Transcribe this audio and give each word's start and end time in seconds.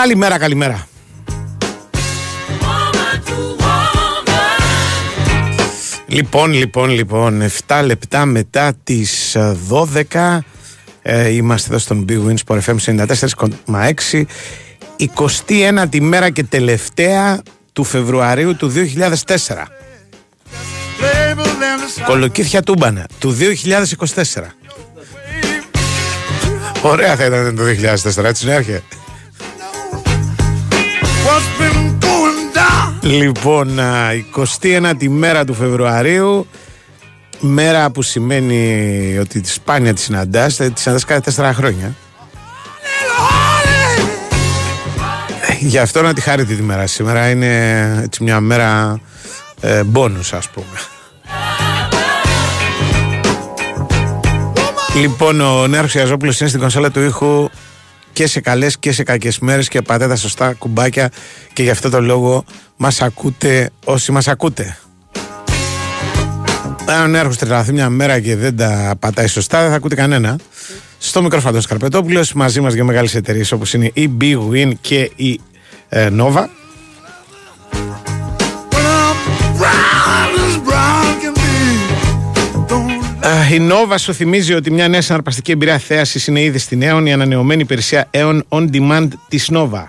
Καλημέρα, 0.00 0.38
καλημέρα. 0.38 0.86
Λοιπόν, 6.06 6.52
λοιπόν, 6.52 6.90
λοιπόν, 6.90 7.42
7 7.66 7.82
λεπτά 7.84 8.24
μετά 8.24 8.72
τις 8.84 9.36
12 10.12 10.38
ε, 11.02 11.28
είμαστε 11.28 11.68
εδώ 11.68 11.78
στον 11.78 12.04
Big 12.08 12.18
Wins 12.26 12.36
Sport 12.46 12.60
FM 12.60 12.76
94,6 14.12 14.24
21η 15.46 16.00
μέρα 16.00 16.30
και 16.30 16.44
τελευταία 16.44 17.42
του 17.72 17.84
Φεβρουαρίου 17.84 18.56
του 18.56 18.72
2004 18.74 19.36
Κολοκύθια 22.06 22.62
τούμπανα 22.62 23.06
του 23.18 23.36
2024 24.14 24.42
Ωραία 26.82 27.16
θα 27.16 27.24
ήταν 27.24 27.56
το 27.56 27.62
2004 28.20 28.24
έτσι 28.24 28.46
να 28.46 28.52
έρχεται 28.52 28.82
Λοιπόν, 33.02 33.78
21η 34.60 35.08
μέρα 35.08 35.44
του 35.44 35.54
Φεβρουαρίου 35.54 36.46
Μέρα 37.40 37.90
που 37.90 38.02
σημαίνει 38.02 39.16
ότι 39.20 39.40
τη 39.40 39.48
σπάνια 39.50 39.94
τη 39.94 40.00
συναντάς 40.00 40.56
Τη 40.56 40.72
συναντάς 40.74 41.04
κάθε 41.04 41.20
τέσσερα 41.20 41.54
χρόνια. 41.54 41.94
Γι' 45.60 45.78
αυτό 45.78 46.02
να 46.02 46.14
τη 46.14 46.20
χάρετε 46.20 46.54
τη 46.54 46.62
μέρα. 46.62 46.86
Σήμερα 46.86 47.30
Είναι 47.30 48.00
έτσι 48.02 48.22
μια 48.22 48.40
μέρα 48.40 49.00
ε, 49.60 49.84
μπόνους 49.84 50.32
ας 50.32 50.48
πούμε. 50.48 50.78
Λοιπόν, 54.96 55.40
ο 55.40 55.66
Νέαρχος 55.66 55.94
Ιαζόπουλος 55.94 56.40
είναι 56.40 56.48
στην 56.48 56.60
κονσόλα 56.60 56.90
του 56.90 57.00
ήχου 57.00 57.48
και 58.12 58.26
σε 58.26 58.40
καλές 58.40 58.78
και 58.78 58.92
σε 58.92 59.02
κακές 59.02 59.38
μέρες 59.38 59.68
και 59.68 59.82
πατέ 59.82 60.08
τα 60.08 60.16
σωστά 60.16 60.52
κουμπάκια 60.52 61.10
και 61.52 61.62
γι' 61.62 61.70
αυτό 61.70 61.90
το 61.90 62.00
λόγο 62.00 62.44
μας 62.76 63.02
ακούτε 63.02 63.70
όσοι 63.84 64.12
μας 64.12 64.28
ακούτε. 64.28 64.78
Αν 66.86 67.02
ο 67.02 67.06
Νέαρχος 67.06 67.36
τρελαθεί 67.36 67.72
μια 67.72 67.88
μέρα 67.88 68.20
και 68.20 68.36
δεν 68.36 68.56
τα 68.56 68.94
πατάει 68.98 69.26
σωστά 69.26 69.60
δεν 69.60 69.70
θα 69.70 69.76
ακούτε 69.76 69.94
κανένα. 69.94 70.38
Στο 70.98 71.22
μικρόφωνο 71.22 71.62
Καρπετόπουλος 71.68 72.32
μαζί 72.32 72.60
μας 72.60 72.74
για 72.74 72.84
μεγάλες 72.84 73.14
εταιρείες 73.14 73.52
όπως 73.52 73.74
είναι 73.74 73.90
η 73.94 74.10
Big 74.20 74.38
Win 74.50 74.72
και 74.80 75.10
η 75.16 75.40
ε, 75.88 76.08
Nova. 76.18 76.44
Η 83.52 83.68
Nova 83.70 83.94
σου 83.98 84.14
θυμίζει 84.14 84.54
ότι 84.54 84.70
μια 84.70 84.88
νέα 84.88 85.00
συναρπαστική 85.00 85.50
εμπειρία 85.50 85.78
θέασης 85.78 86.26
είναι 86.26 86.40
ήδη 86.40 86.58
στην 86.58 86.80
Aeon, 86.82 87.02
η 87.06 87.12
ανανεωμένη 87.12 87.60
υπηρεσία 87.60 88.10
Aeon 88.10 88.40
On 88.48 88.68
Demand 88.72 89.08
της 89.28 89.50
Nova. 89.52 89.84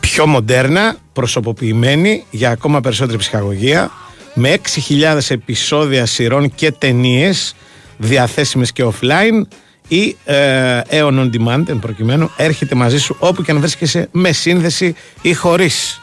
Πιο 0.00 0.26
μοντέρνα, 0.26 0.96
προσωποποιημένη 1.12 2.24
για 2.30 2.50
ακόμα 2.50 2.80
περισσότερη 2.80 3.18
ψυχαγωγία, 3.18 3.90
με 4.34 4.56
6.000 4.88 5.18
επεισόδια 5.28 6.06
σειρών 6.06 6.54
και 6.54 6.72
ταινίες 6.72 7.54
διαθέσιμες 7.96 8.72
και 8.72 8.84
offline 8.84 9.42
ή 9.88 10.16
ε, 10.24 10.80
Aeon 10.90 11.18
On 11.18 11.30
Demand 11.30 11.68
εν 11.68 11.78
προκειμένου 11.78 12.30
έρχεται 12.36 12.74
μαζί 12.74 12.98
σου 12.98 13.16
όπου 13.18 13.42
και 13.42 13.50
αν 13.50 13.60
βρίσκεσαι 13.60 14.08
με 14.12 14.32
σύνδεση 14.32 14.94
ή 15.22 15.34
χωρίς. 15.34 16.00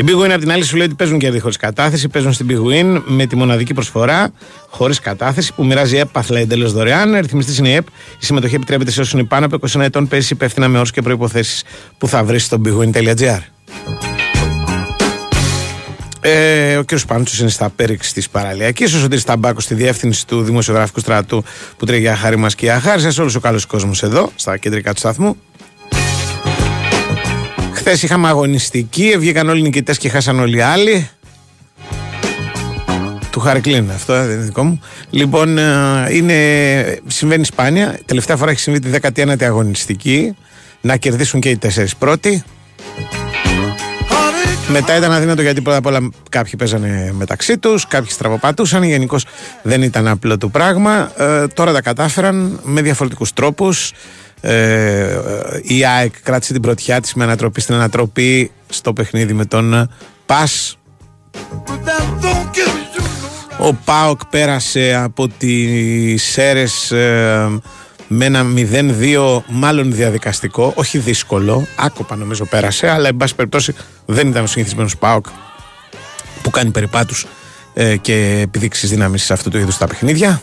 Η 0.00 0.04
Big 0.06 0.22
Win 0.22 0.30
από 0.30 0.38
την 0.38 0.52
άλλη 0.52 0.64
σου 0.64 0.76
λέει 0.76 0.86
ότι 0.86 0.94
παίζουν 0.94 1.18
κέρδη 1.18 1.38
χωρίς 1.38 1.56
κατάθεση. 1.56 2.08
Παίζουν 2.08 2.32
στην 2.32 2.46
Big 2.50 2.72
Win 2.72 3.02
με 3.06 3.26
τη 3.26 3.36
μοναδική 3.36 3.74
προσφορά 3.74 4.30
χωρίς 4.68 5.00
κατάθεση 5.00 5.54
που 5.54 5.64
μοιράζει 5.64 5.96
έπαθλα 5.96 6.38
εντελώς 6.38 6.72
δωρεάν. 6.72 7.14
Αριθμιστή 7.14 7.58
είναι 7.58 7.68
η 7.68 7.74
ΕΠ. 7.74 7.86
Η 8.20 8.24
συμμετοχή 8.24 8.54
επιτρέπεται 8.54 8.90
σε 8.90 9.00
όσους 9.00 9.12
είναι 9.12 9.24
πάνω 9.24 9.46
από 9.46 9.58
21 9.72 9.80
ετών. 9.80 10.08
Παίζει 10.08 10.32
υπεύθυνα 10.32 10.68
με 10.68 10.76
όρους 10.76 10.90
και 10.90 11.02
προποθέσει 11.02 11.64
που 11.98 12.08
θα 12.08 12.24
βρεις 12.24 12.44
στο 12.44 12.60
bigwin.gr. 12.64 13.38
Ε, 16.20 16.76
ο 16.76 16.84
κ. 16.84 16.88
Πάντσο 17.06 17.42
είναι 17.42 17.50
στα 17.50 17.70
πέριξη 17.76 18.14
της 18.14 18.28
παραλιακής. 18.28 18.94
Ο 18.94 18.98
Σωτήρης 18.98 19.24
Ταμπάκος 19.24 19.64
στη 19.64 19.74
διεύθυνση 19.74 20.26
του 20.26 20.42
δημοσιογραφικού 20.42 21.00
στρατού 21.00 21.44
που 21.76 21.86
τρέχει 21.86 22.00
για 22.00 22.16
χάρη 22.16 22.36
μας 22.36 22.54
και 22.54 22.64
για 22.64 22.80
χάρη 22.80 23.00
σας. 23.00 23.18
Όλος 23.18 23.34
ο 23.34 23.40
καλός 23.40 23.66
κόσμος 23.66 24.02
εδώ, 24.02 24.30
στα 24.34 24.56
κεντρικά 24.56 24.92
του 24.92 24.98
σταθμού. 24.98 25.36
Χθες 27.88 28.02
είχαμε 28.02 28.28
αγωνιστική, 28.28 29.14
βγήκαν 29.18 29.48
όλοι 29.48 29.58
οι 29.58 29.62
νικητές 29.62 29.98
και 29.98 30.08
χάσαν 30.08 30.40
όλοι 30.40 30.56
οι 30.56 30.60
άλλοι. 30.60 31.08
Του 33.30 33.40
Χαρικλίν, 33.40 33.90
αυτό 33.90 34.14
δεν 34.14 34.30
είναι 34.30 34.44
δικό 34.44 34.64
μου. 34.64 34.80
Λοιπόν, 35.10 35.58
ε, 35.58 36.06
είναι, 36.10 36.34
συμβαίνει 37.06 37.44
σπάνια. 37.44 37.98
Τελευταία 38.04 38.36
φορά 38.36 38.50
έχει 38.50 38.60
συμβεί 38.60 38.78
τη 38.78 38.88
19η 39.02 39.42
αγωνιστική. 39.44 40.36
Να 40.80 40.96
κερδίσουν 40.96 41.40
και 41.40 41.50
οι 41.50 41.56
τέσσερις 41.56 41.96
πρώτοι. 41.96 42.42
Μετά 44.68 44.96
ήταν 44.96 45.12
αδύνατο 45.12 45.42
γιατί 45.42 45.60
πρώτα 45.60 45.78
απ' 45.78 45.86
όλα 45.86 46.10
κάποιοι 46.30 46.56
παίζανε 46.58 47.12
μεταξύ 47.16 47.58
τους, 47.58 47.86
κάποιοι 47.86 48.10
στραβοπατούσαν. 48.10 48.82
Γενικώς 48.82 49.24
δεν 49.62 49.82
ήταν 49.82 50.08
απλό 50.08 50.38
το 50.38 50.48
πράγμα. 50.48 51.12
Ε, 51.16 51.46
τώρα 51.46 51.72
τα 51.72 51.80
κατάφεραν 51.80 52.60
με 52.62 52.82
διαφορετικούς 52.82 53.32
τρόπους. 53.32 53.92
Ε, 54.40 55.20
η 55.62 55.84
ΑΕΚ 55.84 56.12
κράτησε 56.22 56.52
την 56.52 56.62
πρωτιά 56.62 57.00
της 57.00 57.14
με 57.14 57.24
ανατροπή 57.24 57.60
στην 57.60 57.74
ανατροπή 57.74 58.50
στο 58.68 58.92
παιχνίδι 58.92 59.32
με 59.32 59.44
τον 59.44 59.90
ΠΑΣ 60.26 60.78
ο 63.58 63.74
ΠΑΟΚ 63.74 64.24
πέρασε 64.30 64.94
από 64.94 65.28
τις 65.28 66.22
ΣΕΡΕΣ 66.22 66.90
ε, 66.90 67.60
με 68.08 68.24
ένα 68.24 68.46
0-2 68.56 69.40
μάλλον 69.46 69.92
διαδικαστικό, 69.92 70.72
όχι 70.76 70.98
δύσκολο, 70.98 71.66
άκοπα 71.76 72.16
νομίζω 72.16 72.44
πέρασε, 72.44 72.88
αλλά 72.88 73.08
εν 73.08 73.16
πάση 73.16 73.34
περιπτώσει 73.34 73.74
δεν 74.06 74.28
ήταν 74.28 74.42
ο 74.42 74.46
συνηθισμένος 74.46 74.96
ΠΑΟΚ 74.96 75.26
που 76.42 76.50
κάνει 76.50 76.70
περιπάτους 76.70 77.26
ε, 77.74 77.96
και 77.96 78.40
επιδείξεις 78.42 78.90
δύναμης 78.90 79.24
σε 79.24 79.32
αυτού 79.32 79.50
του 79.50 79.58
είδους 79.58 79.78
τα 79.78 79.86
παιχνίδια. 79.86 80.42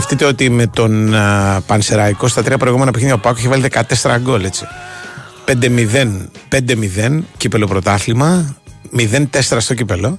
Σκεφτείτε 0.00 0.24
ότι 0.24 0.50
με 0.50 0.66
τον 0.66 1.10
uh, 1.14 1.58
Πανσεραϊκό 1.66 2.28
στα 2.28 2.42
τρία 2.42 2.58
προηγούμενα 2.58 2.90
παιχνίδια 2.90 3.14
ο 3.14 3.18
Πάκος 3.18 3.38
είχε 3.38 3.48
βάλει 3.48 3.70
14 4.02 4.16
γκολ 4.20 4.44
έτσι. 4.44 4.66
5-0, 5.46 5.56
5-0 7.06 7.18
κύπελο 7.36 7.66
πρωτάθλημα, 7.66 8.56
0-4 8.98 9.24
στο 9.40 9.74
κύπελο. 9.74 10.18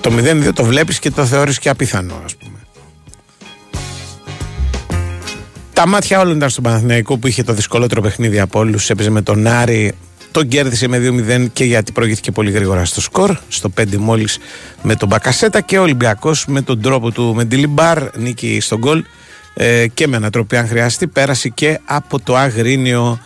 Το 0.00 0.10
0-2 0.16 0.50
το 0.54 0.64
βλέπεις 0.64 0.98
και 0.98 1.10
το 1.10 1.24
θεωρείς 1.26 1.58
και 1.58 1.68
απίθανο 1.68 2.14
ας 2.24 2.36
πούμε. 2.36 2.58
Τα 5.72 5.88
μάτια 5.88 6.20
όλων 6.20 6.36
ήταν 6.36 6.50
στον 6.50 6.64
Παναθηναϊκό 6.64 7.18
που 7.18 7.26
είχε 7.26 7.42
το 7.42 7.52
δυσκολότερο 7.52 8.00
παιχνίδι 8.00 8.40
από 8.40 8.58
όλους. 8.58 8.90
Έπαιζε 8.90 9.10
με 9.10 9.22
τον 9.22 9.46
Άρη 9.46 9.92
τον 10.36 10.48
κέρδισε 10.48 10.88
με 10.88 10.98
2-0 11.38 11.46
και 11.52 11.64
γιατί 11.64 11.92
προηγήθηκε 11.92 12.32
πολύ 12.32 12.50
γρήγορα 12.50 12.84
στο 12.84 13.00
σκορ. 13.00 13.36
Στο 13.48 13.70
5 13.80 13.96
μόλις 13.96 14.38
με 14.82 14.94
τον 14.94 15.08
Μπακασέτα 15.08 15.60
και 15.60 15.78
ο 15.78 15.82
Ολυμπιακός 15.82 16.46
με 16.46 16.62
τον 16.62 16.80
τρόπο 16.80 17.10
του 17.10 17.34
με 17.34 17.44
τη 17.44 17.56
Λιμπάρ. 17.56 18.18
Νίκη 18.18 18.60
στον 18.60 18.78
γκολ 18.78 19.04
ε, 19.54 19.86
και 19.94 20.06
με 20.06 20.16
ανατροπή 20.16 20.56
αν 20.56 20.68
χρειαστεί. 20.68 21.06
Πέρασε 21.06 21.48
και 21.48 21.80
από 21.84 22.20
το 22.20 22.36
Αγρίνιο 22.36 23.20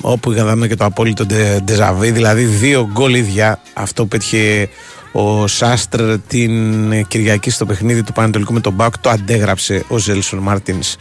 όπου 0.00 0.32
είχαμε 0.32 0.68
και 0.68 0.74
το 0.76 0.84
απόλυτο 0.84 1.26
ντεζαβί. 1.64 2.10
Δηλαδή 2.10 2.44
δύο 2.44 2.88
γκολ 2.92 3.14
ίδια. 3.14 3.60
Αυτό 3.72 4.06
πέτυχε 4.06 4.68
ο 5.12 5.46
Σάστρ 5.46 6.18
την 6.26 7.06
Κυριακή 7.06 7.50
στο 7.50 7.66
παιχνίδι 7.66 8.02
του 8.02 8.12
Πανατολικού 8.12 8.52
με 8.52 8.60
τον 8.60 8.72
Μπάουκ. 8.72 8.98
Το 8.98 9.10
αντέγραψε 9.10 9.84
ο 9.88 9.98
Ζέλσον 9.98 10.38
Μάρτινς 10.38 10.96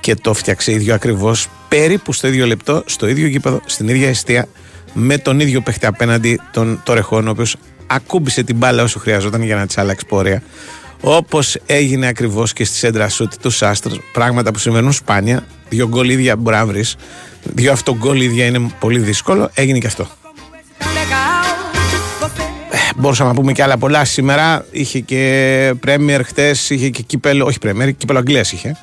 και 0.00 0.14
το 0.14 0.34
φτιάξε 0.34 0.72
ίδιο 0.72 0.94
ακριβώς 0.94 1.48
περίπου 1.68 2.12
στο 2.12 2.28
ίδιο 2.28 2.46
λεπτό, 2.46 2.82
στο 2.86 3.08
ίδιο 3.08 3.26
γήπεδο, 3.26 3.60
στην 3.66 3.88
ίδια 3.88 4.08
αιστεία 4.08 4.48
με 4.92 5.18
τον 5.18 5.40
ίδιο 5.40 5.60
παίχτη 5.60 5.86
απέναντι 5.86 6.40
τον 6.52 6.80
Τορεχόν, 6.84 7.26
ο 7.26 7.30
οποίος 7.30 7.56
ακούμπησε 7.86 8.42
την 8.42 8.56
μπάλα 8.56 8.82
όσο 8.82 8.98
χρειαζόταν 8.98 9.42
για 9.42 9.56
να 9.56 9.66
της 9.66 9.78
άλλαξει 9.78 10.06
πορεία. 10.06 10.42
Όπως 11.00 11.58
έγινε 11.66 12.06
ακριβώς 12.06 12.52
και 12.52 12.64
στη 12.64 12.76
σέντρα 12.76 13.08
σουτ 13.08 13.32
του 13.42 13.50
Σάστρ, 13.50 13.90
πράγματα 14.12 14.50
που 14.52 14.58
συμβαίνουν 14.58 14.92
σπάνια. 14.92 15.46
Δύο 15.68 15.88
γκολ 15.88 16.08
ίδια 16.08 16.36
μπορεί 16.36 16.56
να 16.56 16.66
βρεις. 16.66 16.96
Δύο 17.42 17.72
αυτογκολ 17.72 18.20
ίδια 18.20 18.46
είναι 18.46 18.70
πολύ 18.78 18.98
δύσκολο. 18.98 19.50
Έγινε 19.54 19.78
και 19.78 19.86
αυτό. 19.86 20.06
Ε, 22.70 22.76
μπορούσαμε 22.96 23.28
να 23.28 23.34
πούμε 23.34 23.52
και 23.52 23.62
άλλα 23.62 23.78
πολλά 23.78 24.04
σήμερα. 24.04 24.64
Είχε 24.70 25.00
και 25.00 25.74
Πρέμιερ 25.80 26.24
χτες, 26.24 26.70
είχε 26.70 26.88
και 26.88 27.02
κύπελο. 27.02 27.44
Όχι 27.44 27.58
Πρέμιερ, 27.58 27.92
κύπελο 27.92 28.18
Αγγλίας 28.18 28.52
είχε. 28.52 28.76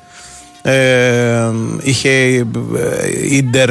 Ε, 0.62 1.50
είχε 1.82 2.46
Ίντερ 3.30 3.70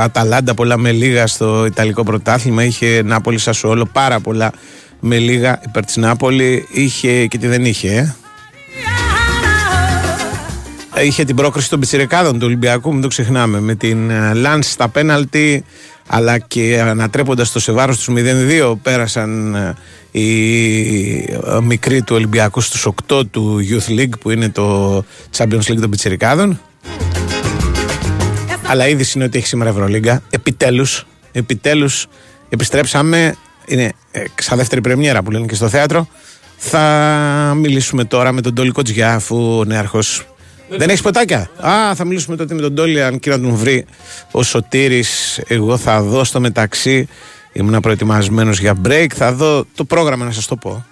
Αταλάντα 0.00 0.54
πολλά 0.54 0.76
με 0.76 0.92
λίγα 0.92 1.26
στο 1.26 1.66
Ιταλικό 1.66 2.02
πρωτάθλημα 2.02 2.64
είχε 2.64 3.02
Νάπολη 3.04 3.38
Σασουόλο 3.38 3.88
πάρα 3.92 4.20
πολλά 4.20 4.52
με 5.00 5.18
λίγα 5.18 5.60
υπέρ 5.66 5.84
της 5.84 5.96
Νάπολη 5.96 6.66
είχε 6.70 7.26
και 7.26 7.38
τι 7.38 7.46
δεν 7.46 7.64
είχε 7.64 8.16
ε. 10.94 11.04
είχε 11.04 11.24
την 11.24 11.36
πρόκριση 11.36 11.70
των 11.70 11.80
πιτσιρικάδων 11.80 12.32
του 12.32 12.46
Ολυμπιακού, 12.46 12.92
μην 12.92 13.02
το 13.02 13.08
ξεχνάμε. 13.08 13.60
Με 13.60 13.74
την 13.74 14.10
Λάνς 14.34 14.70
στα 14.70 14.88
πέναλτι, 14.88 15.64
αλλά 16.06 16.38
και 16.38 16.80
ανατρέποντας 16.80 17.52
το 17.52 17.60
σε 17.60 17.72
βάρος 17.72 17.96
τους 17.96 18.14
0-2, 18.16 18.74
πέρασαν 18.82 19.56
οι 20.10 20.24
μικροί 21.62 22.02
του 22.02 22.14
Ολυμπιακού 22.16 22.60
στους 22.60 22.86
8 23.08 23.22
του 23.30 23.60
Youth 23.70 23.90
League, 23.90 24.18
που 24.20 24.30
είναι 24.30 24.48
το 24.48 24.96
Champions 25.36 25.62
League 25.62 25.80
των 25.80 25.90
πιτσιρικάδων. 25.90 26.60
Αλλά 28.66 28.88
ήδη 28.88 29.04
είναι 29.14 29.24
ότι 29.24 29.38
έχει 29.38 29.46
σήμερα 29.46 29.70
Ευρωλίγκα. 29.70 30.22
Επιτέλους, 30.30 31.06
επιτέλους 31.32 32.06
επιστρέψαμε. 32.48 33.34
Είναι 33.66 33.92
σαν 34.34 34.58
δεύτερη 34.58 34.80
πρεμιέρα 34.80 35.22
που 35.22 35.30
λένε 35.30 35.46
και 35.46 35.54
στο 35.54 35.68
θέατρο. 35.68 36.08
Θα 36.56 37.54
μιλήσουμε 37.56 38.04
τώρα 38.04 38.32
με 38.32 38.40
τον 38.40 38.54
Τόλι 38.54 38.70
Κοτζιά, 38.70 39.14
αφού 39.14 39.58
ο 39.58 39.64
νέαρχο. 39.64 39.98
Δεν 40.68 40.88
έχεις 40.88 41.02
ποτάκια; 41.02 41.50
Α, 41.66 41.94
θα 41.94 42.04
μιλήσουμε 42.04 42.36
τότε 42.36 42.54
με 42.54 42.60
τον 42.60 42.74
Τόλι, 42.74 43.02
αν 43.02 43.18
και 43.18 43.30
να 43.30 43.40
τον 43.40 43.54
βρει 43.54 43.84
ο 44.30 44.42
Σωτήρης. 44.42 45.40
Εγώ 45.46 45.76
θα 45.76 46.02
δω 46.02 46.24
στο 46.24 46.40
μεταξύ. 46.40 47.08
Ήμουν 47.52 47.80
προετοιμασμένος 47.80 48.60
για 48.60 48.74
break. 48.86 49.06
Θα 49.14 49.32
δω 49.32 49.64
το 49.74 49.84
πρόγραμμα 49.84 50.24
να 50.24 50.32
σας 50.32 50.46
το 50.46 50.56
πω. 50.56 50.84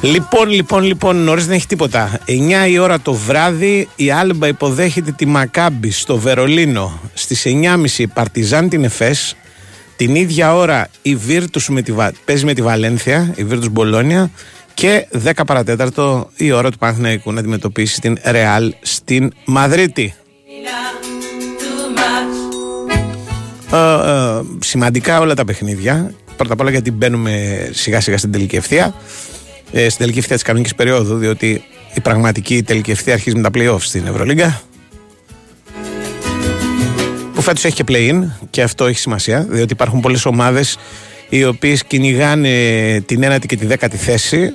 Λοιπόν, 0.00 0.48
λοιπόν, 0.48 0.82
λοιπόν, 0.82 1.16
νωρίς 1.16 1.46
δεν 1.46 1.54
έχει 1.54 1.66
τίποτα. 1.66 2.18
9 2.26 2.68
η 2.68 2.78
ώρα 2.78 3.00
το 3.00 3.12
βράδυ 3.12 3.88
η 3.96 4.10
Άλμπα 4.10 4.46
υποδέχεται 4.46 5.12
τη 5.12 5.26
Μακάμπη 5.26 5.90
στο 5.90 6.18
Βερολίνο. 6.18 7.00
Στις 7.14 7.46
9.30 7.46 8.04
Παρτιζάν 8.14 8.68
την 8.68 8.84
Εφές. 8.84 9.36
Την 9.96 10.14
ίδια 10.14 10.54
ώρα 10.54 10.88
η 11.02 11.16
Βίρτου 11.16 11.72
με 11.72 11.82
τη, 11.82 11.92
παίζει 12.24 12.44
με 12.44 12.54
τη 12.54 12.62
Βαλένθια, 12.62 13.32
η 13.36 13.44
Βίρτου 13.44 13.70
Μπολόνια. 13.70 14.30
Και 14.74 15.06
10 15.24 15.30
παρατέταρτο 15.46 16.30
η 16.36 16.52
ώρα 16.52 16.70
του 16.70 16.78
Παναθηναϊκού 16.78 17.32
να 17.32 17.40
αντιμετωπίσει 17.40 18.00
την 18.00 18.18
Ρεάλ 18.24 18.74
στην 18.80 19.32
Μαδρίτη. 19.44 20.14
Ε, 23.72 23.76
ε, 23.76 24.42
σημαντικά 24.58 25.20
όλα 25.20 25.34
τα 25.34 25.44
παιχνίδια. 25.44 26.14
Πρώτα 26.36 26.52
απ' 26.52 26.60
όλα 26.60 26.70
γιατί 26.70 26.90
μπαίνουμε 26.90 27.68
σιγά 27.72 28.00
σιγά 28.00 28.18
στην 28.18 28.32
τελική 28.32 28.56
ευθεία 28.56 28.94
ε, 29.72 29.88
στην 29.88 29.98
τελική 29.98 30.18
ευθεία 30.18 30.34
της 30.34 30.44
κανονικής 30.44 30.74
περίοδου, 30.74 31.16
διότι 31.16 31.64
η 31.94 32.00
πραγματική 32.00 32.62
τελική 32.62 32.90
ευθεία 32.90 33.12
αρχίζει 33.12 33.36
με 33.36 33.42
τα 33.42 33.50
playoffs 33.54 33.80
στην 33.80 34.06
Ευρωλίγκα. 34.06 34.60
Που 37.36 37.42
φέτος 37.42 37.64
έχει 37.64 37.82
και 37.82 37.84
play-in 37.88 38.22
και 38.50 38.62
αυτό 38.62 38.84
έχει 38.86 38.98
σημασία, 38.98 39.46
διότι 39.48 39.72
υπάρχουν 39.72 40.00
πολλές 40.00 40.24
ομάδες 40.26 40.78
οι 41.28 41.44
οποίες 41.44 41.84
κυνηγάνε 41.84 42.50
την 43.06 43.22
ένατη 43.22 43.46
και 43.46 43.56
τη 43.56 43.66
δέκατη 43.66 43.96
θέση 43.96 44.54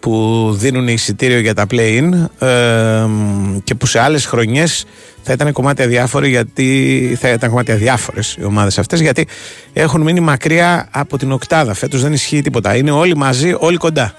που 0.00 0.50
δίνουν 0.58 0.88
εισιτήριο 0.88 1.38
για 1.38 1.54
τα 1.54 1.66
play-in 1.70 2.12
ε, 2.38 3.06
και 3.64 3.74
που 3.74 3.86
σε 3.86 3.98
άλλες 3.98 4.26
χρονιές 4.26 4.84
θα 5.22 5.32
ήταν 5.32 5.52
κομμάτια 5.52 5.86
διάφοροι 5.86 6.28
γιατί 6.28 7.16
θα 7.20 7.28
ήταν 7.28 7.50
κομμάτια 7.50 7.76
διάφορες 7.76 8.36
οι 8.40 8.44
ομάδες 8.44 8.78
αυτές 8.78 9.00
γιατί 9.00 9.26
έχουν 9.72 10.00
μείνει 10.00 10.20
μακριά 10.20 10.88
από 10.90 11.18
την 11.18 11.32
οκτάδα. 11.32 11.74
Φέτος 11.74 12.02
δεν 12.02 12.12
ισχύει 12.12 12.40
τίποτα. 12.40 12.76
Είναι 12.76 12.90
όλοι 12.90 13.16
μαζί 13.16 13.54
όλοι 13.58 13.76
κοντά 13.76 14.14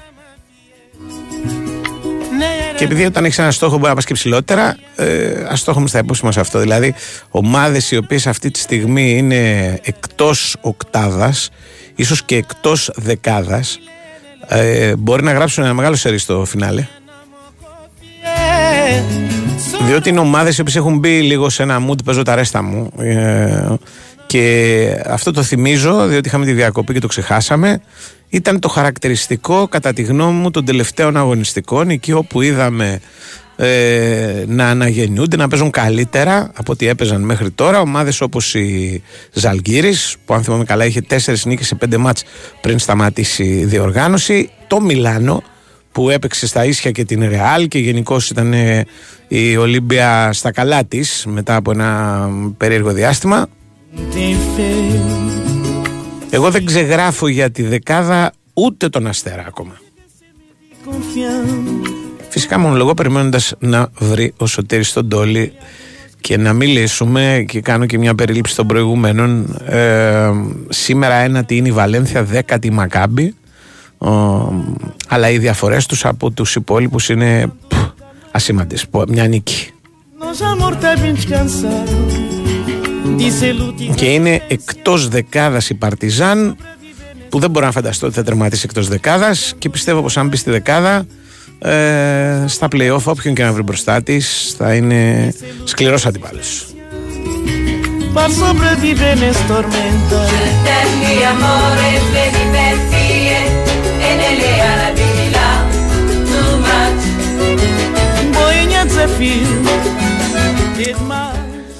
και 2.75 2.83
επειδή 2.83 3.05
όταν 3.05 3.25
έχεις 3.25 3.39
ένα 3.39 3.51
στόχο 3.51 3.75
μπορεί 3.75 3.89
να 3.89 3.95
πας 3.95 4.05
και 4.05 4.13
ψηλότερα, 4.13 4.77
ε, 4.95 5.45
ας 5.49 5.63
το 5.63 5.71
έχουμε 5.71 5.87
στα 5.87 5.99
υπόψη 5.99 6.25
μα 6.25 6.31
αυτό. 6.37 6.59
Δηλαδή, 6.59 6.93
ομάδες 7.29 7.91
οι 7.91 7.97
οποίες 7.97 8.27
αυτή 8.27 8.51
τη 8.51 8.59
στιγμή 8.59 9.17
είναι 9.17 9.79
εκτός 9.83 10.55
οκτάδας, 10.61 11.49
ίσως 11.95 12.23
και 12.23 12.35
εκτός 12.35 12.91
δεκάδας, 12.95 13.79
ε, 14.47 14.95
μπορεί 14.95 15.23
να 15.23 15.31
γράψουν 15.31 15.63
ένα 15.63 15.73
μεγάλο 15.73 15.95
σερί 15.95 16.17
στο 16.17 16.45
φινάλε. 16.45 16.87
Διότι 19.85 20.09
είναι 20.09 20.19
ομάδες 20.19 20.57
οι 20.57 20.61
οποίες 20.61 20.75
έχουν 20.75 20.97
μπει 20.97 21.21
λίγο 21.21 21.49
σε 21.49 21.63
ένα 21.63 21.85
mood, 21.89 22.03
παίζω 22.03 22.23
τα 22.23 22.35
ρέστα 22.35 22.61
μου. 22.61 22.91
Ε, 22.99 23.73
και 24.25 25.03
αυτό 25.05 25.31
το 25.31 25.43
θυμίζω, 25.43 26.07
διότι 26.07 26.27
είχαμε 26.27 26.45
τη 26.45 26.53
διακοπή 26.53 26.93
και 26.93 26.99
το 26.99 27.07
ξεχάσαμε. 27.07 27.81
Ήταν 28.29 28.59
το 28.59 28.67
χαρακτηριστικό, 28.67 29.67
κατά 29.67 29.93
τη 29.93 30.01
γνώμη 30.01 30.39
μου, 30.39 30.51
των 30.51 30.65
τελευταίων 30.65 31.17
αγωνιστικών, 31.17 31.89
εκεί 31.89 32.11
όπου 32.11 32.41
είδαμε 32.41 32.99
ε, 33.55 34.43
να 34.47 34.69
αναγεννιούνται, 34.69 35.35
να 35.35 35.47
παίζουν 35.47 35.69
καλύτερα 35.69 36.51
από 36.55 36.71
ό,τι 36.71 36.87
έπαιζαν 36.87 37.21
μέχρι 37.21 37.51
τώρα. 37.51 37.79
Ομάδες 37.79 38.21
όπως 38.21 38.55
η 38.55 39.01
Ζαλγκύρης, 39.33 40.15
που 40.25 40.33
αν 40.33 40.43
θυμάμαι 40.43 40.63
καλά 40.63 40.85
είχε 40.85 41.01
τέσσερις 41.01 41.45
νίκες 41.45 41.67
σε 41.67 41.75
πέντε 41.75 41.97
μάτς 41.97 42.23
πριν 42.61 42.79
σταματήσει 42.79 43.43
η 43.43 43.65
διοργάνωση. 43.65 44.49
Το 44.67 44.81
Μιλάνο, 44.81 45.43
που 45.91 46.09
έπαιξε 46.09 46.47
στα 46.47 46.65
ίσια 46.65 46.91
και 46.91 47.05
την 47.05 47.29
Ρεάλ 47.29 47.67
και 47.67 47.79
γενικώς 47.79 48.29
ήταν 48.29 48.53
ε, 48.53 48.85
η 49.27 49.57
Ολύμπια 49.57 50.33
στα 50.33 50.51
καλά 50.51 50.85
της 50.85 51.25
μετά 51.27 51.55
από 51.55 51.71
ένα 51.71 52.29
περίεργο 52.57 52.91
διάστημα. 52.91 53.47
Εγώ 56.29 56.51
δεν 56.51 56.65
ξεγράφω 56.65 57.27
για 57.27 57.51
τη 57.51 57.63
δεκάδα 57.63 58.31
ούτε 58.53 58.89
τον 58.89 59.07
Αστέρα 59.07 59.43
ακόμα. 59.47 59.79
Φυσικά 62.29 62.59
μονολογώ 62.59 62.93
περιμένοντας 62.93 63.53
να 63.59 63.89
βρει 63.97 64.33
ο 64.37 64.45
Σωτήρης 64.45 64.93
τον 64.93 65.09
Τόλι 65.09 65.53
και 66.21 66.37
να 66.37 66.53
μιλήσουμε 66.53 67.45
και 67.47 67.61
κάνω 67.61 67.85
και 67.85 67.97
μια 67.97 68.15
περίληψη 68.15 68.55
των 68.55 68.67
προηγούμενων. 68.67 69.57
Ε, 69.65 70.31
σήμερα 70.69 71.13
ένατη 71.13 71.55
είναι 71.55 71.67
η 71.67 71.71
Βαλένθια, 71.71 72.23
δέκατη 72.23 72.67
η 72.67 72.71
Μακάμπη. 72.71 73.35
αλλά 75.07 75.29
οι 75.29 75.37
διαφορές 75.37 75.85
τους 75.85 76.05
από 76.05 76.31
τους 76.31 76.55
υπόλοιπους 76.55 77.09
είναι 77.09 77.51
ασήμαντες. 78.31 78.85
Μια 79.07 79.27
νίκη. 79.27 79.69
Και 83.95 84.05
είναι 84.05 84.41
εκτός 84.47 85.07
δεκάδας 85.07 85.69
η 85.69 85.73
Παρτιζάν 85.73 86.57
που 87.29 87.39
δεν 87.39 87.49
μπορώ 87.49 87.65
να 87.65 87.71
φανταστώ 87.71 88.05
ότι 88.05 88.15
θα 88.15 88.23
τερματίσει 88.23 88.65
εκτός 88.65 88.87
δεκάδας 88.87 89.53
και 89.57 89.69
πιστεύω 89.69 90.01
πως 90.01 90.17
αν 90.17 90.27
μπει 90.27 90.37
στη 90.37 90.49
δεκάδα 90.51 91.05
ε, 91.59 92.43
στα 92.47 92.67
play-off 92.71 93.03
όποιον 93.03 93.33
και 93.35 93.43
να 93.43 93.51
βρει 93.53 93.61
μπροστά 93.63 94.03
της 94.03 94.55
θα 94.57 94.73
είναι 94.73 95.33
σκληρός 95.63 96.05
αντιπάλος. 96.05 96.65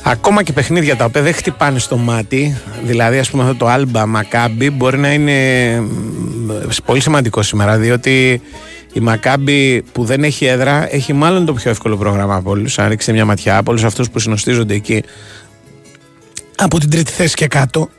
Ακόμα 0.07 0.43
και 0.43 0.53
παιχνίδια 0.53 0.95
τα 0.95 1.05
οποία 1.05 1.21
δεν 1.21 1.33
χτυπάνε 1.33 1.79
στο 1.79 1.97
μάτι, 1.97 2.57
δηλαδή 2.83 3.17
ας 3.17 3.29
πούμε 3.29 3.43
αυτό 3.43 3.55
το 3.55 3.73
Alba 3.73 4.03
Maccabi 4.03 4.69
μπορεί 4.73 4.97
να 4.97 5.13
είναι 5.13 5.83
πολύ 6.85 6.99
σημαντικό 6.99 7.41
σήμερα, 7.41 7.77
διότι 7.77 8.41
η 8.93 8.99
Μακάμπη 8.99 9.81
που 9.91 10.03
δεν 10.03 10.23
έχει 10.23 10.45
έδρα 10.45 10.93
έχει 10.93 11.13
μάλλον 11.13 11.45
το 11.45 11.53
πιο 11.53 11.71
εύκολο 11.71 11.97
πρόγραμμα 11.97 12.35
από 12.35 12.49
όλους. 12.49 12.79
Αν 12.79 12.89
ρίξετε 12.89 13.11
μια 13.11 13.25
ματιά 13.25 13.57
από 13.57 13.71
όλους 13.71 13.83
αυτούς 13.83 14.09
που 14.09 14.19
συνοστίζονται 14.19 14.73
εκεί 14.73 15.03
από 16.55 16.79
την 16.79 16.89
τρίτη 16.89 17.11
θέση 17.11 17.33
και 17.35 17.47
κάτω. 17.47 17.89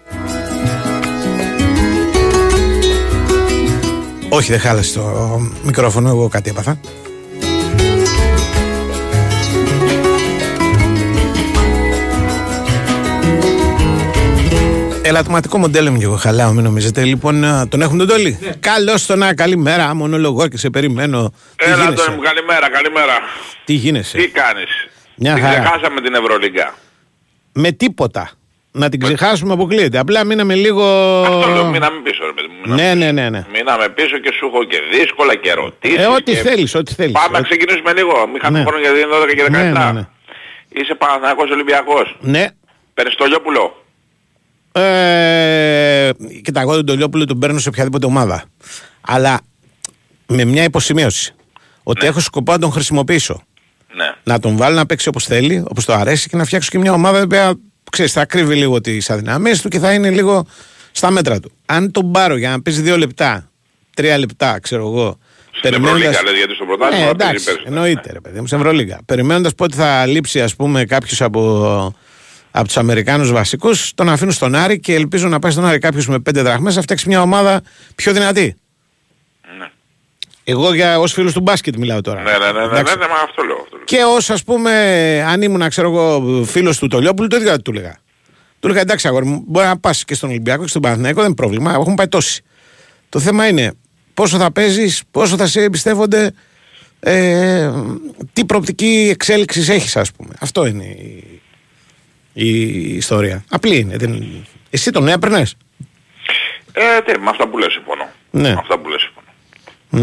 Όχι, 4.29 4.51
δεν 4.51 4.61
χάλασε 4.61 4.99
το 4.99 5.41
μικρόφωνο, 5.63 6.09
εγώ 6.09 6.29
κάτι 6.29 6.51
έπαθα. 6.51 6.81
Ελαττωματικό 15.09 15.59
μοντέλο 15.59 15.91
μου 15.91 15.99
και 15.99 16.05
εγώ 16.05 16.17
χαλάω, 16.17 16.53
μην 16.53 16.65
νομίζετε. 16.65 17.05
Λοιπόν, 17.05 17.45
τον 17.69 17.81
έχουν 17.83 17.99
τον 17.99 18.07
Τόλι. 18.07 18.39
Ναι. 18.43 18.51
Καλώς 18.61 19.07
τον 19.07 19.19
να, 19.19 19.35
καλημέρα. 19.35 19.95
Μονολογώ 19.95 20.49
και 20.49 20.57
σε 20.57 20.71
περιμένω. 20.71 21.33
Έλα 21.57 21.93
τον 21.93 22.15
μου, 22.15 22.21
καλημέρα, 22.21 22.71
καλημέρα. 22.71 23.13
Τι 23.65 23.73
γίνεσαι; 23.73 24.19
Τι 24.19 24.29
κάνεις; 24.29 24.69
Μια 25.17 25.35
την 25.35 25.43
χαρά. 25.43 25.61
ξεχάσαμε 25.61 26.01
την 26.01 26.15
Ευρωλίγκα. 26.15 26.75
Με 27.53 27.71
τίποτα. 27.73 28.31
Να 28.73 28.89
την 28.89 29.01
ξεχάσουμε 29.01 29.53
αποκλείεται. 29.53 29.99
Απλά 29.99 30.25
μείναμε 30.25 30.55
λίγο. 30.55 30.85
Αυτό 31.23 31.49
λέω, 31.49 31.65
μείναμε 31.65 32.01
πίσω, 32.03 32.25
ρε 32.27 32.33
παιδί 32.33 32.49
μου. 32.67 32.75
Ναι, 32.75 32.95
ναι, 32.95 33.13
ναι, 33.13 33.31
ναι. 33.31 33.45
Μείναμε 33.53 33.89
πίσω 33.89 34.19
και 34.19 34.33
σου 34.39 34.47
έχω 34.47 34.65
και 34.65 34.79
δύσκολα 34.93 35.35
και 35.35 35.51
ερωτήσεις. 35.51 35.99
Ε, 35.99 36.07
ό,τι 36.07 36.33
και... 36.33 36.37
θέλεις, 36.39 36.75
ό,τι 36.75 36.95
θέλεις. 36.95 37.13
Πάμε 37.13 37.39
να 37.39 37.45
ξεκινήσουμε 37.45 37.93
λίγο. 37.93 38.27
Μην 38.33 38.41
χάνουμε 38.41 38.59
Ναι. 38.63 38.67
χρόνο 38.69 38.83
γιατί 38.83 38.99
είναι 38.99 39.09
12 39.23 39.35
και 39.37 39.45
17. 39.47 39.51
Ναι, 39.51 39.63
ναι, 39.63 39.93
ναι. 39.93 40.07
Είσαι 40.69 40.95
Παναθηναϊκός 40.95 41.51
Ολυμπιακός. 41.51 42.17
Ναι. 42.21 42.47
Παίρνεις 42.95 43.15
το 43.15 43.25
Λιόπουλο. 43.25 43.86
Ε, 44.81 46.11
κοίτα, 46.43 46.61
εγώ 46.61 46.75
τον 46.75 46.87
Τολιόπουλο 46.87 47.25
τον 47.25 47.39
παίρνω 47.39 47.59
σε 47.59 47.69
οποιαδήποτε 47.69 48.07
ομάδα. 48.07 48.45
Αλλά 49.01 49.41
με 50.27 50.45
μια 50.45 50.63
υποσημείωση. 50.65 51.35
Ότι 51.83 52.07
έχω 52.07 52.21
σκοπό 52.21 52.53
να 52.53 52.59
τον 52.59 52.73
χρησιμοποιήσω. 52.73 53.43
Ναι. 53.97 54.15
Να 54.23 54.39
τον 54.39 54.57
βάλω 54.57 54.77
να 54.77 54.87
παίξει 54.87 55.09
όπως 55.09 55.25
θέλει, 55.25 55.65
όπως 55.69 55.85
το 55.85 55.93
αρέσει 55.93 56.29
και 56.29 56.37
να 56.37 56.45
φτιάξω 56.45 56.69
και 56.71 56.79
μια 56.79 56.93
ομάδα 56.93 57.27
που 57.57 57.91
ξέρεις, 57.91 58.13
θα 58.13 58.25
κρύβει 58.25 58.55
λίγο 58.55 58.81
τις 58.81 59.11
αδυναμίες 59.11 59.61
του 59.63 59.69
και 59.69 59.79
θα 59.79 59.93
είναι 59.93 60.11
λίγο 60.11 60.47
Στα 60.93 61.11
μέτρα 61.11 61.41
του. 61.41 61.51
Αν 61.67 61.91
τον 61.91 62.13
πάρω 62.13 62.37
για 62.37 62.51
να 62.51 62.63
παίζει 62.63 62.81
δύο 62.81 62.99
λεπτά, 62.99 63.51
τρία 63.95 64.19
λεπτά, 64.19 64.59
ξέρω 64.61 64.83
εγώ. 64.87 65.19
Στην 65.53 65.75
Ευρωλίγα 65.75 66.23
λες 66.23 66.37
γιατί 66.37 66.55
στο 66.55 66.65
πρωτάθλημα 66.65 67.03
Ναι, 67.05 67.09
θα 67.11 67.17
παίζει 67.17 67.31
εντάξει, 67.33 67.45
πέρσι. 67.45 67.63
εννοείται, 67.67 68.13
ρε 68.13 68.21
παιδί 68.21 68.41
μου, 68.41 68.47
σε 68.47 68.57
Ευρωλίγα. 68.57 68.99
Περιμένοντας 69.07 69.55
πότε 69.55 69.77
θα 69.77 70.07
λείψει, 70.07 70.41
ας 70.43 70.57
πούμε, 70.57 70.85
κάποιος 70.85 71.21
από, 71.23 71.95
από 72.59 72.67
τους 72.67 72.77
Αμερικάνους 72.77 73.33
βασικούς, 73.33 73.95
τον 73.95 74.09
αφήνω 74.09 74.31
στον 74.31 74.55
Άρη 74.55 74.81
και 74.81 74.95
ελπίζω 74.95 75.29
να 75.29 75.39
πάει 75.39 75.53
στον 75.53 75.65
Άρη 75.65 75.79
κάποιος 75.79 76.09
με 76.09 76.19
πέντε 76.19 76.43
δραχμές 76.43 76.77
να 76.77 76.83
φτιάξει 76.83 77.09
μια 77.09 77.23
ομάδα 77.23 77.61
πιο 77.95 78.13
δυνατή. 78.13 78.57
Ναι. 79.59 79.71
Εγώ 80.45 80.75
για 80.75 80.99
ως 80.99 81.13
φίλος 81.13 81.33
του 81.33 81.41
μπάσκετ 81.41 81.77
μιλάω 81.77 82.01
τώρα. 82.01 82.23
Ναι, 82.23 82.31
ναι, 82.31 82.39
ναι, 82.39 82.53
ναι, 82.53 82.59
ναι, 82.59 82.65
Εντάξει. 82.65 82.99
ναι, 82.99 83.07
μα 83.07 83.15
αυτό 83.15 83.43
λέω. 83.43 83.57
Αυτό 83.57 83.77
λέω. 83.77 83.85
Και 83.85 84.03
ως 84.17 84.31
ας 84.31 84.45
πούμε, 84.45 84.73
αν 85.29 85.43
ήμουν, 85.43 85.69
ξέρω 85.69 85.91
εγώ, 85.91 86.45
φίλος 86.45 86.79
του 86.79 86.87
Τολιόπουλου, 86.87 87.29
το 87.29 87.37
ίδιο 87.37 87.63
του 87.63 87.71
έλεγα. 87.71 87.97
Του 88.61 88.67
έλεγα 88.67 88.81
εντάξει, 88.81 89.09
αγόρι 89.09 89.27
μου, 89.27 89.45
μπορεί 89.47 89.67
να 89.67 89.79
πας 89.79 90.05
και 90.05 90.15
στον 90.15 90.29
Ολυμπιακό 90.29 90.63
και 90.63 90.69
στον 90.69 90.83
Παναθηναϊκό, 90.83 91.19
δεν 91.19 91.27
είναι 91.27 91.35
πρόβλημα. 91.35 91.73
Έχουν 91.73 91.95
πάει 91.95 92.09
τόσοι. 92.09 92.43
Το 93.09 93.19
θέμα 93.19 93.49
είναι 93.49 93.73
πόσο 94.15 94.39
θα 94.39 94.53
παίζεις, 94.53 95.03
πόσο 95.11 95.37
θα 95.37 95.47
σε 95.47 95.63
εμπιστεύονται, 95.63 96.33
ε, 97.01 97.71
τι 98.33 98.45
προοπτική 98.45 99.09
εξέλιξης 99.11 99.69
έχεις, 99.69 99.97
ας 99.97 100.13
πούμε. 100.13 100.35
Αυτό 100.41 100.67
είναι 100.67 100.85
η, 100.85 101.36
η 102.39 102.51
ιστορία. 102.97 103.45
Απλή 103.51 103.77
είναι. 103.79 103.97
Δεν... 103.97 104.45
Εσύ 104.71 104.91
τον 104.91 105.09
έπαιρνες; 105.09 105.57
Ε, 106.73 106.83
ναι, 107.13 107.19
με 107.19 107.31
αυτά 107.31 107.47
που 107.49 107.59
λες 107.59 107.73
συμφωνώ. 107.73 108.09
Ναι. 108.31 108.49
Με 108.49 108.57
αυτά 108.59 108.79
που 108.79 108.89
λες 108.89 109.01
συμφωνώ. 109.01 109.27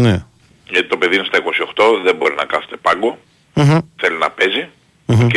Ναι. 0.08 0.24
Γιατί 0.68 0.88
το 0.88 0.96
παιδί 0.96 1.14
είναι 1.14 1.24
στα 1.24 1.38
28, 1.38 2.02
δεν 2.04 2.16
μπορεί 2.16 2.34
να 2.34 2.44
κάθεται 2.44 2.76
πάγκο, 2.76 3.18
Μμμ. 3.54 3.78
θέλει 3.96 4.18
να 4.18 4.30
παίζει. 4.30 4.68
Οκ. 5.06 5.34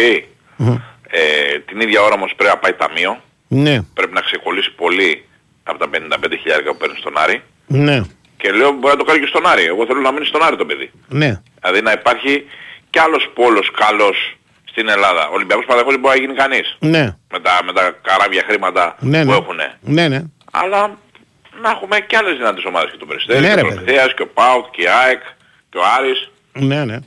Ε, 1.09 1.59
την 1.65 1.79
ίδια 1.81 2.01
ώρα 2.01 2.13
όμως 2.13 2.33
πρέπει 2.35 2.51
να 2.53 2.57
πάει 2.59 2.73
ταμείο, 2.73 3.21
Ναι. 3.47 3.81
πρέπει 3.81 4.13
να 4.13 4.21
ξεκολλήσει 4.21 4.71
πολύ 4.75 5.25
από 5.63 5.77
τα 5.79 5.87
55.000 5.89 6.71
που 6.71 6.77
παίρνει 6.77 6.95
στον 6.97 7.17
Άρη. 7.17 7.41
Ναι. 7.67 8.01
Και 8.37 8.51
λέω 8.51 8.71
μπορεί 8.71 8.93
να 8.93 8.97
το 8.97 9.03
κάνει 9.03 9.19
και 9.19 9.25
στον 9.25 9.45
Άρη. 9.47 9.63
Εγώ 9.63 9.85
θέλω 9.85 9.99
να 10.01 10.11
μείνει 10.11 10.25
στον 10.25 10.43
Άρη 10.43 10.55
το 10.57 10.65
παιδί. 10.65 10.91
Ναι. 11.07 11.41
Δηλαδή 11.61 11.81
να 11.81 11.91
υπάρχει 11.91 12.45
κι 12.89 12.99
άλλος 12.99 13.29
πόλος 13.33 13.71
καλός 13.71 14.37
στην 14.77 14.89
Ελλάδα. 14.96 15.24
Ο 15.31 15.34
Ολυμπιακός 15.38 15.65
Παναθηναϊκός 15.65 15.93
δεν 15.96 16.01
μπορεί 16.03 16.15
να 16.17 16.22
γίνει 16.24 16.36
κανείς. 16.43 16.67
Ναι. 16.93 17.03
Με 17.34 17.39
τα, 17.46 17.53
με 17.67 17.74
τα 17.77 17.84
καράβια 18.07 18.43
χρήματα 18.50 18.84
Ναι, 19.00 19.22
που 19.25 19.31
ναι. 19.31 19.38
έχουν. 19.41 19.60
Ναι, 19.96 20.05
ναι. 20.13 20.22
Αλλά 20.62 20.81
να 21.62 21.69
έχουμε 21.75 21.96
κι 22.10 22.15
άλλες 22.19 22.38
δυνατές 22.38 22.63
ομάδες 22.72 22.89
και 22.91 22.98
τον 23.03 23.07
Περιστέρη, 23.07 23.39
Ναι, 23.39 23.48
και 23.48 23.53
ρε, 23.60 23.62
ο 23.62 23.63
παιδί. 23.63 23.75
Προμηθέας 23.75 24.10
και 24.15 24.24
ο 24.27 24.29
ΠΑΟΚ 24.38 24.65
και 24.75 24.81
η 24.88 24.89
ΑΕΚ 25.01 25.22
και 25.72 25.77
ο 25.84 25.86
Άρης. 25.98 26.19
Ναι, 26.69 26.79
ναι. 26.89 26.98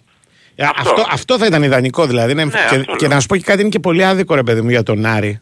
Ε, 0.54 0.64
Αυτό. 0.64 0.90
Αυτό. 0.90 1.02
Αυτό, 1.16 1.32
θα 1.38 1.46
ήταν 1.46 1.62
ιδανικό 1.62 2.02
δηλαδή. 2.06 2.34
Ναι, 2.34 2.44
και, 2.44 2.58
αυτό 2.58 2.96
και 3.00 3.06
λέω. 3.06 3.14
να 3.14 3.20
σου 3.20 3.26
πω 3.26 3.36
και 3.36 3.46
κάτι 3.50 3.60
είναι 3.60 3.68
και 3.76 3.82
πολύ 3.88 4.04
άδικο 4.04 4.34
ρε 4.34 4.42
παιδί 4.42 4.60
μου 4.60 4.70
για 4.70 4.82
τον 4.82 5.06
Άρη. 5.06 5.40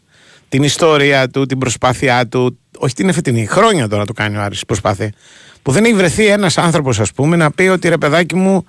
Την 0.49 0.63
ιστορία 0.63 1.29
του, 1.29 1.45
την 1.45 1.57
προσπάθειά 1.57 2.27
του. 2.27 2.59
Όχι 2.77 2.93
την 2.93 3.09
εφετινή. 3.09 3.45
Χρόνια 3.45 3.87
τώρα 3.87 4.05
το 4.05 4.13
κάνει 4.13 4.37
ο 4.37 4.41
Άρης 4.41 4.65
προσπάθεια. 4.65 5.13
Που 5.61 5.71
δεν 5.71 5.83
έχει 5.83 5.93
βρεθεί 5.93 6.25
ένας 6.27 6.57
άνθρωπος, 6.57 6.99
ας 6.99 7.11
πούμε, 7.11 7.35
να 7.35 7.51
πει 7.51 7.63
ότι 7.63 7.89
ρε 7.89 7.97
παιδάκι 7.97 8.35
μου, 8.35 8.67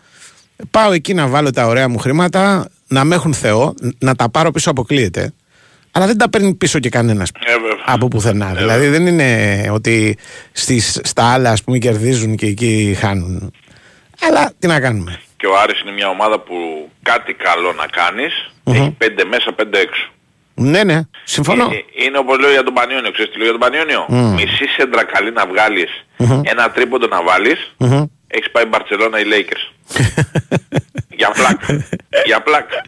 πάω 0.71 0.93
εκεί 0.93 1.15
να 1.15 1.27
βάλω 1.27 1.51
τα 1.51 1.67
ωραία 1.67 1.89
μου 1.89 1.99
χρήματα, 1.99 2.71
να 2.91 3.05
με 3.05 3.15
έχουν 3.15 3.35
Θεό, 3.35 3.75
να 3.99 4.15
τα 4.15 4.31
πάρω 4.31 4.51
πίσω 4.51 4.71
αποκλείεται. 4.71 5.33
Αλλά 5.93 6.07
δεν 6.07 6.19
τα 6.19 6.31
παίρνει 6.31 6.55
πίσω 6.55 6.79
και 6.79 6.89
κανένας 6.89 7.31
Ε, 7.45 7.53
βέβαια. 7.53 7.77
από 7.85 8.09
πουθενά. 8.09 8.55
δηλαδή 8.55 8.87
δεν 8.87 9.07
είναι 9.07 9.29
ότι 9.73 10.17
στις, 10.53 11.01
στα 11.05 11.33
άλλα 11.33 11.51
ας 11.51 11.63
πούμε 11.65 11.79
κερδίζουν 11.79 12.37
και 12.37 12.47
εκεί 12.47 12.97
χάνουν. 13.01 13.53
Αλλά 14.29 14.53
τι 14.59 14.67
να 14.67 14.81
κάνουμε. 14.81 15.21
Και 15.37 15.47
ο 15.47 15.59
Άρης 15.63 15.81
είναι 15.81 15.93
μια 15.93 16.09
ομάδα 16.09 16.41
που 16.41 16.55
κάτι 17.03 17.33
καλό 17.33 17.73
να 17.73 17.87
κάνεις, 17.87 18.51
έχει 18.65 18.95
πέντε 18.99 19.25
μέσα, 19.25 19.53
πέντε 19.53 19.79
έξω. 19.79 20.09
Ναι, 20.55 20.85
ναι, 20.85 21.01
συμφωνώ. 21.25 21.65
Ε, 21.65 22.05
Είναι 22.05 22.19
όπως 22.19 22.39
λέω 22.39 22.51
για 22.51 22.63
τον 22.63 22.75
Πανιόνιο. 22.75 23.11
Ξέρεις 23.13 23.33
τι 23.33 23.39
λέω 23.39 23.49
για 23.51 23.59
τον 23.59 23.69
Πανιόνιο; 23.71 24.07
Μισή 24.35 24.65
σέντρα 24.77 25.05
καλή 25.05 25.33
να 25.33 25.47
βγάλεις, 25.47 25.91
ένα 26.43 26.71
τρίποντο 26.71 27.07
να 27.07 27.23
βάλεις, 27.23 27.73
Μμμ. 27.77 28.05
έχεις 28.27 28.51
πάει 28.51 28.65
Μπαρτσελώνα 28.65 29.21
ή 29.21 29.25
Lakers. 29.33 29.65
για 31.21 31.31
πλάκα. 31.31 31.67
για 32.31 32.41
πλάκα. 32.43 32.83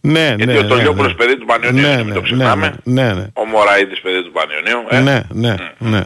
ναι, 0.00 0.28
ναι. 0.28 0.34
Γιατί 0.44 0.56
ο 0.58 0.62
ναι, 0.62 0.68
Τολιόπουλος 0.68 1.12
ναι. 1.12 1.18
παιδί 1.18 1.36
του 1.38 1.46
Πανιονίου, 1.46 1.82
Ναι, 1.82 1.96
μην 1.96 2.06
ναι, 2.06 2.12
το 2.14 2.20
ναι, 2.20 2.26
ξεχνάμε. 2.26 2.74
ναι, 2.84 3.12
ναι. 3.12 3.26
Ο 3.34 3.44
Μωραΐτης 3.44 4.00
παιδί 4.00 4.22
του 4.22 4.32
Πανιονίου. 4.32 4.86
Ε. 4.88 5.00
Ναι, 5.00 5.22
ναι, 5.28 5.54
ναι. 5.78 6.02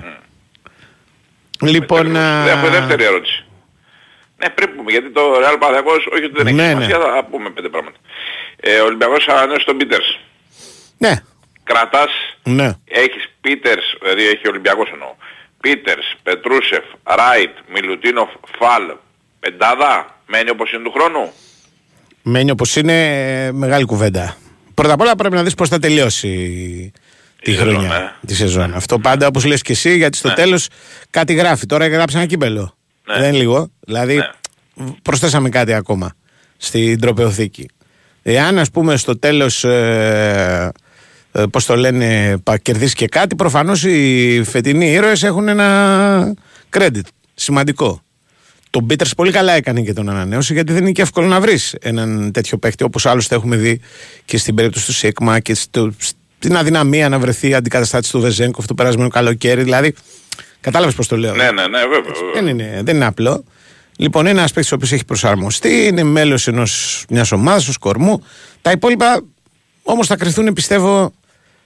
Λοιπόν, 1.62 2.16
α, 2.16 2.45
Δεν 2.45 2.59
έχω 2.59 2.68
δεύτερη 2.68 3.04
ερώτηση. 3.04 3.45
Ναι, 4.37 4.50
πρέπει 4.50 4.73
πούμε, 4.76 4.90
γιατί 4.90 5.11
το 5.11 5.21
Real 5.35 5.56
Παναθηναϊκός, 5.61 6.06
όχι 6.12 6.25
ότι 6.25 6.35
δεν 6.37 6.47
έχει 6.47 6.56
Ναι, 6.56 6.68
σημασία, 6.68 6.99
θα 6.99 7.25
πούμε 7.30 7.50
πέντε 7.50 7.68
πράγματα. 7.68 7.97
Ε, 8.61 8.78
ο 8.80 8.85
Ολυμπιακός 8.85 9.28
ανανέωσε 9.28 9.64
τον 9.64 9.76
Πίτερς. 9.76 10.18
ναι, 10.99 11.12
Κρατάς, 11.64 12.11
ναι. 12.42 12.71
έχεις 12.85 13.30
Πίτερς, 13.40 13.95
δηλαδή 14.02 14.26
έχει 14.26 14.49
Ολυμπιακός 14.49 14.90
εννοώ. 14.92 15.14
Πίτερς, 15.61 16.14
Πετρούσεφ, 16.23 16.85
Ράιτ, 17.04 17.56
Μιλουτίνοφ, 17.73 18.30
Φαλ, 18.59 18.92
Πεντάδα, 19.40 20.15
μένει 20.26 20.50
όπως 20.50 20.73
είναι 20.73 20.83
του 20.83 20.92
χρόνου; 20.92 21.30
Μένει 22.23 22.50
όπως 22.50 22.76
είναι 22.76 22.92
ε, 23.47 23.52
μεγάλη 23.52 23.85
κουβέντα. 23.85 24.37
Πρώτα 24.75 24.92
απ' 24.92 25.00
όλα 25.00 25.16
πρέπει 25.16 25.35
να 25.35 25.42
δεις 25.42 25.54
πώς 25.54 25.68
θα 25.68 25.78
τελειώσει 25.78 26.28
τη 27.42 27.50
Η 27.50 27.54
σεζόν, 27.54 27.73
χρονιά, 27.75 27.88
ναι. 27.88 28.12
τη 28.26 28.35
σεζόν. 28.35 28.75
Αυτό 28.75 28.99
πάντα 28.99 29.26
όπως 29.26 29.45
λες 29.45 29.62
και 29.62 29.73
εσύ, 29.73 29.97
γιατί 29.97 30.16
στο 30.16 30.33
τέλος 30.33 30.68
κάτι 31.11 31.35
γράφει. 31.35 31.66
Τώρα 31.66 31.87
γράψε 31.88 32.16
ένα 32.16 32.26
κύπελο. 32.26 32.75
Ναι. 33.06 33.14
Δεν 33.18 33.28
είναι 33.28 33.37
λίγο. 33.38 33.71
Δηλαδή 33.80 34.16
Ναι. 34.16 34.87
προσθέσαμε 35.02 35.49
κάτι 35.49 35.73
ακόμα 35.73 36.12
στην 36.56 37.00
τροπεοθήκη. 37.00 37.68
Εάν 38.23 38.59
ας 38.59 38.71
πούμε 38.71 38.97
στο 38.97 39.18
τέλος, 39.18 39.64
ε, 39.64 40.73
ε, 41.33 41.42
πώς 41.50 41.64
το 41.66 41.76
λένε, 41.76 42.37
πα- 42.42 42.59
κερδίσει 42.59 42.95
και 42.95 43.06
κάτι, 43.06 43.35
προφανώς 43.37 43.85
οι 43.85 44.42
φετινοί 44.45 44.92
ήρωες 44.92 45.23
έχουν 45.23 45.49
ένα 45.49 46.35
credit 46.76 47.00
σημαντικό. 47.35 48.00
Τον 48.76 48.87
Πίτερς 48.87 49.14
πολύ 49.14 49.33
καλά 49.33 49.52
έκανε 49.52 49.80
και 49.80 49.92
τον 49.92 50.09
ανανέωσε 50.09 50.52
γιατί 50.52 50.73
δεν 50.73 50.83
είναι 50.83 50.92
και 50.92 51.02
εύκολο 51.02 51.26
να 51.26 51.40
βρεις 51.40 51.75
έναν 51.80 52.33
τέτοιο 52.33 52.59
παίκτη 52.59 52.85
όπως 52.85 53.06
άλλωστε 53.06 53.35
έχουμε 53.35 53.56
δει 53.56 53.80
και 54.25 54.38
στην 54.38 54.54
περίπτωση 54.54 54.87
του 54.87 54.92
Σίγμα 54.92 55.40
και 55.40 55.54
στο, 55.54 55.92
στην 56.38 56.56
αδυναμία 56.56 57.09
να 57.09 57.18
βρεθεί 57.18 57.54
αντικαταστάτης 57.54 58.11
του 58.11 58.21
Βεζέγκοφ 58.21 58.66
το 58.66 58.75
περασμένο 58.75 59.09
καλοκαίρι. 59.09 59.62
Δηλαδή, 59.62 59.95
κατάλαβες 60.61 60.95
πώς 60.95 61.09
το 61.09 61.16
λέω. 61.16 61.35
Ναι, 61.35 61.45
ναι, 61.45 61.50
ναι, 61.50 61.78
βέβαια. 61.78 62.00
βέβαια. 62.00 62.33
Δεν 62.35 62.47
είναι, 62.47 62.80
δεν 62.85 62.95
είναι 62.95 63.04
απλό. 63.04 63.45
Λοιπόν, 63.97 64.26
ένας 64.26 64.52
παίκτης 64.52 64.73
ο 64.73 64.75
οποίος 64.75 64.92
έχει 64.92 65.04
προσαρμοστεί, 65.04 65.87
είναι 65.87 66.02
μέλος 66.02 66.49
μιας 67.09 67.33
ομάδας, 67.33 67.68
ω 67.68 67.73
κορμού. 67.80 68.23
Τα 68.62 68.71
υπόλοιπα 68.71 69.23
όμως 69.83 70.06
θα 70.06 70.16
κρυθούν, 70.16 70.52
πιστεύω, 70.52 71.12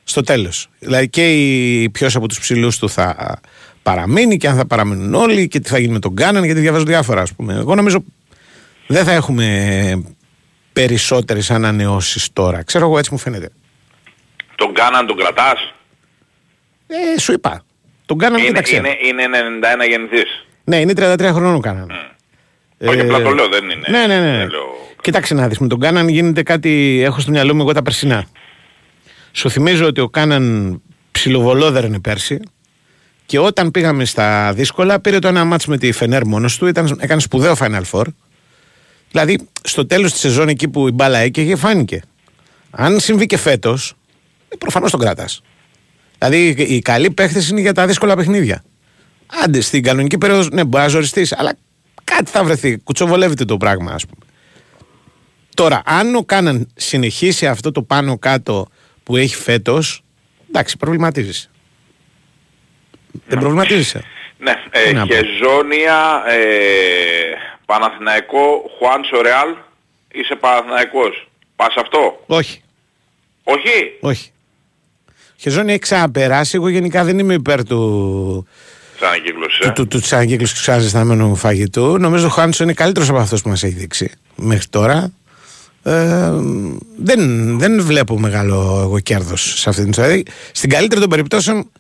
στο 0.05 0.23
τέλος. 0.23 0.69
Δηλαδή 0.79 1.09
και 1.09 1.33
η 1.33 1.91
ποιος 1.91 2.17
από 2.17 2.29
τους 2.29 2.41
ψηλούς 2.41 2.79
του 2.79 2.91
θα 2.91 3.41
παραμείνει 3.95 4.37
και 4.37 4.49
αν 4.49 4.57
θα 4.57 4.67
παραμείνουν 4.67 5.15
όλοι 5.15 5.49
και 5.49 5.61
τι 5.61 5.69
θα 5.69 5.79
γίνει 5.79 5.93
με 5.93 5.99
τον 5.99 6.15
Κάναν, 6.17 6.45
γιατί 6.45 6.61
διαβάζω 6.61 6.85
διάφορα, 6.85 7.23
ας 7.23 7.35
πούμε. 7.35 7.55
Εγώ 7.55 7.75
νομίζω 7.75 8.05
δεν 8.87 9.05
θα 9.05 9.13
έχουμε 9.13 10.03
περισσότερες 10.73 11.51
ανανεώσεις 11.51 12.33
τώρα. 12.33 12.63
Ξέρω 12.63 12.85
εγώ, 12.87 12.99
έτσι 12.99 13.13
μου 13.13 13.19
φαίνεται. 13.19 13.49
Τον 14.55 14.75
Κάναν 14.75 15.07
τον 15.07 15.17
κρατάς; 15.17 15.73
Ε, 16.87 17.19
σου 17.21 17.33
είπα. 17.33 17.65
Τον 18.07 18.19
Κάναν 18.19 18.39
Είναι, 18.39 18.49
κοίταξε. 18.49 18.77
είναι, 18.77 18.97
είναι 19.07 19.23
91 19.83 19.87
γεννηθής. 19.89 20.47
Ναι, 20.65 20.77
είναι 20.77 20.93
33 20.97 21.31
χρόνων 21.33 21.55
ο 21.55 21.61
Κάναν. 21.61 21.91
Όχι, 22.87 23.01
απλά 23.01 23.23
το 23.23 23.31
λέω, 23.31 23.49
δεν 23.49 23.65
είναι. 23.65 23.87
Ναι, 23.89 24.07
ναι, 24.07 24.21
ναι. 24.21 24.37
δεν 24.39 24.49
λέω- 24.51 24.79
Κοίταξε 25.01 25.35
να 25.35 25.49
δεις, 25.49 25.59
με 25.59 25.67
τον 25.69 25.81
Κάναν 25.81 26.09
γίνεται 26.09 26.43
κάτι, 26.43 27.01
έχω 27.05 27.21
στο 27.21 27.31
μυαλό 27.31 27.55
μου 27.55 27.61
εγώ 27.61 27.73
τα 27.73 27.83
περσινά. 27.83 28.25
Σου 29.33 29.51
θυμίζω 29.51 29.87
ότι 29.87 30.01
ο 30.01 30.09
Κάναν 30.09 30.83
ψιλοβολόδερνε 31.13 32.01
πέρσι 32.01 32.41
και 33.31 33.39
όταν 33.39 33.71
πήγαμε 33.71 34.05
στα 34.05 34.53
δύσκολα 34.55 35.01
πήρε 35.01 35.19
το 35.19 35.29
ένα 35.29 35.45
μάτς 35.45 35.67
με 35.67 35.79
τη 35.79 35.93
Φενέρ 35.93 36.27
μόνος 36.27 36.59
του, 36.59 36.67
ήταν, 36.67 36.99
έκανε 37.01 37.21
σπουδαίο 37.21 37.55
Final 37.59 37.83
Four. 37.91 38.05
Δηλαδή 39.11 39.49
στο 39.63 39.87
τέλος 39.87 40.13
της 40.13 40.21
σεζόν 40.21 40.49
εκεί 40.49 40.69
που 40.69 40.89
η 40.89 40.91
μπάλα 40.91 41.19
έκαιγε 41.19 41.57
φάνηκε. 41.57 42.03
Αν 42.71 43.01
συμβεί 43.01 43.27
και 43.27 43.37
φέτος, 43.37 43.95
ε, 44.49 44.57
προφανώς 44.57 44.91
τον 44.91 45.01
κράτας. 45.01 45.43
Δηλαδή 46.19 46.49
οι 46.49 46.79
καλοί 46.79 47.11
παίχτες 47.11 47.49
είναι 47.49 47.61
για 47.61 47.73
τα 47.73 47.87
δύσκολα 47.87 48.17
παιχνίδια. 48.17 48.65
Άντε 49.45 49.61
στην 49.61 49.83
κανονική 49.83 50.19
περίοδος, 50.19 50.51
ναι, 50.51 50.65
μπορεί 50.65 50.83
να 50.83 50.89
ζοριστείς, 50.89 51.33
αλλά 51.33 51.53
κάτι 52.05 52.31
θα 52.31 52.45
βρεθεί. 52.45 52.79
Κουτσοβολεύεται 52.79 53.45
το 53.45 53.57
πράγμα, 53.57 53.93
ας 53.93 54.07
πούμε. 54.07 54.25
Τώρα, 55.55 55.83
αν 55.85 56.15
ο 56.15 56.23
Κάναν 56.23 56.69
συνεχίσει 56.75 57.47
αυτό 57.47 57.73
το 57.73 57.83
πάνω 57.83 58.19
κάτω 58.19 58.69
που 59.03 59.17
έχει 59.17 59.35
φέτος, 59.35 60.05
εντάξει, 60.49 60.77
προβληματίζεσαι. 60.77 61.50
Δεν 63.27 63.39
προβληματίζεσαι. 63.39 64.05
Ναι, 64.39 64.55
Τι 64.71 64.89
ε, 64.89 64.93
να 64.93 65.01
πω. 65.07 65.07
και 65.07 65.21
ζώνια 65.43 66.23
ε, 66.29 66.39
Παναθηναϊκό 67.67 68.71
Χουάντσο 68.79 69.21
Ρεάλ 69.23 69.49
είσαι 70.13 70.35
Παναθηναϊκός. 70.41 71.29
Πας 71.57 71.75
αυτό; 71.77 72.23
Όχι, 72.27 72.63
Όχι; 73.43 73.97
όχι. 74.01 74.31
Χεζόνι 75.37 75.71
έχει 75.71 75.79
ξαναπεράσει. 75.81 76.57
Εγώ 76.57 76.69
γενικά 76.69 77.05
δεν 77.05 77.19
είμαι 77.19 77.35
υπέρ 77.35 77.65
του, 77.65 78.47
Σαν 78.99 79.09
ανακύκλωση. 79.09 79.59
του, 79.61 79.67
Ε. 79.69 79.73
του, 79.73 79.87
του 79.89 80.01
ξανακύκλωση 80.01 80.55
του 80.55 80.61
ξαναζεσταμένου 80.61 81.37
φαγητού. 81.37 81.99
Νομίζω 81.99 82.27
ο 82.27 82.31
Χάνσο 82.31 82.63
είναι 82.63 82.73
καλύτερος 82.73 83.09
από 83.09 83.19
αυτός 83.19 83.43
που 83.43 83.49
μας 83.49 83.63
έχει 83.63 83.75
δείξει 83.75 84.11
μέχρι 84.37 84.67
τώρα. 84.67 85.13
Ε, 85.83 86.31
δεν, 86.97 87.21
δεν 87.59 87.83
βλέπω 87.83 88.19
μεγάλο 88.19 88.81
εγώ 88.83 89.01
κέρδος 89.01 89.59
σε 89.61 89.69
αυτή 89.69 89.81
την 89.81 89.91
ιστορία. 89.91 90.23
Στην 90.53 90.71
καλύτερη 90.71 91.01
των 91.01 91.11
περιπτώσεων 91.11 91.71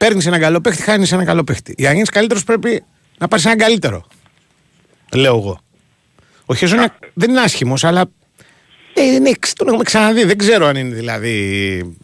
παίρνεις 0.00 0.26
έναν 0.26 0.40
καλό 0.40 0.60
παίχτη, 0.60 0.82
χάνεις 0.82 1.12
έναν 1.12 1.24
καλό 1.24 1.44
παίχτη. 1.44 1.74
Για 1.78 1.88
να 1.88 1.94
γίνεις 1.94 2.10
καλύτερος 2.10 2.44
πρέπει 2.44 2.84
να 3.18 3.28
πάρεις 3.28 3.44
έναν 3.44 3.58
καλύτερο. 3.58 4.06
Λέω 5.14 5.36
εγώ. 5.36 5.60
Ο 6.46 6.54
Χεζόνια 6.54 6.98
δεν 7.14 7.30
είναι 7.30 7.40
άσχημος, 7.40 7.84
αλλά 7.84 8.04
ε, 8.94 9.02
είναι, 9.02 9.32
τον 9.54 9.68
έχουμε 9.68 9.82
ξαναδεί. 9.82 10.24
Δεν 10.24 10.38
ξέρω 10.38 10.66
αν 10.66 10.76
είναι 10.76 10.94
δηλαδή. 10.94 11.96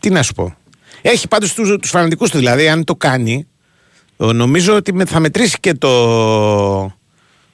Τι 0.00 0.10
να 0.10 0.22
σου 0.22 0.32
πω. 0.32 0.54
Έχει 1.02 1.28
πάντως 1.28 1.54
τους 1.54 1.76
τους 1.80 1.90
φανατικούς 1.90 2.30
του 2.30 2.38
δηλαδή, 2.38 2.68
αν 2.68 2.84
το 2.84 2.96
κάνει, 2.96 3.46
νομίζω 4.16 4.74
ότι 4.74 5.04
θα 5.06 5.20
μετρήσει 5.20 5.56
και 5.60 5.74
το. 5.74 6.92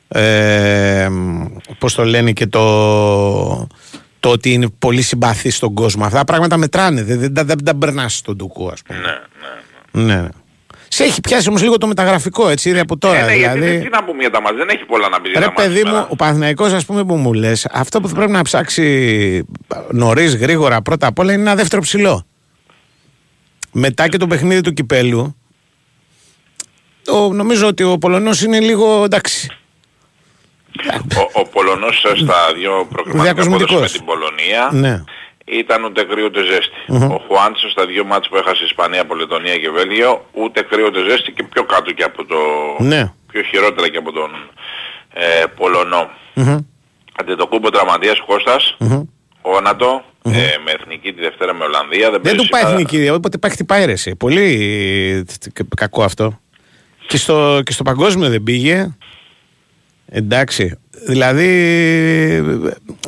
Ε, 0.08 1.08
πώς 1.78 1.94
το 1.94 2.04
λένε 2.04 2.32
και 2.32 2.46
το, 2.46 3.66
το 4.20 4.28
ότι 4.28 4.52
είναι 4.52 4.68
πολύ 4.78 5.02
συμπαθή 5.02 5.50
στον 5.50 5.74
κόσμο. 5.74 6.04
Αυτά 6.04 6.18
τα 6.18 6.24
πράγματα 6.24 6.56
μετράνε. 6.56 7.02
Δεν, 7.02 7.18
δεν, 7.18 7.34
δεν, 7.34 7.46
δεν 7.46 7.64
τα 7.64 7.76
περνάς 7.76 8.16
στον 8.16 8.36
τουκού, 8.36 8.68
ας 8.68 8.82
πούμε. 8.82 8.98
Ναι, 8.98 10.02
ναι, 10.02 10.04
ναι. 10.04 10.20
ναι. 10.22 10.28
Σε 10.88 11.04
έχει 11.04 11.20
πιάσει 11.20 11.48
όμως 11.48 11.62
λίγο 11.62 11.78
το 11.78 11.86
μεταγραφικό 11.86 12.48
έτσι 12.48 12.68
ήδη 12.68 12.78
από 12.78 12.98
τώρα. 12.98 13.18
Ε, 13.18 13.24
ναι, 13.24 13.32
δηλαδή... 13.32 13.58
γιατί, 13.58 13.84
τι 13.84 13.88
να 13.88 14.04
πούμε 14.04 14.20
για 14.20 14.30
τα 14.30 14.40
μας, 14.40 14.52
δεν 14.56 14.68
έχει 14.68 14.84
πολλά 14.84 15.08
να 15.08 15.20
πει 15.20 15.28
για 15.30 15.40
Ρε 15.40 15.46
τα 15.46 15.52
μας 15.52 15.64
παιδί 15.64 15.78
σήμερα. 15.78 15.98
μου, 15.98 16.06
ο 16.08 16.16
Παναθηναϊκός 16.16 16.72
ας 16.72 16.84
πούμε 16.84 17.04
που 17.04 17.16
μου 17.16 17.32
λες 17.32 17.66
αυτό 17.70 18.00
που 18.00 18.08
θα 18.08 18.14
πρέπει 18.14 18.32
να 18.32 18.42
ψάξει 18.42 19.44
νωρίς, 19.90 20.36
γρήγορα 20.36 20.82
πρώτα 20.82 21.06
απ' 21.06 21.18
όλα 21.18 21.32
είναι 21.32 21.42
ένα 21.42 21.54
δεύτερο 21.54 21.82
ψηλό. 21.82 22.26
Μετά 23.72 24.08
και 24.08 24.16
το 24.16 24.26
παιχνίδι 24.26 24.60
του 24.60 24.72
κυπέλου 24.72 25.36
το, 27.04 27.32
νομίζω 27.32 27.66
ότι 27.66 27.82
ο 27.82 27.98
Πολωνός 27.98 28.42
είναι 28.42 28.60
λίγο 28.60 29.04
εντάξει. 29.04 29.50
Ο, 31.16 31.40
ο 31.40 31.48
Πολωνός 31.48 31.96
στα 32.16 32.52
δύο 32.54 32.86
προκριματικά 32.92 33.22
Διακοσμητικός. 33.34 33.74
πόδες 33.74 33.92
με 33.92 33.96
την 33.98 34.06
Πολωνία 34.06 34.68
Ναι. 34.72 35.04
ήταν 35.44 35.84
ούτε 35.84 36.02
κρύο 36.04 36.24
ούτε 36.24 36.42
ζέστη. 36.44 36.80
Ο 37.14 37.18
Χουάντσος 37.26 37.70
στα 37.70 37.86
δύο 37.86 38.04
μάτς 38.04 38.28
που 38.28 38.36
έχασε 38.36 38.64
Ισπανία, 38.64 39.04
Πολετονία 39.06 39.56
και 39.58 39.70
Βέλγιο 39.70 40.26
ούτε 40.32 40.62
κρύο 40.62 40.86
ούτε 40.86 41.00
ζέστη 41.08 41.32
και 41.32 41.42
πιο 41.42 41.64
κάτω 41.64 41.92
και 41.92 42.02
από 42.02 42.24
το... 42.24 42.36
Ναι. 42.78 43.12
πιο 43.32 43.42
χειρότερα 43.42 43.88
και 43.88 43.98
από 43.98 44.12
τον 44.12 44.30
ε, 45.14 45.44
Πολωνό. 45.56 46.10
Μμμ. 46.34 46.56
Αντετοκούμπο 47.20 47.70
τραυματίας 47.70 48.20
Κώστας, 48.26 48.76
γόνατο, 49.42 50.04
ε, 50.24 50.30
με 50.64 50.70
εθνική 50.80 51.12
τη 51.12 51.20
Δευτέρα 51.20 51.54
με 51.54 51.64
Ολλανδία. 51.64 52.10
Δεν, 52.10 52.12
Δεν 52.12 52.20
παίζει 52.22 52.36
του 52.38 52.48
πάει 52.48 52.60
σήμερα. 52.62 52.80
εθνική, 52.80 53.08
όποτε 53.10 53.38
πάει 53.38 53.50
χτυπάει 53.50 53.84
ρε 53.84 53.92
εσύ. 53.92 54.16
Πολύ 54.16 54.42
ε, 55.54 55.56
κακό 55.76 56.02
αυτό. 56.02 56.40
Και 57.06 57.16
στο, 57.16 57.60
και 57.64 57.72
στο 57.72 57.82
παγκόσμιο 57.82 58.28
δεν 58.28 58.42
πήγε. 58.42 58.96
Εντάξει. 60.08 60.78
Δηλαδή 61.06 61.50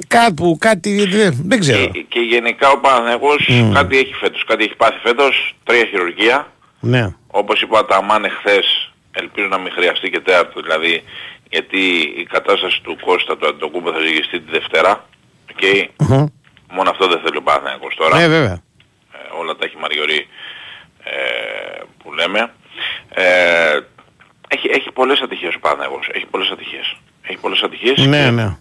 κάπου 0.06 0.56
κάτι 0.60 1.04
δεν, 1.04 1.40
δεν 1.44 1.60
ξέρω. 1.60 1.86
Και, 1.86 2.00
και 2.08 2.20
γενικά 2.20 2.70
ο 2.70 2.78
Παναθηναϊκός 2.78 3.48
κάτι 3.74 3.98
έχει 3.98 4.14
φέτος. 4.14 4.44
Κάτι 4.44 4.64
έχει 4.64 4.76
πάθει 4.76 4.98
φέτος, 5.02 5.54
τρία 5.64 5.84
χειρουργία. 5.84 6.52
Ναι. 6.80 7.14
Όπως 7.26 7.60
είπα 7.60 7.84
τα 7.84 7.96
Αμάν 7.96 8.24
εχθές, 8.24 8.92
ελπίζω 9.10 9.46
να 9.46 9.58
μην 9.58 9.72
χρειαστεί 9.72 10.10
και 10.10 10.20
τέταρτο 10.20 10.60
δηλαδή, 10.60 11.02
γιατί 11.50 11.78
η 12.16 12.26
κατάσταση 12.30 12.80
του 12.82 12.98
Κώστα 13.04 13.36
του 13.36 13.46
Αντοκούμπο 13.46 13.92
θα 13.92 13.98
ζυγιστεί 13.98 14.40
τη 14.40 14.50
Δευτέρα. 14.50 15.08
Okay. 15.54 15.84
Μμμ. 15.96 16.26
Μόνο 16.72 16.90
αυτό 16.90 17.06
δεν 17.08 17.20
θέλει 17.24 17.36
ο 17.36 17.42
Παναθηναϊκός 17.42 17.94
τώρα. 17.94 18.18
Ναι, 18.18 18.28
βέβαια. 18.28 18.62
Ε, 19.12 19.38
όλα 19.40 19.56
τα 19.56 19.64
έχει 19.64 19.76
Μαριωρή 19.76 20.26
ε, 21.04 21.82
που 22.02 22.12
λέμε. 22.12 22.52
Ε, 23.14 23.78
έχει, 24.48 24.68
έχει 24.72 24.90
πολλές 24.92 25.20
ατυχίες 25.20 25.54
ο 25.54 25.58
Παναθηναϊκός. 25.58 26.08
Έχει 26.12 26.26
πολλές 26.26 26.48
ατυχίες. 26.50 26.96
Έχει 27.22 27.38
πολλές 27.38 27.60
ατυχίες. 27.62 28.06
Ναι, 28.06 28.24
και 28.24 28.30
ναι. 28.30 28.56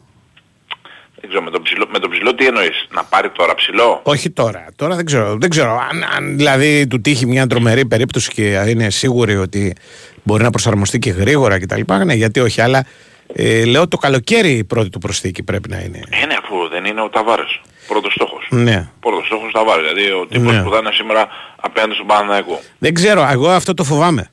Δεν 1.20 1.30
ξέρω, 1.30 1.44
με 1.44 1.52
τον, 1.52 1.62
ψηλό, 1.62 1.86
με 1.92 2.00
τον 2.00 2.10
ψηλό 2.10 2.36
τι 2.36 2.46
εννοείς, 2.46 2.88
να 2.90 3.04
πάρει 3.04 3.30
τώρα 3.30 3.56
ψηλό; 3.56 4.00
Όχι 4.04 4.30
τώρα. 4.30 4.66
Τώρα 4.76 4.96
δεν 4.96 5.06
ξέρω. 5.06 5.36
Δεν 5.40 5.50
ξέρω. 5.50 5.72
Αν, 5.72 6.04
αν 6.18 6.38
δηλαδή 6.38 6.88
του 6.88 7.02
τύχει 7.02 7.26
μια 7.26 7.48
τρομερή 7.48 7.86
περίπτωση 7.86 8.32
και 8.32 8.64
είναι 8.68 8.90
σίγουροι 8.90 9.36
ότι 9.38 9.76
μπορεί 10.24 10.44
να 10.44 10.50
προσαρμοστεί 10.50 11.00
και 11.00 11.10
γρήγορα 11.10 11.60
κτλ. 11.60 11.82
Ναι, 12.06 12.14
γιατί 12.14 12.40
όχι. 12.40 12.62
Αλλά 12.62 12.86
ε, 13.34 13.66
λέω 13.66 13.88
το 13.88 13.98
καλοκαίρι 13.98 14.52
η 14.52 14.64
πρώτη 14.64 14.90
του 14.90 15.00
προσθήκη 15.00 15.44
πρέπει 15.44 15.70
να 15.70 15.78
είναι. 15.78 16.02
Ε, 16.10 16.26
ναι, 16.26 16.36
αφού 16.44 16.68
δεν 16.70 16.86
είναι 16.86 17.02
ο 17.02 17.10
Ταβάρες. 17.10 17.62
Πρώτος 17.88 18.14
στόχος. 18.14 18.48
Ναι. 18.50 18.90
Πρώτος 19.00 19.26
στόχος 19.26 19.52
Ταβάρες. 19.52 19.92
Δηλαδή 19.92 20.12
ο 20.12 20.28
τύπος 20.28 20.54
Ναι. 20.54 20.64
που 20.64 20.72
θα 20.72 20.78
είναι 20.78 20.92
σήμερα 20.92 21.28
απέναντι 21.56 21.94
στον 21.94 22.06
Παναθηναϊκό. 22.06 22.60
Δεν 22.78 22.94
ξέρω. 22.94 23.28
Εγώ 23.32 23.50
αυτό 23.50 23.74
το 23.74 23.84
φοβάμαι. 23.84 24.30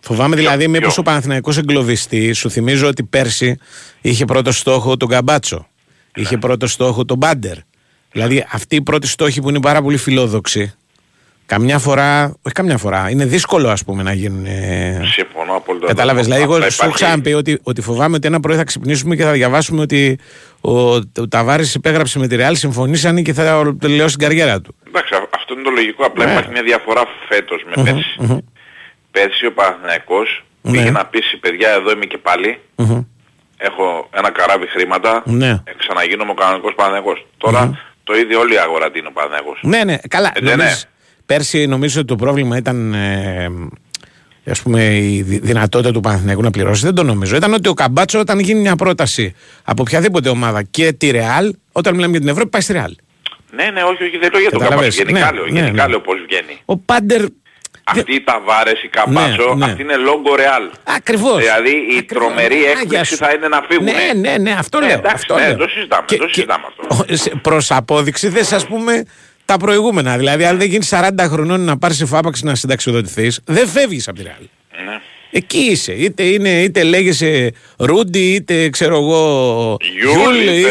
Φοβάμαι 0.00 0.36
δηλαδή 0.36 0.62
ποιο; 0.62 0.70
μήπως 0.70 0.98
ο 0.98 1.02
Παναθηναϊκός 1.02 1.58
εγκλωβιστεί. 1.58 2.32
Σου 2.32 2.50
θυμίζω 2.50 2.86
ότι 2.88 3.02
πέρσι 3.02 3.58
είχε 4.00 4.24
πρώτο 4.24 4.52
στόχο 4.52 4.96
τον 4.96 5.08
Καμπάτσο. 5.08 5.66
Είχε 6.14 6.38
πρώτο 6.38 6.66
στόχο 6.66 7.04
τον 7.04 7.16
Μπάντερ. 7.16 7.56
Δηλαδή 8.12 8.44
αυτοί 8.52 8.76
οι 8.76 8.82
πρώτοι 8.82 9.06
στόχοι 9.06 9.40
που 9.40 9.48
είναι 9.48 9.60
πάρα 9.60 9.82
πολύ 9.82 9.96
φιλόδοξοι. 9.96 10.74
Καμιά 11.46 11.78
φορά, 11.78 12.24
όχι 12.42 12.54
καμιά 12.54 12.76
φορά, 12.78 13.10
είναι 13.10 13.24
δύσκολο 13.24 13.68
ας 13.68 13.84
πούμε 13.84 14.02
να 14.02 14.12
γίνουν. 14.12 14.44
ε, 14.46 15.02
Συμφωνώ 15.12 15.56
απόλυτα. 15.56 15.86
Κατάλαβες. 15.86 16.24
Δηλαδή, 16.24 16.42
Απλά 16.42 16.56
εγώ 16.56 16.64
σου 16.64 16.66
έχω 16.66 16.74
υπάρχει- 16.84 17.04
ξαναπεί 17.04 17.32
ότι, 17.34 17.58
ότι 17.62 17.80
φοβάμαι 17.80 18.16
ότι 18.16 18.26
ένα 18.26 18.40
πρωί 18.40 18.56
θα 18.56 18.64
ξυπνήσουμε 18.64 19.16
και 19.16 19.22
θα 19.22 19.32
διαβάσουμε 19.32 19.80
ότι 19.80 20.18
ο, 20.60 20.94
ο 20.94 21.02
Ταβάρης 21.28 21.74
υπέγραψε 21.74 22.18
με 22.18 22.26
τη 22.26 22.36
Ρεάλ, 22.36 22.56
συμφωνήσανε 22.56 23.22
και 23.22 23.32
θα 23.32 23.74
τελειώσει 23.80 24.16
την 24.16 24.26
καριέρα 24.28 24.60
του. 24.60 24.74
Εντάξει, 24.88 25.14
α- 25.14 25.28
αυτό 25.36 25.54
είναι 25.54 25.62
το 25.62 25.70
λογικό. 25.70 26.04
Απλά 26.04 26.24
Ναι. 26.24 26.30
υπάρχει 26.30 26.50
μια 26.50 26.62
διαφορά 26.62 27.02
φέτος 27.28 27.64
με 27.76 27.82
πέρσι. 27.82 28.42
Πέρσι 29.10 29.46
ο 29.46 29.52
Παναθηναϊκός 29.52 30.44
Ναι. 30.62 30.72
πήγε 30.72 30.90
να 30.90 31.06
πείσει 31.06 31.36
παιδιά 31.36 31.68
εδώ 31.70 31.90
είμαι 31.90 32.04
και 32.04 32.18
πάλι. 32.18 32.58
Μμμ. 32.76 33.02
Έχω 33.62 34.08
ένα 34.14 34.30
καράβι 34.30 34.66
χρήματα. 34.66 35.22
Ναι. 35.26 35.48
Ε, 35.48 35.72
ξαναγίνομαι 35.78 36.30
ο 36.30 36.34
κανονικός 36.34 36.72
Παναθηναϊκός. 36.76 37.26
Τώρα 37.36 37.78
το 38.04 38.14
ίδιο 38.16 38.38
όλη 38.40 38.54
η 38.54 38.58
αγορά 38.58 38.90
τι 38.90 38.98
είναι 38.98 39.08
ο 39.08 39.12
Παναθηναϊκός. 39.12 39.58
Ναι, 39.62 39.84
ναι, 39.84 39.96
καλά. 40.08 40.32
Ε, 40.34 40.40
δεν 40.42 40.56
νομίζεις- 40.58 40.88
Πέρσι 41.26 41.66
νομίζω 41.66 41.98
ότι 41.98 42.08
το 42.08 42.16
πρόβλημα 42.16 42.56
ήταν. 42.56 42.94
Ε, 42.94 43.48
ας 44.50 44.62
πούμε 44.62 44.84
η 44.96 45.22
δι- 45.22 45.42
δυνατότητα 45.44 45.92
του 45.92 46.00
Παναθηναϊκού 46.00 46.42
να 46.42 46.50
πληρώσει. 46.50 46.84
Δεν 46.84 46.94
το 46.94 47.02
νομίζω. 47.02 47.36
Ήταν 47.36 47.52
ότι 47.52 47.68
ο 47.68 47.74
Καμπάτσο 47.74 48.18
όταν 48.18 48.38
γίνει 48.38 48.60
μια 48.60 48.76
πρόταση 48.76 49.34
από 49.64 49.82
οποιαδήποτε 49.82 50.28
ομάδα 50.28 50.62
και 50.62 50.92
τη 50.92 51.10
Ρεάλ, 51.10 51.54
όταν 51.72 51.94
μιλάμε 51.94 52.10
για 52.12 52.20
την 52.20 52.28
Ευρώπη, 52.28 52.48
πάει 52.50 52.60
στη 52.62 52.72
Ρεάλ. 52.72 52.94
Ναι, 53.52 53.64
ναι, 53.70 53.82
όχι, 53.82 54.02
όχι, 54.02 54.16
δεν 54.18 54.30
λέω 54.32 54.40
για 54.40 54.50
τον 54.50 54.58
Καταλαβες. 54.60 54.96
Καμπάτσο. 54.96 55.02
Γενικά 55.12 55.32
Ναι, 55.32 55.38
λέω, 55.38 55.46
ναι, 55.52 55.60
γενικά 55.60 55.82
ναι. 55.84 55.88
λέω 55.90 56.00
πώς 56.00 56.16
βγαίνει. 56.28 56.60
Ο 56.64 56.76
Πάντερ. 56.78 57.24
Αυτή 57.90 58.14
η 58.14 58.20
Ταβάρες, 58.20 58.82
η 58.82 58.88
Καμπάτσο, 58.88 59.48
Ναι, 59.48 59.54
ναι. 59.54 59.70
αυτή 59.70 59.82
είναι 59.82 59.96
λόγκο 59.96 60.34
ρεάλ. 60.34 60.62
Ακριβώς. 60.84 61.36
Δηλαδή 61.38 61.70
η 61.98 62.02
τρομερή 62.02 62.64
έκπληξη 62.64 63.14
θα 63.14 63.30
είναι 63.32 63.48
να 63.48 63.62
φύγουν. 63.68 63.84
Ναι, 63.84 64.30
ναι, 64.30 64.36
ναι, 64.38 64.52
αυτό 64.58 64.78
Ναι, 64.80 64.86
λέω. 64.86 64.94
εντάξει, 64.98 65.14
αυτό 65.16 65.34
ναι, 65.34 65.46
λέω. 65.46 65.56
το 65.56 65.68
συζητάμε, 65.68 66.06
το 66.06 66.28
συζητάμε 66.28 66.64
αυτό. 66.68 67.04
Προς 67.42 67.70
απόδειξη 67.70 68.28
δεν 68.28 68.44
ας 68.54 68.66
πούμε 68.66 69.04
τα 69.44 69.56
προηγούμενα. 69.56 70.16
Δηλαδή, 70.16 70.44
αν 70.44 70.58
δεν 70.58 70.68
γίνει 70.68 70.86
40 70.90 71.08
χρονών 71.28 71.60
να 71.60 71.78
πάρεις 71.78 72.00
εφάπαξ 72.00 72.42
να 72.42 72.54
συνταξιοδοτηθείς, 72.54 73.40
δεν 73.44 73.68
φεύγεις 73.68 74.08
από 74.08 74.16
τη 74.16 74.22
Ρεάλ. 74.22 74.36
Ναι. 74.84 75.00
Εκεί 75.30 75.58
είσαι. 75.58 75.92
Είτε, 75.92 76.22
είναι, 76.22 76.62
είτε 76.62 76.82
λέγεσαι 76.82 77.52
Ρούντι, 77.78 78.32
είτε 78.34 78.68
ξέρω 78.68 78.96
εγώ. 78.96 79.76
Γιουλ, 80.00 80.36
είτε 80.58 80.68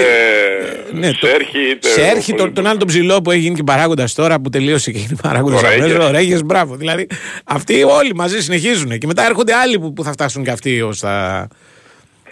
ναι, 0.94 1.12
το- 1.12 1.28
Σέρχη, 1.28 1.60
είτε... 1.72 1.90
Σέρχη, 1.90 2.34
τον, 2.34 2.54
τον 2.54 2.68
άλλο 2.68 2.78
τον 2.78 2.88
ψηλό 2.88 3.22
που 3.22 3.32
έχει 3.32 3.40
γίνει 3.40 3.56
και 3.56 3.64
παράγοντας 3.64 4.14
τώρα 4.14 4.40
που 4.40 4.50
τελείωσε 4.50 4.92
και 4.92 4.98
γίνει 4.98 5.16
παράγοντας 5.22 5.62
Ο 5.64 5.68
Ρέγες. 5.68 5.84
αμέσως. 5.92 6.08
Ο 6.08 6.12
Ρέγες, 6.12 6.44
μπράβο. 6.44 6.76
Δηλαδή 6.76 7.08
αυτοί 7.44 7.84
όλοι 7.84 8.16
μαζί 8.16 8.42
συνεχίζουν 8.42 8.98
και 8.98 9.08
μετά 9.08 9.26
έρχονται 9.26 9.54
άλλοι 9.54 9.80
που, 9.80 9.94
που 9.94 10.04
θα 10.04 10.12
φτάσουν 10.12 10.44
και 10.44 10.50
αυτοί 10.52 10.82
ως 10.82 11.00
τα. 11.00 11.48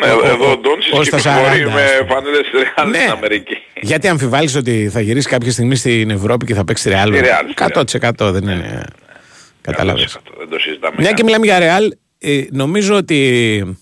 Ε, 0.04 0.10
ο- 0.10 0.26
Εδώ 0.26 0.48
ο- 0.48 0.52
ο 0.52 0.58
Ντόντσιτς 0.58 0.92
ως 0.92 1.10
τα 1.10 1.18
κυκλοφορεί 1.18 1.64
40, 1.64 1.74
με 1.74 1.84
ας 1.84 1.92
πούμε. 1.98 2.08
φανέλες 2.14 2.42
Ρεάλ 2.76 2.90
Ναι. 2.90 2.98
στην 2.98 3.12
Αμερική. 3.12 3.58
Γιατί 3.82 4.08
αμφιβάλλεις 4.08 4.56
ότι 4.56 4.90
θα 4.94 5.00
γυρίσει 5.02 5.28
κάποια 5.30 5.52
στιγμή 5.52 5.76
στην 5.76 6.10
Ευρώπη 6.10 6.46
και 6.46 6.54
θα 6.54 6.64
παίξει 6.64 6.84
τη 6.84 6.90
Ρεάλ. 6.90 7.14
Στη 7.14 7.22
Real, 7.24 7.42
στη 7.86 7.98
100% 8.20 8.32
δεν 8.32 8.44
είναι. 8.44 8.84
Κατάλαβες. 9.62 10.04
100%, 10.04 10.34
Δεν 10.38 10.50
το 10.50 10.60
συζητάμε. 10.60 10.96
Μια 11.00 11.12
και 11.12 11.24
μιλάμε 11.24 11.46
για 11.46 11.60
Ρεάλ, 11.60 11.92
ε, 12.20 12.44
νομίζω 12.52 12.96
ότι 12.96 13.78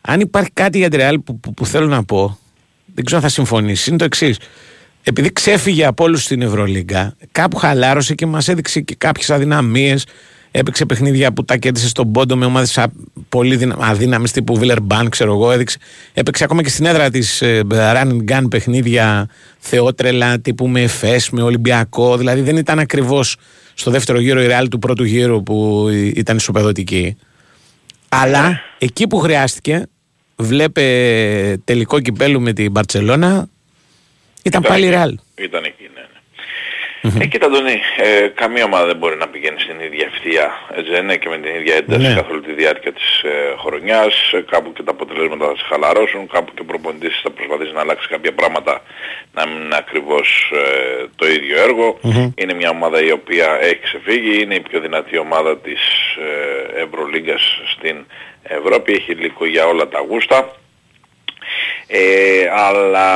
αν 0.00 0.20
υπάρχει 0.20 0.50
κάτι 0.52 0.78
για 0.78 0.90
τη 0.90 0.96
Ρεάλ 0.96 1.18
που, 1.18 1.40
που, 1.40 1.54
που 1.54 1.66
θέλω 1.66 1.86
να 1.86 2.04
πω, 2.04 2.38
δεν 2.94 3.04
ξέρω 3.04 3.20
αν 3.20 3.28
θα 3.28 3.34
συμφωνήσει, 3.34 3.88
είναι 3.88 3.98
το 3.98 4.04
εξής. 4.04 4.38
Επειδή 5.02 5.32
ξέφυγε 5.32 5.84
από 5.86 6.04
όλους 6.04 6.22
στην 6.22 6.42
Ευρωλίγκα, 6.42 7.16
κάπου 7.32 7.56
χαλάρωσε 7.56 8.14
και 8.14 8.26
μας 8.26 8.48
έδειξε 8.48 8.80
και 8.80 8.94
κάποιες 8.94 9.30
αδυναμίες. 9.30 10.06
Έπαιξε 10.50 10.86
παιχνίδια 10.86 11.32
που 11.32 11.44
τα 11.44 11.56
κέρδισε 11.56 11.88
στον 11.88 12.12
πόντο 12.12 12.36
με 12.36 12.44
ομάδες 12.44 12.78
πολύ 13.28 13.56
δυνα... 13.56 13.76
αδύναμες 13.80 14.32
τύπου 14.32 14.56
Βίλερμπαν, 14.56 15.08
ξέρω 15.08 15.32
εγώ. 15.32 15.52
Έδειξε... 15.52 15.78
Έπαιξε 16.12 16.44
ακόμα 16.44 16.62
και 16.62 16.68
στην 16.68 16.84
έδρα 16.84 17.10
της 17.10 17.42
ε, 17.42 17.62
Run 17.70 18.06
and 18.06 18.24
Gun 18.30 18.46
παιχνίδια 18.50 19.28
θεότρελα 19.58 20.38
τύπου 20.38 20.68
με 20.68 20.82
Εφές, 20.82 21.30
με 21.30 21.42
Ολυμπιακό. 21.42 22.16
Δηλαδή 22.16 22.40
δεν 22.40 22.56
ήταν 22.56 22.78
ακριβώς 22.78 23.36
στο 23.74 23.90
δεύτερο 23.90 24.20
γύρο 24.20 24.42
η 24.42 24.46
Ρεάλ 24.46 24.68
του 24.68 24.78
πρώτου 24.78 25.04
γύρου 25.04 25.42
που 25.42 25.86
ήταν 26.14 26.36
ισοπεδωτική. 26.36 27.16
Αλλά 28.20 28.60
εκεί 28.78 29.06
που 29.06 29.18
χρειάστηκε, 29.18 29.86
βλέπε 30.36 30.82
τελικό 31.64 32.00
κυπέλου 32.00 32.40
με 32.40 32.52
την 32.52 32.70
Μπαρτσελώνα, 32.70 33.48
ήταν 34.42 34.62
πάλι 34.62 34.86
η 34.86 34.90
Ρεάλ. 34.90 35.18
Ήταν 35.34 35.64
εκεί, 35.64 35.90
ναι. 37.02 37.10
ναι. 37.10 37.24
Ε, 37.24 37.26
κοίτα 37.26 37.46
Αντωνή, 37.46 37.80
ε, 37.96 38.28
καμία 38.34 38.64
ομάδα 38.64 38.86
δεν 38.86 38.96
μπορεί 38.96 39.16
να 39.16 39.28
πηγαίνει 39.28 39.60
στην 39.60 39.80
ίδια 39.80 40.06
ευθεία, 40.12 40.50
έτσι 40.76 40.90
δεν 40.90 41.02
είναι, 41.02 41.16
και 41.16 41.28
με 41.28 41.38
την 41.38 41.54
ίδια 41.54 41.74
ένταση 41.74 42.06
Ναι. 42.08 42.14
καθ' 42.14 42.30
όλη 42.30 42.40
τη 42.40 42.52
διάρκεια 42.52 42.92
της 42.92 43.22
ε, 43.22 43.54
χρονιάς. 43.58 44.32
Ε, 44.32 44.44
κάπου 44.50 44.72
και 44.72 44.82
τα 44.82 44.90
αποτελέσματα 44.90 45.46
θα 45.46 45.56
σε 45.56 45.64
χαλαρώσουν, 45.68 46.26
κάπου 46.28 46.50
και 46.54 46.60
ο 46.60 46.64
προπονητής 46.64 47.20
θα 47.22 47.30
προσπαθήσει 47.30 47.72
να 47.72 47.80
αλλάξει 47.80 48.08
κάποια 48.08 48.32
πράγματα 48.32 48.82
να 49.32 49.46
μην 49.46 49.62
είναι 49.62 49.76
ακριβώς 49.76 50.52
ε, 50.54 51.04
το 51.16 51.26
ίδιο 51.26 51.62
έργο. 51.62 51.98
Είναι 52.34 52.54
μια 52.54 52.70
ομάδα 52.70 53.02
η 53.02 53.10
οποία 53.10 53.58
έχει 53.60 53.80
ξεφύγει, 53.80 54.42
είναι 54.42 54.54
η 54.54 54.60
πιο 54.60 54.80
δυνατή 54.80 55.18
ομάδα 55.18 55.58
της 55.58 55.80
ε, 56.76 56.82
Ευρωλίγκας 56.82 57.60
στην 57.76 57.96
Ευρώπη, 58.42 58.92
έχει 58.92 59.12
υλικό 59.12 59.46
για 59.46 59.66
όλα 59.66 59.88
τα 59.88 60.00
γούστα. 60.08 60.56
Ε, 61.88 62.48
αλλά 62.52 63.08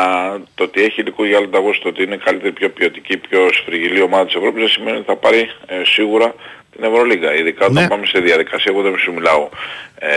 το 0.55 0.65
ότι 0.65 0.83
έχει 0.83 1.01
υλικό 1.01 1.25
για 1.25 1.37
άλλο 1.39 1.49
τα 1.49 1.59
γούστα, 1.59 1.83
το 1.83 1.89
ότι 1.89 2.03
είναι 2.03 2.17
καλύτερη, 2.17 2.53
πιο 2.53 2.71
ποιοτική, 2.71 3.17
πιο 3.17 3.53
σφριγγυλή 3.53 4.01
ομάδα 4.03 4.25
της 4.27 4.35
Ευρώπης 4.35 4.61
δεν 4.61 4.69
σημαίνει 4.69 4.97
ότι 4.97 5.07
θα 5.07 5.17
πάρει 5.17 5.51
ε, 5.67 5.85
σίγουρα 5.85 6.35
την 6.77 6.85
Ευρωλίγα. 6.85 7.35
Ειδικά 7.35 7.65
όταν 7.67 7.83
Ναι. 7.83 7.89
πάμε 7.89 8.07
σε 8.07 8.19
διαδικασία, 8.21 8.73
εγώ 8.73 8.83
δεν 8.83 8.99
σου 8.99 9.13
μιλάω 9.13 9.49
ε, 9.99 10.09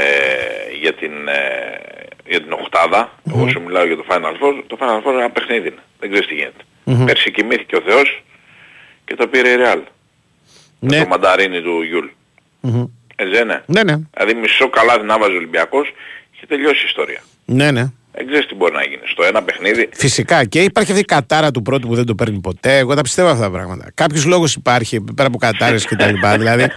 για, 0.81 0.93
την, 0.93 1.11
ε, 1.27 1.79
για 2.27 2.41
την 2.41 2.51
οχτάδα, 2.51 3.11
εγώ 3.35 3.47
σου 3.49 3.61
μιλάω 3.61 3.85
για 3.85 3.95
το 3.95 4.05
Final 4.09 4.33
Four. 4.43 4.63
Το 4.67 4.77
Final 4.79 4.97
Four 5.07 5.11
είναι 5.11 5.19
ένα 5.23 5.29
παιχνίδι, 5.29 5.67
είναι. 5.67 5.81
δεν 5.99 6.09
ξέρεις 6.11 6.27
τι 6.27 6.33
γίνεται. 6.35 7.05
Πέρσι 7.05 7.31
κοιμήθηκε 7.31 7.75
ο 7.75 7.81
Θεός 7.87 8.23
και 9.05 9.15
το 9.15 9.27
πήρε 9.27 9.49
η 9.49 9.55
Real. 9.59 9.81
Ναι. 10.79 10.99
Το 10.99 11.07
μανταρίνι 11.07 11.61
του 11.61 11.81
Γιουλ. 11.81 12.05
Μμμ. 12.59 12.83
Έτσι 13.15 13.33
δεν 13.33 13.43
είναι; 13.43 13.63
Ναι, 13.65 13.83
ναι. 13.83 13.95
Δηλαδή 14.13 14.33
μισό 14.39 14.69
καλάθι 14.69 15.05
να 15.05 15.17
βάζει 15.19 15.33
ο 15.33 15.35
Ολυμπιακός 15.35 15.93
και 16.39 16.45
τελειώσει 16.47 16.81
η 16.81 16.85
ιστορία. 16.87 17.21
Ναι, 17.45 17.71
ναι. 17.71 17.91
Δεν 18.15 18.27
ξέρεις 18.27 18.45
τι 18.45 18.55
μπορεί 18.55 18.73
να 18.73 18.83
γίνει. 18.83 19.01
Στο 19.05 19.23
ένα 19.23 19.43
παιχνίδι 19.43 19.89
Φυσικά 19.93 20.45
και 20.45 20.61
υπάρχει 20.61 20.91
αυτή 20.91 21.03
η 21.03 21.05
κατάρα 21.05 21.51
του 21.51 21.61
πρώτου 21.61 21.87
που 21.87 21.95
δεν 21.95 22.05
το 22.05 22.15
παίρνει 22.15 22.39
ποτέ. 22.39 22.77
Εγώ 22.77 22.95
τα 22.95 23.01
πιστεύω 23.01 23.29
αυτά 23.29 23.43
τα 23.43 23.51
πράγματα. 23.51 23.91
Κάποιος 23.93 24.25
λόγος 24.25 24.55
υπάρχει 24.55 25.01
πέρα 25.01 25.27
από 25.27 25.37
κατάρες 25.37 25.77
και 25.77 25.95
τα 25.95 26.11
λοιπά. 26.11 26.31
δηλαδή 26.37 26.67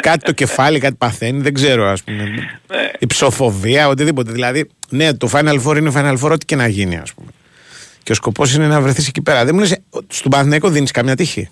κάτι 0.00 0.24
το 0.24 0.32
κεφάλι, 0.32 0.78
κάτι 0.78 0.94
παθαίνει, 0.98 1.40
δεν 1.40 1.54
ξέρω 1.54 1.86
ας 1.86 2.02
πούμε. 2.02 2.22
Ναι. 2.66 2.90
Η 2.98 3.06
ψοφοβία, 3.06 3.88
οτιδήποτε. 3.88 4.32
Δηλαδή, 4.32 4.68
ναι, 4.88 5.14
το 5.14 5.30
Final 5.32 5.62
Four 5.64 5.76
είναι 5.76 5.92
Final 5.94 6.16
Four, 6.22 6.30
ό,τι 6.30 6.44
και 6.44 6.56
να 6.56 6.66
γίνει, 6.66 6.96
ας 6.96 7.14
πούμε. 7.14 7.30
Και 8.02 8.12
ο 8.12 8.14
σκοπός 8.14 8.54
είναι 8.54 8.66
να 8.66 8.80
βρεθείς 8.80 9.08
εκεί 9.08 9.22
πέρα. 9.22 9.44
Δεν 9.44 9.54
μου 9.54 9.60
λες, 9.60 9.80
στον 10.08 10.30
Παναθηναϊκό 10.30 10.68
δίνεις 10.68 10.90
καμιά 10.90 11.16
τύχη; 11.16 11.50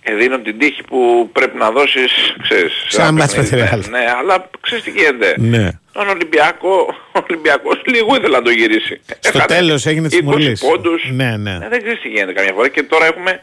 ε, 0.00 0.14
δίνω 0.14 0.38
την 0.38 0.58
τύχη 0.58 0.82
που 0.82 1.28
πρέπει 1.32 1.58
να 1.58 1.70
δώσεις, 1.70 2.12
ξέρεις, 2.42 2.72
Σε 2.88 3.00
ένα 3.00 3.12
μάτς 3.12 3.36
με 3.36 3.42
τη 3.42 3.50
παιχνίδι. 3.50 3.86
Real. 3.86 3.90
Ναι, 3.90 3.98
ναι, 3.98 4.04
αλλά 4.20 4.50
ξέρεις 4.60 4.84
τι 4.84 4.90
γίνεται. 4.90 5.34
Ναι. 5.38 5.70
Τον 5.96 6.08
Ολυμπιακό, 6.08 6.94
ο 7.12 7.18
Ολυμπιακός 7.30 7.82
λίγο 7.86 8.16
ήθελε 8.16 8.36
να 8.36 8.42
το 8.42 8.50
γυρίσει. 8.50 9.00
Στο 9.06 9.38
Έχανε 9.38 9.44
τέλος 9.44 9.86
έγινε 9.86 10.08
της 10.08 10.18
20 10.18 10.22
μουρλής. 10.24 10.60
πόντους. 10.60 11.02
Ναι, 11.10 11.36
ναι. 11.36 11.50
Ε, 11.62 11.68
δεν 11.68 11.82
ξέρεις 11.82 12.00
τι 12.00 12.08
γίνεται 12.08 12.32
καμιά 12.32 12.52
φορά 12.52 12.68
και 12.68 12.82
τώρα 12.82 13.06
έχουμε 13.06 13.40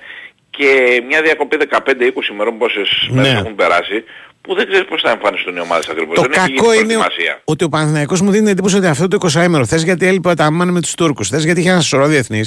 και 0.50 1.02
μια 1.08 1.22
διακοπή 1.22 1.58
15-20 1.58 2.30
ημερών 2.32 2.58
πόσες 2.58 3.08
Ναι. 3.10 3.22
μέρες 3.22 3.34
έχουν 3.40 3.56
περάσει 3.56 4.04
που 4.48 4.56
δεν 4.56 4.68
ξέρεις 4.68 4.88
πώς 4.88 5.02
θα 5.02 5.10
εμφανιστούν 5.12 5.56
οι 5.56 5.60
ομάδες 5.60 5.88
ακριβώς. 5.90 6.16
Το 6.16 6.22
δεν 6.22 6.32
έχει 6.32 6.40
κακό 6.40 6.52
γίνει 6.74 6.84
είναι 6.84 6.94
προετοιμασία. 6.94 7.42
ότι 7.44 7.64
ο 7.64 7.70
Παναθηναϊκός 7.70 8.22
μου 8.22 8.32
δίνει 8.32 8.50
εντύπωση 8.50 8.76
ότι 8.78 8.88
αυτό 8.88 9.08
το 9.08 9.18
20ήμερο 9.34 9.64
θε 9.66 9.78
γιατί 9.78 10.06
έλειπε 10.08 10.30
ο 10.30 10.34
Ταμάν 10.34 10.70
με 10.70 10.82
του 10.82 10.90
Τούρκου, 10.98 11.26
θε 11.26 11.38
γιατί 11.38 11.60
είχε 11.60 11.70
ένα 11.70 11.82
σωρό 11.82 12.08
διεθνεί. 12.08 12.44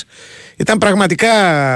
Ήταν 0.56 0.78
πραγματικά. 0.78 1.26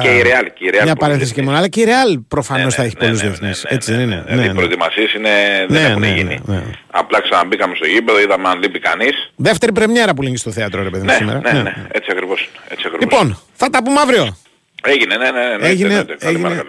Και 0.03 0.09
η 0.09 0.23
Real, 0.25 0.47
και 0.55 0.65
η 0.65 0.71
Real 0.73 0.73
Μια 0.73 0.81
πολλούς 0.81 0.95
παρένθεση 0.99 1.33
και 1.35 1.41
διεθνείς. 1.41 1.45
μόνο. 1.45 1.57
Αλλά 1.59 1.69
και 1.69 1.81
η 1.81 1.85
Real 1.89 2.21
προφανώ 2.29 2.65
Ναι, 2.65 2.71
θα 2.71 2.81
ναι, 2.83 2.87
έχει 2.87 2.97
ναι, 3.01 3.07
πολλού 3.07 3.17
ναι, 3.17 3.23
διεθνεί. 3.27 3.47
ναι, 3.49 3.55
ναι, 3.69 3.75
Έτσι 3.77 3.91
ναι, 3.91 3.97
δεν 3.97 4.07
ναι. 4.09 4.15
είναι. 4.15 4.23
Δηλαδή 4.27 4.41
Ναι, 4.41 4.45
οι 4.45 4.49
ναι. 4.49 4.55
προετοιμασίες 4.55 5.13
είναι, 5.15 5.31
δεν 5.69 5.83
Ναι, 5.83 5.89
έχουν 5.89 6.01
ναι, 6.01 6.09
γίνει. 6.09 6.41
ναι, 6.45 6.55
ναι. 6.55 6.63
Απλά 6.91 7.21
ξαναμπήκαμε 7.23 7.75
στο 7.75 7.87
γήπεδο, 7.87 8.21
είδαμε 8.21 8.49
αν 8.49 8.59
λείπει 8.63 8.79
κανείς. 8.79 9.31
Δεύτερη 9.37 9.73
πρεμιέρα 9.73 10.15
που 10.15 10.23
λύνει 10.23 10.37
στο 10.37 10.51
θέατρο, 10.51 10.83
ρε 10.83 10.91
παιδί 10.91 11.03
μου, 11.05 11.11
Ναι, 11.11 11.17
σήμερα. 11.17 11.41
ναι, 11.45 11.53
Ναι. 11.53 11.63
ναι, 11.63 11.75
έτσι 11.93 12.09
ακριβώς. 12.13 12.49
Έτσι 12.69 12.85
ακριβώς. 12.87 13.01
Λοιπόν, 13.01 13.39
θα 13.55 13.71
τα 13.71 13.83
πούμε 13.83 14.01
αύριο. 14.01 14.37
Έγινε, 14.83 15.17
ναι, 15.17 15.31
ναι, 15.31 15.57
ναι. 15.61 15.69
Έγινε, 15.69 15.89
ναι, 15.89 15.95
ναι, 15.95 16.03
ναι. 16.03 16.15
Καλημέρα, 16.19 16.55
έγινε. 16.55 16.69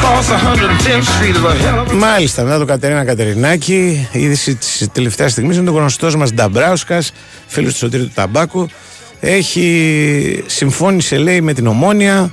Cross 0.00 0.28
110th 0.30 1.06
Street 1.14 1.36
is 1.36 1.44
a 1.44 1.54
hell 1.62 1.78
of 1.80 1.92
a 1.92 1.94
Μάλιστα, 1.94 2.42
μετά 2.42 2.58
το 2.58 2.64
Κατερίνα 2.64 3.04
Κατερινάκη, 3.04 4.08
η 4.12 4.20
είδηση 4.22 4.54
της 4.54 4.88
τελευταίας 4.92 5.32
στιγμής 5.32 5.56
είναι 5.56 5.70
ο 5.70 5.72
γνωστός 5.72 6.16
μας 6.16 6.32
Νταμπράουσκας, 6.32 7.12
φίλος 7.46 7.72
του 7.72 7.78
Σωτήρη 7.78 8.02
του 8.02 8.10
Ταμπάκου. 8.14 8.68
Έχει 9.20 10.44
συμφώνησε, 10.46 11.18
λέει, 11.18 11.40
με 11.40 11.52
την 11.52 11.66
Ομόνια 11.66 12.30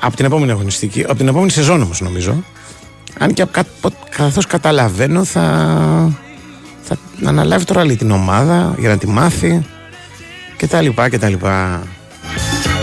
από 0.00 0.16
την 0.16 0.24
επόμενη 0.24 0.50
αγωνιστική, 0.50 1.02
από 1.02 1.14
την 1.14 1.28
επόμενη 1.28 1.50
σεζόν 1.50 1.82
όμως 1.82 2.00
νομίζω. 2.00 2.44
Αν 3.18 3.32
και 3.32 3.46
καθώς 4.16 4.46
καταλαβαίνω 4.46 5.24
θα, 5.24 5.42
θα 6.82 6.96
αναλάβει 7.24 7.64
τώρα 7.64 7.80
άλλη 7.80 7.96
την 7.96 8.10
ομάδα 8.10 8.74
για 8.78 8.88
να 8.88 8.98
τη 8.98 9.06
μάθει 9.06 9.66
και 10.56 10.66
τα 10.66 10.80
λοιπά 10.80 11.08
και 11.08 11.18
τα 11.18 11.28
λοιπά. 11.28 11.82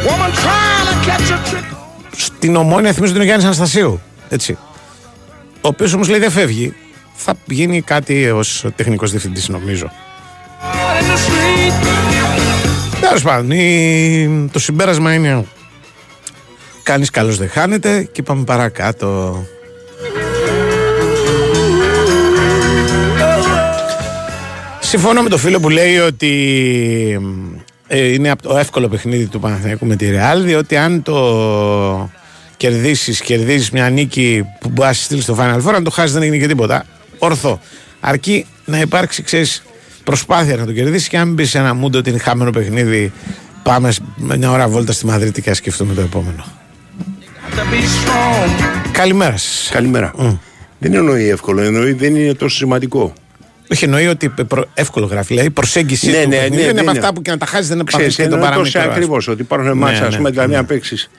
woman 0.05 0.31
trying 0.43 0.87
to 0.89 1.09
catch 1.09 1.31
a 1.31 1.51
trick. 1.51 1.69
Στην 2.15 2.55
Ομόνια 2.55 2.93
θυμίζω 2.93 3.11
ότι 3.11 3.11
είναι 3.11 3.21
ο 3.21 3.23
Γιάννης 3.23 3.45
Αναστασίου. 3.45 4.01
Έτσι. 4.29 4.57
Ο 5.61 5.67
οποίος 5.67 5.93
όμως 5.93 6.07
λέει 6.09 6.19
δεν 6.19 6.31
φεύγει. 6.31 6.73
Θα 7.13 7.33
γίνει 7.45 7.81
κάτι 7.81 8.29
ως 8.29 8.65
τεχνικός 8.75 9.11
διευθυντής, 9.11 9.47
νομίζω. 9.49 9.91
in 10.99 11.03
the 11.03 11.15
street. 11.15 11.85
Τέλος 13.01 13.21
πάντων, 13.21 13.51
η- 13.51 14.49
το 14.51 14.59
συμπέρασμα 14.59 15.13
είναι. 15.13 15.45
Κανείς 16.83 17.09
καλώ 17.09 17.31
δεν 17.33 17.49
χάνεται 17.49 18.03
και 18.11 18.23
πάμε 18.23 18.43
παρακάτω. 18.43 19.37
Συμφωνώ 24.79 25.21
με 25.21 25.29
το 25.29 25.37
φίλο 25.37 25.59
που 25.59 25.69
λέει 25.69 25.97
ότι 25.97 26.31
ε, 27.87 28.03
είναι 28.13 28.29
απ' 28.29 28.41
το 28.41 28.57
εύκολο 28.57 28.87
παιχνίδι 28.87 29.25
του 29.25 29.39
Παναθηναϊκού 29.39 29.85
με 29.85 29.95
τη 29.95 30.09
Ρεάλ 30.09 30.43
διότι 30.43 30.77
αν 30.77 31.01
το 31.01 32.09
κερδίσεις, 32.63 33.21
κερδίζεις 33.21 33.69
μια 33.71 33.89
νίκη 33.89 34.45
που 34.59 34.69
μπορεί 34.69 34.87
να 34.87 34.93
σε 34.93 35.03
στείλει 35.03 35.21
στο 35.21 35.35
Final 35.39 35.61
Four 35.69 35.73
αν 35.75 35.83
το 35.83 35.89
χάσεις 35.89 36.11
δεν 36.13 36.21
έγινε 36.21 36.37
και 36.37 36.47
τίποτα 36.47 36.85
ορθό 37.17 37.59
αρκεί 37.99 38.45
να 38.65 38.79
υπάρξει 38.79 39.23
ξέρεις, 39.23 39.63
προσπάθεια 40.03 40.55
να 40.55 40.65
το 40.65 40.71
κερδίσεις 40.71 41.07
και 41.07 41.17
αν 41.17 41.33
μπεις 41.33 41.49
σε 41.49 41.57
ένα 41.57 41.73
μούντο 41.73 41.97
ότι 41.97 42.09
είναι 42.09 42.19
χαμένο 42.19 42.51
παιχνίδι 42.51 43.11
πάμε 43.63 43.91
σ- 43.91 44.01
με 44.15 44.37
μια 44.37 44.51
ώρα 44.51 44.67
βόλτα 44.67 44.91
στη 44.91 45.05
Μαδρίτη 45.05 45.41
και 45.41 45.49
ας 45.49 45.57
σκεφτούμε 45.57 45.93
το 45.93 46.01
επόμενο 46.01 46.43
To 47.55 47.59
be 47.59 47.81
strong. 47.81 48.89
Καλημέρα 48.91 49.37
σας 49.37 49.69
Καλημέρα. 49.71 50.13
Δεν 50.79 50.93
εννοεί 50.93 51.29
εύκολο, 51.29 51.61
εννοεί 51.61 51.91
δεν 51.93 52.15
είναι 52.15 52.33
τόσο 52.33 52.55
σημαντικό. 52.57 53.13
όχι 53.71 53.83
εννοεί 53.83 54.07
ότι 54.07 54.29
προ- 54.29 54.67
εύκολο 54.73 55.05
γράφει. 55.05 55.27
Δηλαδή 55.27 55.47
η 55.47 55.51
προσέγγιση 55.51 56.09
Ναι, 56.11 56.21
του 56.23 56.29
ναι, 56.29 56.35
παιχνιδιού 56.35 56.55
ναι, 56.57 56.63
είναι 56.63 56.71
ναι, 56.73 56.79
από 56.81 56.91
ναι. 56.91 56.97
αυτά 56.99 57.13
που 57.13 57.21
και 57.21 57.31
να 57.31 57.37
τα 57.37 57.45
χάσεις 57.45 57.67
δεν 57.67 57.85
Ξέρεις, 57.85 58.05
υπάρχει 58.17 58.21
και 58.21 58.27
το 58.37 58.45
εννοεί 58.45 58.49
τόσο 58.63 58.71
παραμικρό. 58.71 58.79
ας 58.79 58.85
πούμε. 58.85 58.95
ακριβώς 58.95 59.27
ότι 59.27 59.41
υπάρχουν 59.41 59.77
μάτσα, 59.77 60.01
Ναι, 60.01 60.07
ας 60.07 60.15
πούμε, 60.15 60.23
ναι, 60.29 60.35
δηλαδή 60.35 60.51
ναι. 60.51 60.57
να 60.57 60.65
παίξεις 60.65 61.09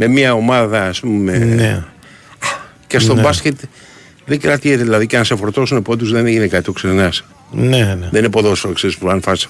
με 0.00 0.08
μια 0.08 0.32
ομάδα, 0.34 0.82
ας 0.86 1.00
πούμε. 1.00 1.38
Ναι. 1.38 1.82
Και 2.86 2.98
στο 2.98 3.14
Ναι. 3.14 3.20
μπάσκετ 3.22 3.58
δεν 4.24 4.40
κρατιέται, 4.40 4.82
δηλαδή 4.82 5.06
και 5.06 5.16
αν 5.16 5.24
σε 5.24 5.36
φορτώσουν 5.36 5.82
πόντους 5.82 6.12
δεν 6.12 6.26
έγινε 6.26 6.46
κάτι, 6.46 6.64
το 6.64 6.72
ξεχνάς. 6.72 7.24
Ναι, 7.52 7.66
ναι. 7.78 8.08
Δεν 8.10 8.20
είναι 8.20 8.28
ποδόσφαιρο, 8.30 8.72
ξέρεις 8.72 8.96
που 8.96 9.08
αν 9.10 9.20
φας, 9.22 9.48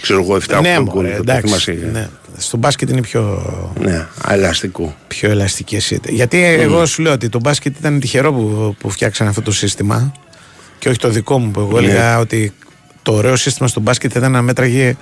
ξέρω 0.00 0.20
εγώ, 0.22 0.36
7-8 0.36 0.60
Ναι, 0.60 0.74
γκολ, 0.82 0.94
μωρέ, 0.94 1.10
το 1.10 1.16
εντάξει. 1.20 1.46
θυμάσαι. 1.46 1.88
Ναι. 1.92 2.08
Στο 2.36 2.56
μπάσκετ 2.56 2.90
είναι 2.90 3.00
πιο, 3.00 3.42
Ναι, 3.80 4.06
ελαστικό. 4.28 4.96
πιο 5.08 5.30
ελαστικέ. 5.30 5.78
Γιατί 6.08 6.42
εγώ 6.44 6.86
σου 6.86 7.02
λέω 7.02 7.12
ότι 7.12 7.28
το 7.28 7.38
μπάσκετ 7.40 7.78
ήταν 7.78 8.00
τυχερό 8.00 8.32
που, 8.32 8.76
που 8.78 8.90
φτιάξαν 8.90 9.28
αυτό 9.28 9.42
το 9.42 9.52
σύστημα 9.52 10.12
και 10.78 10.88
όχι 10.88 10.98
το 10.98 11.08
δικό 11.08 11.38
μου 11.38 11.50
που 11.50 11.60
εγώ 11.60 11.80
Ναι. 11.80 11.86
έλεγα 11.86 12.18
ότι 12.18 12.52
το 13.02 13.12
ωραίο 13.12 13.36
σύστημα 13.36 13.68
στο 13.68 13.80
μπάσκετ 13.80 14.14
ήταν 14.14 14.32
να 14.32 14.42
μέτραγε 14.42 14.96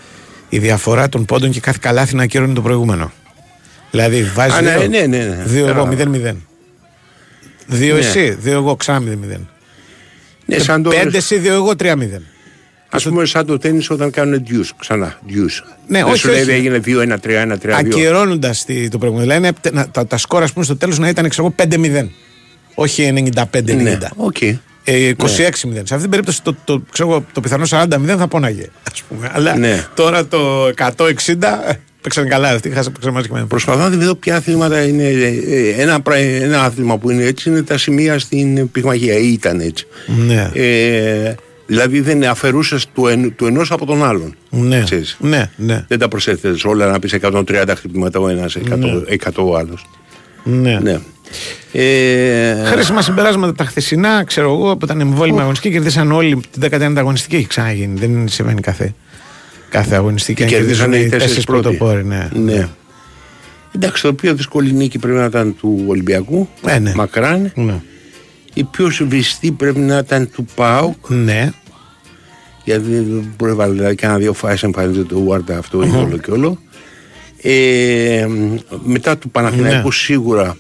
η 0.49 0.59
διαφορά 0.59 1.09
των 1.09 1.25
πόντων 1.25 1.51
και 1.51 1.61
κάθε 1.61 1.79
καλάθι 1.81 2.15
να 2.17 2.23
ακύρωνε 2.23 2.53
το 2.55 2.63
προηγούμενο. 2.63 3.13
Δηλαδή 3.93 4.23
βάζεις 4.23 4.55
Α, 4.57 4.61
ναι, 4.61 4.77
δύο, 4.79 4.89
ναι, 4.89 4.99
ναι, 5.07 5.25
ναι. 5.25 5.43
δύο 5.47 5.67
εγώ 5.69 5.85
Κατάλαβα. 5.85 6.33
0-0. 6.33 6.35
Δύο 7.67 7.95
Ναι. 7.95 8.01
εσύ, 8.01 8.31
δύο 8.31 8.53
εγώ 8.53 8.77
ξανά 8.77 8.99
0-0. 9.01 9.41
Ναι, 10.47 10.59
σαν 10.59 10.83
το. 10.83 10.91
Πέντε 10.91 11.17
εσύ, 11.17 11.39
δύο 11.39 11.55
εγώ 11.55 11.73
3-0. 11.79 12.23
Α 12.95 12.99
πούμε, 12.99 13.25
σαν 13.25 13.47
το 13.47 13.59
τέννη 13.59 13.85
όταν 13.91 14.11
κάνουν 14.11 14.45
dues 14.49 14.69
ξανά. 14.79 15.19
Dues. 15.29 15.65
Ναι, 15.87 15.99
Δεν 15.99 16.07
όχι, 16.09 16.17
σου 16.19 16.29
λέει 16.29 16.41
όχι. 16.41 16.51
έγινε 16.51 16.81
2-1-3-1-3-2. 16.87 17.71
Ακυρώνοντας 17.73 18.65
το 18.91 18.99
προηγούμενο. 18.99 19.31
Δηλαδή 19.33 19.55
να- 19.65 19.71
να- 19.73 19.89
τα, 19.89 20.07
τα 20.07 20.17
σκόρ, 20.17 20.43
ας 20.43 20.53
πούμε, 20.53 20.65
στο 20.65 20.77
τέλος 20.77 20.99
να 20.99 21.09
ήταν 21.09 21.29
ξέρω 21.29 21.43
εγώ, 21.47 21.55
5-0. 21.69 22.09
Όχι 22.75 23.03
95-90. 23.03 23.83
Ναι, 23.83 23.99
οκ. 24.17 24.41
Ε, 24.85 25.13
26-0. 25.17 25.27
Σε 25.73 25.81
αυτή 25.81 25.97
την 26.01 26.11
περίπτωση 26.11 26.43
το, 26.43 26.57
το, 26.65 26.83
ξέρω, 26.93 27.09
εγώ, 27.11 27.25
το 27.33 27.41
πιθανό 27.41 27.65
40-0 27.71 28.15
θα 28.19 28.29
πόναγε. 28.29 28.67
Ας 28.93 29.03
πούμε. 29.03 29.31
Αλλά 29.35 29.57
Ναι. 29.57 29.87
τώρα 29.95 30.27
το 30.27 30.67
160 30.67 31.63
ε, 31.69 31.73
παίξαν 32.03 32.29
καλά 32.29 32.49
αυτοί. 32.49 32.71
Χάσα 32.71 32.91
παίξαν 32.91 33.13
μαζί 33.13 33.29
και 33.29 33.35
με 33.35 33.45
Προσπαθώ 33.45 33.79
να 33.79 33.89
δω 33.89 34.15
ποια 34.15 34.37
αθλήματα 34.37 34.83
είναι. 34.87 35.05
ε, 35.05 35.69
Ένα, 35.83 36.01
πρα- 36.01 36.17
ένα 36.17 36.63
άθλημα 36.65 36.99
που 36.99 37.11
είναι 37.11 37.25
έτσι 37.25 37.51
είναι 37.51 37.63
τα 37.63 37.79
σημεία 37.79 38.19
στην 38.19 38.71
πυγμαχία 38.71 39.19
ή 39.19 39.33
ήταν 39.33 39.61
έτσι. 39.61 39.87
Ναι. 40.27 40.51
Ε, 40.55 41.35
δηλαδή 41.67 42.01
δεν 42.01 42.25
αφαιρούσες 42.25 42.87
του, 42.95 43.07
εν, 43.07 43.35
του 43.37 43.47
ενός 43.47 43.71
από 43.71 43.87
τον 43.87 44.05
άλλον. 44.05 44.35
Ναι. 44.51 44.83
Ξέρεις. 44.85 45.17
ναι, 45.21 45.51
ναι, 45.57 45.85
Δεν 45.89 45.99
τα 45.99 46.09
προσέθετε 46.09 46.69
όλα 46.69 46.87
να 46.91 46.99
πεις 46.99 47.13
130 47.21 47.45
χτυπήματα 47.77 48.19
ο 48.21 48.29
ένας, 48.29 48.57
100, 48.57 49.05
100 49.09 49.45
ο 49.47 49.57
άλλος. 49.57 49.87
ναι. 50.45 50.79
Ναι. 50.83 50.99
Ε, 51.73 52.65
Χρήσιμα 52.65 53.03
συμπεράσματα 53.03 53.55
τα 53.55 53.65
χθεσινά, 53.65 54.25
ξέρω 54.25 54.53
εγώ, 54.53 54.71
από 54.71 54.85
ήταν 54.85 55.01
εμβόλυμη 55.01 55.41
αγωνιστική, 55.41 55.75
κερδίσαν 55.75 56.13
όλοι 56.13 56.41
την 56.51 56.63
19η 56.71 56.95
αγωνιστική. 56.97 57.37
Έχει 57.37 57.47
ξαναγίνει. 57.47 57.99
Δεν 57.99 58.29
συμβαίνει 58.29 58.61
κάθε, 58.61 58.95
κάθε 59.73 59.95
αγωνιστική. 59.95 60.39
Και 60.39 60.43
αν 60.45 60.49
κερδίσαν 60.51 60.91
κερδίζουν 60.91 61.07
οι 61.07 61.11
τέσσερις 61.11 61.45
τέσσερις 61.45 61.45
πρώτοι. 61.45 61.77
πρωτοπόροι. 61.77 62.05
Ναι. 62.05 62.29
ναι. 62.35 62.69
Εντάξει, 63.75 64.03
το 64.03 64.15
πιο 64.15 64.35
δύσκολη 64.35 64.73
νίκη 64.73 64.99
πρέπει 64.99 65.19
να 65.19 65.25
ήταν 65.25 65.57
του 65.57 65.85
Ολυμπιακού. 65.87 66.49
Ε, 66.67 66.79
ναι. 66.79 66.93
Μακράν. 66.95 67.53
Ναι. 67.55 67.81
Η 68.55 68.65
πιο 68.65 68.91
σβηστή 68.91 69.53
πρέπει 69.53 69.79
να 69.79 69.99
ήταν 69.99 70.31
του 70.31 70.45
ΠΑΟΚ. 70.55 71.09
ναι. 71.09 71.51
Γιατί 72.65 72.91
δεν 72.91 73.33
προέβαλε 73.37 73.73
δηλαδή 73.73 73.95
κάνα 73.95 74.17
δύο 74.19 74.33
φάσεις 74.33 74.63
εμφανίζεται 74.63 75.05
το 75.15 75.23
Ουάρντα 75.27 75.59
αυτό 75.59 75.83
είναι 75.83 75.97
όλο 75.97 76.17
και 76.19 76.31
όλο. 76.31 76.59
Ε, 77.43 78.27
μετά 78.85 79.19
του 79.19 79.31
Παναθηναϊκού 79.31 79.87
Ναι. 79.87 79.93
σίγουρα 79.93 80.57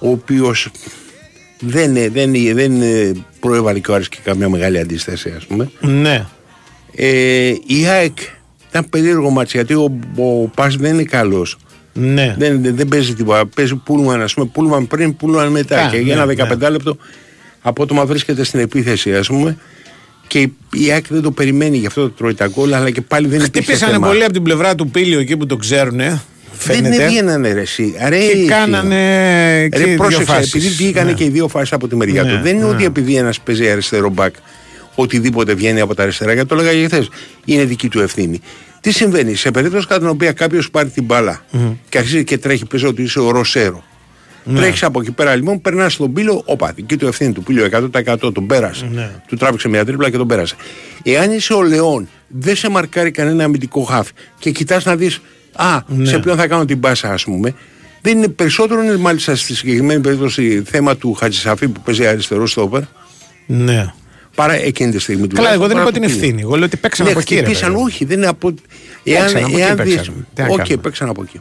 ο 0.00 0.10
οποίος 0.10 0.70
δεν, 1.60 1.96
ε, 1.96 2.08
δεν, 2.08 2.34
ε, 2.34 2.52
δεν 2.54 2.82
ε, 2.82 3.12
προέβαλε 3.40 3.78
και 3.78 3.90
ο 3.90 3.94
Άρης 3.94 4.08
και 4.08 4.18
καμιά 4.24 4.48
μεγάλη 4.48 4.78
αντίσταση 4.78 5.34
ας 5.36 5.44
πούμε. 5.46 5.70
Ναι. 5.80 6.26
Ε, 6.94 7.48
η 7.66 7.86
ΑΕΚ 7.90 8.18
ήταν 8.68 8.88
περίεργο 8.88 9.30
μάτς 9.30 9.52
γιατί 9.52 9.74
ο, 9.74 9.98
ο 10.16 10.48
Πας 10.54 10.76
δεν 10.76 10.92
είναι 10.94 11.02
καλός. 11.02 11.56
Ναι. 11.92 12.34
Δεν, 12.38 12.62
δεν, 12.62 12.76
δεν 12.76 12.88
παίζει 12.88 13.14
τίποτα. 13.14 13.46
Παίζει 13.46 13.74
πούλμαν, 13.74 14.22
ας 14.22 14.34
πούμε, 14.34 14.46
πούλμαν 14.52 14.86
πριν, 14.86 15.16
πούλμαν 15.16 15.48
μετά. 15.48 15.80
Α, 15.84 15.90
και 15.90 15.96
για 15.96 16.14
ναι, 16.24 16.32
ένα 16.32 16.48
15 16.66 16.70
λεπτό 16.70 16.96
απότομα 17.60 18.06
βρίσκεται 18.06 18.44
στην 18.44 18.60
επίθεση, 18.60 19.14
ας 19.14 19.26
πούμε. 19.26 19.56
Και 20.26 20.38
η- 20.40 20.52
η 20.72 20.90
ΑΕΚ 20.92 21.04
δεν 21.08 21.22
το 21.22 21.30
περιμένει, 21.30 21.76
γι' 21.76 21.86
αυτό 21.86 22.02
το 22.02 22.10
τρώει 22.10 22.34
τα 22.34 22.46
γκολ, 22.46 22.74
αλλά 22.74 22.90
και 22.90 23.00
πάλι 23.00 23.26
δεν 23.28 23.40
υπήρχε 23.40 23.60
Χτυπήσανε 23.62 23.92
θέμα. 23.92 24.06
πολύ 24.06 24.22
από 24.24 24.32
την 24.32 24.42
πλευρά 24.42 24.74
του 24.74 24.88
Πίλιο 24.90 25.18
εκεί 25.20 25.36
που 25.36 25.46
το 25.46 25.56
ξέρουν. 25.56 25.96
Δεν 25.98 26.20
Φαίνεται. 26.52 27.04
έβγαιναν 27.04 27.42
ρε 27.42 27.60
εσύ. 27.60 27.94
Ρε, 28.08 28.18
Και 28.18 28.24
εσύ. 28.38 28.44
κάνανε 28.44 28.94
και 29.72 29.78
Ρε, 29.78 29.84
δύο 29.84 29.96
πρόσεξε, 29.96 30.32
φάσεις. 30.32 30.54
επειδή 30.54 30.68
βγήκανε 30.68 31.10
Ναι. 31.10 31.16
και 31.16 31.24
οι 31.24 31.28
δύο 31.28 31.48
φάσεις 31.48 31.72
από 31.72 31.88
τη 31.88 31.96
μεριά 31.96 32.22
Ναι, 32.22 32.30
του. 32.32 32.42
Δεν 32.42 32.56
είναι 32.56 32.64
ναι. 32.64 32.70
ότι 32.70 32.84
επειδή 32.84 33.14
ένας 33.16 33.40
παίζει 33.40 33.68
αριστερό 33.70 34.08
μπακ, 34.10 34.34
οτιδήποτε 34.96 35.54
βγαίνει 35.54 35.80
από 35.80 35.94
τα 35.94 36.02
αριστερά, 36.02 36.32
γιατί 36.32 36.48
το 36.48 36.54
έλεγα 36.54 36.72
και 36.72 36.84
χθες, 36.86 37.08
είναι 37.44 37.64
δική 37.64 37.88
του 37.88 38.00
ευθύνη. 38.00 38.40
Τι 38.80 38.92
συμβαίνει, 38.92 39.34
σε 39.34 39.50
περίπτωση 39.50 39.86
κατά 39.86 40.00
την 40.00 40.08
οποία 40.08 40.32
κάποιος 40.32 40.70
πάρει 40.70 40.88
την 40.88 41.04
μπάλα 41.04 41.44
και 41.88 41.98
αρχίζει 41.98 42.24
και 42.24 42.38
τρέχει 42.38 42.66
πίσω 42.66 42.88
ότι 42.88 43.02
είσαι 43.02 43.20
ο 43.20 43.30
Ροσέρο. 43.30 43.84
Ναι. 44.44 44.58
Τρέχεις 44.58 44.82
από 44.82 45.00
εκεί 45.00 45.10
πέρα 45.10 45.34
λοιπόν, 45.34 45.60
περνάς 45.60 45.92
στον 45.92 46.12
πύλο, 46.12 46.42
όπα, 46.44 46.72
δική 46.72 46.96
του 46.96 47.06
ευθύνη 47.06 47.32
του 47.32 47.42
πύλου 47.42 47.68
100% 47.92 48.16
τον 48.34 48.46
πέρασε. 48.46 48.88
Ναι. 48.92 49.10
Του 49.26 49.36
τράβηξε 49.36 49.68
μια 49.68 49.84
τρίπλα 49.84 50.10
και 50.10 50.16
τον 50.16 50.26
πέρασε. 50.26 50.54
Εάν 51.02 51.30
είσαι 51.32 51.52
ο 51.52 51.62
Λεόν, 51.62 52.08
δεν 52.28 52.56
σε 52.56 52.70
μαρκάρει 52.70 53.10
κανένα 53.10 53.44
αμυντικό 53.44 53.82
χάφ 53.82 54.08
και 54.38 54.50
κοιτάς 54.50 54.84
να 54.84 54.96
δεις, 54.96 55.20
Α, 55.56 55.80
Ναι. 55.86 56.04
σε 56.04 56.18
ποιον 56.18 56.36
θα 56.36 56.46
κάνω 56.46 56.64
την 56.64 56.80
πάσα, 56.80 57.12
ας 57.12 57.24
πούμε. 57.24 57.54
Δεν 58.00 58.16
είναι 58.16 58.28
περισσότερο, 58.28 58.82
είναι 58.82 58.96
μάλιστα 58.96 59.36
στη 59.36 59.54
συγκεκριμένη 59.54 60.00
περίπτωση 60.00 60.62
θέμα 60.66 60.96
του 60.96 61.12
Χατζησαφή 61.12 61.68
που 61.68 61.80
παίζει 61.80 62.06
αριστερό 62.06 62.46
στόπερ. 62.46 62.80
Ναι. 63.46 63.92
Παρά 64.36 64.52
εκείνη 64.52 64.90
τη 64.90 64.98
στιγμή 64.98 65.26
του. 65.26 65.34
Καλά, 65.36 65.52
εγώ 65.52 65.66
δεν 65.66 65.76
παρά 65.76 65.80
είπα 65.82 65.92
το 65.92 66.00
την 66.00 66.08
πύλο. 66.08 66.20
ευθύνη. 66.20 66.40
Εγώ 66.42 66.56
λέω 66.56 66.64
ότι 66.64 66.76
παίξαν 66.76 67.04
Ναι, 67.06 67.10
από 67.12 67.20
εκεί. 67.20 67.34
ρε 67.34 67.40
χτυπήσαν, 67.40 67.68
παιδί 67.68 67.80
μου. 67.80 67.86
όχι, 67.88 68.04
δεν 68.04 68.16
είναι 68.16 68.26
από. 68.26 68.54
Παίξαν, 69.04 69.36
από 69.36 69.46
εκεί 69.46 69.60
εάν 69.60 69.76
παίξαν. 69.76 69.96
δεις- 69.98 70.12
Τι 70.34 70.42
να 70.42 70.48
Οκ, 70.48 70.56
κάνουμε. 70.56 70.76
παίξαν 70.76 71.08
από 71.08 71.22
εκεί. 71.22 71.40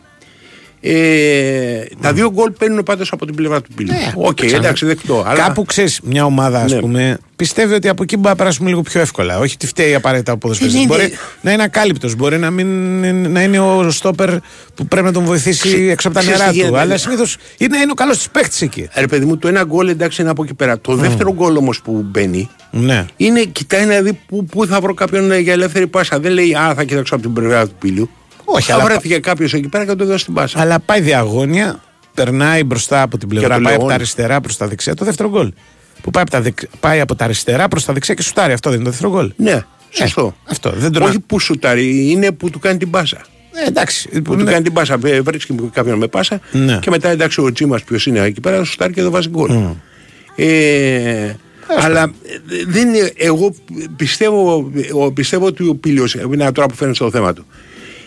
Ε, 0.88 1.84
Τα 2.02 2.13
δύο 2.13 2.32
γκολ 2.32 2.52
παίρνουν 2.52 2.84
πάντω 2.84 3.04
από 3.12 3.26
την 3.26 3.36
πλευρά 3.36 3.62
του 3.62 3.69
πύλου. 3.76 3.91
Ναι, 3.91 4.12
Οκ, 4.15 4.36
παίξαν. 4.39 4.60
εντάξει, 4.60 4.86
δεκτό. 4.86 5.24
Αλλά 5.28 5.39
Κάπου 5.39 5.63
ξέρεις, 5.65 6.00
μια 6.04 6.26
ομάδα, 6.26 6.60
ας 6.62 6.71
Ναι. 6.71 6.80
πούμε, 6.80 7.17
πιστεύει 7.36 7.74
ότι 7.74 7.88
από 7.88 8.04
εκεί 8.04 8.15
μπορεί 8.15 8.28
να 8.30 8.36
περάσουμε 8.36 8.69
λίγο 8.69 8.82
πιο 8.82 9.02
εύκολα. 9.02 9.39
Όχι 9.39 9.54
ότι 9.54 9.67
φταίει 9.67 9.95
απαραίτητα 9.95 10.32
ο 10.32 10.38
ποδοσφαιριστής. 10.38 10.82
Είναι- 10.84 10.93
Μπορεί 10.95 11.13
να 11.41 11.52
είναι 11.52 11.63
ακάλυπτος, 11.63 12.15
μπορεί 12.15 12.38
να, 12.38 12.50
μην, 12.52 12.67
να 13.32 13.43
είναι 13.43 13.60
ο 13.60 13.89
στόπερ 13.91 14.30
που 14.76 14.88
πρέπει 14.88 15.06
να 15.06 15.12
τον 15.12 15.24
βοηθήσει 15.24 15.60
Ξε- 15.67 15.89
έξω 15.89 16.08
από 16.08 16.17
τα 16.17 16.21
ξέρεις 16.24 16.39
νερά 16.39 16.52
τι 16.52 16.58
του. 16.58 16.63
γίνεται. 16.65 16.82
Αλλά 16.82 16.98
συνήθως 16.98 17.38
είναι, 17.58 17.78
είναι 17.78 17.91
ο 17.91 17.93
καλός 17.93 18.17
της 18.17 18.30
παίκτης 18.30 18.62
εκεί. 18.62 18.89
Ρε 18.95 19.08
παιδί 19.08 19.26
μου, 19.26 19.38
το 19.38 19.48
ένα 19.48 19.63
γκολ 19.63 19.88
εντάξει 19.88 20.21
είναι 20.21 20.30
από 20.32 20.43
εκεί 20.43 20.54
πέρα. 20.54 20.80
Το 20.80 20.95
δεύτερο 20.95 21.34
γκολ 21.34 21.56
όμως 21.58 21.82
που 21.82 22.06
μπαίνει 22.12 22.50
Ναι. 22.71 23.06
είναι 23.17 23.41
κοιτάει 23.43 23.86
να 23.86 24.02
δει 24.02 24.19
πού, 24.28 24.45
πού 24.45 24.65
θα 24.65 24.80
βρω 24.82 24.93
κάποιον 24.93 25.32
ε, 25.32 25.38
για 25.38 25.54
ελεύθερη 25.54 25.88
πάσα. 25.88 26.19
Δεν 26.19 26.32
λέει 26.32 26.54
Α, 26.56 26.74
θα 26.76 26.84
κοιτάξω 26.84 27.13
από 27.15 27.24
την 27.24 27.34
πλευρά 27.34 27.67
του 27.67 27.74
πύλου. 27.80 28.10
Όχι, 28.45 28.67
θα 28.67 28.73
αλλά- 28.75 28.84
βρέθηκε 28.84 29.19
κάποιος 29.19 29.53
εκεί 29.53 29.67
πέρα 29.69 29.84
και 29.84 29.89
θα 29.89 29.95
του 29.95 30.05
δώσει 30.05 30.25
την 30.25 30.34
πάσα. 30.34 30.60
Αλλά 30.60 30.79
πάει 30.79 31.01
διαγώνια, 31.01 31.79
περνάει 32.13 32.63
μπροστά 32.63 33.01
από 33.01 33.17
την 33.17 33.27
πλευρά, 33.27 33.55
το 33.55 33.62
πάει 33.62 33.73
από 33.73 33.77
Λεόν. 33.77 33.88
τα 33.89 33.95
αριστερά 33.95 34.41
προς 34.41 34.58
τα 34.58 34.67
δεξιά. 34.67 34.93
Το 34.93 35.05
δεύτερο 35.05 35.29
γκολ. 35.29 35.51
Που 36.01 36.12
πάει 36.12 36.21
από, 36.23 36.31
τα 36.31 36.41
δεξ- 36.41 36.67
πάει 36.79 36.99
από 36.99 37.15
τα 37.15 37.23
αριστερά 37.23 37.67
προς 37.67 37.86
τα 37.86 37.93
δεξιά 37.93 38.13
και 38.13 38.21
σουτάρει. 38.21 38.53
Αυτό 38.53 38.69
δεν 38.69 38.79
είναι 38.79 38.88
το 38.89 38.91
δεύτερο 38.95 39.13
γκολ. 39.13 39.31
Ναι, 39.36 39.62
σωστό. 39.89 40.36
Ε, 40.38 40.51
αυτό, 40.51 40.73
δεν 40.75 40.91
το 40.91 41.03
Όχι 41.03 41.19
που 41.19 41.39
σουτάρει, 41.39 42.12
είναι 42.12 42.31
που 42.31 42.49
του 42.49 42.60
κάνει 42.60 42.77
την 42.77 42.89
πάσα. 42.89 43.17
Ε, 43.63 43.67
εντάξει. 43.67 44.10
Που 44.21 44.36
του 44.36 44.45
κάνει 44.45 44.63
την 44.63 44.73
πάσα, 44.73 44.97
ε, 45.03 45.21
βρίσκει 45.21 45.55
κάποιον 45.73 45.97
με 45.97 46.08
πάσα 46.08 46.39
Ναι. 46.51 46.79
και 46.81 46.89
μετά 46.89 47.10
εντάξει 47.10 47.41
ο 47.41 47.51
Τζίμας 47.51 47.84
ποιος 47.84 48.05
είναι 48.05 48.19
εκεί 48.19 48.39
πέρα, 48.41 48.63
σουτάρει 48.63 48.93
και 48.93 49.01
δεν 49.01 49.12
βάζει 49.12 49.29
γκολ. 49.29 49.51
Ε, 50.36 51.34
αλλά 51.79 52.01
ε, 52.01 52.10
δεν 52.67 52.88
είναι, 52.93 53.12
εγώ 53.17 53.55
πιστεύω, 53.95 54.71
ε, 54.75 54.81
πιστεύω 55.13 55.45
ότι 55.45 55.67
ο 55.67 55.75
Πίλιος, 55.75 56.13
είναι 56.13 56.51
τώρα 56.51 56.67
που 56.67 56.75
φαίνεται 56.75 56.95
στο 56.95 57.12
θέμα 57.12 57.34
του, 57.34 57.45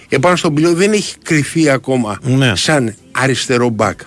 επάνω 0.09 0.37
στον 0.37 0.55
Πίλιο 0.55 0.73
δεν 0.75 0.93
έχει 0.93 1.15
κρυφεί 1.23 1.69
ακόμα 1.71 2.19
Ναι. 2.23 2.53
σαν 2.57 2.95
αριστερό 3.13 3.69
μπακ. 3.69 4.01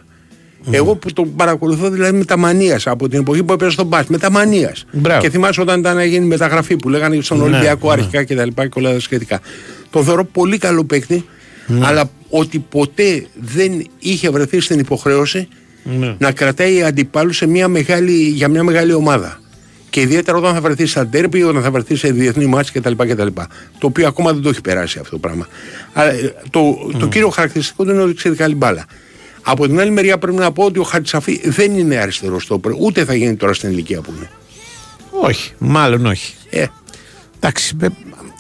Εγώ 0.72 0.96
που 0.96 1.14
τον 1.14 1.36
παρακολουθώ 1.36 1.90
δηλαδή 1.90 2.18
με 2.18 2.26
τα 2.26 2.38
μανίας 2.38 2.88
από 2.88 3.10
την 3.10 3.20
εποχή 3.20 3.44
που 3.44 3.54
έπαιζε 3.54 3.72
στον 3.72 3.86
μπακ, 3.88 4.08
με 4.08 4.18
τα 4.18 4.32
μανίας. 4.32 4.86
Μπράβο. 4.92 5.22
Και 5.22 5.30
θυμάσαι 5.30 5.62
όταν 5.62 5.80
ήταν 5.80 5.96
να 5.96 6.04
γίνει 6.06 6.26
μεταγραφή 6.26 6.76
που 6.76 6.90
λέγανε 6.90 7.22
στον 7.22 7.38
Ναι, 7.38 7.44
Ολυμπιακό 7.44 7.88
ναι. 7.88 7.94
αρχικά 7.94 8.24
και 8.24 8.36
τα 8.36 8.46
λοιπά 8.46 8.68
και 8.68 8.80
όλα 8.80 8.92
τα 8.94 9.00
σχετικά. 9.00 9.40
Τον 9.90 10.04
θεωρώ 10.04 10.24
πολύ 10.26 10.58
καλό 10.58 10.84
παίκτη, 10.84 11.26
Ναι. 11.68 11.86
αλλά 11.88 12.10
ότι 12.30 12.60
ποτέ 12.60 13.26
δεν 13.40 13.86
είχε 14.00 14.30
βρεθεί 14.30 14.60
στην 14.60 14.80
υποχρέωση 14.80 15.48
Ναι. 16.00 16.16
να 16.20 16.32
κρατάει 16.32 16.84
αντιπάλους 16.84 17.38
σε 17.38 17.48
μια 17.48 17.68
μεγάλη, 17.68 18.12
για 18.12 18.48
μια 18.48 18.64
μεγάλη 18.64 18.94
ομάδα. 18.94 19.40
Και 19.92 20.02
ιδιαίτερα 20.02 20.38
όταν 20.38 20.54
θα 20.54 20.62
βρεθεί 20.62 20.86
στα 20.86 21.08
ντέρμπι, 21.08 21.44
όταν 21.44 21.62
θα 21.62 21.72
βρεθεί 21.72 21.96
σε 21.96 22.12
διεθνή 22.12 22.46
μάτς 22.46 22.72
κτλ. 22.72 22.94
κτλ. 22.98 23.28
Το 23.78 23.88
οποίο 23.88 24.08
ακόμα 24.08 24.34
δεν 24.34 24.42
το 24.42 24.50
έχει 24.50 24.62
περάσει 24.62 25.00
αυτό 25.00 25.12
το 25.12 25.18
πράγμα. 25.18 25.48
Αλλά 25.94 26.12
ε, 26.12 26.34
το, 26.50 26.92
το 27.00 27.08
κύριο 27.08 27.30
χαρακτηριστικό 27.30 27.84
του 27.84 27.92
είναι 27.92 28.02
ότι 28.02 28.14
ξέρει 28.14 28.36
καλή 28.36 28.56
μπάλα. 28.56 28.86
Από 29.42 29.68
την 29.68 29.80
άλλη 29.80 29.92
μεριά 29.92 30.18
πρέπει 30.18 30.38
να 30.38 30.52
πω 30.52 30.64
ότι 30.64 30.80
ο 30.80 30.84
Χατσαφή 30.84 31.50
δεν 31.50 31.78
είναι 31.78 31.96
αριστερός 31.96 32.44
στόπερ, 32.44 32.72
ούτε 32.80 33.06
θα 33.06 33.14
γίνει 33.14 33.36
τώρα 33.36 33.54
στην 33.54 33.70
ηλικία 33.70 34.02
που 34.02 34.14
είναι. 34.18 34.30
Όχι, 35.12 35.54
μάλλον 35.58 36.06
όχι. 36.06 36.34
Ε, 36.50 36.66
Εντάξει, 37.44 37.76
ε, 37.82 37.88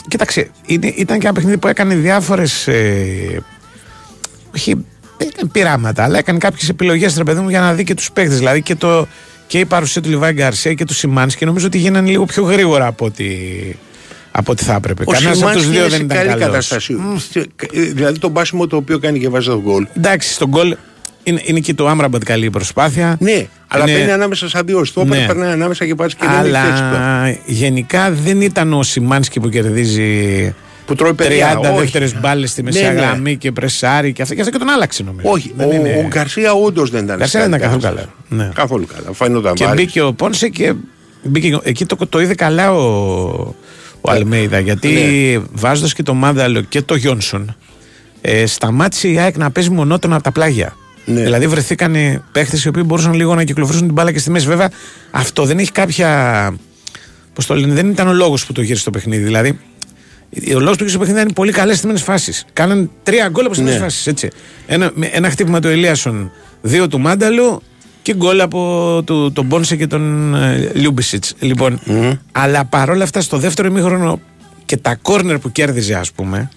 κοίταξε, 0.07 0.49
είναι, 0.65 0.87
ήταν 0.87 1.19
και 1.19 1.25
ένα 1.25 1.35
παιχνίδι 1.35 1.57
που 1.57 1.67
έκανε 1.67 1.95
διάφορες. 1.95 2.67
Ε, 2.67 3.43
όχι, 4.55 4.85
δεν 5.17 5.27
ήταν 5.27 5.51
πειράματα, 5.51 6.03
αλλά 6.03 6.17
έκανε 6.17 6.37
κάποιες 6.37 6.69
επιλογές 6.69 7.17
ρε 7.17 7.23
παιδί 7.23 7.39
μου 7.39 7.49
για 7.49 7.59
να 7.59 7.73
δει 7.73 7.83
και 7.83 7.93
τους 7.93 8.11
παίκτες. 8.11 8.37
Δηλαδή 8.37 8.61
και, 8.61 8.75
το, 8.75 9.07
και 9.51 9.59
η 9.59 9.65
παρουσία 9.65 10.01
του 10.01 10.09
Λιβάη 10.09 10.31
Γκαρσία 10.33 10.73
και 10.73 10.85
του 10.85 10.93
Σιμάνσκι 10.93 11.39
και 11.39 11.45
νομίζω 11.45 11.65
ότι 11.65 11.77
γίνανε 11.77 12.09
λίγο 12.09 12.25
πιο 12.25 12.43
γρήγορα 12.43 12.85
από 12.87 13.05
ό,τι, 13.05 13.25
από 14.31 14.51
ό,τι 14.51 14.63
θα 14.63 14.73
έπρεπε. 14.73 15.03
ο 15.07 15.11
Κανένας 15.11 15.41
από 15.41 15.51
τους 15.51 15.61
Σιμάνσκι 15.61 15.71
δύο 15.71 15.79
είναι 15.85 15.89
δεν 15.89 15.99
σε 15.99 16.03
ήταν 16.05 16.17
καλή 16.17 16.29
καλός. 16.29 16.45
κατάσταση. 16.45 16.95
Ε, 17.73 17.81
Δηλαδή 17.81 18.19
το 18.19 18.29
μπάσιμο 18.29 18.67
το 18.67 18.75
οποίο 18.75 18.99
κάνει 18.99 19.19
και 19.19 19.29
βάζει 19.29 19.47
το 19.47 19.61
γκολ. 19.61 19.87
Εντάξει, 19.97 20.33
στον 20.33 20.47
γκολ 20.49 20.75
είναι, 21.23 21.41
είναι 21.43 21.59
και 21.59 21.73
το 21.73 21.87
Άμραμπατ 21.87 22.23
καλή 22.23 22.49
προσπάθεια. 22.49 23.17
Ναι, 23.19 23.47
αλλά 23.67 23.83
Είναι- 23.89 23.99
μπαίνει 23.99 24.11
ανάμεσα 24.11 24.49
σαν 24.49 24.65
δύο 24.65 24.83
στόπερ, 24.85 25.19
Ναι. 25.19 25.25
περνάει 25.25 25.51
ανάμεσα 25.51 25.85
και 25.85 25.95
πάει 25.95 26.07
και 26.07 26.15
δεν 26.19 26.29
έχει 26.45 26.53
θέση 26.69 26.81
του. 26.81 26.95
Αλλά 26.95 27.37
γενικά 27.45 28.11
δεν 28.11 28.41
ήταν 28.41 28.73
ο 28.73 28.83
Σιμάνσκι 28.83 29.39
που 29.39 29.49
κερδίζει 29.49 30.53
Που 30.91 30.97
τρώει 30.97 31.11
30 31.11 31.15
παιδιά. 31.15 31.59
όχι. 31.59 31.79
δεύτερε 31.79 32.09
μπάλες 32.21 32.49
στη 32.49 32.63
μεσαία 32.63 32.87
Ναι, 32.93 32.99
ναι. 32.99 33.05
γραμμή 33.05 33.37
και 33.37 33.51
πρεσάρει 33.51 34.13
και 34.13 34.21
αυτά. 34.21 34.33
Και 34.35 34.39
αυτά 34.41 34.51
και 34.53 34.57
τον 34.59 34.69
άλλαξε 34.69 35.03
νομίζω. 35.03 35.29
Όχι, 35.29 35.53
Δεν 35.55 35.69
ο, 35.69 35.73
είναι- 35.73 36.01
ο 36.05 36.07
Γκαρσία 36.07 36.53
όντως 36.53 36.89
δεν 36.89 37.03
ήταν. 37.03 37.17
Γκαρσία 37.17 37.39
σε 37.41 37.49
δεν 37.49 37.59
καλή 37.59 37.71
ήταν 37.73 37.79
καθόλου 37.81 37.95
κατάσταση. 37.95 38.27
καλά. 38.29 38.43
Ναι. 38.47 38.51
Καθόλου 38.53 38.85
καλά. 38.95 39.13
Φαίνονταν 39.13 39.53
Και 39.53 39.65
βάρης. 39.65 39.83
μπήκε 39.85 40.01
ο 40.01 40.13
Πόνσε 40.13 40.49
και 40.49 40.73
μπήκε, 41.23 41.57
εκεί 41.63 41.85
το, 41.85 41.97
το 42.09 42.21
είδε 42.21 42.35
καλά 42.35 42.71
ο, 42.73 42.83
ο 44.01 44.11
Αλμέιδα. 44.11 44.59
Γιατί 44.59 44.87
ναι. 45.37 45.43
βάζοντας 45.51 45.93
και 45.93 46.03
το 46.03 46.13
Μάδαλο 46.13 46.61
και 46.61 46.81
το 46.81 46.95
Γιόνσον, 46.95 47.55
ε, 48.21 48.45
σταμάτησε 48.45 49.07
η 49.07 49.17
ΑΕΚ 49.19 49.37
να 49.37 49.51
παίζει 49.51 49.69
μονότονα 49.69 50.15
από 50.15 50.23
τα 50.23 50.31
πλάγια. 50.31 50.75
Ναι. 51.05 51.21
Δηλαδή 51.21 51.47
βρεθήκαν 51.47 52.23
παίχτες 52.31 52.63
οι 52.63 52.67
οποίοι 52.67 52.83
μπορούσαν 52.85 53.13
λίγο 53.13 53.35
να 53.35 53.43
κυκλοφορήσουν 53.43 53.85
την 53.85 53.93
μπάλα 53.95 54.11
και 54.11 54.19
στη 54.19 54.29
μέση. 54.29 54.47
Βέβαια, 54.47 54.69
αυτό 55.11 55.45
δεν 55.45 55.57
έχει 55.59 55.71
κάποια 55.71 56.53
Πώς 57.33 57.45
το 57.45 57.55
λένε, 57.55 57.73
δεν 57.73 57.89
ήταν 57.89 58.07
ο 58.07 58.13
λόγος 58.13 58.45
που 58.45 58.53
το 58.53 58.61
γύρισε 58.61 58.83
το 58.83 58.89
παιχνίδι. 58.91 59.23
Δηλαδή, 59.23 59.59
ο 60.37 60.59
λόγος 60.59 60.65
που 60.77 60.83
γύρισε 60.83 60.93
το 60.93 60.99
παιχνίδι 60.99 61.21
ήταν 61.21 61.33
πολύ 61.33 61.51
καλές 61.51 61.77
στιμένε 61.77 61.99
φάσεις. 61.99 62.45
Κάναν 62.53 62.89
τρία 63.03 63.27
γκολ 63.29 63.45
από 63.45 63.53
στιμένε 63.53 63.75
Ναι. 63.75 63.81
φάσεις. 63.81 64.07
Έτσι. 64.07 64.29
Ένα, 64.67 64.91
με- 64.93 65.09
ένα 65.13 65.29
χτύπημα 65.29 65.59
του 65.59 65.67
Ελίασον, 65.67 66.31
δύο 66.61 66.87
του 66.87 66.99
Μάνταλου 66.99 67.61
και 68.01 68.13
γκολ 68.15 68.41
από 68.41 69.01
του, 69.05 69.31
τον 69.33 69.45
Πόνσε 69.45 69.75
και 69.75 69.87
τον 69.87 70.35
ε, 70.35 70.71
Λιούμπισιτς. 70.73 71.23
Λοιπόν, 71.39 71.79
αλλά 72.31 72.65
παρόλα 72.65 73.03
αυτά 73.03 73.21
στο 73.21 73.37
δεύτερο 73.37 73.67
ημίχρονο 73.67 74.19
και 74.65 74.77
τα 74.77 74.95
κόρνερ 75.01 75.37
που 75.39 75.51
κέρδιζε, 75.51 75.93
ας 75.95 76.11
πούμε, 76.11 76.49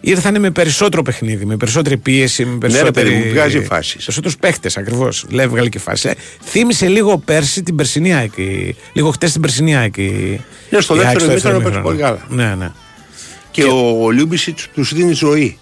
ήρθαν 0.00 0.40
με 0.40 0.50
περισσότερο 0.50 1.02
παιχνίδι, 1.02 1.44
με 1.44 1.56
περισσότερη 1.56 1.96
πίεση, 1.96 2.44
με 2.44 2.50
Ναι, 2.50 2.58
ρε 2.58 2.66
περισσότερη. 2.66 3.10
παιδί 3.10 3.24
μου, 3.24 3.30
βγάζει 3.32 3.60
φάσεις. 3.62 3.92
Περισσότερους 3.94 4.36
παίχτες 4.36 4.76
ακριβώς. 4.76 5.26
Λέει, 5.30 5.46
βγάλει 5.46 5.68
και 5.68 5.78
φάση. 5.78 6.08
Ε, 6.08 6.12
θύμισε 6.44 6.88
λίγο 6.88 7.18
πέρσι 7.18 7.62
την 7.62 7.76
περσινή 7.76 8.14
ΑΕΚ. 8.14 8.36
η- 8.36 8.76
Λίγο 8.92 9.10
χτες 9.10 9.32
την 9.32 9.40
περσινή 9.40 9.76
ΑΕΚ. 9.76 9.96
η- 9.96 10.40
Ναι, 10.70 10.80
στο 10.80 10.94
η 10.94 10.98
ΑΕΚ 10.98 11.06
δεύτερο 11.18 11.30
ημίχρονο 11.32 11.56
ημίχρονο. 11.56 11.82
παίζει 11.82 11.82
πολύ 11.82 11.98
καλά. 11.98 12.18
Ναι, 12.48 12.54
ναι. 12.54 12.70
Και, 13.54 13.64
ο 14.04 14.10
Λιούμπισιτς 14.10 14.68
τους 14.74 14.94
δίνει 14.94 15.12
ζωή. 15.12 15.58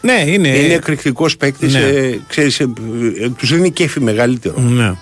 Ναι, 0.00 0.24
είναι. 0.26 0.48
είναι 0.48 0.74
εκρηκτικός 0.74 1.36
παίκτης. 1.36 1.72
ναι. 1.74 1.80
Ε, 1.80 2.18
ξέρεις, 2.28 2.60
ε, 2.60 2.66
ε, 3.22 3.28
τους 3.28 3.52
δίνει 3.54 3.70
κέφι 3.70 4.00
μεγαλύτερο. 4.00 4.60
Ναι. 4.60 4.92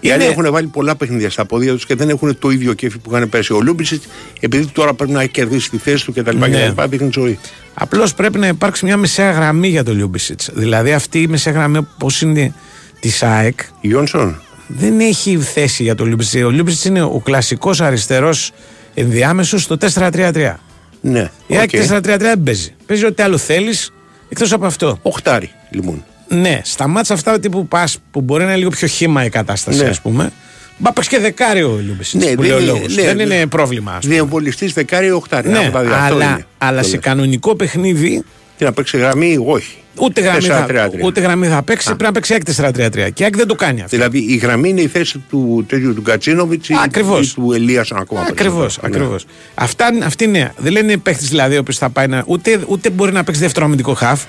Οι 0.00 0.10
άλλοι 0.10 0.22
Είναι- 0.24 0.32
έχουν 0.32 0.50
βάλει 0.52 0.66
πολλά 0.66 0.96
παιχνίδια 0.96 1.30
στα 1.30 1.44
πόδια 1.44 1.72
τους 1.72 1.86
και 1.86 1.94
δεν 1.94 2.08
έχουν 2.08 2.38
το 2.38 2.50
ίδιο 2.50 2.72
κέφι 2.72 2.98
που 2.98 3.10
είχαν 3.14 3.28
πέρσι. 3.28 3.52
Ο 3.52 3.60
Λιούμπισιτς, 3.62 4.02
επειδή 4.40 4.66
τώρα 4.66 4.94
πρέπει 4.94 5.12
να 5.12 5.24
κερδίσει 5.24 5.70
τη 5.70 5.78
θέση 5.78 6.04
του 6.04 6.12
κτλ. 6.12 6.36
Ναι. 6.36 6.46
Ναι. 6.76 6.86
δείχνει 6.86 7.10
ζωή. 7.12 7.38
Απλώς 7.74 8.14
πρέπει 8.14 8.38
να 8.38 8.46
υπάρξει 8.46 8.84
μια 8.84 8.96
μεσαία 8.96 9.30
γραμμή 9.30 9.68
για 9.68 9.84
τον 9.84 9.96
Λιούμπισιτς. 9.96 10.50
Δηλαδή 10.54 10.92
αυτή 10.92 11.20
η 11.22 11.26
μεσαία 11.26 11.52
γραμμή 11.52 11.76
όπως 11.78 12.20
είναι 12.22 12.54
της 13.00 13.22
ΑΕΚ 13.22 13.60
Γιόνσον. 13.80 14.40
δεν 14.66 15.00
έχει 15.00 15.36
θέση 15.36 15.82
για 15.82 15.94
τον 15.94 16.06
Λιούμπισιτς. 16.06 16.44
Ο 16.44 16.50
Λιούμπισιτς 16.50 16.84
είναι 16.84 17.02
ο 17.02 17.20
κλασικός 17.24 17.80
αριστερός 17.80 18.52
ενδιάμεσος 18.94 19.62
στο 19.62 19.76
4-3-3. 19.76 20.60
Ναι. 21.00 21.30
Η 21.46 21.56
ΑΕΚ 21.56 21.70
οκ. 21.74 21.80
4-3-3 21.88 22.02
δεν 22.18 22.42
παίζει. 22.42 22.74
Παίζει 22.86 23.04
ό,τι 23.04 23.22
άλλο 23.22 23.38
θέλεις 23.38 23.92
εκτός 24.28 24.52
από 24.52 24.66
αυτό. 24.66 24.98
Οχτάρι, 25.02 25.50
λοιπόν. 25.70 26.04
Ναι, 26.28 26.60
στα 26.64 26.88
μάτσα 26.88 27.14
αυτά 27.14 27.40
τύπου 27.40 27.66
ΠΑΣ 27.68 27.98
που 28.10 28.20
μπορεί 28.20 28.42
να 28.44 28.48
είναι 28.48 28.58
λίγο 28.58 28.70
πιο 28.70 28.86
χύμα 28.86 29.24
η 29.24 29.28
κατάσταση, 29.28 29.82
Ναι. 29.82 29.88
ας 29.88 30.00
πούμε. 30.00 30.30
Μπα 30.78 30.92
παίξει 30.92 31.08
και 31.10 31.18
δεκάρι 31.18 31.62
ο 31.62 31.78
Λιούμπισιτς. 31.84 32.22
Ναι, 32.24 32.34
που 32.34 32.42
δεν 32.42 32.50
λέει 32.50 32.50
ο 32.50 32.60
είναι- 32.60 32.66
λόγος. 32.72 32.96
ναι, 32.96 33.02
δεν 33.02 33.16
ναι. 33.16 33.22
είναι 33.34 33.46
πρόβλημα, 33.46 33.92
ας 33.92 33.98
πούμε. 34.00 34.14
Διεμβολιστή 34.14 34.66
δεκάρι 34.66 35.06
ή 35.06 35.10
οχτάρι. 35.10 35.48
Ναι, 35.48 35.58
Από 35.58 35.70
τα 35.72 35.80
δύο. 35.80 35.94
Αυτό 35.94 36.14
αλλά, 36.14 36.24
είναι. 36.24 36.46
αλλά 36.58 36.76
Αυτό 36.78 36.82
σε 36.82 36.88
είναι. 36.96 37.00
κανονικό 37.04 37.56
παιχνίδι 37.56 38.24
Τι 38.60 38.66
να 38.66 38.72
παίξει 38.72 38.96
γραμμή, 38.98 39.38
όχι. 39.46 39.76
ούτε 39.98 40.20
γραμμή, 40.20 40.40
θα, 40.40 40.66
4-3-3. 40.68 41.02
ούτε 41.04 41.20
γραμμή 41.20 41.46
θα 41.46 41.62
παίξει. 41.62 41.86
Πρέπει 41.86 42.02
να 42.02 42.12
παίξει 42.12 42.32
ΑΕΚ 42.32 42.42
4-3-3. 42.56 43.10
Και 43.12 43.22
η 43.22 43.24
ΑΕΚ 43.24 43.36
δεν 43.36 43.46
το 43.46 43.54
κάνει 43.54 43.82
αυτό. 43.82 43.96
Δηλαδή 43.96 44.18
η 44.28 44.36
γραμμή 44.36 44.68
είναι 44.68 44.80
η 44.80 44.86
θέση 44.86 45.24
του 45.28 45.64
τέτοιου 45.68 45.94
του 45.94 46.02
Γκατσίνοβιτς 46.02 46.68
ή, 46.68 46.74
Ακριβώς. 46.84 47.30
ή 47.30 47.34
του 47.34 47.52
Ελίασον 47.52 47.98
ακόμα. 47.98 48.20
Ακριβώς, 48.28 48.58
περισσότερο. 48.58 48.92
ακριβώς. 48.94 49.26
Αυτά, 49.54 49.90
αυτή 50.04 50.24
είναι. 50.24 50.52
Δεν 50.56 50.72
λένε 50.72 50.96
παίχτη 50.96 51.26
δηλαδή 51.26 51.56
ο 51.56 51.58
οποίος 51.60 51.78
θα 51.78 51.90
πάει 51.90 52.06
να. 52.06 52.22
Ούτε, 52.26 52.60
ούτε 52.66 52.90
μπορεί 52.90 53.12
να 53.12 53.24
παίξει 53.24 53.40
δεύτερο 53.40 53.66
αμυντικό 53.66 53.94
χαφ. 53.94 54.24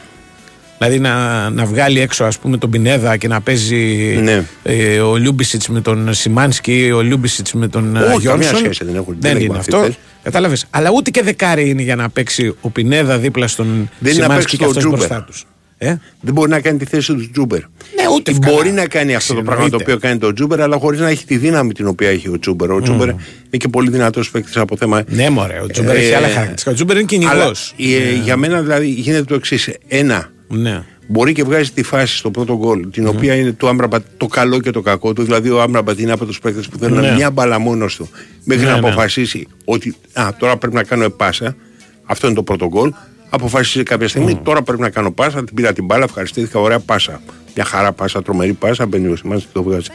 Δηλαδή 0.82 1.00
να, 1.00 1.50
να 1.50 1.66
βγάλει 1.66 2.00
έξω 2.00 2.24
ας 2.24 2.38
πούμε 2.40 2.58
τον 2.58 2.70
Πινέδα 2.70 3.18
και 3.18 3.28
να 3.28 3.42
παίζει 3.42 3.76
Ναι. 4.24 4.44
ε, 4.64 5.00
ο 5.00 5.16
Λιούμπισιτς 5.16 5.68
με 5.70 5.82
τον 5.82 6.14
Σιμάνσκι, 6.14 6.92
ο 6.96 7.02
Λιούμπισιτς 7.02 7.54
με 7.54 7.68
τον 7.68 7.96
ε, 7.96 8.00
Όχι, 8.00 8.08
Γιόνσον. 8.20 8.30
καμία 8.40 8.56
σχέση 8.58 8.86
δεν 8.86 8.96
έχουν. 8.96 9.16
Δεν 9.20 9.32
Δεν 9.32 9.36
είναι 9.36 9.44
έχουν 9.46 9.56
αυτό. 9.58 9.78
αυτές. 9.78 9.98
Κατάλαβες. 10.24 10.66
Αλλά 10.70 10.90
ούτε 10.96 11.10
και 11.10 11.22
δεκάρι 11.22 11.70
είναι 11.70 11.82
για 11.82 11.96
να 11.96 12.10
παίξει 12.10 12.56
ο 12.62 12.70
Πινέδα 12.70 13.18
δίπλα 13.18 13.48
στον 13.48 13.66
Δεν 14.00 14.12
είναι 14.14 14.22
να 14.22 14.28
Σιμάνσκι 14.28 14.34
παίξει 14.34 14.58
και 14.58 14.64
το 14.64 14.70
αυτός 14.70 14.82
Τζούμπερ. 14.84 15.00
μπροστά 15.00 15.24
τους. 15.24 15.46
Ε; 15.84 15.96
Δεν 16.22 16.34
μπορεί 16.34 16.50
να 16.50 16.60
κάνει 16.60 16.78
τη 16.78 16.86
θέση 16.86 17.14
του 17.14 17.30
Τζούμπερ. 17.32 17.60
Ναι, 17.60 17.68
ούτε 18.16 18.32
Μπορεί 18.32 18.54
ευκάλα. 18.54 18.72
να 18.82 18.88
κάνει 18.88 19.16
αυτό 19.16 19.34
το 19.34 19.40
Εννοείται. 19.40 19.60
πράγμα 19.62 19.78
το 19.78 19.84
οποίο 19.84 19.98
κάνει 20.08 20.20
το 20.20 20.34
Τζούμπερ, 20.34 20.62
αλλά 20.62 20.78
χωρίς 20.78 21.00
να 21.00 21.10
έχει 21.10 21.26
τη 21.26 21.38
δύναμη 21.38 21.74
την 21.74 21.88
οποία 21.88 22.10
έχει 22.10 22.30
ο 22.30 22.40
Τζούμπερ. 22.40 22.72
Ο 22.72 22.82
Τζούμπερ 22.82 23.08
είναι 23.10 23.18
και 23.58 23.68
πολύ 23.68 23.90
δυνατός 23.90 24.32
παίκτης 24.32 24.58
από 24.58 24.78
θέμα. 24.78 25.04
Ναι, 25.08 25.30
μωρέ, 25.30 25.60
ο 25.64 25.68
Τζούμπερ 25.68 25.96
Ε, 25.96 26.00
έχει 26.00 26.14
άλλα 26.14 26.28
χαρακτηριστικά. 26.28 26.72
Ο 26.72 26.74
Τζούμπερ 26.74 26.96
είναι 26.96 27.06
κυνηγός. 27.06 27.74
Αλλά, 27.80 27.96
ε, 27.96 28.14
Για 28.24 28.38
μένα 28.38 28.62
δηλαδή 28.62 28.88
γίνεται 28.88 29.24
το 29.24 29.36
εξής. 29.36 29.70
Ένα, 29.88 30.32
Ναι. 30.48 30.84
μπορεί 31.08 31.34
και 31.34 31.44
βγάζει 31.44 31.72
τη 31.72 31.84
φάση 31.84 32.18
στο 32.18 32.32
πρώτο 32.32 32.58
γκολ, 32.58 32.90
την 32.92 33.08
οποία 33.08 33.36
είναι 33.36 33.52
το 33.52 33.68
Άμραμπατ 33.68 34.02
το 34.18 34.28
καλό 34.28 34.60
και 34.60 34.72
το 34.72 34.82
κακό 34.82 35.14
του. 35.14 35.24
Δηλαδή, 35.24 35.50
ο 35.50 35.62
Άμραμπατ 35.62 36.00
είναι 36.00 36.12
από 36.12 36.26
τους 36.26 36.40
παίκτες 36.40 36.68
που 36.68 36.78
θέλουν 36.78 37.00
Ναι. 37.00 37.14
μια 37.16 37.32
μπάλα 37.32 37.60
μόνος 37.60 37.96
του 37.96 38.10
μέχρι 38.44 38.64
Ναι, 38.66 38.72
να 38.72 38.80
ναι. 38.80 38.88
αποφασίσει 38.88 39.48
ότι 39.66 39.96
α, 40.14 40.30
τώρα 40.40 40.58
πρέπει 40.58 40.76
να 40.76 40.84
κάνω 40.84 41.10
πάσα. 41.10 41.56
Αυτό 42.04 42.28
είναι 42.28 42.36
το 42.36 42.44
πρώτο 42.44 42.68
γκολ. 42.68 42.92
Αποφάσισε 43.34 43.84
κάποια 43.84 44.08
στιγμή, 44.08 44.36
τώρα 44.44 44.62
πρέπει 44.62 44.82
να 44.82 44.90
κάνω 44.90 45.12
πάσα. 45.12 45.44
Την 45.44 45.56
πήρα 45.56 45.74
την 45.74 45.86
μπάλα, 45.86 46.04
ευχαριστήθηκα, 46.04 46.60
ωραία 46.60 46.80
πάσα. 46.80 47.22
Μια 47.56 47.66
χαρά 47.66 47.92
πάσα, 47.92 48.22
τρομερή 48.22 48.54
πάσα, 48.54 48.86
μπαίνει 48.86 49.08
ο 49.08 49.16
Σιμάνσκι 49.16 49.42
και 49.44 49.50
το 49.54 49.64
βγάζει. 49.64 49.88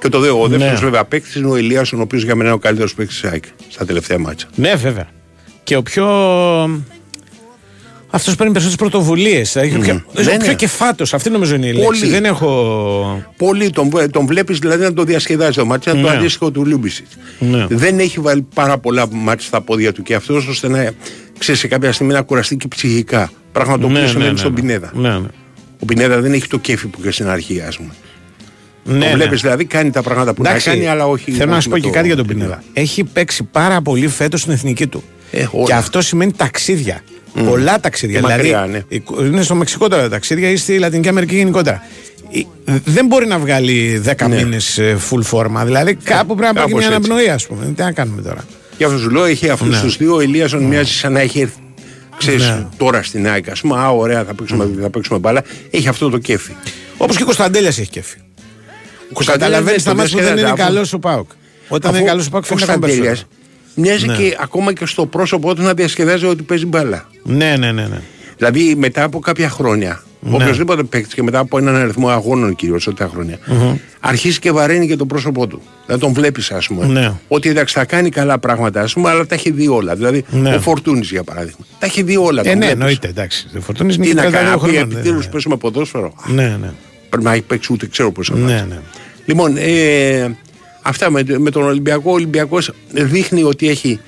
Και 0.00 0.08
το 0.08 0.20
δε, 0.20 0.28
ο 0.28 0.46
δεύτερος 0.48 0.80
Ναι. 0.80 0.84
βέβαια 0.84 1.04
παίκτης 1.04 1.34
είναι 1.34 1.46
ο 1.46 1.56
Ελίασον, 1.56 1.98
ο 1.98 2.02
οποίος 2.02 2.22
για 2.24 2.34
μένα 2.34 2.48
είναι 2.48 2.56
ο 2.56 2.60
καλύτερος 2.60 2.94
παίκτης 2.94 3.20
της 3.20 3.30
ΑΕΚ 3.30 3.44
στα 3.68 3.84
τελευταία 3.84 4.18
μάτσα. 4.18 4.46
Ναι, 4.54 4.74
βέβαια. 4.74 5.08
Και 5.64 5.76
ο 5.76 5.82
πιο. 5.82 6.06
Αυτός 8.10 8.34
παίρνει 8.36 8.52
περισσότερες 8.52 8.90
πρωτοβουλίες. 8.90 9.56
Ο 9.56 9.60
πιο, 9.60 9.78
Ναι, 9.78 9.92
ο 10.16 10.22
πιο 10.22 10.36
ναι. 10.46 10.54
κεφάτος. 10.54 11.14
Αυτή 11.14 11.30
νομίζω 11.30 11.54
είναι 11.54 11.66
η 11.66 11.72
λέξη. 11.72 11.86
Πολύ. 12.00 12.06
Δεν 12.12 12.24
έχω. 12.24 13.24
Πολύ 13.36 13.70
τον, 13.70 13.90
βλέ- 13.90 14.10
τον 14.10 14.26
βλέπεις 14.26 14.58
δηλαδή 14.58 14.82
να 14.82 14.92
το 14.92 15.02
διασκεδάζει 15.04 15.52
το 15.58 15.64
ματς, 15.66 15.90
είναι 15.90 16.00
το 16.02 16.08
Ναι. 16.08 16.16
αντίστοιχο 16.16 16.50
του 16.50 16.64
Λιούμπισιτς. 16.64 17.06
Ναι. 17.38 17.66
Δεν 17.68 17.98
έχει 17.98 18.20
βάλει 18.20 18.46
πάρα 18.54 18.78
πολλά 18.78 19.06
ματς 19.10 19.46
στα 19.46 19.60
πόδια 19.60 19.92
του 19.92 20.02
και 20.02 20.14
αυτός 20.14 20.46
ώστε 20.46 20.68
να 20.68 20.90
ξέρεις 21.38 21.60
σε 21.60 21.68
κάποια 21.68 21.92
στιγμή 21.92 22.12
να 22.12 22.22
κουραστεί 22.22 22.56
και 22.56 22.68
ψυχικά. 22.68 23.30
Πράγμα 23.52 23.78
το 23.78 23.86
οποίο 23.86 23.98
Ναι, 24.00 24.06
συμβαίνει 24.06 24.24
ναι, 24.26 24.32
ναι, 24.32 24.38
στον 24.38 24.52
ναι. 24.52 24.60
Πινέδα. 24.60 24.90
Ναι, 24.94 25.08
ναι. 25.08 25.26
Ο 25.80 25.84
Πινέδα 25.84 26.20
δεν 26.20 26.32
έχει 26.32 26.46
το 26.48 26.58
κέφι 26.58 26.86
που 26.86 26.98
είχες 27.00 27.14
στην 27.14 27.28
αρχή, 27.28 27.60
ας 27.60 27.76
πούμε. 27.76 27.90
Ναι, 28.84 28.98
το 28.98 29.04
ναι. 29.06 29.14
βλέπεις 29.14 29.40
δηλαδή, 29.40 29.64
κάνει 29.64 29.90
τα 29.90 30.02
πράγματα 30.02 30.34
που 30.34 30.42
Εντάξει, 30.46 30.68
να 30.68 30.74
κάνει, 30.74 30.86
αλλά 30.86 31.06
όχι. 31.06 31.30
Θέλω 31.32 31.50
να 31.50 31.52
όχι 31.56 31.62
σου 31.62 31.68
με 31.68 31.74
πω 31.74 31.80
και 31.80 31.86
το 31.86 31.92
κάτι 31.94 32.06
για 32.06 32.16
τον 32.16 32.26
Πινέδα. 32.26 32.62
Έχει 32.72 33.04
παίξει 33.04 33.42
πάρα 33.42 33.82
πολύ 33.82 34.08
φέτος 34.08 34.40
στην 34.40 34.52
εθνική 34.52 34.86
του. 34.86 35.02
Ε, 35.30 35.46
όλα. 35.50 35.64
και 35.66 35.72
αυτό 35.74 36.00
σημαίνει 36.00 36.32
ταξίδια. 36.32 37.00
Πολλά 37.44 37.80
ταξίδια. 37.80 38.20
Και 38.20 38.26
δηλαδή, 38.26 38.50
μακριά, 38.52 38.84
ναι. 39.20 39.26
είναι 39.26 39.42
στο 39.42 39.54
Μεξικό 39.54 39.88
τώρα 39.88 40.02
τα 40.02 40.08
ταξίδια 40.08 40.50
ή 40.50 40.56
στη 40.56 40.78
Λατινική 40.78 41.08
Αμερική 41.08 41.36
γενικότερα. 41.36 41.82
Ε, 42.64 42.72
Δεν 42.84 43.06
μπορεί 43.06 43.26
να 43.26 43.38
βγάλει 43.38 44.02
10 44.06 44.28
Ναι. 44.28 44.34
μήνες 44.36 44.80
full 45.10 45.22
φόρμα. 45.22 45.64
Δηλαδή 45.64 45.94
κάπου 45.94 46.34
πρέπει 46.34 46.54
να 46.54 46.60
πάει 46.60 46.64
και 46.64 46.70
κάπως 46.72 46.86
μια 46.86 46.96
έτσι. 46.96 47.10
αναπνοή, 47.10 47.28
ας 47.28 47.46
πούμε. 47.46 47.72
Τι 47.76 47.82
να 47.82 47.92
κάνουμε 47.92 48.22
τώρα. 48.22 48.44
Γι' 48.76 48.84
αυτό 48.84 48.98
σου 48.98 49.10
λέω, 49.10 49.24
έχει 49.24 49.48
αυτούς 49.48 49.68
Ναι. 49.68 49.80
τους 49.80 49.96
δύο. 49.96 50.14
Ο 50.14 50.20
Ελίασον 50.20 50.62
μοιάζει 50.62 50.92
σαν 50.92 51.12
να 51.12 51.20
έχει 51.20 51.40
έρθει. 51.40 51.58
Ξέρεις, 52.18 52.48
Ναι. 52.48 52.66
τώρα 52.76 53.02
στην 53.02 53.28
ΑΕΚ, 53.28 53.48
ας 53.50 53.60
πούμε, 53.60 53.78
α, 53.78 53.88
ωραία, 53.90 54.24
θα 54.24 54.34
παίξουμε, 54.34 54.68
θα 54.80 54.90
παίξουμε 54.90 55.18
μπάλα. 55.18 55.42
Έχει 55.70 55.88
αυτό 55.88 56.08
το 56.10 56.18
κέφι. 56.18 56.52
Όπως 56.96 57.16
και 57.16 57.22
ο 57.22 57.24
Κωνσταντέλιας 57.24 57.78
έχει 57.78 57.88
κέφι. 57.90 58.16
Κωνσταντέλιας 59.12 59.50
Καταλαβαίνει 59.50 59.70
δεν 59.70 59.80
στα 59.80 59.90
το 59.90 59.96
μάτια 59.96 60.16
που 60.16 60.22
δεν 60.22 60.32
είναι 60.32 60.40
διασκεδάζει, 60.40 60.72
καλός 60.72 60.92
ο 60.92 60.98
Πάουκ. 60.98 61.30
Όταν 61.68 61.90
Αφού 61.90 62.00
είναι 62.00 62.08
καλός 62.08 62.26
ο 62.26 62.30
Πάουκ 62.30 62.44
φαίνεται 62.44 62.64
ακόμα 62.64 62.86
Κωνσταντέλιας 62.86 63.24
περισσότερο. 63.24 63.44
Μοιάζει 63.74 64.06
Ναι. 64.06 64.16
και 64.16 64.36
ακόμα 64.40 64.72
και 64.72 64.86
στο 64.86 65.06
πρόσωπό 65.06 65.54
του 65.54 65.62
να 65.62 65.74
διασκεδάζει 65.74 66.26
ότι 66.26 66.42
παίζει 66.42 66.66
μπάλα. 66.66 67.08
Ναι, 67.22 67.56
ναι, 67.56 67.72
ναι. 67.72 67.86
ναι. 67.86 68.00
Δηλαδή 68.36 68.74
μετά 68.74 69.02
από 69.02 69.18
κάποια 69.18 69.48
χρόνια, 69.48 70.02
Ναι. 70.28 70.34
οποιοδήποτε 70.34 70.82
παίκτης 70.82 71.14
και 71.14 71.22
μετά 71.22 71.38
από 71.38 71.58
έναν 71.58 71.76
αριθμό 71.76 72.08
αγώνων 72.08 72.54
κυρίως 72.54 72.82
σε 72.82 72.92
τα 72.92 73.08
χρόνια, 73.12 73.38
αρχίζει 74.00 74.38
και 74.38 74.50
βαραίνει 74.50 74.86
και 74.86 74.96
το 74.96 75.06
πρόσωπό 75.06 75.46
του. 75.46 75.62
Δηλαδή 75.86 76.04
τον 76.04 76.12
βλέπεις, 76.12 76.50
ας 76.50 76.66
πούμε. 76.66 76.86
Ναι. 76.86 77.12
Ότι 77.28 77.48
εντάξει, 77.48 77.74
θα 77.74 77.84
κάνει 77.84 78.08
καλά 78.10 78.38
πράγματα, 78.38 78.80
ας 78.80 78.92
πούμε, 78.92 79.10
αλλά 79.10 79.26
τα 79.26 79.34
έχει 79.34 79.50
δει 79.50 79.68
όλα. 79.68 79.94
Δηλαδή 79.94 80.24
Ναι. 80.30 80.54
ο 80.54 80.60
Φορτούνης 80.60 81.10
για 81.10 81.22
παράδειγμα. 81.24 81.66
Τα 81.78 81.86
έχει 81.86 82.02
δει 82.02 82.16
όλα. 82.16 82.40
Ε, 82.40 82.44
τον 82.44 82.52
ναι, 82.52 82.56
βλέπεις. 82.58 82.72
εννοείται, 82.72 83.08
εντάξει. 83.08 83.46
Ο 83.56 83.60
Φορτούνης 83.60 83.96
είναι 83.96 84.04
Τι 84.04 84.10
και 84.10 84.16
να 84.16 84.28
32 84.28 84.32
κάνει, 84.32 84.48
να 84.48 84.58
πει 84.58 84.58
χρονών. 84.68 84.90
επιτέλους 84.90 85.24
ναι. 85.24 85.30
παίζουμε 85.30 85.56
ποδόσφαιρο. 85.56 86.12
Ναι, 86.26 86.56
ναι. 86.60 86.70
Πρέπει 87.08 87.24
να 87.24 87.32
έχει 87.32 87.42
παίξει 87.42 87.72
ούτε 87.72 87.86
ξέρω 87.86 88.12
πόσα 88.12 88.34
Ναι, 88.34 88.40
μάτια. 88.40 88.66
ναι. 88.68 88.78
Λοιπόν, 89.24 89.54
ε, 89.58 90.36
αυτά 90.82 91.10
με, 91.10 91.24
με 91.38 91.50
τον 91.50 91.62
Ολυμπιακό. 91.62 92.10
Ο 92.10 92.14
Ολυμπιακός 92.14 92.70
δείχνει 92.90 93.42
ότι 93.42 93.68
έχει 93.68 94.00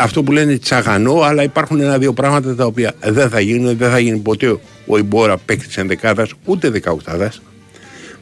αυτό 0.00 0.22
που 0.22 0.32
λένε 0.32 0.58
τσαγανό, 0.58 1.20
αλλά 1.20 1.42
υπάρχουν 1.42 1.80
ένα-δύο 1.80 2.12
πράγματα 2.12 2.54
τα 2.54 2.64
οποία 2.64 2.94
δεν 3.02 3.28
θα 3.28 3.40
γίνουν. 3.40 3.76
Δεν 3.76 3.90
θα 3.90 3.98
γίνει 3.98 4.18
ποτέ 4.18 4.58
ο 4.86 4.98
Ιμπόρα 4.98 5.36
παίκτης 5.36 5.76
ενδεκάδας, 5.76 6.32
ούτε 6.44 6.70
δεκαοκτάδας. 6.70 7.42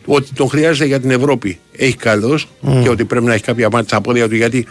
Ότι 0.05 0.33
τον 0.35 0.49
χρειάζεται 0.49 0.87
για 0.87 1.01
την 1.01 1.11
Ευρώπη 1.11 1.59
έχει 1.77 1.97
καλώ 1.97 2.41
και 2.83 2.89
ότι 2.89 3.05
πρέπει 3.05 3.25
να 3.25 3.35
έχει 3.35 3.43
κάποια 3.43 3.69
μάτια 3.73 3.89
στα 3.89 4.01
πόδια 4.01 4.29
του 4.29 4.35
γιατί 4.35 4.67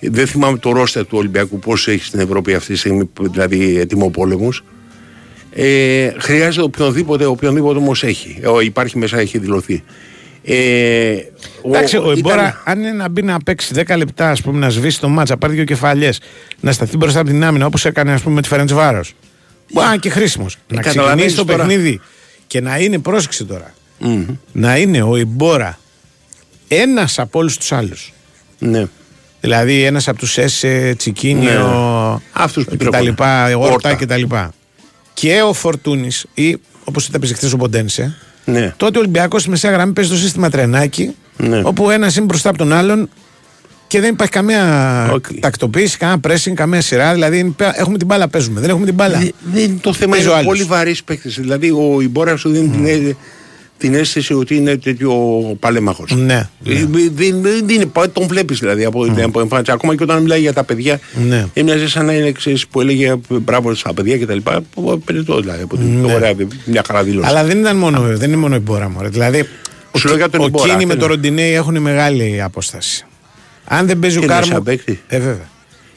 δεν 0.00 0.26
θυμάμαι 0.26 0.58
το 0.58 0.72
ρόστερ 0.72 1.06
του 1.06 1.18
Ολυμπιακού 1.18 1.58
πώς 1.58 1.88
έχει 1.88 2.04
στην 2.04 2.20
Ευρώπη 2.20 2.54
αυτή 2.54 2.72
τη 2.72 2.78
στιγμή, 2.78 3.10
δηλαδή 3.20 3.78
ετοιμοπόλεμου. 3.78 4.48
Ε, 5.50 6.10
χρειάζεται 6.18 6.64
οποιονδήποτε, 6.64 7.24
οποιονδήποτε 7.24 7.78
όμως 7.78 8.02
έχει. 8.02 8.38
Ε, 8.42 8.64
υπάρχει 8.64 8.98
μέσα, 8.98 9.18
έχει 9.18 9.38
δηλωθεί. 9.38 9.82
Ε, 10.48 11.16
Εντάξει, 11.66 11.96
ο 11.96 12.00
ήταν- 12.00 12.16
Εμπόρα, 12.16 12.62
αν 12.64 12.78
είναι 12.78 12.92
να 12.92 13.08
μπει 13.08 13.22
να 13.22 13.38
παίξει 13.38 13.74
10 13.74 13.96
λεπτά, 13.96 14.30
ας 14.30 14.42
πούμε, 14.42 14.58
να 14.58 14.68
σβήσει 14.68 15.00
το 15.00 15.08
μάτσα, 15.08 15.32
να 15.32 15.38
πάρει 15.38 15.54
δύο 15.54 15.64
κεφαλιές, 15.64 16.20
να 16.60 16.72
σταθεί 16.72 16.96
μπροστά 16.96 17.20
από 17.20 17.28
την 17.28 17.44
άμυνα 17.44 17.66
όπως 17.66 17.84
έκανε 17.84 18.12
ας 18.12 18.20
πούμε, 18.22 18.34
με 18.34 18.42
τη 18.42 18.48
Φερέντς 18.48 18.72
Βάρος. 18.72 19.12
Μπορεί 19.72 19.86
να 19.86 19.92
είναι 19.92 20.00
και 20.00 20.10
χρήσιμος. 20.10 20.56
να 20.68 20.78
Ε, 20.78 20.82
καταλαβαίνεις 20.82 21.24
ξεκινήσει 21.24 21.36
το 21.36 21.44
τώρα. 21.44 21.66
παιχνίδι 21.66 22.00
και 22.46 22.60
να 22.60 22.78
είναι, 22.78 22.98
πρόσεξε 22.98 23.44
τώρα, 23.44 23.74
να 24.52 24.76
είναι 24.76 25.02
ο 25.02 25.16
Εμπόρα 25.16 25.78
ένας 26.68 27.18
από 27.18 27.38
όλους 27.38 27.56
τους 27.56 27.72
άλλους. 27.72 28.12
Ναι. 28.58 28.86
Δηλαδή 29.40 29.82
ένας 29.82 30.08
από 30.08 30.18
τους 30.18 30.38
Έσε, 30.38 30.94
Τσικίνιο 30.96 31.50
Ναι. 32.12 32.20
Αυτούς 32.32 32.64
που 32.64 32.70
και 32.70 32.84
τα 32.84 32.90
τρέχουν. 32.90 33.06
λοιπά, 33.08 33.44
Όρτα 33.56 33.72
Όρτα. 33.72 33.94
και 33.94 34.06
τα 34.06 34.16
λοιπά. 34.16 34.52
Και 35.14 35.42
ο 35.42 35.52
Φορτούνης 35.52 36.26
ή 36.34 36.56
όπως 36.84 37.06
ήταν 37.06 37.20
παίζει 37.20 37.34
χθες 37.34 37.52
ο 37.52 37.56
Ποντένσε, 37.56 38.16
Ναι. 38.48 38.72
τότε 38.76 38.96
ο 38.98 39.00
Ολυμπιακός 39.00 39.40
στη 39.40 39.50
μεσαία 39.50 39.70
γραμμή 39.70 39.92
παίζει 39.92 40.10
το 40.10 40.16
σύστημα 40.16 40.50
τρενάκι, 40.50 41.14
Ναι. 41.36 41.60
όπου 41.64 41.90
ένας 41.90 42.16
είναι 42.16 42.24
μπροστά 42.24 42.48
από 42.48 42.58
τον 42.58 42.72
άλλον 42.72 43.08
Και 43.88 44.00
δεν 44.00 44.12
υπάρχει 44.12 44.32
καμία 44.32 44.62
Όχι. 45.12 45.38
τακτοποίηση, 45.40 45.96
κανένα 45.96 46.20
pressing, 46.28 46.52
καμία 46.54 46.80
σειρά. 46.80 47.12
Δηλαδή 47.12 47.38
είναι 47.38 47.50
πέ- 47.56 47.72
έχουμε 47.78 47.98
την 47.98 48.06
μπάλα, 48.06 48.28
παίζουμε. 48.28 48.60
Δεν 48.60 48.70
έχουμε 48.70 48.84
την 48.86 48.94
μπάλα. 48.94 49.18
Δεν- 49.18 49.32
δεν 49.52 49.62
είναι 49.62 49.78
το 49.80 49.92
θέμα 49.92 50.10
Παίζει 50.10 50.26
ο 50.26 50.30
είναι 50.30 50.38
άλλος. 50.38 50.52
πολύ 50.52 50.62
βαρύς 50.64 51.04
παίκτης. 51.04 51.34
Δηλαδή 51.34 51.70
ο 51.70 52.00
Ιμπόρας 52.00 52.40
σου 52.40 52.48
δίνει 52.48 52.68
την, 52.68 52.84
αι- 52.86 53.16
την 53.78 53.94
αίσθηση 53.94 54.34
ότι 54.34 54.56
είναι 54.56 54.76
τέτοιο 54.76 55.12
παλέμαχος. 55.60 56.10
Ναι, 56.16 56.48
Δεν 56.60 56.88
δεν 57.42 57.68
είναι, 57.68 57.86
πα- 57.86 58.10
τον 58.10 58.26
βλέπεις 58.26 58.58
δηλαδή 58.58 58.84
από 58.84 59.04
την 59.04 59.22
από 59.22 59.40
εμφάνιση. 59.40 59.70
Ακόμα 59.72 59.96
και 59.96 60.02
όταν 60.02 60.22
μιλάει 60.22 60.40
για 60.40 60.52
τα 60.52 60.64
παιδιά, 60.64 61.00
Ναι. 61.28 61.46
έμοιαζε 61.52 61.88
σαν 61.88 62.06
να 62.06 62.12
είναι 62.12 62.32
ξέρεις, 62.32 62.66
που 62.66 62.80
έλεγε 62.80 63.14
μπράβο 63.28 63.74
στα 63.74 63.94
παιδιά 63.94 64.18
κτλ. 64.18 64.38
Περιττό 65.04 65.40
δηλαδή. 65.40 65.62
Από 65.62 65.76
την 65.76 66.04
ωραία, 66.04 66.34
μια 66.64 66.82
χαρά 66.86 67.02
δήλωση. 67.02 67.20
Ναι. 67.32 67.38
Αλλά 67.38 67.44
δεν 67.48 67.58
ήταν 67.58 67.76
μόνο, 67.76 68.00
δεν 68.00 68.28
είναι 68.28 68.36
μόνο 68.36 68.54
η 68.54 68.58
Μπόρα 68.58 68.88
μου. 68.88 68.98
Δηλαδή, 69.08 69.40
ο, 69.90 69.98
Σου 69.98 70.08
λέω 70.08 70.16
για 70.16 70.28
τον 70.30 70.40
ο 70.40 70.44
Ιμπόρα, 70.46 70.68
Κίνη 70.68 70.86
με 70.86 70.92
αυτό 70.92 71.06
τον 71.06 71.14
είναι. 71.14 71.28
Ροντινέη 71.28 71.52
έχουν 71.54 71.78
μεγάλη 71.80 72.42
απόσταση. 72.42 73.04
Αν 73.64 73.86
δεν 73.86 73.98
παίζει 73.98 74.16
ο 74.16 74.20
Και 74.20 74.24
είναι 74.26 74.34
Κάρμο. 74.34 74.52
σαν 74.52 74.62
παίκτη. 74.62 75.00
Ε, 75.08 75.18
βέβαια. 75.18 75.48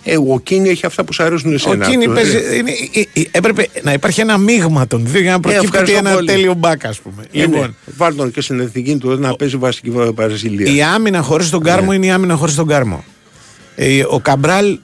Ε, 0.03 0.17
ο 0.17 0.39
Κίνη 0.43 0.69
έχει 0.69 0.85
αυτά 0.85 1.03
που 1.03 1.13
σου 1.13 1.23
αρέσουν 1.23 1.51
Ο 1.51 1.53
εσένα. 1.53 1.85
Κίνη 1.89 2.03
Αυτό, 2.05 2.15
παίζει. 2.15 2.35
ε, 2.37 2.55
Είναι, 2.55 2.71
ε, 2.93 2.99
ε, 3.19 3.23
έπρεπε 3.31 3.67
να 3.83 3.93
υπάρχει 3.93 4.21
ένα 4.21 4.37
μείγμα 4.37 4.87
των 4.87 5.05
δύο 5.07 5.21
για 5.21 5.31
να 5.31 5.39
προκύπτει 5.39 5.65
ευχαριστώ 5.65 5.97
ένα 5.97 6.13
πολύ. 6.13 6.27
τέλειο 6.27 6.53
μπακ, 6.53 6.85
ας 6.85 6.99
πούμε. 6.99 7.23
ε, 7.31 7.37
ναι. 7.39 7.45
Λοιπόν, 7.45 7.75
Βάλ 7.97 8.15
τον 8.15 8.31
και 8.31 8.41
στην 8.41 8.59
εθνική 8.59 8.97
του 8.97 9.19
να 9.19 9.35
παίζει 9.35 9.57
βασική 9.57 9.89
Βραζιλία. 10.15 10.73
η 10.75 10.81
άμυνα 10.83 11.21
χωρίς 11.21 11.49
τον 11.49 11.61
Ναι. 11.63 11.69
Κάρμο 11.69 11.93
είναι 11.93 12.05
η 12.05 12.09
άμυνα 12.11 12.35
χωρίς 12.35 12.55
τον 12.55 12.67
Κάρμο. 12.67 13.03
Ε, 13.75 14.03
ο 14.09 14.19
Καμπράλ 14.19 14.79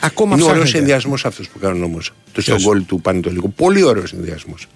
ακόμα 0.00 0.34
Είναι 0.34 0.42
ωραίος 0.44 0.56
ψάχνεται. 0.62 0.78
συνδυασμός 0.78 1.24
αυτός 1.24 1.48
που 1.48 1.58
κάνουν 1.58 1.82
όμως. 1.82 2.12
Το 2.32 2.40
στον 2.40 2.54
Ποιος; 2.56 2.66
γκολ 2.68 2.86
του 2.86 3.00
Πανετολικού. 3.00 3.52
Πολύ 3.52 3.82
ωραίος 3.82 4.08
συνδυασμός. 4.08 4.66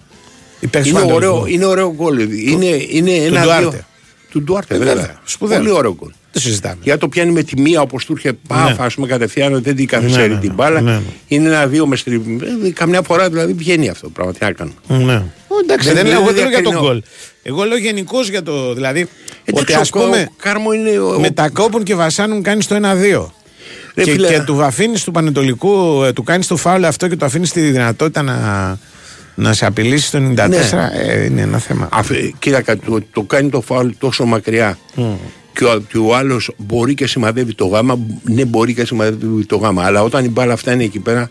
Οι 0.59 0.67
παίκτες 0.67 0.91
Είναι, 0.91 0.99
του 1.01 1.09
ωραίο, 1.13 1.29
Πανετολικού. 1.31 1.55
είναι 1.55 1.65
ωραίο 1.65 1.93
γκολ. 1.95 2.19
Είναι, 2.19 2.85
είναι 2.89 3.11
ένα. 3.11 3.41
Ντουάρτε. 3.41 3.69
Δύο, 3.69 3.85
του 4.31 4.41
Ντουάρτε, 4.43 4.75
Ε, 4.75 4.77
βέβαια. 4.77 4.93
βέβαια. 4.95 5.19
Σπουδαίος. 5.23 5.59
Πολύ 5.59 5.71
ωραίο 5.71 5.95
γκολ. 5.95 6.11
Το 6.31 6.39
συζητάμε. 6.39 6.77
Για 6.81 6.97
το 6.97 7.07
πιάνει 7.07 7.31
με 7.31 7.43
τη 7.43 7.61
μία 7.61 7.81
όπως 7.81 8.05
του 8.05 8.15
είχε 8.17 8.33
πάφα, 8.47 8.63
Ναι. 8.63 8.75
α 8.85 8.89
πούμε 8.95 9.07
κατευθείαν, 9.07 9.61
δεν 9.63 9.75
την 9.75 9.87
καθυστερεί 9.87 10.27
Ναι, 10.29 10.33
ναι, 10.33 10.39
την 10.39 10.49
ναι. 10.49 10.55
μπάλα. 10.55 10.81
Ναι, 10.81 10.91
ναι. 10.91 11.01
Είναι 11.27 11.47
ένα 11.47 11.67
δύο 11.67 11.85
μες 11.87 11.99
στρι... 11.99 12.39
ε, 12.65 12.69
Καμιά 12.69 13.01
φορά 13.01 13.29
δηλαδή 13.29 13.53
βγαίνει 13.53 13.89
αυτό 13.89 14.05
το 14.05 14.09
πράγμα. 14.13 14.33
Τι 14.33 14.39
να 14.41 14.51
κάνω. 14.51 14.71
Ναι. 14.87 15.23
Εντάξει, 15.63 15.87
Δεν- 15.87 15.95
δεν, 15.95 16.03
δεν 16.05 16.05
λέω, 16.05 16.21
εγώ 16.21 16.25
δεν 16.31 16.35
λέω 16.35 16.49
για 16.49 16.61
τον 16.61 16.71
διακρίνω. 16.71 16.79
γκολ. 16.93 17.01
Εγώ 17.43 17.63
λέω 17.63 17.77
γενικώς 17.77 18.29
για 18.29 18.43
το. 18.43 18.73
Δηλαδή, 18.73 19.01
ότι 19.01 19.09
Εντάξει, 19.45 19.73
ας 19.75 19.89
ο- 19.89 19.99
πούμε 19.99 20.27
ο 20.29 20.33
Κάρμο 20.41 20.71
είναι. 20.71 20.99
ο- 20.99 21.19
μετακόπουν 21.19 21.83
και 21.83 21.95
βασάνουν 21.95 22.43
κάνεις 22.43 22.67
το 22.67 22.75
1-2. 22.75 23.33
Ρε 23.95 24.03
Και, 24.03 24.11
φίλε, 24.11 24.27
και 24.27 24.39
του 24.39 24.63
αφήνεις 24.63 25.03
του 25.03 25.11
Πανετολικού, 25.11 26.03
ε, 26.03 26.13
του 26.13 26.23
κάνεις 26.23 26.47
το 26.47 26.55
φάουλ 26.57 26.83
αυτό 26.83 27.07
και 27.07 27.15
του 27.15 27.25
αφήνεις 27.25 27.51
τη 27.51 27.61
δυνατότητα 27.61 28.21
να, 28.21 28.33
να 29.35 29.53
σε 29.53 29.65
απειλήσει 29.65 30.05
στο 30.05 30.19
94. 30.19 30.49
Ναι. 30.49 30.57
Ε, 30.93 31.25
είναι 31.25 31.41
ένα 31.41 31.57
θέμα. 31.57 31.89
Αφ- 31.91 32.11
Κοίτα 32.39 32.61
κάτι, 32.61 32.85
το, 32.85 32.99
το 33.11 33.21
κάνει 33.21 33.49
το 33.49 33.61
φάουλ 33.61 33.89
τόσο 33.97 34.25
μακριά 34.25 34.77
και 35.53 35.65
ο, 35.65 35.79
και 35.89 35.97
ο 35.97 36.15
άλλος 36.15 36.51
μπορεί 36.57 36.93
και 36.93 37.07
σημαδεύει 37.07 37.55
το 37.55 37.65
γάμα. 37.65 37.99
Ναι, 38.23 38.45
μπορεί 38.45 38.73
και 38.73 38.85
σημαδεύει 38.85 39.45
το 39.45 39.55
γάμα. 39.57 39.83
Αλλά 39.83 40.03
όταν 40.03 40.25
η 40.25 40.29
μπάλα 40.29 40.55
φτάνει 40.55 40.83
εκεί 40.83 40.99
πέρα, 40.99 41.29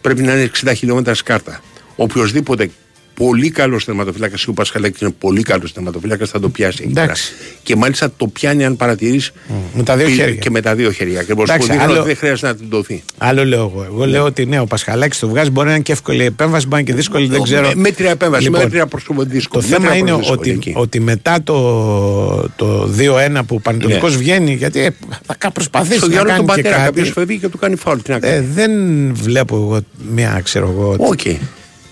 πρέπει 0.00 0.22
να 0.22 0.32
είναι 0.32 0.50
60 0.64 0.72
χιλιόμετρα 0.76 1.14
σκάρτα. 1.14 1.60
Οποιοδήποτε 1.96 2.70
πολύ 3.14 3.50
καλός 3.50 3.84
τερματοφύλακα, 3.84 4.36
και 4.36 4.44
ο 4.48 4.52
Πασχαλάκη 4.52 5.04
είναι 5.04 5.14
πολύ 5.18 5.42
καλός 5.42 5.72
τερματοφύλακα, 5.72 6.26
θα 6.26 6.40
το 6.40 6.48
πιάσει 6.48 6.78
εκεί 6.82 6.92
πέρα. 6.92 7.04
Εντάξει. 7.04 7.32
Και 7.62 7.76
μάλιστα 7.76 8.12
το 8.16 8.26
πιάνει, 8.26 8.64
αν 8.64 8.76
παρατηρείς. 8.76 9.32
Με 9.74 9.82
τα 9.82 9.96
δύο 9.96 10.08
χέρια. 10.08 10.34
Και 10.34 10.50
με 10.50 10.60
τα 10.60 10.74
δύο 10.74 10.90
χέρια. 10.90 11.20
Ακριβώ. 11.20 11.42
Που 11.42 11.50
Εντάξει, 11.50 11.68
δείχνει 11.70 11.82
άλλο- 11.84 11.98
ότι 11.98 12.06
δεν 12.06 12.16
χρειάζεται 12.16 12.46
να 12.46 12.54
την 12.54 12.66
δοθεί. 12.70 13.02
Άλλο 13.18 13.44
λέω 13.44 13.60
εγώ. 13.74 13.84
Εγώ 13.84 14.06
λέω 14.06 14.24
ότι 14.24 14.46
ναι, 14.46 14.60
ο 14.60 14.66
Πασχαλάκης 14.66 15.18
το 15.18 15.28
βγάζει. 15.28 15.50
Μπορεί 15.50 15.66
να 15.68 15.74
είναι 15.74 15.82
και 15.82 15.92
εύκολη 15.92 16.24
επέμβαση, 16.24 16.66
μπορεί 16.66 16.72
να 16.74 16.78
είναι 16.78 16.90
και 16.90 16.94
δύσκολη, 16.96 17.26
δεν 17.26 17.42
ξέρω. 17.42 17.68
Με, 17.68 17.74
μέτρια 17.74 18.10
επέμβαση, 18.10 18.42
Λοιπόν, 18.42 18.60
μέτρια 18.62 18.86
προς 18.86 19.04
το 19.04 19.14
δύσκολο. 19.18 19.62
Το 19.62 19.68
θέμα 19.68 19.80
μέτρια 19.80 19.98
είναι 19.98 20.10
προς 20.12 20.26
το 20.26 20.34
δύσκολο 20.34 20.56
ότι, 20.56 20.68
εκεί. 20.70 20.72
ότι 20.76 21.00
μετά 21.00 21.42
το, 21.42 22.48
το 22.56 22.88
2-1 22.98 23.42
που 23.46 23.54
ο 23.54 23.60
Πανετολικός 23.60 24.10
Ναι. 24.12 24.16
βγαίνει, 24.18 24.54
γιατί 24.54 24.80
ε, 24.80 24.90
θα 25.26 25.34
κα- 25.38 25.50
προσπαθήσει 25.50 25.96
Στο 25.96 26.06
να 26.06 26.12
διάλογο 26.12 26.34
κάνει 26.34 26.46
τον 26.46 26.56
και 26.56 26.62
πατέρα, 26.62 26.84
κάποιος 26.84 27.08
κάτι. 27.08 27.18
φεύγει 27.18 27.38
και 27.40 27.48
του 27.48 27.58
κάνει 27.58 27.76
φάουλ. 27.76 27.98
Τι 27.98 28.10
να 28.10 28.18
κάνει. 28.18 28.34
Ε, 28.36 28.44
δεν 28.54 28.70
βλέπω 29.14 29.56
εγώ 29.56 29.80
μια, 30.14 30.40
ξέρω 30.44 30.68
εγώ, 30.76 30.96
Οκ. 30.98 31.20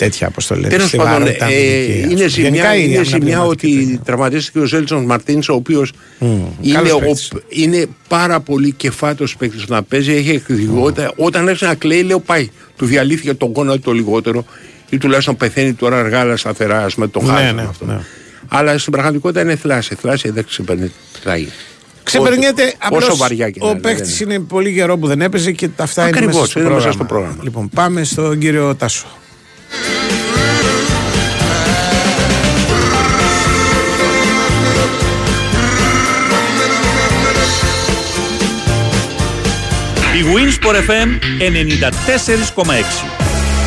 Τέτοια 0.05 0.27
αποστολή. 0.27 0.67
Τέλος 0.69 0.89
στη 0.89 0.97
πάντων, 0.97 1.13
βαρύτητα 1.21 1.45
ε, 1.45 1.49
αμυντική, 1.49 1.93
ας 1.93 1.97
είναι 2.05 2.15
πούμε. 2.15 2.27
ζημιά, 2.29 2.49
Γενικά 2.51 2.75
η 2.75 2.79
είναι 2.79 2.85
άμυνα 2.87 3.03
ζημιά 3.03 3.19
πνευματική 3.21 3.67
ότι 3.67 3.77
παίζει. 3.77 4.01
τραυματίστηκε 4.05 4.59
ο 4.59 4.65
Ζέλτσον 4.65 5.05
Μαρτίνς, 5.05 5.49
ο 5.49 5.55
οποίος 5.55 5.93
είναι, 6.61 6.73
καλός 6.73 6.93
ο- 6.93 6.99
παίκτης. 6.99 7.31
είναι 7.49 7.87
πάρα 8.09 8.41
πολύ 8.41 8.73
κεφάτος 8.73 9.37
παίκτης 9.37 9.67
να 9.69 9.83
παίζει. 9.83 10.13
Έχει 10.13 10.31
εκδηγότητα. 10.31 11.13
Όταν 11.17 11.49
έρθει 11.49 11.65
να 11.65 11.75
κλαίει, 11.75 12.03
λέω 12.03 12.21
πάει. 12.21 12.49
Του 12.77 12.87
διαλύθηκε 12.87 13.35
τον 13.35 13.53
κόνα 13.53 13.79
το 13.81 13.93
λιγότερο 13.93 14.45
ή 14.91 14.99
τουλάχιστον 14.99 15.37
πεθαίνει 15.37 15.73
τώρα 15.73 15.99
αργά 15.99 16.21
αλλά 16.21 16.37
σταθερά 16.37 16.87
με 16.97 17.09
το 17.09 17.21
Ναι, 17.23 17.29
χάσμα 17.33 17.53
ναι, 17.53 17.63
αυτό. 17.69 17.85
ναι. 17.85 17.99
Αλλά 18.49 18.79
στην 18.79 18.93
πραγματικότητα 18.93 19.41
είναι 19.41 19.57
θλάση. 19.57 19.95
Θλάση 19.95 20.31
δεν 20.31 20.45
ξεπερνάει. 20.45 20.91
Ξεπερνιέται 22.03 22.63
Όσο 22.63 22.77
απλώς 22.79 23.17
βαριά 23.17 23.51
και 23.51 23.59
να 23.63 23.67
Ο 23.67 23.71
είναι, 23.71 23.81
παίκτης 23.81 24.19
δεν 24.19 24.31
είναι 24.31 24.39
πολύ 24.39 24.75
καιρό 24.75 24.99
που 24.99 25.07
δεν 25.07 25.21
έπαιζε 25.21 25.53
και 25.53 25.69
τα 25.69 25.83
αυτά 25.83 26.01
είναι 26.09 26.11
Ακριβώς, 26.19 26.35
μέσα 26.35 26.47
στο, 26.51 26.61
είναι 26.61 26.69
μέσα 26.69 26.81
πρόγραμμα. 26.81 27.05
στο 27.05 27.15
πρόγραμμα. 27.15 27.43
Λοιπόν, 27.43 27.69
πάμε 27.75 28.05
στον 28.05 28.39
κύριο 28.39 28.75
Τάσο. 28.75 29.07
Η 40.21 40.23
Winsport 40.35 40.75
FM 40.75 41.09
94,6 42.65 43.11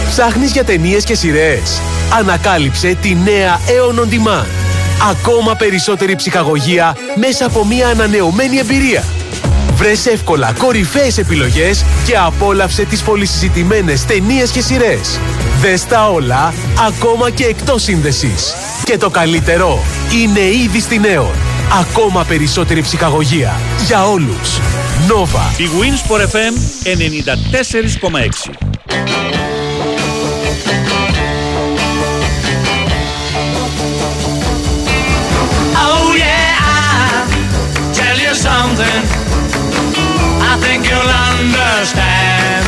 Ψάχνεις 0.10 0.52
για 0.52 0.64
ταινίες 0.64 1.04
και 1.04 1.16
σειρές. 1.16 1.82
Ανακάλυψε 2.20 2.98
τη 3.02 3.16
νέα 3.16 3.60
Aeon 3.60 4.00
On 4.00 4.14
Demand. 4.14 4.48
Ακόμα 5.10 5.56
περισσότερη 5.56 6.16
ψυχαγωγία 6.16 6.96
μέσα 7.16 7.46
από 7.46 7.66
μια 7.66 7.88
ανανεωμένη 7.88 8.58
εμπειρία. 8.58 9.04
Βρες 9.84 10.06
εύκολα 10.06 10.54
κορυφαίες 10.58 11.18
επιλογές 11.18 11.86
και 12.06 12.18
απόλαυσε 12.18 12.84
τις 12.84 13.02
πολυσυζητημένες 13.02 14.06
ταινίες 14.06 14.52
και 14.52 14.62
σειρές. 14.62 15.20
Δες 15.62 15.86
τα 15.86 16.10
όλα, 16.10 16.54
ακόμα 16.88 17.30
και 17.30 17.44
εκτός 17.44 17.84
σύνδεσης. 17.84 18.54
Και 18.84 18.98
το 18.98 19.10
καλύτερο, 19.10 19.80
είναι 20.22 20.40
ήδη 20.40 20.80
στην 20.80 21.04
Aeon. 21.04 21.36
Ακόμα 21.80 22.24
περισσότερη 22.24 22.82
ψυχαγωγία. 22.82 23.60
Για 23.86 24.08
όλους. 24.08 24.60
Nova. 25.08 25.60
Η 25.60 25.70
Winsport 25.80 26.22
FM 26.22 26.54
94,6 26.84 28.50
Oh 35.86 36.16
yeah, 36.24 36.56
I'll 36.74 37.94
tell 37.94 38.18
you 38.26 38.34
something. 38.34 39.23
I 40.54 40.56
think 40.66 40.82
you'll 40.90 41.14
understand. 41.32 42.66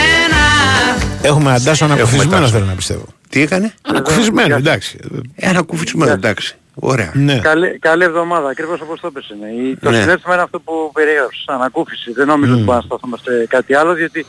And 0.00 0.32
I 0.32 1.26
Έχουμε 1.26 1.52
αντάσσο 1.52 1.84
ανακουφισμένο, 1.84 2.30
Τάσο. 2.40 2.52
θέλω 2.52 2.64
να 2.64 2.74
πιστεύω. 2.74 3.04
Τι 3.28 3.40
έκανε; 3.42 3.74
Ανακουφισμένο, 3.82 4.56
εντάξει. 4.56 4.98
Ε, 5.36 5.48
Ένα 5.48 5.62
κουφισμένο, 5.62 6.12
εντάξει. 6.12 6.54
Ωραία. 6.74 7.10
Ναι. 7.14 7.38
Καλή, 7.38 7.78
καλή 7.78 8.04
εβδομάδα, 8.04 8.48
ακριβώς 8.48 8.80
όπως 8.80 9.00
το 9.00 9.06
έπεσε. 9.06 9.34
Ναι. 9.40 9.48
Η- 9.68 9.76
Το 9.76 9.90
Ναι. 9.90 10.00
συνέστημα 10.00 10.34
είναι 10.34 10.42
αυτό 10.42 10.60
που 10.60 10.90
περιέγραψες, 10.94 11.44
ανακούφιση. 11.46 12.12
Δεν 12.12 12.26
νομίζω 12.26 12.52
ότι 12.52 12.62
μπορούμε 12.62 12.82
να 12.88 12.96
σταθούμε 12.96 13.16
σε 13.22 13.46
κάτι 13.46 13.74
άλλο, 13.74 13.96
γιατί 13.96 14.26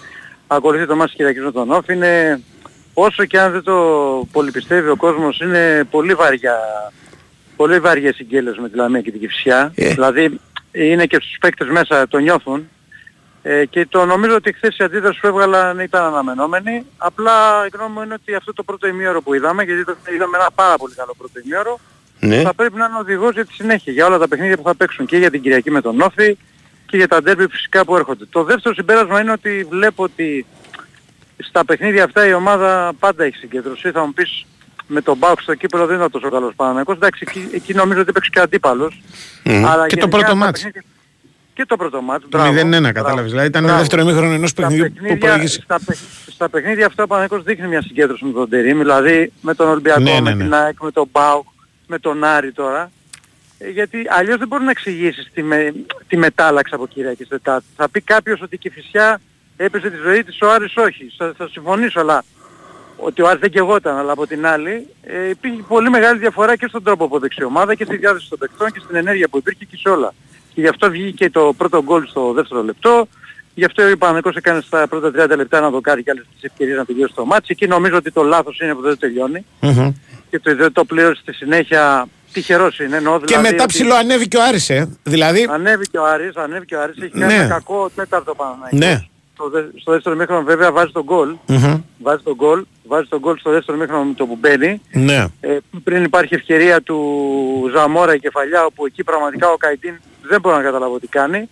ακολουθεί 0.48 0.86
το 0.86 0.96
μάτι 0.96 1.12
Κυριακής 1.16 1.44
με 1.44 1.52
τον 1.52 1.72
Όφ. 1.72 1.88
Είναι, 1.88 2.42
όσο 2.94 3.26
και 3.26 3.40
αν 3.40 3.52
δεν 3.52 3.64
το 3.64 3.74
πολυπιστεύει 4.32 4.90
ο 4.90 4.96
κόσμος, 4.96 5.40
είναι 5.40 5.84
πολύ 5.92 6.14
βαριά, 6.14 6.56
πολύ 7.56 7.80
βαριές 7.80 8.16
συγκέλες 8.16 8.58
με 8.62 8.70
τη 8.70 8.76
Λαμία 8.78 9.02
και 9.02 9.12
την 9.12 9.20
Κηφισιά. 9.20 9.72
Ε. 9.76 9.90
Δηλαδή 9.90 10.40
είναι 10.74 11.06
και 11.06 11.16
στους 11.16 11.38
παίκτες 11.40 11.68
μέσα 11.68 12.08
το 12.08 12.18
νιώθουν. 12.18 12.70
Ε, 13.46 13.66
και 13.66 13.86
το 13.86 14.06
νομίζω 14.06 14.36
ότι 14.36 14.54
χθες 14.54 14.78
η 14.78 14.84
αντίδραση 14.84 15.20
που 15.20 15.28
έβγαλαν 15.28 15.80
ήταν 15.80 16.04
αναμενόμενη. 16.04 16.86
Απλά 16.98 17.66
η 17.66 17.70
γνώμη 17.74 17.94
μου 17.94 18.02
είναι 18.02 18.14
ότι 18.14 18.36
αυτό 18.36 18.54
το 18.54 18.64
πρώτο 18.64 18.88
ημίωρο 18.88 19.22
που 19.22 19.34
είδαμε, 19.34 19.64
γιατί 19.64 19.86
το- 19.86 19.96
είδαμε 20.14 20.38
ένα 20.38 20.50
πάρα 20.56 20.78
πολύ 20.78 20.94
καλό 20.94 21.14
πρώτο 21.18 21.40
ημίωρο, 21.46 21.80
Ναι. 22.20 22.42
θα 22.42 22.54
πρέπει 22.54 22.78
να 22.78 22.86
είναι 22.86 22.98
οδηγός 22.98 23.34
για 23.34 23.46
τη 23.46 23.54
συνέχεια, 23.54 23.94
για 23.94 24.06
όλα 24.06 24.18
τα 24.18 24.28
παιχνίδια 24.28 24.58
που 24.58 24.64
θα 24.64 24.76
παίξουν 24.76 25.06
και 25.06 25.18
για 25.18 25.30
την 25.32 25.42
Κυριακή 25.42 25.72
με 25.72 25.82
τον 25.82 26.02
Όφη 26.02 26.38
και 26.86 26.98
για 26.98 27.08
τα 27.08 27.22
ντέρμπι 27.22 27.48
φυσικά 27.48 27.86
που 27.86 27.96
έρχονται. 27.96 28.26
Το 28.30 28.44
δεύτερο 28.44 28.76
συμπέρασμα 28.76 29.22
είναι 29.22 29.32
ότι 29.32 29.68
βλέπω 29.70 30.04
ότι 30.04 30.46
στα 31.38 31.66
παιχνίδια 31.66 32.04
αυτά 32.04 32.28
η 32.28 32.34
ομάδα 32.34 32.94
πάντα 33.00 33.24
έχει 33.24 33.36
συγκέντρωση. 33.38 33.92
Θα 33.92 34.06
μου 34.06 34.14
πεις 34.14 34.46
με 34.88 35.02
τον 35.02 35.18
Μπάουκ 35.18 35.42
στο 35.42 35.56
κύπελο 35.56 35.86
δεν 35.86 35.96
ήταν 35.96 36.12
τόσο 36.12 36.30
καλός 36.30 36.54
Παναγικός. 36.56 36.96
Εντάξει, 36.96 37.24
εκεί, 37.28 37.50
εκεί 37.54 37.74
νομίζω 37.74 38.00
ότι 38.00 38.10
έπαιξε 38.10 38.30
και 38.34 38.40
ο 38.40 38.42
αντίπαλος. 38.42 39.02
Μμμ. 39.44 39.66
Αλλά 39.66 39.88
Και 39.88 39.96
το 39.96 40.00
γενικά 40.00 40.08
πρώτο 40.08 40.26
στα 40.26 40.36
μάτς. 40.36 40.52
παιχνίδια- 40.62 40.84
Και 41.54 41.66
το 41.66 41.76
πρώτο 41.78 42.02
μάτς. 42.02 42.22
Το 42.30 42.38
μπράβο, 42.38 42.52
0-1 42.54 42.70
μπράβο, 42.80 42.92
κατάλαβες. 42.94 43.30
Δηλαδή 43.30 43.48
ήταν 43.48 43.64
μπράβο. 43.64 43.78
δεύτερο 43.80 44.02
ημίχρονο 44.02 44.34
ενός 44.34 44.50
Στα 44.50 44.62
παιχνιδιού 44.62 44.88
που 44.88 44.94
παιχνίδια- 44.94 45.28
προηγήσει. 45.30 45.62
Στα, 45.62 45.80
παι- 45.86 45.98
στα 46.32 46.50
παιχνίδια 46.50 46.86
αυτά 46.86 47.04
ο 47.04 47.08
Παναγικός 47.08 47.44
δείχνει 47.44 47.68
μια 47.68 47.82
συγκέντρωση 47.82 48.26
με 48.26 48.32
τον 48.32 48.50
Τερίμ, 48.50 48.78
δηλαδή 48.78 49.32
με 49.42 49.54
τον 49.56 49.68
Ολυμπιακό, 49.70 50.00
Ναι, 50.00 50.12
ναι, 50.14 50.22
με 50.22 50.34
ναι. 50.34 50.44
την 50.44 50.54
ΑΕΚ, 50.54 50.82
με 50.82 50.92
τον 50.92 51.12
ΠΑΟΚ, 51.12 51.46
με 51.88 52.00
τον 52.00 52.24
Άρη 52.24 52.52
τώρα. 52.52 52.92
Ε, 53.58 53.70
γιατί 53.70 53.98
αλλιώς 54.10 54.38
δεν 54.38 54.48
μπορεί 54.48 54.64
να 54.64 54.70
εξηγήσεις 54.72 55.30
τη, 55.34 55.44
με, 55.44 55.74
τη 56.08 56.18
μετάλλαξη 56.18 56.74
από 56.76 56.88
Κυριακή 56.88 57.26
Τετάρτη. 57.26 57.66
Θα 57.76 57.90
πει 57.90 58.02
κάποιος 58.02 58.42
ότι 58.42 58.56
η 58.56 58.58
Κηφισιά 58.58 59.22
έπαιζε 59.58 59.90
τη 59.90 59.98
ζωή 60.04 60.24
της, 60.24 60.38
ο 60.42 60.52
Άρης 60.52 60.76
όχι. 60.76 61.14
Θα, 61.18 61.34
θα 61.38 61.48
συμφωνήσω, 61.52 62.00
αλλά 62.00 62.24
ότι 62.98 63.22
ο 63.22 63.28
Άρης 63.28 63.40
δεν 63.42 63.50
κεγόταν, 63.50 63.98
αλλά 63.98 64.12
από 64.12 64.28
την 64.28 64.46
άλλη 64.46 64.88
ε, 65.04 65.30
υπήρχε 65.30 65.62
πολύ 65.68 65.90
μεγάλη 65.90 66.20
διαφορά 66.20 66.56
και 66.56 66.66
στον 66.68 66.84
τρόπο 66.84 67.08
που 67.08 67.20
δεξιομάδα 67.20 67.76
και 67.76 67.86
στη 67.86 67.98
διάθεση 67.98 68.30
των 68.30 68.40
παικτών 68.40 68.72
και 68.72 68.80
στην 68.84 68.96
ενέργεια 68.96 69.28
που 69.28 69.38
υπήρχε 69.38 69.66
και 69.66 69.78
σε 69.78 69.90
όλα. 69.90 70.14
Και 70.54 70.62
γι' 70.62 70.68
αυτό 70.68 70.90
βγήκε 70.90 71.30
το 71.30 71.54
πρώτο 71.58 71.84
γκολ 71.84 72.06
στο 72.08 72.34
δεύτερο 72.34 72.64
λεπτό. 72.64 73.08
Γι' 73.56 73.66
αυτό 73.66 73.84
ο 73.92 73.98
Παναγικός 73.98 74.36
έκανε 74.36 74.62
στα 74.62 74.88
πρώτα 74.88 75.26
30 75.26 75.36
λεπτά 75.38 75.60
να 75.60 75.70
δοκάρει 75.70 76.04
και 76.04 76.12
άλλες 76.12 76.26
τις 76.34 76.44
ευκαιρίες 76.44 76.78
να 76.78 76.86
τελειώσει 76.86 77.14
το 77.14 77.26
μάτς. 77.26 77.50
Εκεί 77.50 77.68
νομίζω 77.68 77.96
ότι 77.96 78.12
το 78.12 78.24
λάθος 78.24 78.60
είναι 78.60 78.74
που 78.74 78.82
δεν 78.82 78.98
τελειώνει. 79.00 79.46
Και 80.30 80.40
το, 80.40 80.56
δεν 80.56 80.72
το 80.72 80.86
πλήρωσε 80.86 81.22
στη 81.22 81.34
συνέχεια 81.34 82.06
τυχερός 82.34 82.80
είναι. 82.80 82.96
Εννοώ, 82.98 83.18
Και 83.20 83.24
δηλαδή 83.26 83.50
μετά 83.52 83.64
ότι 83.64 83.74
ψηλό 83.74 83.94
ανέβηκε 83.96 84.38
ο 84.38 84.44
Άρης, 84.44 84.70
ε. 84.70 84.98
Δηλαδή, 85.04 85.48
Ανέβηκε 85.52 85.98
ο 85.98 86.06
Άρης, 86.06 86.36
ανέβηκε 86.36 86.76
ο 86.76 86.82
Άρης. 86.82 86.98
Έχει 87.02 87.10
κάνει 87.12 87.34
Ναι. 87.34 87.40
ένα 87.40 87.48
κακό 87.48 87.90
τέταρτο 87.96 88.36
Παναγικός. 88.36 88.80
ναι. 88.80 89.08
Στο, 89.34 89.50
δε, 89.50 89.62
στο 89.82 89.92
δεύτερο 89.92 90.16
μήχρονο 90.16 90.44
βέβαια 90.44 90.72
βάζει 90.72 90.92
τον 90.92 91.04
γκολ. 91.04 91.36
Μμμ. 91.48 91.82
Βάζει 92.02 92.24
τον 92.24 92.34
γκολ. 92.36 92.64
Βάζει 92.88 93.08
τον 93.10 93.20
γκολ 93.20 93.38
στο 93.38 93.52
δεύτερο 93.52 93.78
μήχρονο 93.78 94.04
με 94.04 94.14
το 94.14 94.26
που 94.26 94.38
μπαίνει. 94.40 94.82
Ναι. 94.92 95.26
Ε, 95.42 95.58
πριν 95.84 96.04
υπάρχει 96.04 96.36
ευκαιρία 96.36 96.82
του 96.82 97.00
Ζαμόρα 97.76 98.14
η 98.16 98.20
κεφαλιά 98.20 98.66
όπου 98.66 98.86
εκεί 98.86 99.04
πραγματικά 99.04 99.50
ο 99.50 99.58
Καϊτίν 99.58 99.94
δεν 100.22 100.40
μπορεί 100.42 100.56
να 100.56 100.62
καταλάβω 100.62 101.00
τι 101.00 101.08
κάνει. 101.08 101.50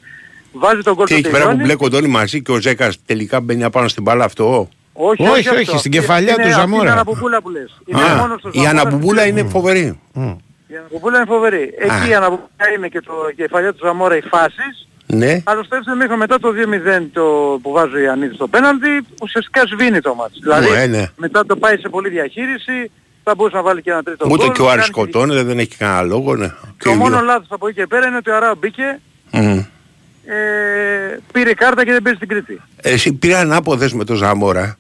Βάζει 0.53 0.81
τον 0.81 0.93
γκολ 0.95 1.05
Και 1.05 1.13
στο 1.13 1.21
εκεί 1.21 1.29
πέρα 1.29 1.43
που 1.43 1.49
τελειώνει. 1.49 1.63
μπλέκονται 1.67 1.95
όλοι 1.95 2.07
μαζί 2.07 2.41
και 2.41 2.51
ο 2.51 2.59
Ζέκας 2.61 2.97
τελικά 3.05 3.41
μπαίνει 3.41 3.63
απάνω 3.63 3.87
στην 3.87 4.03
μπάλα 4.03 4.23
αυτό. 4.23 4.69
Όχι, 4.93 5.21
Όχι, 5.27 5.49
όχι, 5.49 5.49
αυτό. 5.49 5.77
στην 5.77 5.91
κεφαλιά 5.91 6.33
Είναι 6.33 6.41
του 6.43 6.47
αυτή 6.49 6.59
Ζαμόρα. 6.61 6.81
Είναι 6.83 6.91
αναπουπούλα 6.91 7.41
που 7.41 7.49
λες. 7.49 7.81
Είναι 7.85 8.01
Α, 8.01 8.15
μόνο 8.15 8.37
στο 8.37 8.49
η 8.49 8.51
Ζαμόρα 8.59 8.69
αναμπομπούλα 8.79 9.21
που- 9.23 9.27
είναι 9.29 9.43
φοβερή. 9.43 9.99
Η 10.67 10.75
αναπουπούλα 10.77 11.17
είναι 11.17 11.25
φοβερή. 11.25 11.73
Εκεί 11.77 12.09
η 12.09 12.13
αναπουπούλα 12.13 12.69
είναι 12.77 12.87
και 12.87 13.01
το 13.01 13.13
η 13.31 13.35
κεφαλιά 13.35 13.73
του 13.73 13.79
Ζαμόρα 13.85 14.17
οι 14.17 14.21
φάσεις. 14.21 14.87
Ναι. 15.13 15.41
Αλλά 15.43 15.63
στο 15.63 15.75
δεύτερο 15.75 15.95
μήχρονο 15.95 16.17
μετά 16.17 16.39
το 16.39 16.49
2-0 16.49 17.07
το, 17.13 17.21
που 17.61 17.71
βάζει 17.71 17.95
ο 17.95 17.99
Ιαννίδης 17.99 18.35
στο 18.35 18.47
πέναλτι, 18.47 18.87
ουσιαστικά 19.21 19.61
σβήνει 19.67 19.99
το 20.01 20.15
μάτς. 20.15 20.37
Δηλαδή 20.41 20.69
Ναι, 20.69 20.85
ναι. 20.85 21.05
μετά 21.15 21.45
το 21.45 21.55
πάει 21.55 21.77
σε 21.77 21.89
πολλή 21.89 22.09
διαχείριση, 22.09 22.91
θα 23.23 23.35
μπορούσε 23.35 23.55
να 23.55 23.61
βάλει 23.61 23.81
και 23.81 23.91
ένα 23.91 24.03
τρίτο 24.03 24.25
Ούτε 24.29 24.43
γκολ, 24.45 24.51
και 24.55 24.61
ο 24.61 24.69
Άρης 24.69 24.81
κάνει 24.89 24.93
και- 24.93 24.99
σκοτώνεται, 25.11 25.43
δεν 25.43 25.59
έχει 25.59 25.77
κανένα 25.77 26.01
λόγο. 26.01 26.35
Ναι. 26.35 26.47
Και 26.47 26.53
Το 26.83 26.91
οι 26.91 26.95
μόνο 26.95 27.15
δύο. 27.17 27.25
λάθος 27.25 27.47
από 27.49 27.67
εκεί 27.67 27.75
και 27.79 27.87
πέρα 27.87 28.07
είναι 28.07 28.15
ότι 28.17 28.29
ο 28.29 28.35
Αράο 28.35 28.55
μπήκε, 28.55 28.99
Μμμ. 29.31 29.57
ε, 30.25 31.19
πήρε 31.31 31.53
κάρτα 31.53 31.85
και 31.85 31.91
δεν 31.91 32.01
παίζει 32.01 32.17
στην 32.17 32.29
Κρήτη. 32.29 32.61
Εσύ 32.81 33.13
πήρε 33.13 33.35
ανάποδες 33.35 33.93
με 33.93 34.03
τον 34.03 34.15
Ζαμόρα. 34.15 34.75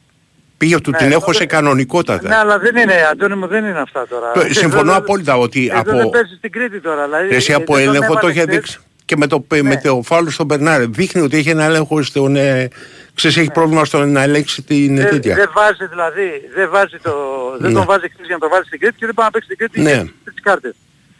Πήγε 0.57 0.79
του 0.81 0.89
Ναι, 0.91 0.97
την 0.97 1.11
έχω 1.11 1.19
τότε- 1.19 1.33
σε 1.37 1.41
Ναι, 1.43 1.47
κανονικότατα. 1.49 2.39
αλλά 2.39 2.59
δεν 2.59 2.75
είναι, 2.75 2.93
Αντώνη 3.11 3.35
μου, 3.35 3.47
δεν 3.47 3.65
είναι 3.65 3.79
αυτά 3.79 4.07
τώρα. 4.07 4.31
Το- 4.31 4.39
Ε, 4.39 4.53
Συμφωνώ 4.53 4.81
εδώ- 4.91 4.95
απόλυτα 5.01 5.37
ότι 5.37 5.65
εδώ 5.71 5.79
από... 5.79 5.91
δεν 5.97 6.09
παίζει 6.09 6.35
στην 6.37 6.51
Κρήτη 6.51 6.79
τώρα. 6.81 7.03
Δηλαδή, 7.05 7.35
Εσύ 7.35 7.51
ε, 7.51 7.55
από 7.55 7.75
δεν 7.75 7.85
τον 7.85 7.95
έλεγχο 7.95 8.13
το 8.13 8.19
έβαλε 8.19 8.31
είχε 8.33 8.41
χθες. 8.41 8.55
δείξει. 8.55 8.79
Και 9.11 9.17
με 9.17 9.27
το, 9.27 9.45
με 9.49 9.61
Ναι. 9.61 9.81
το 9.81 10.01
φάουλ 10.03 10.27
στον 10.27 10.45
Μπερνάρ. 10.45 10.87
Δείχνει 10.87 11.21
ότι 11.21 11.37
έχει 11.37 11.49
ένα 11.49 11.63
έλεγχο 11.63 12.03
στον. 12.03 12.35
Ε, 12.35 12.67
ξέρεις, 13.15 13.37
έχει 13.37 13.51
πρόβλημα 13.51 13.85
στο 13.85 14.05
να 14.05 14.21
ελέγξει 14.21 14.61
την 14.61 14.95
Δεν, 14.95 15.09
τέτοια. 15.09 15.35
δεν 15.35 15.49
βάζει 15.53 15.85
δηλαδή, 15.89 16.31
δεν, 16.55 16.69
βάζει 16.69 16.97
το, 17.01 17.11
δεν 17.59 17.71
Ναι. 17.71 17.77
τον 17.77 17.85
βάζει 17.85 18.09
χθες 18.09 18.25
για 18.25 18.35
να 18.35 18.39
το 18.41 18.49
βάλει 18.49 18.65
στην 18.65 18.79
Κρήτη 18.79 18.95
και 18.97 19.05
δεν 19.05 19.15
πάει 19.15 19.25
να 19.25 19.31
παίξει 19.31 19.47
στην 19.53 19.57
Κρήτη 19.57 19.81
Ναι. 19.81 20.03
και 20.23 20.31
τις 20.33 20.41
κάρτες. 20.43 20.75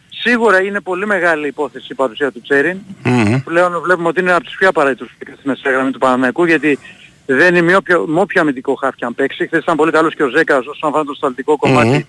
Σίγουρα 0.08 0.62
είναι 0.62 0.80
πολύ 0.80 1.06
μεγάλη 1.06 1.46
υπόθεση 1.46 1.86
η 1.90 1.94
παρουσία 1.94 2.30
του 2.32 2.40
Τσέριν. 2.40 2.78
Μμμ. 3.04 3.40
Πλέον 3.44 3.80
βλέπουμε 3.84 4.08
ότι 4.08 4.20
είναι 4.20 4.32
από 4.32 4.44
τους 4.44 4.54
πιο 4.58 4.68
απαραίτητους 4.68 5.10
παίκτες 5.18 5.38
στη 5.38 5.48
μεσαία 5.48 5.72
γραμμή 5.72 5.90
του 5.90 5.98
Παναμαϊκού 5.98 6.44
γιατί 6.44 6.78
δεν 7.26 7.48
είναι 7.54 7.62
με 7.62 7.76
όποιο, 7.76 8.04
με 8.06 8.20
όποιο 8.20 8.40
αμυντικό 8.40 8.74
χάφι 8.74 9.04
αν 9.04 9.14
παίξει. 9.14 9.46
Χθες 9.46 9.62
ήταν 9.62 9.76
πολύ 9.76 9.90
καλός 9.90 10.14
και 10.14 10.22
ο 10.22 10.28
Ζέκας 10.28 10.66
όσον 10.66 10.88
αφορά 10.88 11.04
το 11.04 11.14
σταλτικό 11.14 11.56
κομμάτι. 11.56 11.88
Μμμ. 11.88 12.00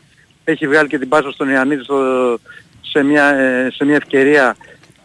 Έχει 0.44 0.68
βγάλει 0.68 0.88
και 0.88 0.98
την 1.00 1.10
πάσα 1.10 1.32
στον 1.32 1.50
Ιωαννίδη 1.50 1.84
στο, 1.84 1.98
σε, 2.82 3.04
μια, 3.04 3.26
ε, 3.26 3.70
σε 3.76 3.86
μια 3.86 3.96
ευκαιρία. 3.96 4.56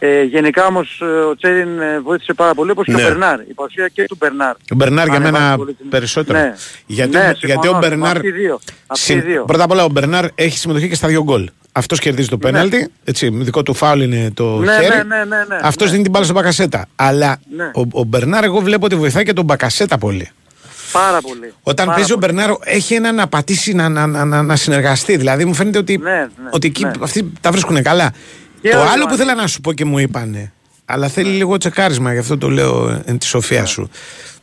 Ε, 0.00 0.22
γενικά 0.22 0.66
όμως 0.66 1.00
ε, 1.02 1.04
ο 1.04 1.36
Τσέριν 1.36 1.80
ε, 1.80 2.00
βοήθησε 2.00 2.32
πάρα 2.34 2.54
πολύ 2.54 2.70
όπως 2.70 2.84
και 2.86 2.92
Ναι. 2.92 3.02
ο 3.02 3.04
Μπερνάρ. 3.06 3.40
Η 3.40 3.52
παρουσία 3.54 3.88
και 3.88 4.04
του 4.04 4.16
Μπερνάρ. 4.20 4.50
Ο 4.50 4.74
Μπερνάρ 4.74 5.06
για 5.06 5.16
Ανεβάζει 5.16 5.42
μένα 5.42 5.56
πολύ 5.56 5.74
την- 5.74 5.88
περισσότερο. 5.88 6.38
Ναι. 6.38 6.54
Γιατί, 6.86 7.10
Ναι, 7.16 7.18
ο- 7.18 7.22
συμφωνώ, 7.22 7.36
γιατί 7.52 7.68
ο 7.68 7.70
συμφωνώ. 7.70 7.78
Μπερνάρ. 7.88 8.16
Αυτοί 8.16 8.28
οι 8.28 8.30
δύο. 8.30 8.60
Αυτοί 8.86 9.04
συν- 9.04 9.18
οι 9.18 9.20
δύο. 9.26 9.44
Πρώτα 9.44 9.64
απ' 9.64 9.70
όλα 9.70 9.84
ο 9.84 9.88
Μπερνάρ 9.88 10.24
έχει 10.34 10.58
συμμετοχή 10.58 10.88
και 10.88 10.94
στα 10.94 11.08
δύο 11.08 11.22
γκολ. 11.22 11.50
Αυτός 11.72 11.98
κερδίζει 11.98 12.28
το 12.28 12.38
πέναλτι. 12.38 12.88
Έτσι, 13.04 13.28
δικό 13.32 13.62
του 13.62 13.74
φάουλ 13.74 14.00
είναι 14.00 14.30
το 14.34 14.58
Ναι, 14.58 14.72
χέρι. 14.72 14.86
ναι, 14.86 15.02
ναι, 15.02 15.24
ναι, 15.24 15.44
ναι. 15.48 15.58
Αυτός 15.62 15.86
Ναι. 15.86 15.90
δίνει 15.92 16.02
την 16.02 16.12
μπάλα 16.12 16.24
στον 16.24 16.36
Μπακασέτα. 16.36 16.86
Αλλά 16.96 17.36
Ναι. 17.56 17.64
ο, 17.74 18.00
ο 18.00 18.04
Μπερνάρ, 18.04 18.44
εγώ 18.44 18.60
βλέπω 18.60 18.84
ότι 18.84 18.96
βοηθάει 18.96 19.24
και 19.24 19.32
τον 19.32 19.44
Μπακασέτα 19.44 19.98
πολύ. 19.98 20.28
Πάρα 20.92 21.20
πολύ. 21.20 21.52
Όταν 21.62 21.86
Πάρα 21.86 21.96
παίζει 21.98 22.12
ο 22.12 22.18
πολύ. 22.18 22.32
Μπερνάρ, 22.34 22.56
έχει 22.64 22.94
ένα 22.94 23.12
να 23.12 23.26
πατήσει 23.26 23.72
να, 23.72 23.88
να, 23.88 24.06
να, 24.06 24.24
να, 24.24 24.42
να 24.42 24.56
συνεργαστεί. 24.56 25.16
Δηλαδή 25.16 25.44
μου 25.44 25.54
φαίνεται 25.54 25.78
ότι, 25.78 25.98
Ναι, 25.98 26.10
ναι, 26.10 26.28
ότι 26.50 26.66
εκεί 26.66 26.84
ναι. 26.84 26.90
αυτοί 27.00 27.32
τα 27.40 27.50
βρίσκουν 27.50 27.82
καλά. 27.82 28.12
Και 28.60 28.70
το 28.70 28.76
ο 28.76 28.80
άλλο 28.80 28.86
Ιωάννης. 28.88 29.06
που 29.06 29.14
ήθελα 29.14 29.34
να 29.34 29.46
σου 29.46 29.60
πω 29.60 29.72
και 29.72 29.84
μου 29.84 29.98
είπανε, 29.98 30.52
αλλά 30.84 31.08
θέλει 31.08 31.30
λίγο 31.30 31.56
τσεκάρισμα, 31.56 32.12
γι' 32.12 32.18
αυτό 32.18 32.38
το 32.38 32.50
λέω 32.50 33.02
εν 33.04 33.18
τη 33.18 33.26
σοφία 33.26 33.64
σου. 33.64 33.90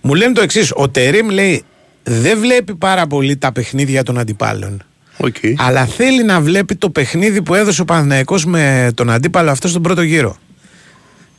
Μου 0.02 0.14
λένε 0.14 0.34
το 0.34 0.42
εξής: 0.42 0.72
Ο 0.76 0.90
Τερίμ 0.90 1.30
λέει 1.30 1.64
δεν 2.04 2.40
βλέπει 2.40 2.76
πάρα 2.76 3.08
πολύ 3.08 3.38
τα 3.38 3.52
παιχνίδια 3.52 4.04
των 4.04 4.18
αντιπάλων. 4.18 4.84
Οκ. 5.18 5.36
Αλλά 5.58 5.86
θέλει 5.86 6.24
να 6.24 6.42
βλέπει 6.42 6.76
το 6.76 6.90
παιχνίδι 6.90 7.42
που 7.42 7.54
έδωσε 7.56 7.82
ο 7.82 7.86
Παναθηναϊκός 7.86 8.46
με 8.46 8.92
τον 8.94 9.10
αντίπαλο 9.10 9.52
αυτό 9.52 9.68
στον 9.68 9.82
πρώτο 9.82 10.02
γύρο. 10.02 10.38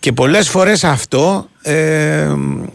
Και 0.01 0.13
πολλές 0.13 0.49
φορές 0.49 0.85
αυτό 0.85 1.49
ε, 1.63 2.29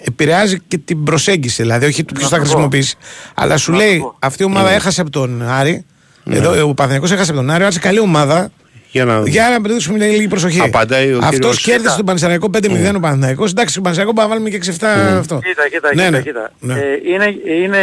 επηρεάζει 0.04 0.60
και 0.68 0.78
την 0.78 1.04
προσέγγιση. 1.04 1.62
Δηλαδή, 1.62 1.86
όχι 1.86 2.04
του 2.04 2.14
ποιος 2.14 2.24
Να 2.24 2.30
θα 2.30 2.36
σου 2.36 2.42
πω. 2.42 2.48
χρησιμοποιήσει. 2.50 2.96
Αλλά 3.36 3.58
σου 3.58 3.72
Να 3.72 3.78
σου 3.78 3.84
λέει, 3.84 3.98
πω. 4.00 4.16
αυτή 4.20 4.42
η 4.44 4.46
ομάδα 4.46 4.70
έχασε 4.72 5.02
από 5.02 5.10
τον 5.10 5.42
Άρη. 5.50 5.86
Εδώ, 6.30 6.50
ο 6.68 6.74
Παναθηναϊκός 6.74 7.12
έχασε 7.12 7.32
από 7.32 7.40
τον 7.40 7.50
Άρη. 7.50 7.64
Άρης 7.64 7.80
καλή 7.80 8.00
ομάδα. 8.00 8.52
Για 8.92 9.06
να 9.06 9.24
Για 9.28 9.50
να 9.50 9.70
δώσουμε 9.70 10.06
λίγη 10.08 10.28
προσοχή. 10.28 10.62
Απαντάει 10.62 11.14
ο 11.14 11.18
Αυτός 11.18 11.34
κύριος- 11.34 11.62
κέρδισε 11.62 11.82
Κοίτα. 11.84 11.96
τον 11.96 12.06
Πανσερραϊκό 12.06 12.50
5-0 12.50 12.96
ο 12.96 13.00
Παναθηναϊκός. 13.00 13.52
Εντάξει, 13.52 13.74
τον 13.74 13.84
Πανσερραϊκό 13.84 14.16
πάμε 14.16 14.28
να 14.28 14.34
βάλουμε 14.34 14.50
και 14.50 14.56
6-7 14.56 14.88
αυτό. 15.18 15.40
Κοίτα, 15.44 15.68
κοίτα, 15.70 15.90
Ναι, 15.96 16.04
κοίτα, 16.04 16.10
ναι. 16.18 16.22
κοίτα. 16.22 16.52
Ναι. 16.60 16.74
Ε, 16.74 17.00
είναι, 17.14 17.36
είναι 17.64 17.82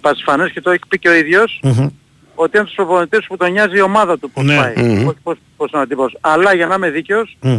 πασφανές 0.00 0.50
και 0.52 0.60
το 0.60 0.70
έχει 0.70 0.80
πει 0.88 0.98
και 0.98 1.08
ο 1.08 1.14
ίδιος 1.14 1.60
Μμμ. 1.62 1.88
ότι 2.34 2.56
είναι 2.56 2.66
τους 2.66 2.74
προπονητές 2.74 3.24
που 3.28 3.36
τον 3.36 3.52
νοιάζει 3.52 3.76
η 3.76 3.80
ομάδα 3.80 4.18
του 4.18 4.30
πώς 4.30 4.44
Ναι. 4.44 4.56
πάει, 4.56 4.72
Μμμ. 4.76 5.04
πώς, 5.04 5.14
πώς, 5.22 5.36
πώς 5.56 5.70
είναι 5.70 5.80
ο 5.80 5.82
αντίπαλος. 5.82 6.16
Αλλά 6.20 6.54
για 6.54 6.66
να 6.66 6.74
είμαι 6.74 6.90
δίκαιος, 6.90 7.36
Μμ. 7.40 7.58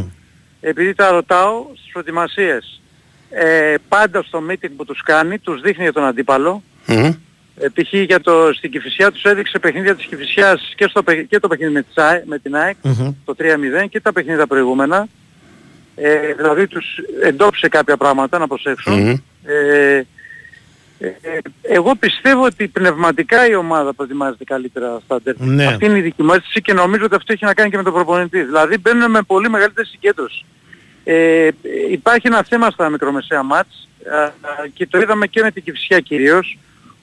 επειδή 0.61 0.93
τα 0.93 1.11
ρωτάω 1.11 1.65
στις 1.73 1.91
προετοιμασίες, 1.91 2.81
ε, 3.29 3.73
πάντα 3.87 4.21
στο 4.27 4.43
meeting 4.49 4.69
που 4.77 4.85
τους 4.85 5.01
κάνει, 5.03 5.37
τους 5.39 5.61
δείχνει 5.61 5.83
για 5.83 5.93
τον 5.93 6.03
αντίπαλο. 6.05 6.63
Μμμ. 6.85 7.11
Ε, 7.59 7.67
π.χ. 7.73 7.93
για 7.93 8.19
το, 8.19 8.49
στην 8.53 8.71
Κηφισιά 8.71 9.11
τους 9.11 9.23
έδειξε 9.23 9.59
παιχνίδια 9.59 9.95
της 9.95 10.05
Κηφισιάς 10.05 10.73
και, 10.75 10.85
στο, 10.89 11.03
παι- 11.03 11.27
και 11.27 11.39
το 11.39 11.47
παιχνίδι 11.47 11.71
με, 11.71 11.81
της 11.81 11.97
ΑΕΚ- 11.97 12.25
με 12.25 12.39
την 12.39 12.55
ΑΕΚ, 12.55 12.75
Μμμ. 12.81 13.11
το 13.25 13.35
3-0 13.37 13.87
και 13.89 13.99
τα 14.01 14.11
παιχνίδια 14.13 14.39
τα 14.39 14.47
προηγούμενα. 14.47 15.07
Ε, 15.95 16.33
δηλαδή 16.33 16.67
τους 16.67 16.85
εντόπισε 17.23 17.67
κάποια 17.67 17.97
πράγματα 17.97 18.37
να 18.37 18.47
προσέξουν. 18.47 18.93
Μμμ. 18.99 19.15
Ε, 19.45 20.05
ε, 20.99 21.09
εγώ 21.61 21.95
πιστεύω 21.95 22.43
ότι 22.43 22.67
πνευματικά 22.67 23.47
η 23.47 23.55
ομάδα 23.55 23.93
προετοιμάζεται 23.93 24.43
καλύτερα 24.43 24.99
στα 25.05 25.21
ντέρμπι. 25.21 25.45
Ναι. 25.45 25.65
Αυτή 25.65 25.85
είναι 25.85 25.97
η 25.97 26.01
δική 26.01 26.23
μου 26.23 26.33
αίσθηση 26.33 26.61
και 26.61 26.73
νομίζω 26.73 27.05
ότι 27.05 27.15
αυτό 27.15 27.33
έχει 27.33 27.45
να 27.45 27.53
κάνει 27.53 27.69
και 27.69 27.77
με 27.77 27.83
τον 27.83 27.93
προπονητή. 27.93 28.43
Δηλαδή 28.43 28.77
μπαίνουν 28.77 29.11
με 29.11 29.21
πολύ 29.21 29.49
μεγαλύτερη 29.49 29.87
συγκέντρωση. 29.87 30.45
Ε, 31.03 31.49
υπάρχει 31.91 32.27
ένα 32.27 32.43
θέμα 32.43 32.69
στα 32.69 32.89
μικρομεσαία 32.89 33.43
μάτς 33.43 33.87
α, 34.13 34.23
α, 34.23 34.31
και 34.73 34.87
το 34.87 34.97
είδαμε 34.99 35.27
και 35.27 35.41
με 35.41 35.51
την 35.51 35.63
Κηφισιά 35.63 35.99
κυρίως 35.99 36.57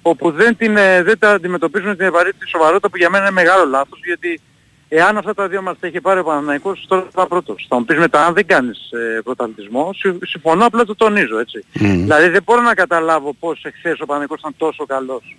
όπου 0.06 0.30
δεν, 0.30 0.56
την, 0.56 0.76
ε, 0.76 1.02
δεν 1.02 1.18
τα 1.18 1.30
αντιμετωπίζουν 1.30 1.96
την 1.96 2.06
ευαρύτητη 2.06 2.48
σοβαρότητα 2.48 2.88
που 2.88 2.96
για 2.96 3.10
μένα 3.10 3.24
είναι 3.24 3.32
μεγάλο 3.32 3.64
λάθος 3.64 4.00
γιατί 4.04 4.40
εάν 4.88 5.16
αυτά 5.16 5.34
τα 5.34 5.48
δύο 5.48 5.62
ματς 5.62 5.76
τα 5.80 5.86
είχε 5.86 6.00
πάρει 6.00 6.20
ο 6.20 6.24
Παναθηναϊκός 6.24 6.84
τώρα 6.88 7.06
θα 7.12 7.26
πρώτος. 7.26 7.66
Θα 7.68 7.78
μου 7.78 7.84
πεις 7.84 7.98
μετά 7.98 8.26
αν 8.26 8.34
δεν 8.34 8.46
κάνεις 8.46 8.78
ε, 8.92 9.20
πρωταθλητισμό, 9.24 9.90
συ- 9.96 10.26
συμφωνώ 10.26 10.66
απλά 10.66 10.84
το 10.84 10.94
τονίζω 10.94 11.38
έτσι. 11.38 11.64
Μμμ. 11.72 11.90
Δηλαδή 12.02 12.28
δεν 12.28 12.42
μπορώ 12.44 12.60
να 12.62 12.74
καταλάβω 12.74 13.34
πώς 13.34 13.64
εχθές 13.64 13.92
ο 14.00 14.06
Παναθηναϊκός 14.06 14.38
ήταν 14.38 14.54
τόσο 14.56 14.86
καλός 14.86 15.36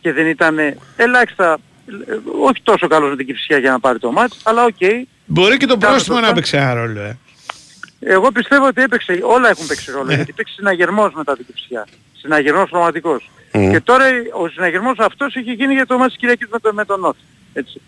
και 0.00 0.12
δεν 0.12 0.26
ήταν 0.26 0.58
ε, 0.58 0.76
ελάχιστα, 0.96 1.58
ε, 2.06 2.14
όχι 2.40 2.62
τόσο 2.62 2.86
καλός 2.86 3.10
με 3.10 3.16
την 3.16 3.26
Κηφισιά 3.26 3.58
για 3.58 3.70
να 3.70 3.80
πάρει 3.80 3.98
το 3.98 4.12
ματς, 4.12 4.40
αλλά 4.44 4.64
οκ. 4.64 5.06
Μπορεί 5.26 5.56
και 5.56 5.66
το 5.66 5.76
Κάνε 5.76 5.92
πρόστιμο 5.92 6.16
σωστά. 6.16 6.28
να 6.30 6.34
παίξει 6.34 6.56
ένα 6.56 6.74
ρόλο. 6.74 7.00
Ε. 7.00 7.18
Εγώ 8.00 8.32
πιστεύω 8.32 8.66
ότι 8.66 8.82
έπαιξε, 8.82 9.20
όλα 9.22 9.48
έχουν 9.48 9.66
παίξει 9.66 9.90
ρόλο, 9.90 10.04
Ναι. 10.04 10.14
γιατί 10.14 10.30
υπήρξε 10.30 10.54
συναγερμός 10.54 11.12
μετά 11.14 11.36
την 11.36 11.46
Κηφισιά. 11.46 11.86
Συναγερμός 12.16 12.70
πραγματικός. 12.70 13.30
Μμμ. 13.52 13.70
Και 13.70 13.80
τώρα 13.80 14.04
ο 14.32 14.48
συναγερμός 14.48 14.98
αυτός 14.98 15.34
είχε 15.34 15.52
γίνει 15.52 15.74
για 15.74 15.86
το 15.86 15.98
μάτς 15.98 16.10
της 16.10 16.20
Κυριακής 16.20 16.48
με, 16.52 16.58
το, 16.58 16.72
με 16.72 16.84
τον 16.84 17.00
Νότ. 17.00 17.16
Έτσι. 17.52 17.80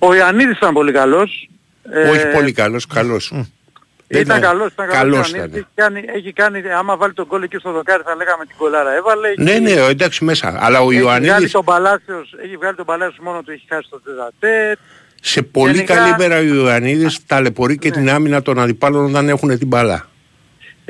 Ο 0.00 0.14
Ιωαννίδης 0.14 0.56
ήταν 0.56 0.72
πολύ 0.72 0.92
καλός. 0.92 1.48
Ε, 1.92 2.08
Όχι 2.08 2.26
πολύ 2.26 2.52
καλός, 2.52 2.86
καλός. 2.86 3.28
Δεν 4.12 4.20
Ήταν 4.20 4.38
ήταν- 4.38 4.50
καλός, 4.50 4.72
ήταν 4.72 4.88
καλός 4.88 5.30
καλός. 5.30 5.48
ήταν. 5.48 5.52
Έχει 5.54 5.66
κάνει, 5.74 6.04
έχει 6.14 6.32
κάνει, 6.32 6.62
άμα 6.78 6.96
βάλει 6.96 7.12
τον 7.12 7.26
γκολ 7.28 7.42
εκεί 7.42 7.56
στο 7.56 7.72
δοκάρι 7.72 8.02
θα 8.06 8.14
λέγαμε 8.14 8.44
την 8.46 8.56
κολάρα 8.56 8.94
έβαλε. 8.94 9.28
Ναι, 9.36 9.50
Έχει- 9.50 9.60
ναι, 9.60 9.70
εντάξει 9.70 10.24
μέσα. 10.24 10.58
Αλλά 10.60 10.80
ο 10.80 10.90
έχει 10.90 11.02
βγάλει 11.02 11.26
Ιωαννίδης 11.26 11.52
τον 11.52 11.64
Παλάσιος, 11.64 12.34
έχει 12.44 12.56
βγάλει 12.56 12.76
τον 12.76 12.86
Παλάσιος 12.86 13.18
μόνο 13.24 13.42
του, 13.42 13.50
έχει 13.50 13.64
χάσει 13.68 13.88
το 13.90 14.00
τετατέτ. 14.00 14.78
σε 15.22 15.42
πολύ 15.42 15.72
Γενικά- 15.72 15.94
καλή 15.94 16.14
μέρα 16.18 16.38
ο 16.38 16.42
Ιωαννίδης 16.42 17.26
ταλαιπωρεί 17.26 17.78
και 17.78 17.90
την 17.90 18.10
άμυνα 18.10 18.42
των 18.42 18.58
αντιπάλων 18.58 19.04
όταν 19.04 19.28
έχουν 19.28 19.58
την 19.58 19.66
μπάλα. 19.66 20.08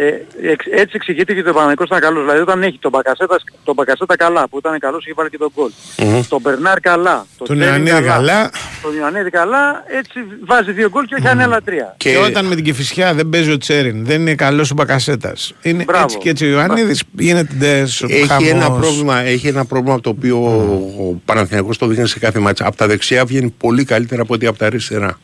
Ε, 0.02 0.50
εξ- 0.50 0.66
έτσι 0.70 0.92
εξηγείται 0.96 1.34
και 1.34 1.42
το 1.42 1.52
Παναγικός 1.52 1.86
ήταν 1.86 2.00
καλός. 2.00 2.22
Δηλαδή 2.22 2.40
όταν 2.40 2.62
έχει 2.62 2.78
τον 2.80 2.90
Μπακασέτα, 2.90 3.36
τον 3.64 3.74
Μπακασέτα 3.74 4.16
καλά 4.16 4.48
που 4.48 4.58
ήταν 4.58 4.78
καλός 4.78 5.04
είχε 5.04 5.12
βάλει 5.16 5.30
και 5.30 5.38
τον 5.38 5.52
γκολ. 5.54 5.70
Μμμ. 5.98 6.20
Τον 6.28 6.40
Μπερνάρ 6.40 6.80
καλά. 6.80 7.26
Τον 7.38 7.46
Τζέριν 7.46 7.86
Ιωαννίδη 7.86 8.02
καλά. 8.08 8.50
Τον 8.82 8.96
Ιωαννίδη 8.96 9.30
καλά. 9.30 9.84
Έτσι 9.86 10.18
βάζει 10.44 10.72
δύο 10.72 10.88
γκολ 10.88 11.04
και 11.04 11.16
κάνει 11.22 11.42
άλλα 11.42 11.60
τρία. 11.62 11.94
Και, 11.96 12.16
όταν 12.16 12.44
με 12.46 12.54
την 12.54 12.64
Κηφισιά 12.64 13.14
δεν 13.14 13.28
παίζει 13.28 13.50
ο 13.50 13.58
Τσέριν, 13.58 14.04
δεν 14.04 14.20
είναι 14.20 14.34
καλός 14.34 14.70
ο 14.70 14.74
Μπακασέτας. 14.74 15.54
Είναι 15.62 15.84
Μπράβο. 15.84 16.04
έτσι 16.04 16.18
και 16.18 16.28
έτσι 16.28 16.44
ο 16.44 16.48
Ιωαννίδης 16.48 17.02
γίνεται 17.12 17.54
ντε- 17.58 17.88
Έχει 18.08 18.26
χαμός. 18.26 18.48
ένα, 18.50 18.70
πρόβλημα, 18.70 19.20
έχει 19.20 19.48
ένα 19.48 19.64
πρόβλημα 19.64 20.00
το 20.00 20.08
οποίο 20.10 20.36
ο, 20.36 21.04
ο 21.08 21.20
Παναθηναϊκός 21.24 21.78
το 21.78 21.86
δείχνει 21.86 22.08
σε 22.08 22.18
κάθε 22.18 22.38
μάτσα. 22.38 22.66
Από 22.66 22.76
τα 22.76 22.86
δεξιά 22.86 23.24
βγαίνει 23.24 23.54
πολύ 23.58 23.84
καλύτερα 23.84 24.22
από 24.22 24.34
ότι 24.34 24.46
από 24.46 24.58
τα 24.58 24.66
αριστερά. 24.66 25.18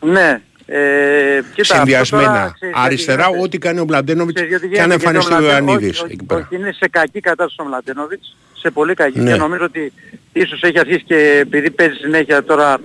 Ναι, 0.00 0.40
Ε, 0.66 1.42
κοίτα, 1.54 1.74
Συνδυασμένα. 1.74 2.24
αυτό 2.30 2.38
τώρα, 2.40 2.52
ξέρεις, 2.54 2.74
Αριστερά, 2.76 3.16
γιατί 3.16 3.30
γίνεται. 3.30 3.44
ό,τι 3.46 3.58
κάνει 3.58 3.80
ο 3.80 3.84
Μπλαντένοβιτ 3.84 4.34
Ξέρεις 4.34 4.50
γιατί 4.50 4.68
και 4.68 4.80
αν 4.80 4.86
γίνεται, 4.90 5.06
εμφανιστεί 5.08 5.32
ο 5.34 5.38
γιατί 5.40 5.52
Μλαντέ- 5.62 5.66
Ιωαννίδης 5.70 6.00
όχι, 6.02 6.12
εκεί 6.12 6.16
όχι, 6.20 6.26
πέρα. 6.26 6.40
όχι, 6.50 6.56
είναι 6.62 6.72
σε 6.72 6.88
κακή 6.88 7.20
κατάσταση 7.20 7.56
ο 7.60 7.64
Μλαντένοβιτς, 7.64 8.36
σε 8.58 8.70
πολύ 8.70 8.94
κακή 8.94 9.20
Ναι. 9.20 9.30
και 9.32 9.36
νομίζω 9.38 9.64
ότι 9.64 9.92
ίσως 10.32 10.62
έχει 10.62 10.78
αρχίσει 10.78 11.02
και 11.04 11.38
επειδή 11.40 11.70
παίζει 11.70 11.94
συνέχεια 11.96 12.44
τώρα 12.44 12.76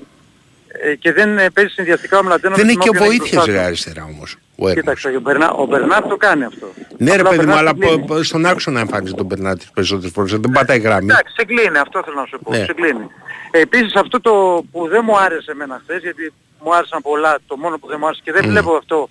ε, 0.68 0.96
και 0.96 1.14
δεν 1.14 1.38
ε, 1.38 1.50
παίζει 1.50 1.72
συνδυαστικά 1.74 2.18
ο 2.18 2.24
Μλαντένοβιτς 2.24 2.62
Δεν 2.62 2.68
έχει 2.70 2.78
με 2.78 2.84
και 2.84 2.90
όποιον 2.90 3.04
έχει 3.04 3.18
βοήθειες 3.18 3.32
μπροστάς 3.36 3.54
του. 3.56 3.60
ρε 3.60 3.66
αριστερά 3.66 4.04
όμως. 4.04 4.36
Ο 4.56 4.68
Έρμος. 4.70 4.74
Κοίταξε, 4.84 5.08
ο 5.08 5.20
Μπερνά, 5.20 5.52
ο 5.52 5.66
Μπερνάρ 5.66 6.02
το 6.08 6.18
κάνει 6.18 6.44
αυτό. 6.44 6.68
Ναι, 6.98 7.12
ρε 7.16 7.20
Απλά 7.20 7.30
ο 7.30 7.32
παιδί 7.32 7.46
μου, 7.46 7.52
Μπερνάρ 7.54 7.58
αλλά 7.58 7.70
σε 7.70 7.76
κλείνει. 7.86 8.00
πο- 8.06 8.14
πο- 8.16 8.24
στον 8.24 8.46
άξονα 8.46 8.80
εμφανίζει 8.80 9.14
τον 9.14 9.26
Μπερνάρ 9.26 9.58
τις 9.58 9.72
περισσότερες 9.74 10.12
φορές. 10.14 10.32
Δεν 10.32 10.52
πατάει 10.52 10.80
γραμμή. 10.80 11.06
Εντάξει, 11.12 11.34
σε 11.38 11.46
κλείνει, 11.46 11.78
αυτό 11.78 12.02
θέλω 12.06 12.16
να 12.20 12.26
σου 12.26 12.40
πω. 12.44 12.52
Ναι. 12.52 12.64
Σε 12.64 12.74
κλείνει. 12.74 13.08
Επίσης 13.52 13.96
αυτό 13.96 14.20
το 14.22 14.64
που 14.72 14.88
δεν 14.88 15.02
μου 15.06 15.18
άρεσε 15.20 15.52
εμένα 15.52 15.82
χθες, 15.84 16.02
γιατί 16.02 16.34
μου 16.64 16.76
άρεσαν 16.76 17.02
πολλά, 17.02 17.38
το 17.48 17.58
μόνο 17.58 17.78
που 17.78 17.88
δεν 17.88 17.98
μου 18.00 18.06
άρεσε 18.06 18.22
και 18.24 18.32
δεν 18.32 18.50
βλέπω 18.50 18.76
αυτό 18.76 19.10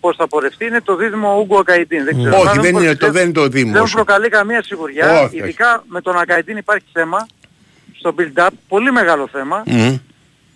πώς 0.00 0.16
θα 0.16 0.28
πορευτεί, 0.28 0.64
είναι 0.66 0.80
το 0.80 0.96
δίδυμο 0.96 1.38
Ούγκο 1.40 1.58
Ακαϊντίν. 1.58 2.04
Δεν 2.04 2.16
ξέρω. 2.18 2.36
Όχι, 2.36 2.44
Μάλλον 2.44 2.62
δεν 2.62 2.72
πως 2.72 2.82
είναι 2.82 2.94
το- 2.96 3.10
δεν 3.10 3.24
είναι 3.24 3.32
το 3.32 3.40
Δεν 3.40 3.50
δίδυμο 3.50 3.78
μου 3.80 3.86
σου. 3.86 3.94
προκαλεί 3.94 4.28
καμία 4.28 4.62
σιγουριά. 4.62 5.20
Όχι, 5.22 5.36
Ειδικά 5.36 5.84
με 5.88 6.00
τον 6.00 6.18
Ακαϊντίν 6.18 6.56
υπάρχει 6.56 6.84
θέμα 6.92 7.26
στο 7.98 8.14
build-up, 8.18 8.48
πολύ 8.68 8.92
μεγάλο 8.92 9.28
θέμα. 9.32 9.62
Μμμ. 9.66 9.96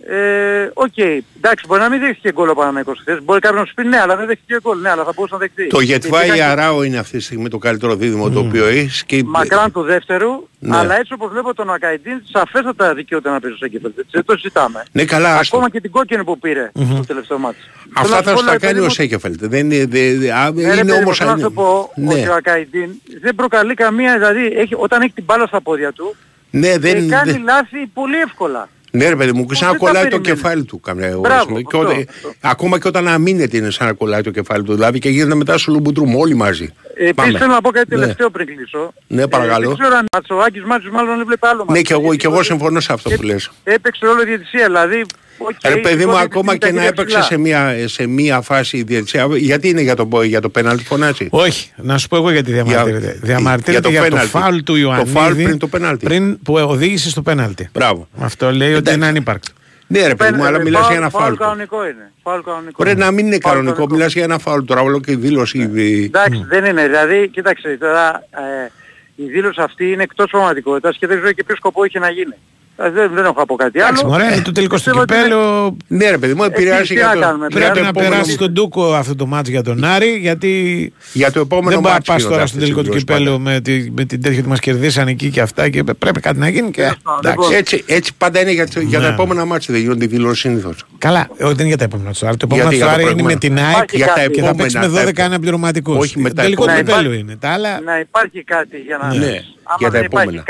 Ε, 0.07 0.71
Οκ, 0.75 0.97
εντάξει, 1.37 1.65
μπορεί 1.67 1.81
να 1.81 1.89
μην 1.89 2.01
δέχτηκε 2.01 2.33
γκολ 2.33 2.49
ο 2.49 2.55
Παναθηναϊκός 2.55 2.99
χθες. 3.01 3.19
Μπορεί 3.25 3.41
κάποιος 3.41 3.61
να 3.61 3.67
σου 3.67 3.75
πει 3.75 3.85
ναι, 3.87 4.01
αλλά 4.01 4.17
δεν 4.17 4.27
δέχτηκε 4.27 4.57
γκολ. 4.63 4.81
Ναι, 4.81 4.91
αλλά 4.91 5.05
θα 5.05 5.13
μπορούσε 5.15 5.35
να 5.35 5.41
δεχτεί. 5.41 5.67
Το 5.67 5.79
Και 5.79 5.85
Γεντβάι 5.85 6.31
πήγαν- 6.31 6.51
Αράο 6.51 6.83
είναι 6.83 6.99
αυτή 6.99 7.17
τη 7.17 7.23
στιγμή 7.23 7.49
το 7.49 7.59
καλύτερο 7.59 7.95
δίδυμο 7.97 8.31
το 8.31 8.39
οποίο 8.41 8.67
έχεις. 8.67 9.05
Και... 9.05 9.23
μακράν 9.27 9.73
του 9.73 9.83
δεύτερου, 9.83 10.49
Ναι. 10.59 10.77
αλλά 10.77 10.99
έτσι 10.99 11.13
όπως 11.13 11.31
βλέπω 11.31 11.55
τον 11.55 11.71
Ακαϊντίν, 11.73 12.23
σαφέστατα 12.33 12.95
δικαιούται 12.95 13.31
να 13.31 13.41
παίζει 13.41 13.57
στο 13.57 13.67
Σένκεφελντ. 13.67 13.99
Έτσι, 13.99 14.11
δεν 14.13 14.25
το 14.25 14.33
συζητάμε. 14.37 14.83
Ναι, 14.93 15.05
καλά, 15.05 15.39
άστο. 15.39 15.57
Ακόμα 15.57 15.71
και 15.71 15.81
την 15.81 15.91
κόκκινη 15.91 16.25
που 16.25 16.39
πήρε 16.39 16.71
στο 16.93 17.05
τελευταίο 17.07 17.39
ματς. 17.39 17.59
Αυτά 17.93 18.23
θα 18.23 18.37
σου 18.37 18.45
τα 18.45 18.59
κάνει 18.59 18.79
ο 18.79 18.89
Σέκεφελτ. 18.89 19.45
Δεν 19.45 19.71
είναι, 19.71 19.87
δε, 19.87 20.15
δε- 20.19 20.33
α, 20.33 20.53
είναι 20.81 20.93
όμως... 20.93 21.19
Θέλω 21.19 21.31
να 21.31 21.39
σου 21.39 21.53
πω 21.53 21.93
ναι. 21.95 22.13
ότι 22.15 22.29
ο 22.29 22.35
Ακαϊντίν 22.35 22.91
δεν 23.21 23.35
προκαλεί 23.35 23.75
καμία, 23.75 24.15
δηλαδή 24.19 24.47
έχει, 24.57 24.75
όταν 24.77 25.03
έχει 25.03 25.13
την 25.13 25.25
μπάλα 25.25 25.47
στα 25.47 25.61
πόδια 25.61 25.93
του, 25.93 26.17
ναι, 26.51 26.69
ε, 26.69 26.79
δεν, 26.79 27.09
κάνει 27.09 27.31
δεν- 27.33 27.43
λάθη 27.43 27.87
πολύ 27.95 28.17
εύκολα. 28.17 28.69
Ναι, 28.97 29.09
ρε 29.09 29.17
παιδί 29.17 29.33
μου, 29.33 29.47
δεν 29.47 29.57
σαν 29.57 29.67
να 29.67 29.73
τα 29.73 29.79
κολλάει 29.79 30.03
το 30.03 30.09
περιμένεις. 30.09 30.41
κεφάλι 30.43 30.65
του 30.65 30.81
καμιά 30.81 31.19
Μπράβο, 31.19 31.57
Και 31.57 31.63
αυτό, 31.67 31.79
όταν- 31.79 32.07
αυτό. 32.09 32.33
Ακόμα 32.41 32.79
και 32.79 32.89
όταν 32.89 33.09
αμήνεται 33.09 33.57
είναι 33.57 33.71
σαν 33.71 33.87
να 33.87 33.93
κολλάει 33.93 34.21
το 34.23 34.31
κεφάλι 34.31 34.63
του. 34.65 34.73
Δηλαδή 34.75 34.99
και 34.99 35.09
γίνεται 35.09 35.35
μετά 35.35 35.59
σου 35.59 35.73
λουμπουτρούμ 35.73 36.17
όλοι 36.17 36.35
μαζί. 36.35 36.65
Ε, 36.97 37.11
Πάμε. 37.13 37.13
Επίσης 37.29 37.39
θέλω 37.39 37.53
να 37.53 37.61
πω 37.61 37.71
κάτι 37.71 37.87
Ναι. 37.95 38.01
τελευταίο 38.01 38.31
πριν 38.31 38.47
κλείσω. 38.47 38.93
Ναι, 39.07 39.29
παρακαλώ. 39.29 39.65
Ε, 39.65 39.67
δεν 39.67 39.77
ξέρω 39.79 39.97
αν 39.97 40.07
ο 40.39 40.43
Άκης 40.43 40.65
Μάτσος 40.65 40.91
μάλλον 40.93 41.21
έβλεπε 41.21 41.47
άλλο 41.49 41.59
Ναι, 41.59 41.65
μάτι. 41.69 41.83
και 41.83 41.93
εγώ, 41.93 42.03
Γιατί 42.03 42.17
και 42.17 42.27
εγώ 42.27 42.35
τότε 42.35 42.47
συμφωνώ 42.49 42.81
σε 42.81 42.93
αυτό 42.93 43.11
που 43.11 43.23
λες. 43.23 43.51
Έπαιξε 43.65 44.07
ρόλο 44.07 44.23
η 44.23 44.25
διαιτησία, 44.25 44.67
δηλαδή... 44.67 45.05
οκ, 45.49 45.73
Ρε 45.75 45.77
παιδί 45.81 46.07
μου, 46.07 46.13
η 46.13 46.19
ακόμα 46.21 46.53
διαιτησία 46.53 46.71
και 46.73 46.77
να 46.77 46.81
τα 46.81 46.87
έπαιξε 46.89 47.05
ψηλά. 47.19 47.23
σε 47.23 47.37
μία, 47.39 47.89
σε 47.89 48.07
μία 48.07 48.41
φάση 48.41 48.77
η 48.77 48.83
διαιτησία. 48.83 49.27
Γιατί 49.37 49.69
είναι 49.69 49.81
για 49.81 49.95
το, 49.97 50.23
για 50.23 50.41
το 50.41 50.49
πέναλτι 50.49 50.85
φωνάζει; 50.85 51.27
Όχι, 51.31 51.71
να 51.77 51.99
σου 51.99 52.09
πω 52.09 52.17
εγώ 52.17 52.31
γιατί 52.31 52.53
διαμαρτύρεται. 52.53 52.99
Για- 53.07 53.15
διαμαρτύρεται 53.23 53.71
για 53.71 53.81
το 53.81 53.89
για 53.89 54.03
το, 54.03 54.09
πέναλτι. 54.09 54.31
φάουλ 54.31 54.57
του 54.57 54.63
Το 54.63 54.77
Ιωαννίδη 54.77 55.11
φάουλ 55.11 55.35
πριν 55.43 55.59
το 55.59 55.67
πέναλτι. 55.67 56.05
πριν 56.05 56.43
που 56.43 56.55
οδήγησε 56.55 57.11
στο 57.11 57.23
πέναλτι. 57.23 57.69
Μπράβο. 57.73 58.09
Αυτό 58.19 58.51
λέει 58.53 58.69
ότι 58.69 58.77
Εντάξει. 58.79 58.95
είναι 58.99 59.07
ανύπαρκτο. 59.07 59.51
Ναι, 59.87 60.07
ρε 60.07 60.15
παιδί 60.15 60.37
μου, 60.37 60.45
αλλά 60.45 60.61
Ε, 60.61 60.63
μιλάς 60.63 60.81
φάουλ- 60.81 60.93
για 60.95 61.01
ένα 61.03 61.11
φάουλ 61.11 61.25
φάουλ. 61.25 61.37
κανονικό 61.39 61.83
είναι. 61.85 62.13
Φάουλ 62.23 62.41
κανονικό. 62.41 62.85
Μπορεί 62.85 62.97
να 62.97 63.11
μην 63.11 63.27
είναι 63.27 63.39
Φάουλ 63.43 63.57
κανονικό, 63.57 63.87
μιλάς 63.91 64.13
για 64.13 64.23
ένα 64.25 64.39
φάουλ 64.39 64.65
τώρα, 64.65 64.81
όλο 64.81 65.01
και 65.01 65.13
η 65.13 65.15
δήλωση. 65.17 65.71
η- 65.75 66.05
Εντάξει, 66.05 66.45
δεν 66.49 66.65
είναι. 66.65 66.83
Δηλαδή, 66.87 67.29
κοίταξε 67.29 67.77
τώρα, 67.81 68.27
ε, 68.65 68.71
η 69.17 69.25
δήλωση 69.25 69.61
αυτή 69.63 69.93
είναι 69.93 70.03
εκτός 70.03 70.31
πραγματικότητας 70.31 70.97
και 70.99 71.07
δεν 71.07 71.17
ξέρω 71.17 71.33
και 71.33 71.45
ποιο 71.45 71.57
σκοπό 71.57 71.85
είχε 71.85 71.99
να 71.99 72.11
γίνει. 72.11 72.35
Ε, 72.77 72.91
δεν, 72.91 73.11
δεν 73.15 73.25
έχω 73.25 73.35
να 73.39 73.47
πω 73.47 73.55
κάτι 73.57 73.79
Εντάξει, 73.79 74.03
άλλο. 74.05 74.13
μωρέ, 74.13 74.41
το 74.45 74.53
τελικό 74.53 74.77
στο 74.77 74.91
Πιστεύω 74.91 75.01
ότι 75.01 75.15
είναι- 75.15 75.23
κυπέλο 75.23 75.77
Ναι, 75.87 76.11
ρε 76.11 76.19
παιδί 76.19 76.35
μου, 76.35 76.45
επηρεάζει 76.45 76.87
τι 76.89 76.95
για 76.95 77.07
να 77.07 77.13
το, 77.15 77.21
κάνουμε, 77.21 77.47
για 77.51 77.59
πρέπει 77.59 77.75
το 77.77 77.83
να 77.83 77.89
επόμενο- 77.89 78.11
περάσει 78.13 78.39
τον 78.39 78.55
Τούκο 78.55 78.95
αυτό 78.95 79.15
το 79.17 79.27
μάτς 79.27 79.49
για 79.49 79.63
τον 79.63 79.85
Άρη 79.85 80.17
γιατί 80.21 80.93
Για 81.13 81.31
το 81.33 81.41
επόμενο 81.41 81.69
δεν 81.71 81.79
μπορεί 81.81 81.89
να 81.89 81.93
μάτσο 81.93 82.13
πας 82.13 82.21
γίνονται 82.23 82.35
τώρα 82.37 82.47
στο 82.47 82.57
αυτές 82.59 82.69
οι 82.69 82.73
τελικό 82.73 82.79
του 82.81 82.85
δηλώσεις 82.97 83.05
κυπέλου 83.05 83.41
με, 83.41 83.61
τη, 83.61 83.91
με 83.91 84.05
την 84.05 84.23
τέτοια 84.23 84.39
ότι 84.39 84.49
μας 84.49 84.61
κερδίσαν 84.61 85.09
εκεί 85.09 85.31
και 85.31 85.41
αυτά 85.41 85.69
και 85.69 85.83
πρέπει 85.99 86.21
κάτι 86.21 86.39
να 86.39 86.49
γίνει 86.49 86.71
και 86.71 86.81
Τέλος 86.81 86.97
πάντων, 87.03 87.19
εντάξει. 87.23 87.39
λοιπόν. 87.41 87.59
Έτσι, 87.59 87.85
έτσι 87.87 88.13
πάντα 88.19 88.41
είναι 88.41 88.51
για, 88.53 88.69
το- 88.69 88.81
για 88.81 89.01
τα 89.01 89.07
Ναι. 89.09 89.13
επόμενα 89.13 89.45
μάτια, 89.45 89.75
δεν 89.75 89.83
γίνονται 89.83 90.05
οι 90.05 90.09
δηλώσεις 90.09 90.41
συνήθως. 90.41 90.85
Καλά, 90.99 91.27
όχι, 91.31 91.39
δεν 91.43 91.53
είναι 91.59 91.69
για 91.69 91.77
τα 91.77 91.85
επόμενα 91.85 92.11
του 92.13 92.27
Άρη. 92.27 92.37
Το 92.37 92.47
επόμενο 92.47 92.69
Γιατί 92.71 92.83
του 92.83 92.89
για 92.91 92.97
το 92.97 93.03
Άρη 93.03 93.13
είναι 93.13 93.23
με 93.23 93.35
την 93.37 93.55
προηγούμενο. 93.55 93.77
ΑΕΚ 93.79 93.95
Για 93.95 94.07
τα 94.07 94.27
και 94.27 94.43
θα 94.43 94.55
παίξει 94.55 94.79
με 94.79 94.85
επόμενα, 94.85 95.05
12 95.07 95.13
τα- 95.15 95.25
αναπληρωματικούς. 95.25 95.97
Όχι, 95.99 96.19
με 96.21 96.29
Το 96.29 96.35
τα 96.35 96.43
τελικό 96.43 96.65
του 96.65 96.71
επόμενα. 96.71 96.97
κυπέλου 96.99 97.13
είναι. 97.19 97.37
Τα 97.37 97.49
άλλα 97.51 97.81
Να 97.81 97.99
υπάρχει 97.99 98.45
κάτι 98.45 98.77
για 98.77 98.99
να... 99.03 99.15
Ναι, 99.15 99.27
Άμα 99.27 99.77
για 99.79 99.87
τα 99.91 99.91
δεν 99.91 100.05
υπάρχει 100.05 100.29
επόμενα. 100.29 100.43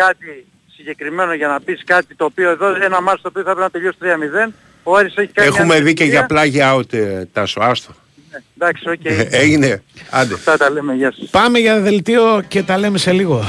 Κάτι 0.84 0.96
συγκεκριμένο 0.96 1.34
για 1.34 1.48
να 1.48 1.60
πεις 1.60 1.82
κάτι 1.84 2.14
το 2.14 2.24
οποίο 2.24 2.50
εδώ 2.50 2.66
ένα 2.82 3.00
ματς 3.02 3.20
το 3.22 3.28
οποίο 3.28 3.42
θα 3.42 3.54
πρέπει 3.54 3.60
να 3.60 3.70
τελειώσει 3.70 3.98
3-0 4.48 4.52
ο 4.82 4.96
Άρης 4.96 5.14
έχει 5.16 5.32
κάνει 5.32 5.48
Έχουμε 5.48 5.74
μια 5.74 5.82
δει 5.82 5.92
και 5.94 6.04
για 6.04 6.18
ευκαιρία. 6.20 6.26
πλάγια 6.26 6.74
out 6.76 6.92
ε, 6.92 7.24
τάσο, 7.32 7.60
άστο. 7.60 7.94
Ναι, 8.32 8.38
Εντάξει, 8.58 8.88
οκ. 8.88 9.04
Ε, 9.04 9.28
Έγινε, 9.30 9.82
άντε. 10.10 10.34
Αυτά 10.34 10.56
τα 10.56 10.70
λέμε, 10.70 10.94
γεια 10.94 11.12
σας. 11.12 11.28
πάμε 11.30 11.58
για 11.58 11.80
δελτίο 11.80 12.42
και 12.48 12.62
τα 12.62 12.78
λέμε 12.78 12.98
σε 12.98 13.12
λίγο. 13.12 13.44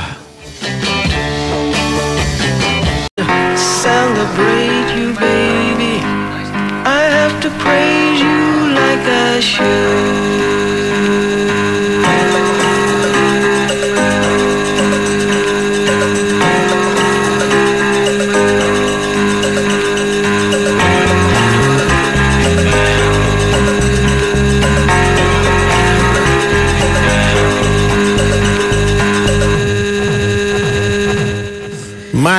celebrate 3.84 4.90
you, 4.98 5.08
baby. 5.26 5.94
I 7.00 7.02
have 7.18 7.36
to 7.44 7.50
praise 7.64 8.20
you 8.28 8.40
like 8.80 9.04
I 9.30 9.34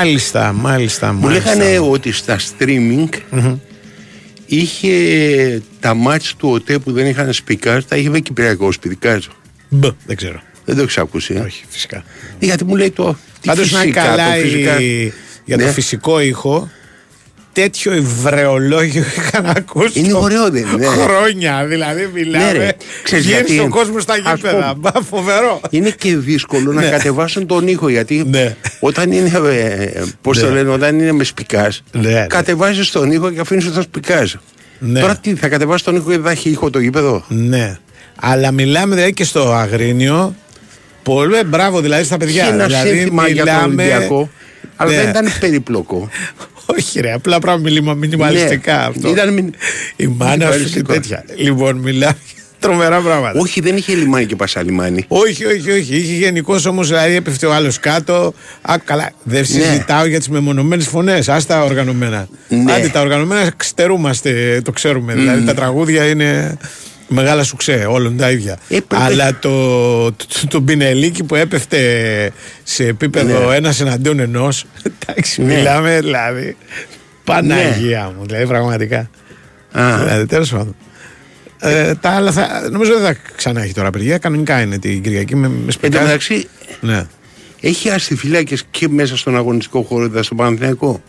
Μάλιστα, 0.07 0.53
μάλιστα, 0.53 1.13
Μου 1.13 1.21
μάλιστα. 1.21 1.55
λέγανε 1.55 1.79
ότι 1.79 2.13
στα 2.13 2.39
streaming 2.39 3.09
είχε 4.47 5.63
τα 5.81 5.95
μάτς 5.95 6.35
του 6.37 6.49
ΟΤΕ 6.51 6.79
που 6.79 6.93
δεν 6.93 7.07
είχαν 7.07 7.33
σπικάζ, 7.33 7.85
τα 7.85 7.97
είχε 7.97 8.09
με 8.11 8.21
κυπριακό 8.21 8.73
σπιτικάζ. 8.73 9.27
Μπ, 9.69 9.85
δεν 10.07 10.17
ξέρω. 10.17 10.41
Δεν 10.65 10.77
το 10.77 10.83
έχεις 10.83 10.99
ακούσει. 10.99 11.35
ε. 11.35 11.39
Όχι, 11.39 11.65
φυσικά. 11.69 12.05
Γιατί 12.39 12.65
μου 12.65 12.77
λέει 12.77 12.91
το. 12.91 13.17
τι 13.41 13.49
Πάντως 13.49 13.71
να 13.73 13.79
φυσικά, 13.79 14.03
καλά 14.03 14.35
το 14.35 14.41
φυσικά. 14.41 14.81
η- 14.81 15.13
για 15.45 15.59
το 15.59 15.65
Ναι. 15.65 15.71
φυσικό 15.71 16.21
ήχο 16.21 16.71
τέτοιο 17.61 17.93
ευρεολόγιο 17.93 19.05
είχα 19.17 19.41
να 19.41 19.51
ακούσει 19.51 19.99
Είναι 20.01 20.13
ωραίο, 20.13 20.51
δεν 20.51 20.67
είναι; 20.75 20.87
χρόνια 20.87 21.65
δηλαδή 21.67 22.11
μιλάμε 22.15 22.45
Ναι, 22.45 22.59
ρε. 22.59 22.73
Ξέρεις 23.03 23.25
βγαίνει 23.25 23.41
γιατί- 23.41 23.57
στον 23.57 23.71
κόσμος 23.71 24.03
στα 24.03 24.13
Ας 24.13 24.19
γήπεδα 24.35 24.75
πούμε. 24.75 24.91
Μπα, 24.95 25.03
φοβερό 25.03 25.61
Είναι 25.71 25.91
και 25.91 26.17
δύσκολο 26.17 26.73
να 26.73 26.81
Ναι. 26.81 26.89
κατεβάσουν 26.89 27.47
τον 27.47 27.69
ήχο 27.69 27.89
γιατί 27.89 28.25
Ναι. 28.31 28.57
όταν 28.81 29.13
είναι, 29.13 29.31
ε, 29.49 30.03
πώς 30.21 30.39
το 30.39 30.47
Ναι. 30.47 30.53
λένε, 30.53 30.71
όταν 30.71 30.99
είναι 31.01 31.13
με 31.13 31.25
σπικάζ, 31.25 31.77
Ναι, 31.93 32.09
ναι. 32.11 32.27
κατεβάζεις 32.29 32.91
τον 32.91 33.13
ήχο 33.13 33.31
και 33.31 33.41
αφήνεις 33.41 33.73
το 33.73 33.83
σπικάζ. 33.83 34.33
Ναι. 34.79 35.01
Τώρα 35.01 35.17
τι, 35.17 35.35
θα 35.35 35.49
κατεβάσει 35.49 35.85
τον 35.85 35.97
ήχο 35.97 36.05
και 36.11 36.15
δεν 36.17 36.25
θα 36.25 36.31
έχει 36.31 36.49
ήχο 36.51 36.71
το 36.71 36.79
γήπεδο; 36.79 37.25
ναι 37.29 37.79
αλλά 38.21 38.51
μιλάμε 38.53 38.95
δηλαδή 38.95 39.13
και 39.13 39.25
στο 39.25 39.53
Αγρίνιο 39.53 40.35
πολύ 41.03 41.45
μπράβο 41.47 41.81
δηλαδή 41.81 42.05
στα 42.05 42.17
παιδιά 42.17 42.43
Είχε 42.43 42.53
ένα 42.53 42.65
δηλαδή 42.67 42.89
σύνθημα 42.97 43.29
για 43.29 43.45
τον 43.45 43.65
Ολυμπιακό, 43.65 44.31
αλλά 44.77 44.91
Ναι. 44.91 44.97
δεν 44.97 45.09
ήταν 45.09 45.33
περίπλοκο. 45.41 46.09
όχι 46.67 47.01
ρε 47.01 47.13
απλά 47.13 47.39
πράγματα 47.39 47.69
μιλήμα 47.69 47.95
μινιμαλιστικά 47.95 48.77
Ναι. 48.77 48.83
αυτό 48.85 49.09
Ήταν 49.09 49.33
μιν- 49.33 49.55
η 49.97 50.07
μάνα 50.07 50.33
σου 50.33 50.37
και 50.37 50.45
μινιμαλιστικό. 50.45 50.93
τέτοια 50.93 51.25
λοιπόν 51.37 51.77
μιλάμε 51.77 52.17
τρομερά 52.59 53.01
πράγματα 53.01 53.41
Όχι, 53.41 53.61
δεν 53.61 53.77
είχε 53.77 53.95
λιμάνι 53.95 54.27
και 54.27 54.37
πασαλιμάνι. 54.37 55.05
Όχι, 55.09 55.45
όχι, 55.45 55.71
όχι. 55.71 55.97
Είχε 55.97 56.15
γενικώς 56.15 56.67
όμως, 56.67 56.89
δηλαδή 56.89 57.15
έπεφτε 57.15 57.47
ο 57.47 57.55
άλλος 57.55 57.79
κάτω. 57.81 58.35
Α, 58.63 58.75
καλά. 58.85 59.11
Δεν 59.23 59.45
συζητάω 59.45 60.07
για 60.07 60.19
τις 60.19 60.29
μεμονωμένες 60.29 60.87
φωνές. 60.87 61.29
Α 61.29 61.41
τα 61.47 61.65
οργανωμένα. 61.65 62.29
Ναι. 62.49 62.73
Άντε, 62.73 62.89
τα 62.89 63.01
οργανωμένα 63.01 63.51
ξτερούμαστε, 63.57 64.61
το 64.65 64.73
ξέρουμε. 64.73 65.15
Δηλαδή 65.15 65.45
τα 65.45 65.55
τραγούδια 65.55 66.05
είναι 66.07 66.57
μεγάλα 67.09 67.43
σουξέ, 67.43 67.87
όλων 67.89 68.17
τα 68.17 68.31
ίδια. 68.31 68.53
Ε, 68.53 68.59
πρέπει- 68.69 68.95
Αλλά 69.05 69.39
το, 69.39 70.13
το, 70.13 70.27
το 70.49 70.61
πινελίκι 70.63 71.25
που 71.25 71.35
έπεφτε 71.35 72.33
σε 72.63 72.85
επίπεδο 72.87 73.49
Ναι. 73.49 73.57
ένας 73.57 73.81
εναντίον 73.81 74.19
ενός. 74.19 74.65
Εντάξει, 75.07 75.43
Ναι. 75.43 75.55
μιλάμε 75.55 76.01
δηλαδή. 76.01 76.57
Παναγία 77.25 78.13
μου, 78.19 78.27
δηλαδή 78.27 78.47
πραγματικά. 78.47 79.11
Α. 79.73 79.99
Δηλαδή, 79.99 80.27
τέλος 80.27 80.51
πάντων. 80.51 80.77
Ε, 81.61 81.95
τα 81.95 82.11
άλλα 82.11 82.33
θα, 82.33 82.69
νομίζω 82.73 82.93
δεν 82.93 83.03
θα 83.03 83.17
ξανά 83.37 83.63
έχει 83.63 83.73
τώρα 83.73 83.89
απεργία. 83.89 84.19
Κανονικά 84.19 84.61
είναι 84.61 84.79
την 84.79 85.03
Κυριακή 85.03 85.37
με, 85.37 85.49
με 85.49 85.55
Εν 85.59 85.65
τω 85.67 85.73
σπιτιά. 85.73 86.03
μεταξύ, 86.03 86.49
Ναι. 86.81 87.07
έχει 87.61 87.91
αστιφυλάκες 87.91 88.65
και 88.71 88.89
μέσα 88.89 89.17
στον 89.17 89.37
αγωνιστικό 89.37 89.83
χώρο, 89.83 90.05
είδα 90.05 90.23
στον 90.23 90.37
Παναθηναϊκό; 90.37 91.03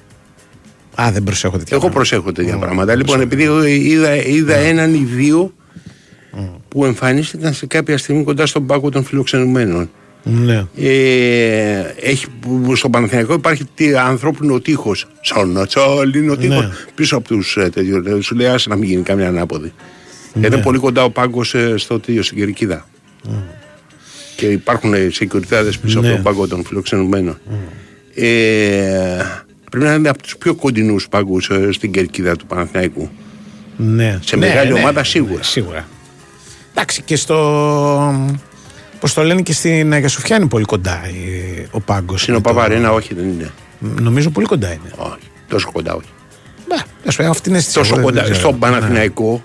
Α, 0.95 1.09
δεν 1.11 1.23
προσέχω 1.23 1.57
τέτοια. 1.57 1.77
Εγώ 1.77 1.89
πράγματα. 1.89 1.95
προσέχω 2.09 2.31
τέτοια 2.31 2.55
Μμ, 2.55 2.59
πράγματα. 2.59 2.85
δεν 2.85 2.97
Λοιπόν, 2.97 3.15
προσέχω. 3.27 3.33
επειδή 3.33 3.43
εγώ 3.43 3.63
είδα, 3.91 4.15
είδα 4.15 4.55
έναν 4.55 4.93
ή 4.93 5.07
δύο 5.15 5.53
που 6.67 6.85
εμφανίστηκαν 6.85 7.53
σε 7.53 7.65
κάποια 7.65 7.97
στιγμή 7.97 8.23
κοντά 8.23 8.45
στον 8.45 8.65
πάγο 8.65 8.89
των 8.89 9.03
φιλοξενουμένων. 9.03 9.89
Ναι. 10.23 10.65
Ε, 10.75 11.93
έχει, 11.99 12.25
που 12.39 12.75
στον 12.75 12.91
Παναθηναϊκό 12.91 13.33
υπάρχει 13.33 13.63
τι, 13.75 13.95
ανθρώπινο 13.95 14.59
τείχος 14.59 15.05
σαν 15.21 15.49
να 15.49 15.65
τσαλίνο 15.65 16.35
τείχος 16.35 16.65
Ναι. 16.65 16.69
πίσω 16.95 17.17
από 17.17 17.27
τους 17.27 17.57
ε, 17.57 17.69
τέτοιους, 17.69 18.05
ε, 18.05 18.21
σου 18.21 18.35
λέει 18.35 18.47
άσε 18.47 18.69
να 18.69 18.75
μην 18.75 18.89
γίνει 18.89 19.01
καμιά 19.01 19.27
ανάποδη 19.27 19.73
Γιατί 20.33 20.55
είναι 20.55 20.63
πολύ 20.63 20.77
κοντά 20.79 21.03
ο 21.03 21.09
πάγκος 21.09 21.55
στο 21.75 21.99
τίδιο 21.99 22.23
στην 22.23 22.37
Κερκίδα. 22.37 22.87
Και 24.35 24.45
υπάρχουν 24.45 24.93
security 24.93 25.71
πίσω 25.81 25.99
Ναι. 25.99 26.07
από 26.07 26.15
τον 26.15 26.23
πάγκο 26.23 26.47
των 26.47 26.63
φιλοξενουμένων. 26.65 27.37
Ε, 28.15 29.21
πρέπει 29.71 29.85
να 29.85 29.93
είναι 29.93 30.09
από 30.09 30.21
τους 30.21 30.37
πιο 30.37 30.55
κοντινούς 30.55 31.07
πάγκους 31.09 31.51
στην 31.69 31.91
Κερκίδα 31.91 32.35
του 32.35 32.45
Παναθηναϊκού. 32.45 33.09
Ναι. 33.77 34.19
Σε 34.23 34.37
μεγάλη 34.37 34.73
ομάδα 34.73 35.03
σίγουρα. 35.03 35.43
Σίγουρα. 35.43 35.87
Εντάξει 36.79 37.01
και 37.01 37.15
στο. 37.15 38.29
Πώς 38.99 39.13
το 39.13 39.23
λένε 39.23 39.41
και 39.41 39.53
στην 39.53 39.93
Αγία 39.93 40.07
Σοφιά 40.07 40.35
είναι 40.35 40.47
πολύ 40.47 40.65
κοντά 40.65 41.01
η- 41.09 41.67
ο 41.71 41.79
πάγκος. 41.79 42.27
Είναι 42.27 42.37
ο 42.37 42.41
Παπαρένα, 42.41 42.91
όχι 42.91 43.13
δεν 43.13 43.29
είναι. 43.29 43.51
Νομίζω 43.79 44.29
πολύ 44.29 44.45
κοντά 44.45 44.67
είναι. 44.67 44.91
Όχι, 44.95 45.31
τόσο 45.47 45.71
κοντά 45.71 45.93
όχι. 45.93 46.07
Ναι, 46.67 46.77
ας 47.07 47.15
πω, 47.15 47.29
αυτή 47.29 47.49
είναι 47.49 47.57
αίσθηση. 47.57 47.77
Τόσο 47.77 47.93
εγώ 47.95 48.03
δεν 48.05 48.05
κοντά. 48.13 48.21
ξέρω. 48.21 48.37
Στον 48.39 48.59
Παναθηναϊκό, 48.59 49.41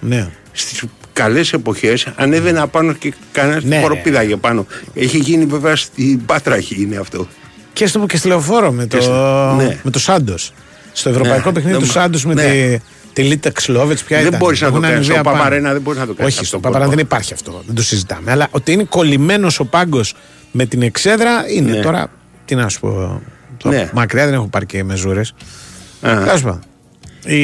Ναι. 0.00 0.28
στις 0.52 0.82
καλές 1.12 1.52
εποχές, 1.52 2.06
ανέβαινε 2.16 2.60
απάνω 2.60 2.92
και 2.92 3.12
κανένας 3.32 3.62
Ναι. 3.64 3.76
ναι. 3.76 3.82
χοροπήδαγε 3.82 4.36
πάνω. 4.36 4.66
Έχει 4.94 5.18
γίνει 5.18 5.44
βέβαια 5.44 5.76
στην 5.76 6.24
Πάτρα, 6.24 6.54
έχει 6.54 6.74
γίνει 6.74 6.96
αυτό. 6.96 7.26
Και 7.72 7.86
στο 7.86 8.06
και 8.06 8.16
στη 8.16 8.28
λεωφόρο 8.28 8.72
με 8.72 8.86
το, 8.86 8.96
Και 8.96 9.02
στο- 9.02 9.54
ναι. 9.56 9.78
με 9.82 9.90
το 9.90 9.98
Σάντος. 9.98 10.52
Στο 10.92 11.08
ευρωπαϊκό 11.08 11.46
Ναι, 11.48 11.52
παιχνίδι 11.54 11.76
δεν 11.76 11.86
του 11.86 11.92
μπο- 11.92 12.00
Σάντος 12.00 12.24
με 12.24 12.34
ναι. 12.34 12.42
τη, 12.42 12.78
τη 13.12 13.22
Λίτα 13.22 13.50
Ξλόβετ. 13.50 13.98
Ποια 14.06 14.18
Δεν 14.18 14.26
ήταν; 14.26 14.38
μπορείς 14.38 14.60
να 14.60 14.66
το 14.66 14.72
Έχουν 14.76 14.82
κάνεις. 14.88 14.96
ανεβεί 14.96 15.12
Στο 15.12 15.20
απάνω. 15.20 15.36
Παπαρένα 15.36 15.72
δεν 15.72 15.80
μπορείς 15.82 16.00
να 16.00 16.06
το 16.06 16.14
κάνεις 16.14 16.32
Όχι, 16.32 16.44
αυτό. 16.44 16.48
στο 16.58 16.58
Παπαρένα 16.68 16.90
δεν 16.90 16.98
υπάρχει 16.98 17.32
αυτό. 17.32 17.62
Δεν 17.66 17.74
το 17.74 17.82
συζητάμε. 17.82 18.30
Αλλά 18.30 18.48
ότι 18.50 18.72
είναι 18.72 18.84
κολλημένος 18.84 19.60
ο 19.60 19.64
πάγκος 19.64 20.14
με 20.50 20.66
την 20.66 20.82
εξέδρα 20.82 21.44
είναι. 21.50 21.70
Ναι. 21.70 21.80
Τώρα, 21.82 22.10
τι 22.44 22.54
να 22.54 22.68
σου 22.68 22.80
πω. 22.80 23.22
τώρα 23.56 23.76
Ναι. 23.76 23.90
Μακριά 23.92 24.24
δεν 24.24 24.34
έχω 24.34 24.46
πάρει 24.46 24.66
και 24.66 24.84
μεζούρες. 24.84 25.34
Α. 26.00 26.24
Τέλος 26.24 26.42
πάντων. 26.42 26.60
Η... 27.26 27.40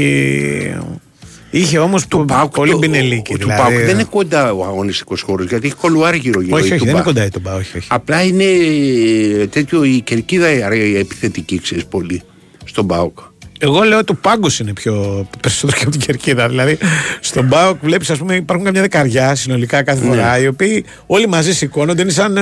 Είχε 1.50 1.78
όμως 1.78 2.06
πολύ 2.52 2.70
το- 2.70 2.78
μπινελίκι. 2.78 3.32
ο- 3.32 3.36
Του 3.38 3.44
δηλαδή. 3.46 3.62
Πάουκ 3.62 3.84
δεν 3.84 3.88
είναι 3.94 4.04
κοντά 4.10 4.52
ο 4.52 4.64
αγωνιστικός 4.64 5.20
χώρος 5.20 5.46
γιατί 5.46 5.66
έχει 5.66 5.74
κολουάρι 5.76 6.18
γύρω-γύρω. 6.18 6.56
Όχι, 6.56 6.68
η 6.68 6.72
όχι, 6.72 6.78
δεν 6.78 6.86
Τουμπά. 6.88 6.92
είναι 6.98 7.02
κοντά 7.02 7.24
η 7.24 7.28
Τουμπά, 7.30 7.54
όχι, 7.54 7.76
όχι. 7.76 7.86
Απλά 7.90 8.22
είναι 8.22 8.44
ε, 8.44 9.46
τέτοιο 9.46 9.84
η 9.84 10.00
κερκίδα 10.00 10.74
η 10.74 10.96
επιθετική, 10.98 11.60
ξέρεις 11.60 11.84
πολύ 11.86 12.22
στον 12.64 12.86
Πάουκ. 12.86 13.18
Εγώ 13.60 13.82
λέω 13.82 13.98
ότι 13.98 14.12
ο 14.12 14.18
πάγκος 14.20 14.58
είναι 14.58 14.72
πιο 14.72 15.26
περισσότερο 15.40 15.76
και 15.78 15.82
από 15.82 15.92
την 15.92 16.00
κερκίδα. 16.00 16.48
Δηλαδή, 16.48 16.78
στον 17.20 17.48
Πάοκ 17.48 17.76
βλέπεις, 17.82 18.10
ας 18.10 18.18
πούμε, 18.18 18.34
υπάρχουν 18.34 18.64
καμιά 18.66 18.80
δεκαριά 18.80 19.34
συνολικά 19.34 19.82
κάθε 19.82 20.04
φορά, 20.04 20.38
οι 20.38 20.46
οποίοι 20.46 20.84
όλοι 21.06 21.28
μαζί 21.28 21.54
σηκώνονται, 21.54 22.02
είναι 22.02 22.10
σαν 22.10 22.36
ε, 22.36 22.40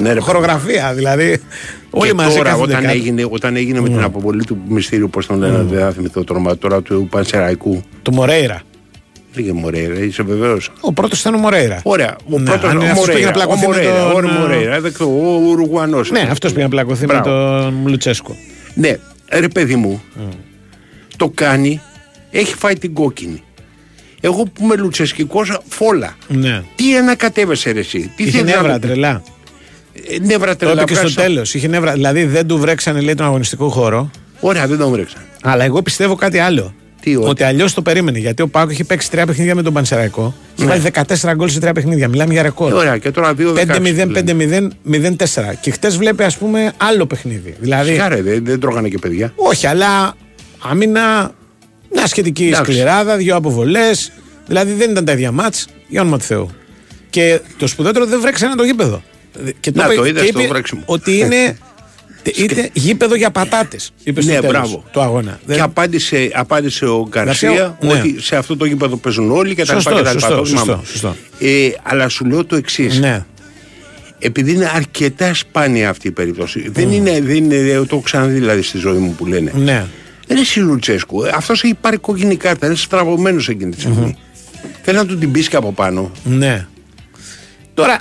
Ναι, 0.00 0.12
ρε, 0.12 0.20
χορογραφία. 0.20 0.92
Δηλαδή, 0.94 1.40
όλοι 1.90 2.08
και 2.08 2.14
μαζί 2.14 2.36
τώρα 2.36 2.50
κάθονται 2.50 2.72
όταν 2.72 2.84
κάτω. 2.84 2.94
έγινε, 2.94 3.26
όταν 3.30 3.56
έγινε 3.56 3.80
με 3.80 3.88
την 3.88 4.02
αποβολή 4.02 4.44
του 4.44 4.58
μυστήριου, 4.68 5.10
πώς 5.10 5.26
τον 5.26 5.38
λένε, 5.38 5.62
δεν 5.62 5.80
θα 5.80 5.90
θυμηθώ 5.90 6.24
το 6.24 6.32
όνομα 6.32 6.58
τώρα 6.58 6.82
του 6.82 7.06
Πανσεραϊκού. 7.10 7.82
Του 8.02 8.12
Μορέιρα. 8.12 8.60
Λίγε 9.34 9.52
Μωρέιρα, 9.52 9.94
είσαι 9.98 10.22
βεβαίως. 10.22 10.70
Ο 10.80 10.92
πρώτος 10.92 11.20
ήταν 11.20 11.34
ο 11.34 11.38
Μορέιρα. 11.38 11.80
Ωραία. 11.82 12.16
Ο 12.30 12.38
Ναι, 12.38 12.44
πρώτος, 12.50 12.70
αν 12.70 12.76
ο 12.76 12.80
είναι 12.80 12.90
αυτός 12.90 13.06
που 13.06 13.12
πήγε 13.12 13.24
να 13.24 13.30
Μωρέιρα, 13.32 13.46
ο 13.52 13.56
πλακωθεί 13.56 13.66
με 13.68 13.88
Μωρέιρα, 13.90 14.12
τον, 14.12 14.36
ο 14.36 14.40
Μωρέιρα, 14.40 14.80
δεκτό, 14.80 15.04
ο 15.04 15.40
Ουρουγουανός. 15.48 16.10
Ναι, 16.10 16.28
αυτός 16.30 16.52
πήγε 16.52 16.62
να 16.64 16.68
πλακωθεί 16.70 17.06
με 17.06 17.12
Μπράβο. 17.12 17.28
τον 17.60 17.82
Λουτσέσκο. 17.86 18.36
Ναι, 18.74 18.96
ρε 19.30 19.48
παιδί 19.48 19.76
μου, 19.76 20.02
το 21.16 21.28
κάνει, 21.34 21.80
έχει 22.30 22.54
φάει 22.54 22.78
την 22.78 22.94
κόκκινη. 22.94 23.42
Εγώ 24.20 24.42
που 24.44 24.62
είμαι 24.62 24.76
λουτσεσκικός, 24.76 25.60
φόλα. 25.68 26.16
Ναι. 26.28 26.62
Τι 26.74 26.96
ανακατεύεσαι 26.96 27.70
ρε 27.70 27.78
εσύ; 27.78 28.12
Τι 28.16 28.22
Είχε 28.22 28.30
θέλεις 28.38 28.50
να 28.54 28.56
νεύρα 28.56 28.72
μου- 28.72 28.78
τρελά. 28.78 29.22
Ε, 30.10 30.18
Νεύρα 30.22 30.50
Το 30.52 30.56
τρελά. 30.56 30.72
είπε 30.82 30.84
και 30.84 30.94
στο 30.94 31.02
βγάζω- 31.08 31.20
τέλος. 31.22 31.54
Είχε 31.54 31.68
νεύρα. 31.68 31.92
Δηλαδή 31.92 32.24
δεν 32.24 32.46
του 32.46 32.58
βρέξανε 32.58 33.00
λέει 33.00 33.14
τον 33.14 33.26
αγωνιστικό 33.26 33.68
χώρο. 33.68 34.10
Ωραία, 34.40 34.66
δεν 34.66 34.78
τον 34.78 34.90
βρέξαν. 34.90 35.20
Αλλά 35.42 35.64
εγώ 35.64 35.82
πιστεύω 35.82 36.14
κάτι 36.14 36.38
άλλο. 36.38 36.74
Τι, 37.00 37.16
ότι; 37.16 37.28
ότι 37.28 37.42
αλλιώς 37.42 37.74
το 37.74 37.82
περίμενε. 37.82 38.18
Γιατί 38.18 38.42
ο 38.42 38.48
Πάκο 38.48 38.70
έχει 38.70 38.84
παίξει 38.84 39.10
τρία 39.10 39.26
παιχνίδια 39.26 39.54
με 39.54 39.62
τον 39.62 39.72
Πανσεραϊκό. 39.72 40.34
Έχει 40.58 40.66
Ναι. 40.68 40.76
βάλει 40.76 40.82
14 41.30 41.34
γκολ 41.34 41.48
σε 41.48 41.60
τρία 41.60 41.72
παιχνίδια. 41.72 42.08
Μιλάμε 42.08 42.32
για 42.32 42.42
ρεκόρ. 42.42 42.70
Ε, 42.72 42.74
Ωραία, 42.74 42.98
και 42.98 43.10
τώρα 43.10 43.34
2-16. 43.34 43.54
5-0, 43.54 44.06
5-0, 44.12 44.68
0-4. 44.82 45.54
Και 45.60 45.70
χτες 45.70 45.96
βλέπει, 45.96 46.22
ας 46.22 46.36
πούμε, 46.36 46.72
άλλο 46.76 47.06
παιχνίδι. 47.06 47.54
Δηλαδή, 47.60 47.94
Χάρε, 47.96 48.22
δεν, 48.22 48.44
δεν 48.44 48.60
τρώγανε 48.60 48.88
και 48.88 48.98
παιδιά. 48.98 49.32
όχι, 49.36 49.66
αλλά 49.66 50.14
άμυνα, 50.58 51.32
μια 51.92 52.06
σχετική 52.06 52.46
Εντάξει. 52.46 52.72
σκληράδα, 52.72 53.16
δύο 53.16 53.36
αποβολές. 53.36 54.12
Δηλαδή 54.46 54.72
δεν 54.72 54.90
ήταν 54.90 55.04
τα 55.04 55.12
ίδια 55.12 55.32
μάτς, 55.32 55.66
για 55.88 56.00
όνομα 56.00 56.18
του 56.18 56.24
Θεού. 56.24 56.50
Και 57.10 57.40
το 57.58 57.66
σπουδαιότερο 57.66 58.06
δεν 58.06 58.20
βρέξανε 58.20 58.54
το 58.54 58.62
γήπεδο. 58.64 59.02
Και 59.60 59.70
Να, 59.74 59.84
είπε- 59.84 59.94
το 59.94 60.04
είδες 60.04 60.24
και 60.24 60.32
το 60.32 60.40
είπε 60.40 60.48
βρέξιμο. 60.48 60.82
Ότι 60.86 61.18
είναι. 61.18 61.56
Είτε 62.36 62.70
γήπεδο 62.72 63.14
για 63.14 63.30
πατάτες. 63.30 63.92
Είπες 64.04 64.24
στο 64.24 64.32
Ναι, 64.32 64.38
τέλος 64.40 64.52
μπράβο. 64.56 64.84
του 64.92 65.00
αγώνα. 65.00 65.30
Και 65.46 65.52
Δεν- 65.52 65.62
απάντησε, 65.62 66.30
απάντησε 66.34 66.84
ο 66.86 67.06
Γκαρσία 67.08 67.48
Γκαρσία, 67.50 67.78
ναι. 67.80 67.92
ότι 67.92 68.20
σε 68.20 68.36
αυτό 68.36 68.56
το 68.56 68.64
γήπεδο 68.64 68.96
παίζουν 68.96 69.30
όλοι 69.30 69.54
και 69.54 69.64
τα 69.64 69.72
Σωστό, 69.74 69.90
λοιπά. 69.90 70.00
και 70.00 70.06
τα 70.06 70.12
λοιπά. 70.14 70.26
σωστό, 70.26 70.40
Το 70.42 70.46
θυμάμαι. 70.62 70.82
σωστό, 70.86 71.08
σωστό. 71.08 71.46
Ε, 71.46 71.70
αλλά 71.82 72.08
σου 72.08 72.24
λέω 72.24 72.44
το 72.44 72.56
εξής. 72.56 72.98
Ναι. 72.98 73.24
Επειδή 74.18 74.52
είναι 74.52 74.70
αρκετά 74.74 75.34
σπάνια 75.34 75.88
αυτή 75.90 76.08
η 76.08 76.10
περίπτωση. 76.10 76.68
Δεν, 76.72 76.90
είναι, 76.90 77.20
δεν 77.20 77.36
είναι, 77.36 77.72
το 77.74 77.86
έχω 77.90 78.00
ξαναδεί 78.00 78.32
δηλαδή 78.34 78.62
στη 78.62 78.78
ζωή 78.78 78.98
μου 78.98 79.14
που 79.14 79.26
λένε. 79.26 79.52
Ναι. 79.56 79.84
Δεν 80.26 80.36
είναι 80.36 80.40
εσύ 80.40 80.60
Λουτσέσκου. 80.60 81.26
Αυτός 81.34 81.62
έχει 81.62 81.74
πάρει 81.80 81.96
κόκκινη 81.96 82.36
κάρτα. 82.36 82.66
Είναι 82.66 82.74
στραβωμένος 82.74 83.48
εκείνη 83.48 83.70
τη 83.74 83.80
στιγμή. 83.80 84.16
Θέλει 84.82 84.96
να 84.96 85.06
του 85.06 85.18
την 85.18 85.30
πεις 85.32 85.48
και 85.48 85.56
από 85.56 85.72
πάνω. 85.72 86.10
Ναι. 86.24 86.66
Τώρα, 87.74 88.00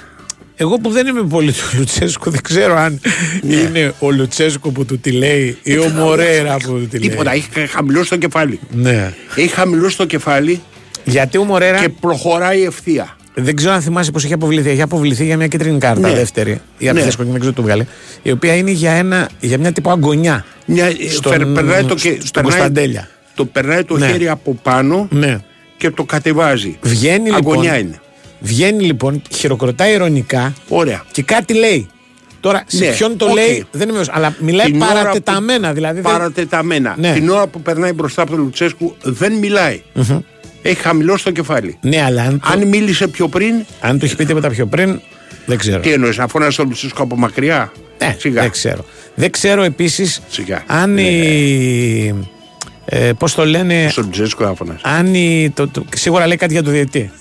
εγώ 0.61 0.77
που 0.77 0.89
δεν 0.89 1.07
είμαι 1.07 1.21
πολύ 1.23 1.51
του 1.51 1.77
Λουτσέσκου, 1.77 2.29
δεν 2.29 2.41
ξέρω 2.41 2.75
αν 2.77 3.01
Ναι. 3.41 3.55
είναι 3.55 3.93
ο 3.99 4.11
Λουτσέσκου 4.11 4.71
που 4.71 4.85
του 4.85 4.99
τη 4.99 5.11
λέει 5.11 5.57
ή 5.63 5.77
ο 5.77 5.87
Μορέρα 5.89 6.53
που 6.57 6.67
του 6.71 6.87
τη 6.89 6.99
λέει. 6.99 7.09
Τίποτα. 7.09 7.31
Έχει 7.33 7.47
χαμηλώσει 7.69 8.09
το 8.09 8.17
κεφάλι. 8.17 8.59
Ναι. 8.71 9.13
Έχει 9.35 9.47
χαμηλώσει 9.47 9.97
το 9.97 10.05
κεφάλι 10.05 10.61
Γιατί 11.03 11.37
ο 11.37 11.43
Μορέρα 11.43 11.79
και 11.79 11.89
προχωράει 11.89 12.63
ευθεία. 12.63 13.17
δεν 13.33 13.55
ξέρω 13.55 13.73
αν 13.73 13.81
θυμάσαι 13.81 14.11
πώ 14.11 14.19
έχει 14.23 14.33
αποβληθεί. 14.33 14.69
Έχει 14.69 14.81
αποβληθεί 14.81 15.25
για 15.25 15.37
μια 15.37 15.47
κίτρινη 15.47 15.79
κάρτα 15.79 16.07
Ναι. 16.07 16.13
δεύτερη. 16.15 16.61
Η 16.77 16.83
Ναι. 16.85 16.89
Αρθέσκο 16.89 17.23
και 17.23 17.29
δεν 17.29 17.39
ξέρω 17.39 17.53
τι 17.53 17.59
του 17.59 17.65
βγάλε. 17.65 17.85
Η 18.21 18.31
οποία 18.31 18.55
είναι 18.55 18.71
για, 18.71 18.91
ένα, 18.91 19.29
για 19.39 19.57
μια 19.57 19.71
τύπο 19.71 19.89
αγωνιά. 19.91 20.45
Μια, 20.65 20.85
ε, 20.85 20.95
Στον- 21.09 21.31
φερ- 21.31 21.45
περνάει 21.45 21.83
το, 21.83 21.95
και, 21.95 22.17
στον 22.23 22.43
Κωνσταντέλια. 22.43 23.09
το 23.35 23.45
περνάει 23.45 23.83
το 23.83 23.97
Ναι. 23.97 24.07
χέρι 24.07 24.29
από 24.29 24.59
πάνω 24.63 25.07
Ναι. 25.11 25.37
και 25.77 25.89
το 25.89 26.03
κατεβάζει. 26.03 26.77
Βγαίνει 26.81 27.29
Αγκωνιά 27.33 27.71
λοιπόν. 27.77 27.87
είναι. 27.87 27.99
Βγαίνει 28.39 28.83
λοιπόν, 28.83 29.21
χειροκροτάει 29.35 29.93
ειρωνικά 29.93 30.53
Ωραία. 30.67 31.03
και 31.11 31.23
κάτι 31.23 31.53
λέει. 31.53 31.87
Τώρα, 32.39 32.63
σε 32.67 32.85
Ναι, 32.85 32.91
ποιον 32.91 33.17
το 33.17 33.25
οκ. 33.25 33.33
λέει 33.33 33.65
δεν 33.71 33.81
είμαι 33.89 33.97
βέβαιος, 33.97 34.09
αλλά 34.11 34.35
μιλάει 34.39 34.65
Την 34.71 34.81
ώρα 34.81 34.87
που- 34.91 34.97
παρατεταμένα. 34.97 35.73
Δηλαδή 35.73 36.01
δεν- 36.01 36.11
Παρατεταμένα. 36.11 36.95
Ναι. 36.97 37.13
Την 37.13 37.29
ώρα 37.29 37.47
που 37.47 37.61
περνάει 37.61 37.93
μπροστά 37.93 38.21
από 38.21 38.31
τον 38.31 38.39
Λουτσέσκου 38.39 38.95
δεν 39.03 39.33
μιλάει. 39.33 39.81
Έχει 40.61 40.81
χαμηλώσει 40.81 41.23
το 41.23 41.31
κεφάλι. 41.31 41.77
Ναι, 41.81 42.01
αλλά 42.03 42.21
αν, 42.21 42.39
το, 42.39 42.47
Αν 42.51 42.67
μίλησε 42.67 43.07
πιο 43.07 43.27
πριν, 43.27 43.53
αν 43.79 43.99
του 43.99 44.05
έχει 44.05 44.15
πει 44.15 44.25
τίποτα 44.25 44.49
πιο 44.49 44.65
πριν, 44.65 44.99
δεν 45.45 45.57
ξέρω. 45.57 45.79
τι 45.79 45.91
εννοείς, 45.91 46.17
να 46.17 46.27
φωνάζει 46.27 46.55
τον 46.55 46.65
Λουτσέσκου 46.67 47.03
από 47.03 47.15
μακριά; 47.17 47.71
Ναι, 47.99 48.15
Σιγά. 48.19 48.41
δεν 48.41 48.51
ξέρω. 48.51 48.85
Δεν 49.15 49.31
ξέρω 49.31 49.61
επίσης 49.63 50.21
Σιγά. 50.29 50.63
αν 50.67 50.97
η. 50.97 52.25
Ε, 52.85 53.11
Πώς 53.17 53.35
το 53.35 53.45
λένε. 53.45 53.87
Στον 53.91 54.03
Λουτσέσκου 54.03 54.43
να 54.43 54.53
φωνάζει. 54.53 54.79
Αν 54.83 55.13
η, 55.13 55.51
το, 55.55 55.67
το, 55.67 55.85
σίγουρα 55.95 56.27
λέει 56.27 56.37
κάτι 56.37 56.53
για 56.53 56.63
το 56.63 56.71
διαιτητή. 56.71 57.11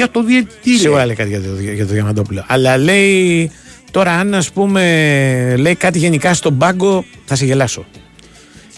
Για 0.00 0.10
το 0.10 0.22
διαιτητή. 0.22 0.76
Σίγουρα 0.78 1.00
ρε. 1.00 1.06
λέει 1.06 1.16
κάτι 1.16 1.28
για 1.28 1.40
το, 1.40 1.60
για 1.60 1.86
το 1.86 1.92
Διαμαντόπουλο. 1.92 2.44
Αλλά 2.46 2.76
λέει. 2.76 3.50
Τώρα, 3.90 4.12
αν 4.12 4.34
ας 4.34 4.50
πούμε 4.50 4.80
λέει 5.58 5.74
κάτι 5.74 5.98
γενικά 5.98 6.34
στον 6.34 6.58
πάγκο, 6.58 7.04
θα 7.24 7.34
σε 7.34 7.44
γελάσω. 7.44 7.84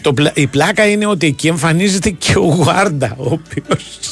Το, 0.03 0.13
πλα- 0.13 0.31
η 0.33 0.47
πλάκα 0.47 0.87
είναι 0.87 1.05
ότι 1.05 1.27
εκεί 1.27 1.47
εμφανίζεται 1.47 2.09
και 2.09 2.37
ο 2.37 2.41
Γουάρντα, 2.41 3.15
ο 3.17 3.23
οποίο. 3.25 3.63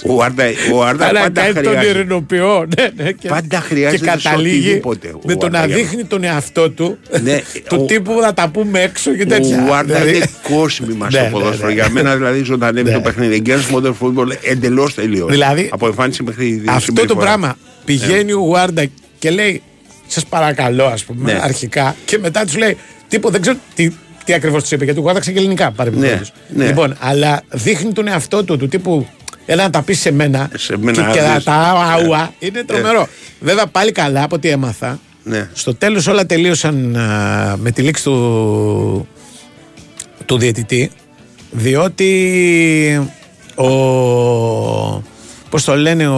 Ο 0.08 0.24
Άρντα, 0.24 0.44
ο 0.74 0.84
Άρντα 0.84 1.06
Αλλά 1.08 1.22
πάντα 1.22 1.42
κάνει 1.42 1.54
τον 1.54 1.64
χρειάζεται. 1.64 1.98
ειρηνοποιό. 2.00 2.68
Ναι, 2.78 3.04
ναι, 3.04 3.12
και, 3.12 3.28
Πάντα 3.28 3.60
χρειάζεται 3.60 4.06
Και 4.06 4.12
σε 4.12 4.18
καταλήγει 4.18 4.58
οτιδήποτε, 4.68 5.08
ο 5.08 5.20
με 5.26 5.36
το 5.36 5.50
να 5.50 5.60
Άρντα, 5.60 5.76
για 5.76 5.86
δείχνει 5.86 6.04
τον 6.04 6.24
εαυτό 6.24 6.70
του. 6.70 6.98
Ναι, 7.24 7.42
του 7.70 7.78
ο- 7.82 7.86
τύπου 7.86 8.20
να 8.20 8.34
τα 8.34 8.50
πούμε 8.50 8.80
έξω 8.82 9.12
και 9.16 9.26
τέτοια. 9.26 9.66
Ο 9.70 9.74
Άρντα 9.74 9.94
Δηλαδή- 10.00 10.16
είναι 10.16 10.30
κόσμημα 10.56 11.06
Ναι, 11.12 11.12
στο 11.12 11.22
ναι, 11.22 11.30
ποδόσφαιρο. 11.30 11.68
ναι. 11.68 11.74
Για 11.74 11.90
μένα 11.90 12.16
δηλαδή 12.16 12.44
ζωντανεύει 12.44 12.90
Ναι. 12.90 12.96
το 12.96 13.02
παιχνίδι. 13.02 13.36
Εγκαίρος 13.36 13.68
modern 13.74 13.94
football 14.02 14.28
εντελώς 14.44 14.94
τελείως. 14.94 15.30
Δηλαδή, 15.32 15.70
από 15.72 15.88
εμφάνιση 15.88 16.24
μέχρι 16.24 16.62
Αυτό 16.66 16.74
το 16.74 16.80
συμπεριφορά. 16.86 17.20
πράγμα 17.26 17.56
πηγαίνει 17.86 18.32
ο 18.34 18.40
Γουάρντα 18.40 18.84
και 19.20 19.30
λέει 19.30 19.62
Σας 20.08 20.26
παρακαλώ, 20.26 20.86
ας 20.86 21.04
πούμε, 21.04 21.32
Ναι. 21.34 21.40
αρχικά. 21.42 21.96
Και 22.06 22.18
μετά 22.18 22.44
τους 22.46 22.58
λέει 22.58 22.78
Τίποτα, 23.08 23.32
δεν 23.32 23.42
ξέρω 23.42 23.58
τι, 23.76 23.90
τι 24.26 24.34
ακριβώς 24.34 24.62
τους 24.62 24.72
είπε. 24.72 24.84
Γιατί 24.84 25.00
ο 25.00 25.02
Γουάρντα 25.02 25.22
ξέρει 25.22 25.36
και 25.36 25.42
ελληνικά 25.42 25.72
παρεμπιπτόντως. 25.72 26.34
Ναι, 26.50 26.64
ναι. 26.64 26.70
Λοιπόν, 26.70 26.96
αλλά 27.00 27.42
δείχνει 27.50 27.92
τον 27.92 28.08
εαυτό 28.08 28.44
του, 28.44 28.58
του 28.58 28.68
τύπου 28.68 29.08
Έλα 29.46 29.64
να 29.64 29.70
τα 29.70 29.82
πεις 29.82 30.00
σε 30.00 30.12
μένα. 30.12 30.50
Σε 30.56 30.78
μένα, 30.78 31.12
και, 31.12 31.20
και 31.20 31.26
δεις. 31.36 31.44
τα 31.44 31.54
αουα. 31.54 32.34
Είναι 32.40 32.64
τρομερό. 32.64 33.08
Βέβαια, 33.40 33.68
πάλι 33.68 33.92
καλά 33.92 34.24
από 34.24 34.36
ό,τι 34.36 34.50
έμαθα. 34.50 35.00
Ναι. 35.24 35.50
Στο 35.54 35.76
τέλος 35.76 36.08
όλα 36.08 36.26
τελείωσαν 36.26 36.96
α, 36.96 37.56
με 37.58 37.72
τη 37.72 37.82
λήξη 37.82 38.04
του, 38.04 39.08
του 40.26 40.38
διαιτητή. 40.38 40.92
Διότι 41.52 43.10
ο. 43.56 43.66
Πώς 45.50 45.64
το 45.64 45.76
λένε, 45.76 46.08
ο, 46.08 46.16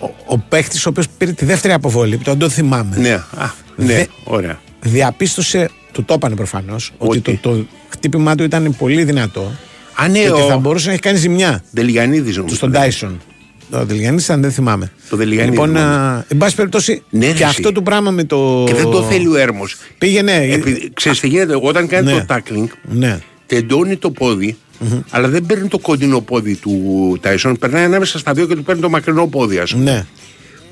ο, 0.00 0.10
ο 0.26 0.38
παίχτης 0.38 0.86
ο 0.86 0.88
οποίος 0.88 1.06
πήρε 1.18 1.32
τη 1.32 1.44
δεύτερη 1.44 1.72
αποβολή, 1.74 2.16
που 2.16 2.22
τον 2.22 2.38
το 2.38 2.48
θυμάμαι. 2.48 2.96
Ναι, 2.96 3.12
α, 3.12 3.50
ναι, 3.76 3.94
Δε- 3.94 4.04
ωραία. 4.24 4.60
Διαπίστωσε, 4.80 5.70
του 5.92 6.04
το 6.04 6.14
είπανε 6.14 6.34
προφανώς, 6.34 6.92
ότι 6.98 7.18
Ότι. 7.18 7.38
το, 7.42 7.50
το 7.56 7.64
χτύπημά 7.88 8.34
του 8.34 8.42
ήταν 8.44 8.74
πολύ 8.78 9.04
δυνατό. 9.04 9.52
Α, 9.94 10.08
ναι, 10.08 10.18
και 10.22 10.30
ότι 10.30 10.42
ο 10.42 10.46
θα 10.46 10.56
μπορούσε 10.56 10.86
να 10.86 10.92
έχει 10.92 11.02
κάνει 11.02 11.18
ζημιά 11.18 11.62
Ντελιανίδης 11.74 12.36
νομίζω. 12.36 12.54
στον 12.56 12.72
Τάισον. 12.72 13.20
Το 13.70 13.84
Δελγιανίδη 13.84 14.22
ήταν, 14.22 14.40
δεν 14.40 14.50
θυμάμαι. 14.52 14.92
Το 15.08 15.16
Δελγιανίδη 15.16 15.50
Λοιπόν, 15.50 15.68
θυμάμαι. 15.68 15.94
α, 15.94 16.24
εν 16.28 16.36
πάση 16.36 16.54
περιπτώσει, 16.54 17.02
Ναι, 17.10 17.26
ρε, 17.26 17.32
και 17.32 17.42
εσύ. 17.42 17.44
αυτό 17.44 17.72
το 17.72 17.82
πράγμα 17.82 18.10
με 18.10 18.24
το. 18.24 18.64
Και 18.66 18.74
δεν 18.74 18.90
το 18.90 19.02
θέλει 19.02 19.26
ο 19.28 19.36
έρμος. 19.36 19.76
Πήγαινε. 19.98 20.32
Επειδή, 20.32 20.90
ξέρεις 20.94 21.20
τι 21.20 21.28
γίνεται, 21.28 21.58
όταν 21.62 21.86
κάνει 21.86 22.12
Ναι. 22.12 22.24
το 22.24 22.34
tackling, 22.34 22.66
Ναι. 22.82 23.18
τεντώνει 23.46 23.96
το 23.96 24.10
ποδι 24.10 24.56
αλλά 25.10 25.28
δεν 25.28 25.46
παίρνει 25.46 25.68
το 25.68 25.78
κοντινό 25.78 26.20
πόδι 26.20 26.54
του 26.56 27.18
Τάισον. 27.20 27.58
Περνάει 27.58 27.84
ανάμεσα 27.84 28.18
στα 28.18 28.32
δύο 28.32 28.46
και 28.46 28.54
του 28.54 28.62
παίρνει 28.62 28.80
το 28.80 28.88
μακρινό 28.90 29.26
πόδι, 29.26 29.58
ας 29.58 29.72
πούμε. 29.72 29.84
Ναι. 29.84 30.04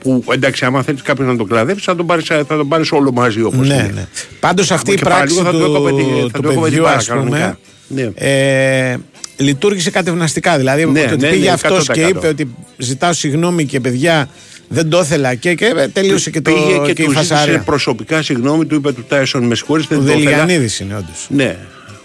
Που 0.01 0.25
εντάξει, 0.33 0.65
άμα 0.65 0.83
θέλεις 0.83 1.03
κάποιον 1.03 1.27
να 1.27 1.37
τον 1.37 1.47
κλαδέψεις, 1.49 1.85
θα 1.85 1.97
τον 1.97 2.07
πάρεις 2.07 2.25
θα 2.27 2.45
τον 2.47 2.69
πάρεις 2.69 2.93
όλο 2.93 3.13
μαζί 3.13 3.43
όπως 3.43 3.69
Ναι, 3.69 3.91
ναι. 3.95 4.07
Πάντως 4.41 4.71
αυτή 4.71 4.93
η 4.93 4.95
και 4.95 5.03
πάλι 5.03 5.15
πράξη 5.15 5.35
λίγο 5.35 5.45
θα 5.45 5.51
του, 5.53 5.59
το 5.59 5.65
έκοβε 5.65 5.91
τη- 5.91 6.31
θα 6.31 6.39
του 6.39 6.43
το 6.43 6.51
έκοβε 6.51 6.53
την 6.53 6.61
παιδιού, 6.63 6.83
μπάρα 6.83 6.97
ας 6.97 7.07
πούμε, 7.07 7.19
κανονικά. 7.19 7.59
Ναι. 7.89 8.11
ε, 8.15 8.97
λειτούργησε 9.37 9.91
κατευναστικά. 9.91 10.57
Δηλαδή, 10.57 10.85
Ναι, 10.87 11.03
ότι 11.13 11.17
ναι, 11.17 11.31
πήγε 11.31 11.45
ναι, 11.45 11.51
αυτός 11.51 11.89
και 11.89 12.05
100%. 12.05 12.09
είπε 12.09 12.27
ότι 12.27 12.55
ζητάω 12.77 13.13
συγγνώμη 13.13 13.65
και 13.65 13.81
παιδιά 13.81 14.29
δεν 14.69 14.89
το 14.89 14.99
ήθελα 15.01 15.35
και, 15.35 15.55
και 15.55 15.73
ε, 15.77 15.89
τελείωσε 15.89 16.31
και, 16.31 16.41
το, 16.41 16.51
Πήγε 16.53 16.79
και, 16.85 16.93
και 16.93 17.03
η 17.03 17.05
του 17.05 17.11
ζήτησε 17.13 17.35
φασαρία. 17.35 17.61
προσωπικά 17.61 18.23
συγγνώμη, 18.23 18.67
του 18.67 18.75
είπε 18.75 18.93
του 18.93 19.05
Τάισον 19.09 19.45
με 19.45 19.55
συγχωρείς, 19.55 19.85
Ο 19.85 19.89
δεν 19.89 19.99
το 19.99 20.05
ήθελα. 20.05 20.21
Δελιανίδης 20.37 20.81
είναι 20.81 20.95
όντως. 20.97 21.27
Ναι. 21.29 21.57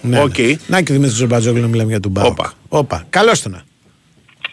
Ναι, 0.02 0.20
Οκ. 0.22 0.38
ναι. 0.38 0.56
Να 0.68 0.82
και 0.82 0.92
ο 0.92 0.96
Δημήτρης 0.96 1.18
Ζομπατζόγλου 1.18 1.62
να 1.62 1.68
μιλάμε 1.68 1.90
για 1.90 2.00
τον 2.00 2.14
ΠΑΟΚ. 2.14 2.28
Όπα. 2.28 2.54
Όπα. 2.68 3.06
Καλώς 3.10 3.42
το 3.42 3.50
να. 3.50 3.62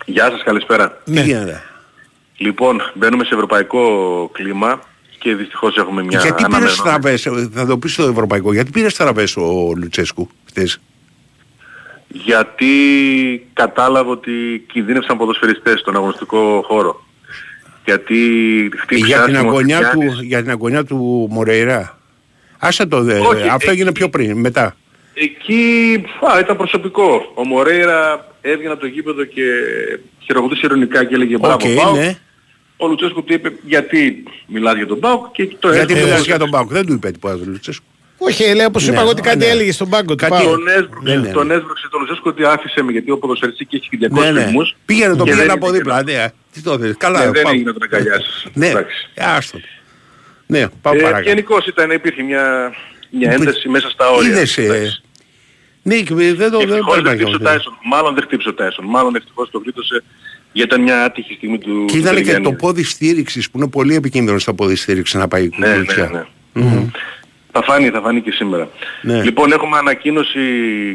Γεια 0.06 0.30
σας, 0.30 0.42
καλησπέρα. 0.44 1.00
Ναι. 1.04 1.22
Τι 2.42 2.48
γίνεται. 2.48 2.62
Λοιπόν, 2.62 2.80
μπαίνουμε 2.94 3.24
σε 3.24 3.34
ευρωπαϊκό 3.34 3.80
κλίμα 4.32 4.80
και 5.18 5.34
δυστυχώς 5.34 5.76
έχουμε 5.76 6.02
μια 6.02 6.18
Γιατί 6.20 6.44
πήρες 6.44 6.44
αναμενόμενη- 6.44 7.16
στραβέ, 7.16 7.48
θα 7.54 7.66
το 7.66 7.78
πεις 7.78 7.92
στο 7.92 8.02
ευρωπαϊκό, 8.02 8.52
γιατί 8.52 8.70
πήρες 8.70 8.92
στραβέ 8.92 9.24
ο 9.36 9.72
Λουτσέσκου 9.76 10.28
χτες. 10.48 10.80
Γιατί 12.08 12.66
κατάλαβα 13.52 14.10
ότι 14.10 14.64
κινδύνευσαν 14.72 15.16
ποδοσφαιριστές 15.16 15.80
στον 15.80 15.96
αγωνιστικό 15.96 16.62
χώρο. 16.66 17.04
Γιατί 17.84 18.16
χτύπησε 18.78 19.06
Για 19.06 19.22
την, 19.24 19.32
άσχημο 19.34 19.48
ο 19.50 19.52
αγκωνιά 19.52 19.90
του, 19.90 20.00
Γιάννης. 20.02 20.20
για 20.26 20.42
την 20.42 20.50
αγκωνιά 20.50 20.84
του 20.84 21.26
Μορέιρα. 21.30 21.98
Άσε 22.58 22.86
το 22.86 23.02
δε. 23.02 23.18
Όχι, 23.18 23.48
αυτό 23.48 23.70
ε, 23.70 23.72
έγινε 23.72 23.92
πιο 23.92 24.08
πριν, 24.08 24.38
μετά. 24.38 24.76
Εκεί 25.14 26.02
α, 26.34 26.38
ήταν 26.40 26.56
προσωπικό. 26.56 27.32
Ο 27.34 27.46
Μορέιρα 27.46 28.28
έβγαινε 28.40 28.72
από 28.72 28.80
το 28.80 28.86
γήπεδο 28.86 29.24
και 29.24 29.42
χειροκροτούσε 30.18 30.60
ειρωνικά 30.66 31.04
και 31.04 31.14
έλεγε 31.14 31.38
μπράβο 31.38 31.68
Οκ, 31.68 31.74
Πάοκ. 31.76 31.96
ναι. 31.96 32.18
Ο 32.82 32.88
Λουτσέσκου 32.88 33.24
του 33.24 33.32
είπε 33.32 33.52
γιατί 33.66 34.22
μιλάς 34.46 34.74
για 34.76 34.86
τον 34.86 35.00
Πάοκ 35.00 35.32
και 35.32 35.46
το 35.58 35.72
Γιατί 35.72 35.92
έσβησε. 35.92 36.08
μιλάς 36.10 36.24
για 36.26 36.38
τον 36.38 36.50
Πάουκ, 36.50 36.70
δεν 36.72 36.86
του 36.86 36.92
είπε 36.92 37.10
τίποτα 37.10 37.34
ο 37.34 37.38
Λουτσέσκου. 37.46 37.84
Όχι, 38.18 38.54
λέει 38.54 38.64
όπως 38.66 38.86
Ναι, 38.86 38.92
είπα 38.92 39.00
εγώ 39.00 39.10
ότι 39.10 39.22
κάτι 39.22 39.38
ναι. 39.38 39.44
έλεγε 39.44 39.72
στον 39.72 39.88
πάγκο 39.88 40.14
του 40.14 40.16
Κάτι- 40.16 40.32
Πάου. 40.32 40.50
Τον 40.50 40.68
έσβρωξε, 40.68 40.98
Ναι, 41.02 41.14
ναι, 41.14 41.20
ναι. 41.26 41.32
τον 41.32 41.50
έσβρωξε 41.50 41.88
τον 41.90 42.00
Λουτσέσκου 42.00 42.28
ότι 42.28 42.44
άφησε 42.44 42.82
με 42.82 42.92
γιατί 42.92 43.10
ο 43.10 43.18
ποδοσφαιριστής 43.18 43.66
και 43.68 43.76
έχει 43.76 43.88
και 43.88 43.96
200 44.10 44.22
Ναι, 44.24 44.30
ναι. 44.30 44.40
στιγμούς. 44.40 44.76
Πήγαινε 44.84 45.16
το 45.16 45.24
και 45.24 45.30
πήγαινε 45.30 45.42
δεν 45.42 45.50
από 45.50 45.66
έγινε. 45.66 45.78
δίπλα. 45.78 46.02
Ναι, 46.02 46.26
τι 46.52 46.60
το 46.62 46.78
θες. 46.78 46.94
Καλά, 46.98 47.18
Ναι, 47.22 47.28
ο 47.28 47.32
δεν 47.32 47.42
Πάουκ. 47.42 47.54
έγινε 47.54 47.70
να 47.72 47.78
τον 47.78 47.88
αγκαλιάσεις. 47.90 48.46
Ναι, 48.54 48.68
Εντάξει. 48.68 49.08
άστο. 49.16 49.58
Ναι, 50.46 50.68
πάω 50.82 50.94
Ε, 50.94 50.98
παρακάτω. 50.98 51.28
γενικώς 51.28 51.66
ήταν, 51.66 51.90
υπήρχε 51.90 52.22
μια, 52.22 52.72
μια 53.10 53.32
ένταση 53.32 53.68
μέσα 53.68 53.90
στα 53.90 54.10
όρια. 54.10 54.28
Είδες, 54.30 54.58
ε, 54.58 54.62
Εντάξει. 54.64 55.02
Ναι, 55.82 55.94
και 55.96 56.14
δεν 56.14 56.50
το 56.50 56.58
δεν 56.58 56.68
Ευτυχώς 56.68 56.84
μπορεί 56.84 57.02
να 57.02 57.08
δεν 57.10 57.18
χτύπησε 57.18 57.24
ο 57.24 57.38
γίνει. 57.38 57.44
Τάισον. 57.44 57.74
Μάλλον 57.84 58.14
δεν 58.14 58.22
χτύπησε 58.22 58.48
ο 58.48 58.54
Τάισον. 58.54 58.84
Μάλλον 58.84 59.14
ευτυχώς 59.16 59.50
το 59.50 59.58
γλίτωσε 59.58 60.02
γιατί 60.52 60.74
ήταν 60.74 60.82
μια 60.82 61.04
άτυχη 61.04 61.34
στιγμή 61.34 61.58
του 61.58 61.84
Και 61.86 61.92
του 61.92 61.98
ήταν 61.98 62.14
και 62.14 62.20
Τελιγιάννη. 62.20 62.44
το 62.48 62.52
πόδι 62.52 62.82
στήριξης 62.84 63.50
που 63.50 63.58
είναι 63.58 63.68
πολύ 63.68 63.94
επικίνδυνο 63.94 64.38
στα 64.38 64.54
πόδι 64.54 64.74
στήριξη 64.76 65.16
να 65.16 65.28
πάει 65.28 65.48
Ναι, 65.56 65.66
ναι, 65.66 65.72
κουκουτσιά. 65.74 66.26
ναι. 66.52 66.86
Θα 67.52 67.62
φάνει, 67.62 67.88
θα 67.90 68.00
φάνει 68.00 68.20
και 68.20 68.30
σήμερα. 68.30 68.68
Ναι. 69.02 69.22
Λοιπόν, 69.22 69.52
έχουμε 69.52 69.76
ανακοίνωση 69.78 70.40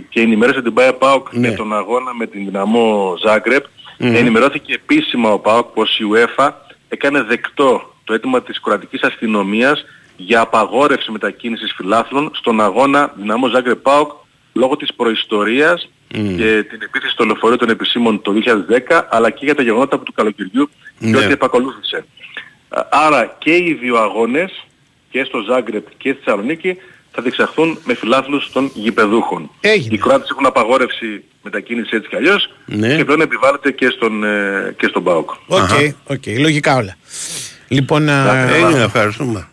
και 0.09 0.21
ενημέρωσε 0.21 0.61
την 0.61 0.73
Πάια 0.73 0.93
ΠΑΟΚ 0.93 1.27
Ναι. 1.33 1.47
για 1.47 1.57
τον 1.57 1.73
αγώνα 1.75 2.13
με 2.13 2.27
την 2.27 2.45
δυναμό 2.45 3.15
Ζάγκρεπ. 3.25 3.63
Ενημερώθηκε 3.97 4.73
επίσημα 4.73 5.29
ο 5.31 5.39
ΠΑΟΚ 5.39 5.65
πως 5.73 5.99
η 5.99 6.03
UEFA 6.13 6.49
έκανε 6.89 7.21
δεκτό 7.21 7.93
το 8.03 8.13
αίτημα 8.13 8.41
της 8.41 8.59
κροατικής 8.61 9.01
αστυνομίας 9.03 9.85
για 10.17 10.41
απαγόρευση 10.41 11.11
μετακίνησης 11.11 11.73
φιλάθλων 11.77 12.31
στον 12.33 12.61
αγώνα 12.61 13.13
δυναμό 13.17 13.47
Ζάγκρεπ 13.47 13.77
ΠΑΟΚ 13.77 14.11
λόγω 14.57 14.75
της 14.75 14.93
προϊστορίας 14.93 15.89
και 16.07 16.63
την 16.69 16.81
επίθεση 16.81 17.11
στο 17.13 17.25
λεωφορείο 17.25 17.57
των 17.57 17.69
επισήμων 17.69 18.21
το 18.21 18.31
2010 18.31 19.07
αλλά 19.09 19.29
και 19.29 19.45
για 19.45 19.55
τα 19.55 19.61
γεγονότα 19.63 19.99
του 19.99 20.13
καλοκαιριού 20.13 20.69
και 20.99 21.05
Ναι. 21.05 21.17
ό,τι 21.17 21.31
επακολούθησε. 21.31 22.05
Α, 22.69 22.81
Άρα 22.89 23.35
και 23.39 23.51
οι 23.55 23.77
δύο 23.81 23.97
αγώνες 23.97 24.51
και 25.11 25.23
στο 25.23 25.39
Ζάγκρεπ 25.49 25.85
και 25.97 26.09
στη 26.11 26.19
Θεσσαλονίκη 26.23 26.77
θα 27.11 27.21
διεξαχθούν 27.21 27.79
με 27.85 27.93
φιλάθλους 27.93 28.51
των 28.51 28.71
γηπεδούχων. 28.73 29.49
Έγινε. 29.59 29.95
Οι 29.95 29.97
Κροάτες 29.97 30.29
έχουν 30.29 30.45
απαγόρευση 30.45 31.23
μετακίνηση 31.43 31.89
έτσι 31.95 32.09
κι 32.09 32.15
αλλιώς 32.15 32.49
Ναι. 32.65 32.95
και 32.95 33.05
πλέον 33.05 33.21
επιβάλλεται 33.21 33.71
και 33.71 33.89
στον, 33.95 34.23
ε, 34.23 34.75
και 34.79 34.87
στον 34.87 35.03
ΠΑΟΚ. 35.03 35.29
OK, 35.47 35.69
OK, 36.07 36.23
λογικά 36.39 36.75
όλα. 36.75 36.95
Λοιπόν, 37.67 38.09
α, 38.09 38.23
Να- 38.23 38.55
Έγινε, 38.55 38.81
ευχαριστούμε. 38.83 39.47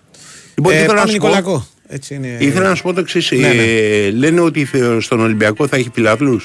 Λοιπόν, 0.56 0.72
ε, 0.72 0.76
ήθελα 0.76 0.92
να 0.92 0.98
πάμε 0.98 1.10
σου 1.10 1.16
πω- 1.18 1.26
Νικολακό. 1.28 1.66
Έτσι 1.88 2.14
είναι. 2.14 2.36
Ήθελα 2.38 2.68
να 2.68 2.74
σου 2.74 2.82
πω 2.82 2.92
το 2.92 3.00
εξής. 3.00 3.30
Ναι, 3.30 3.48
ναι. 3.48 4.10
λένε 4.10 4.40
ότι 4.40 4.64
θε- 4.64 5.00
στον 5.00 5.20
Ολυμπιακό 5.20 5.66
θα 5.66 5.76
έχει 5.76 5.90
φιλάθλου. 5.94 6.40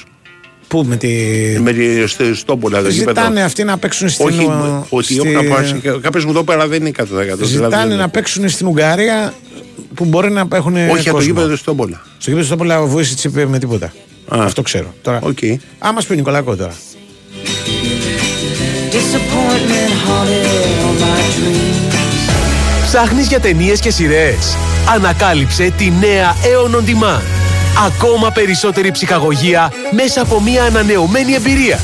Πού 0.68 0.84
με 0.88 0.96
τη. 0.96 1.08
Με 1.62 1.72
τη 1.72 2.06
στο- 2.06 2.34
στο 2.34 2.50
Τόπολα 2.50 2.82
το 2.82 2.88
γήπεδο. 2.88 3.08
Ζητάνε 3.20 3.42
αυτοί 3.42 3.64
να 3.64 3.78
παίξουν 3.78 4.08
στην 4.08 4.26
Όχι, 4.26 4.44
Ου- 4.44 4.86
ότι 4.88 5.04
στη- 5.04 5.20
όποια 5.20 5.44
πάση. 5.48 5.74
Κάποιος 6.02 6.24
μου 6.24 6.32
το 6.32 6.38
είπε, 6.38 6.52
αλλά 6.52 6.68
δεν 6.68 6.80
είναι 6.80 6.88
100%. 6.88 7.44
Ζητάνε 7.44 7.68
δηλαδή, 7.76 7.94
να 7.94 8.08
παίξουν 8.08 8.48
στην 8.48 8.66
Ουγγαρία 8.66 9.34
που 9.94 10.04
μπορεί 10.04 10.30
να 10.30 10.48
έχουν. 10.52 10.74
Όχι, 10.76 10.90
από 10.90 10.94
το 11.04 11.10
κόσμο. 11.10 11.20
γήπεδο 11.26 11.46
στο 11.46 11.56
Τόπολα. 11.56 12.02
Στο 12.18 12.30
γήπεδο 12.30 12.46
στο 12.46 12.56
Τόπολα 12.56 12.80
ο 12.80 12.86
Βούτσιτς 12.86 13.24
είπε 13.24 13.46
με 13.46 13.58
τίποτα. 13.58 13.92
Αυτό 14.28 14.62
ξέρω. 14.62 14.94
Τώρα. 15.02 15.18
Οκ. 15.22 15.38
Α, 15.78 15.92
μας 15.92 16.06
πει 16.06 16.12
ο 16.12 16.16
Νικολακό 16.16 16.56
τώρα. 16.56 16.74
Disappointment 18.92 19.94
haunted 20.06 20.84
all 20.84 20.96
my 21.02 21.22
dreams. 21.36 21.79
Ψάχνεις 22.92 23.26
για 23.26 23.40
ταινίες 23.40 23.80
και 23.80 23.90
σειρές. 23.90 24.56
Ανακάλυψε 24.94 25.72
τη 25.76 25.92
νέα 26.00 26.36
EON 26.42 26.74
On 26.74 26.88
Demand. 26.88 27.22
Ακόμα 27.86 28.30
περισσότερη 28.30 28.90
ψυχαγωγία 28.90 29.72
μέσα 29.90 30.20
από 30.20 30.40
μια 30.40 30.64
ανανεωμένη 30.64 31.34
εμπειρία. 31.34 31.80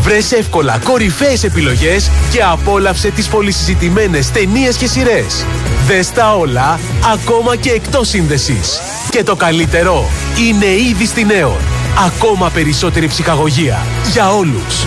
Βρες 0.00 0.32
εύκολα 0.32 0.78
κορυφαίες 0.84 1.44
επιλογές 1.44 2.10
και 2.32 2.42
απόλαυσε 2.42 3.10
τις 3.10 3.26
πολυσυζητημένες 3.28 4.30
ταινίες 4.30 4.76
και 4.76 4.86
σειρές. 4.86 5.44
Δες 5.86 6.12
τα 6.12 6.36
όλα, 6.36 6.80
ακόμα 7.12 7.56
και 7.56 7.70
εκτός 7.70 8.08
σύνδεσης. 8.08 8.80
Και 9.10 9.22
το 9.22 9.36
καλύτερο, 9.36 10.10
είναι 10.48 10.66
ήδη 10.66 11.06
στην 11.06 11.28
Aeon. 11.30 11.60
Ακόμα 12.06 12.50
περισσότερη 12.50 13.06
ψυχαγωγία. 13.06 13.78
Για 14.12 14.32
όλους. 14.32 14.84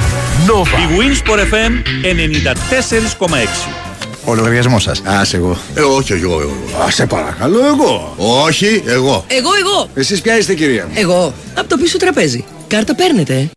Nova. 0.47 0.79
Η 0.79 0.85
Winsport 0.97 1.39
FM 1.39 1.71
94,6. 2.01 3.82
Ο 4.25 4.33
λογαριασμό 4.33 4.79
σας. 4.79 4.99
Α, 5.05 5.21
εγώ. 5.31 5.57
Ε, 5.75 5.81
όχι, 5.81 6.13
εγώ, 6.13 6.41
εγώ. 6.41 6.83
Α, 6.85 6.91
σε 6.91 7.05
παρακαλώ, 7.05 7.65
εγώ. 7.65 8.13
Όχι, 8.17 8.83
εγώ. 8.85 9.25
Εγώ, 9.27 9.49
εγώ. 9.59 9.89
Εσείς 9.93 10.21
ποια 10.21 10.37
είστε, 10.37 10.53
κυρία 10.53 10.85
μου; 10.85 10.91
Εγώ. 10.95 11.33
Από 11.57 11.67
το 11.69 11.77
πίσω 11.77 11.97
τραπέζι. 11.97 12.43
Κάρτα 12.67 12.95
παίρνετε. 12.95 13.33
ε; 13.33 13.47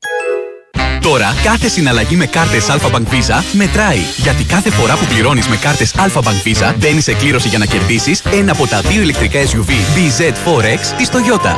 Τώρα 1.01 1.35
κάθε 1.45 1.69
συναλλαγή 1.69 2.17
με 2.17 2.27
κάρτες 2.27 2.67
Alpha 2.69 2.91
Bank 2.95 2.99
Visa 3.14 3.43
μετράει. 3.53 3.99
Γιατί 4.17 4.45
κάθε 4.45 4.71
φορά 4.71 4.95
που 4.97 5.05
πληρώνεις 5.05 5.47
με 5.47 5.57
κάρτες 5.57 5.95
Alpha 5.97 6.21
Bank 6.23 6.47
Visa 6.49 6.75
μπαίνεις 6.79 7.05
σε 7.05 7.12
κλήρωση 7.12 7.49
για 7.49 7.59
να 7.59 7.67
κερδίσεις 7.67 8.23
ένα 8.33 8.53
από 8.53 8.67
τα 8.67 8.81
δύο 8.81 9.01
ηλεκτρικά 9.01 9.41
SUV 9.43 9.71
BZ4X 9.71 10.79
της 10.97 11.09
Toyota. 11.12 11.55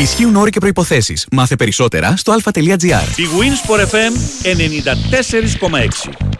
Ισχύουν 0.00 0.36
όροι 0.36 0.50
και 0.50 0.58
προποθέσει. 0.60 1.14
Μάθε 1.32 1.56
περισσότερα 1.56 2.14
στο 2.16 2.34
alpha.gr. 2.38 3.06
Η 3.16 3.24
Winsport 3.38 3.80
FM 3.80 4.12
94,6. 4.42 6.33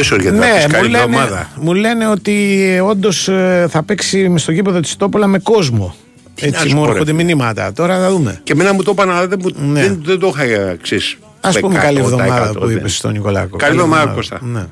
Δεν 0.00 0.08
σου 0.08 0.14
έρχεται 0.14 0.36
να 0.36 0.46
Ναι, 0.46 0.54
πεις 0.54 0.64
μου 0.66 0.70
καλή 0.72 0.88
λένε, 0.88 1.04
εβδομάδα. 1.04 1.48
μου 1.56 1.74
λένε 1.74 2.06
ότι 2.08 2.58
όντως 2.84 3.28
θα 3.68 3.82
παίξει 3.86 4.28
μες 4.28 4.42
στο 4.42 4.52
γήπεδο 4.52 4.80
της 4.80 4.96
Τόπολα 4.96 5.26
με 5.26 5.38
κόσμο. 5.38 5.94
να 6.40 6.46
Έτσι 6.46 6.68
σου 6.68 6.74
μου 6.74 6.80
πω, 6.80 6.86
ρε 6.86 6.92
έρχονται 6.92 7.10
φίλε. 7.12 7.22
μηνύματα. 7.24 7.72
Τώρα 7.72 7.98
θα 7.98 8.10
δούμε. 8.10 8.40
Και 8.42 8.52
εμένα 8.52 8.72
μου 8.72 8.82
το 8.82 8.90
είπαν, 8.90 9.10
αλλά 9.10 9.26
δεν, 9.26 9.38
μου- 9.42 9.54
Ναι. 9.72 9.80
δεν, 9.82 10.00
δεν 10.04 10.18
το 10.18 10.32
είχα 10.36 10.76
ξέρεις. 10.82 11.16
Α 11.40 11.50
πούμε 11.60 11.78
καλή 11.78 11.98
100%, 11.98 12.02
εβδομάδα 12.02 12.52
που 12.58 12.66
δεν. 12.66 12.76
είπες 12.76 12.96
στον 12.96 13.12
Νικολάκο. 13.12 13.56
Καλή 13.56 13.74
εβδομάδα, 13.74 14.12
Κώστα. 14.12 14.38
Ναι. 14.42 14.66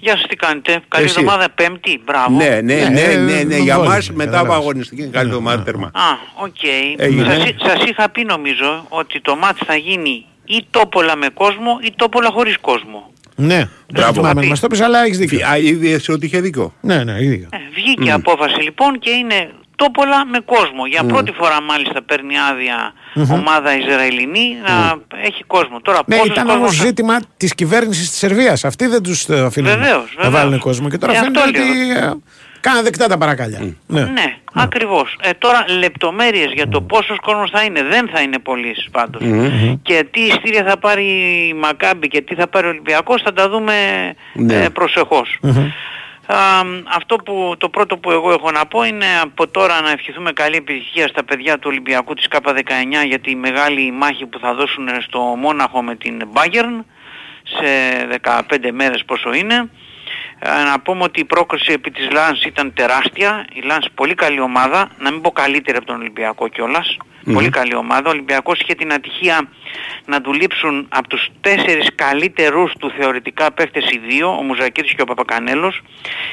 Γεια 0.00 0.16
σας, 0.16 0.26
τι 0.28 0.36
κάνετε; 0.36 0.80
Καλή 0.88 1.04
Εσύ. 1.04 1.14
εβδομάδα, 1.18 1.46
Πέμπτη. 1.54 2.00
Μπράβο. 2.04 2.36
Ναι, 2.36 2.60
ναι, 2.62 2.74
ναι, 2.74 3.22
ναι, 3.24 3.42
ναι, 3.42 3.54
ε, 3.54 3.58
για 3.58 3.76
βόλιο, 3.76 3.90
μας 3.90 4.10
μετά 4.10 4.22
από 4.22 4.30
καταλάβεις. 4.30 4.54
αγωνιστική 4.54 5.06
καλή 5.06 5.28
εβδομάδα 5.28 5.62
τέρμα. 5.62 5.86
Α, 5.86 6.10
οκ. 6.44 6.62
Έγινε. 6.96 7.24
Σας, 7.24 7.44
εί- 7.48 7.56
σας 7.66 7.84
είχα 7.90 8.10
πει 8.10 8.24
νομίζω 8.24 8.86
ότι 8.88 9.20
το 9.20 9.36
ματς 9.36 9.60
θα 9.66 9.74
γίνει 9.76 10.24
ή 10.44 10.66
τόπολα 10.70 11.16
με 11.16 11.26
κόσμο 11.34 11.78
ή 11.82 11.92
τόπολα 11.96 12.30
χωρίς 12.32 12.56
κόσμο. 12.60 13.10
Ναι, 13.40 13.68
Μπράβο. 13.92 14.12
θυμάμαι, 14.12 14.46
μας 14.46 14.60
το 14.60 14.66
πεις, 14.66 14.80
αλλά 14.80 15.04
έχεις 15.04 15.18
δίκιο. 15.18 15.46
Α, 15.48 15.56
ήδη 15.56 15.92
εσύ 15.92 16.12
ότι 16.12 16.26
είχε 16.26 16.40
δίκιο. 16.40 16.72
Ναι, 16.80 17.04
ναι, 17.04 17.12
έχεις 17.12 17.28
δίκιο. 17.28 17.48
Ε, 17.52 17.56
βγήκε 17.74 18.10
απόφαση 18.12 18.60
λοιπόν 18.62 18.98
και 18.98 19.10
είναι 19.10 19.48
τόπολα 19.76 20.26
με 20.26 20.38
κόσμο. 20.44 20.86
Για 20.86 21.02
Μμ. 21.04 21.06
πρώτη 21.06 21.32
φορά 21.32 21.62
μάλιστα 21.62 22.02
παίρνει 22.02 22.34
άδεια 22.50 22.92
Μμμ. 23.14 23.32
ομάδα 23.32 23.76
Ισραηλινή 23.76 24.56
να 24.66 24.94
έχει 25.26 25.44
κόσμο. 25.46 25.80
Τώρα 25.80 26.00
Ναι, 26.06 26.16
πόσος 26.16 26.30
ήταν 26.32 26.44
κόσμος 26.46 26.62
όμως 26.62 26.76
θα- 26.76 26.84
ζήτημα 26.86 27.18
της 27.36 27.54
κυβέρνησης 27.54 28.08
της 28.10 28.18
Σερβίας. 28.18 28.64
Αυτοί 28.64 28.86
δεν 28.86 29.02
τους 29.02 29.28
αφήνουν 29.28 29.70
Βεβαίως, 29.70 30.14
να 30.16 30.22
βεβαίως. 30.22 30.42
βάλουν 30.42 30.58
κόσμο. 30.58 30.88
Και 30.88 30.98
τώρα 30.98 31.12
Ε, 31.12 31.16
φαίνεται 31.16 31.38
αυτό 31.40 31.50
ότι 31.50 31.68
ε, 32.58 32.60
κάναν 32.60 32.84
δεκτά 32.84 33.06
τα 33.08 33.18
παρακάλια. 33.18 33.74
Ναι. 33.86 34.00
Ναι, 34.02 34.36
ακριβώς. 34.54 35.16
Ε, 35.22 35.30
τώρα 35.38 35.64
λεπτομέρειες 35.78 36.52
για 36.54 36.68
το 36.68 36.80
πόσος 36.82 37.18
κόσμος 37.20 37.50
θα 37.50 37.62
είναι. 37.62 37.82
Δεν 37.82 38.08
θα 38.12 38.20
είναι 38.20 38.38
πολλής 38.38 38.88
πάντως. 38.90 39.22
Μμμ. 39.22 39.78
Και 39.82 40.06
τι 40.10 40.20
ειστήρια 40.20 40.64
θα 40.64 40.78
πάρει 40.78 41.04
η 41.48 41.54
Μακάμπη 41.54 42.08
και 42.08 42.20
τι 42.20 42.34
θα 42.34 42.46
πάρει 42.48 42.66
ο 42.66 42.70
Ολυμπιακός 42.70 43.22
θα 43.22 43.32
τα 43.32 43.48
δούμε 43.48 43.74
Ναι. 44.32 44.54
ε, 44.64 44.68
προσεχώς. 44.68 45.38
Α, 46.30 46.36
αυτό 46.96 47.16
που, 47.16 47.54
το 47.58 47.68
πρώτο 47.68 47.96
που 47.96 48.10
εγώ 48.10 48.32
έχω 48.32 48.50
να 48.50 48.66
πω 48.66 48.82
είναι 48.84 49.06
από 49.22 49.48
τώρα 49.48 49.80
να 49.80 49.90
ευχηθούμε 49.90 50.32
καλή 50.32 50.56
επιτυχία 50.56 51.08
στα 51.08 51.24
παιδιά 51.24 51.54
του 51.54 51.66
Ολυμπιακού 51.70 52.14
της 52.14 52.26
ΚΑΠΑ19 52.30 53.06
για 53.06 53.18
τη 53.18 53.34
μεγάλη 53.36 53.92
μάχη 53.92 54.26
που 54.26 54.38
θα 54.38 54.54
δώσουν 54.54 54.88
στο 55.06 55.18
Μόναχο 55.20 55.82
με 55.82 55.96
την 55.96 56.22
Bayern 56.32 56.84
σε 57.42 57.66
15 58.22 58.70
μέρες 58.72 59.04
πόσο 59.06 59.32
είναι. 59.34 59.70
Ε, 60.38 60.62
να 60.62 60.80
πούμε 60.80 61.02
ότι 61.02 61.20
η 61.20 61.24
πρόκριση 61.24 61.72
επί 61.72 61.90
της 61.90 62.10
Λάνς 62.10 62.44
ήταν 62.44 62.72
τεράστια. 62.74 63.46
Η 63.52 63.60
Λάνς 63.60 63.86
πολύ 63.94 64.14
καλή 64.14 64.40
ομάδα, 64.40 64.88
να 64.98 65.10
μην 65.10 65.20
πω 65.20 65.30
καλύτερη 65.30 65.76
από 65.76 65.86
τον 65.86 65.96
Ολυμπιακό 65.96 66.48
κιόλας. 66.48 66.96
Μμμ. 67.24 67.34
Πολύ 67.34 67.48
καλή 67.48 67.74
ομάδα. 67.74 68.02
Ο 68.06 68.10
Ολυμπιακός 68.10 68.60
είχε 68.60 68.74
την 68.74 68.92
ατυχία 68.92 69.48
να 70.04 70.20
του 70.20 70.32
λείψουν 70.32 70.86
από 70.88 71.08
τους 71.08 71.28
τέσσερις 71.40 71.88
καλύτερους 71.94 72.72
του 72.78 72.90
θεωρητικά 72.98 73.52
παίχτες 73.52 73.90
οι 73.90 73.98
δύο, 74.08 74.28
ο 74.28 74.42
Μουζακίτης 74.42 74.94
και 74.94 75.02
ο 75.02 75.04
Παπακανέλος, 75.04 75.82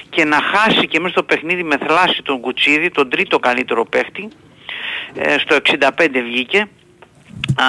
και 0.09 0.25
να 0.25 0.41
χάσει 0.41 0.87
και 0.87 0.99
μέσα 0.99 1.11
στο 1.11 1.23
παιχνίδι 1.23 1.63
με 1.63 1.77
θλάση 1.77 2.21
τον 2.23 2.39
Κουτσίδη, 2.39 2.91
τον 2.91 3.09
τρίτο 3.09 3.39
καλύτερο 3.39 3.85
παίχτη. 3.85 4.27
Ε, 5.15 5.37
στο 5.37 5.55
65 5.55 6.21
βγήκε. 6.23 6.67
Α, 7.55 7.63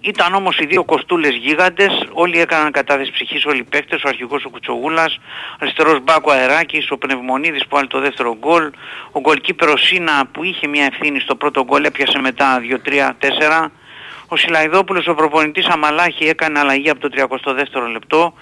ήταν 0.00 0.34
όμως 0.34 0.58
οι 0.58 0.66
δύο 0.66 0.84
κοστούλες 0.84 1.34
γίγαντες, 1.34 2.08
όλοι 2.12 2.40
έκαναν 2.40 2.72
κατάθεση 2.72 3.10
ψυχής 3.12 3.44
όλοι 3.44 3.58
οι 3.58 3.62
παίκτες, 3.62 4.02
ο 4.02 4.08
αρχηγός 4.08 4.44
ο 4.44 4.48
Κουτσογούλας, 4.48 5.14
ο 5.52 5.56
αριστερός 5.60 6.00
Μπάκο 6.02 6.30
Αεράκης, 6.30 6.90
ο 6.90 6.98
Πνευμονίδης 6.98 7.62
που 7.62 7.68
βάλει 7.76 7.86
το 7.86 8.00
δεύτερο 8.00 8.36
γκολ, 8.38 8.70
ο 9.12 9.20
γκολκίπερ 9.20 9.68
ο 9.68 9.76
Σίνα 9.76 10.26
που 10.32 10.44
είχε 10.44 10.66
μια 10.66 10.84
ευθύνη 10.84 11.20
στο 11.20 11.34
πρώτο 11.34 11.64
γκολ 11.64 11.84
έπιασε 11.84 12.18
μετά 12.18 12.60
2-3-4, 12.60 13.70
ο 14.28 14.36
Σιλαϊδόπουλος 14.36 15.06
ο 15.06 15.14
προπονητής 15.14 15.66
Αμαλάχη 15.66 16.24
έκανε 16.24 16.58
αλλαγή 16.58 16.90
από 16.90 17.00
το 17.00 17.08
32ο 17.16 17.90
λεπτό. 17.92 18.34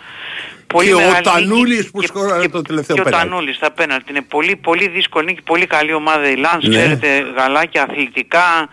Και 0.82 0.94
ο 0.94 0.98
μεγάλη 0.98 1.24
Τανούλης 1.24 1.76
νίκη 1.78 1.90
που 1.90 2.02
σκόραρε 2.02 2.48
το 2.48 2.62
τελευταίο 2.62 2.96
και 2.96 3.00
ο 3.02 3.04
πέναλτι. 3.04 3.28
Τανούλης 3.28 3.56
στα 3.56 3.70
πέναλτι. 3.70 4.10
Είναι 4.10 4.22
πολύ, 4.22 4.56
πολύ 4.56 4.88
δύσκολη 4.88 5.26
νίκη, 5.26 5.42
πολύ 5.42 5.66
καλή 5.66 5.92
ομάδα 5.92 6.30
η 6.30 6.36
Λάνς, 6.36 6.64
Ναι. 6.66 6.76
ξέρετε, 6.76 7.32
γαλάκια 7.36 7.82
αθλητικά, 7.82 8.68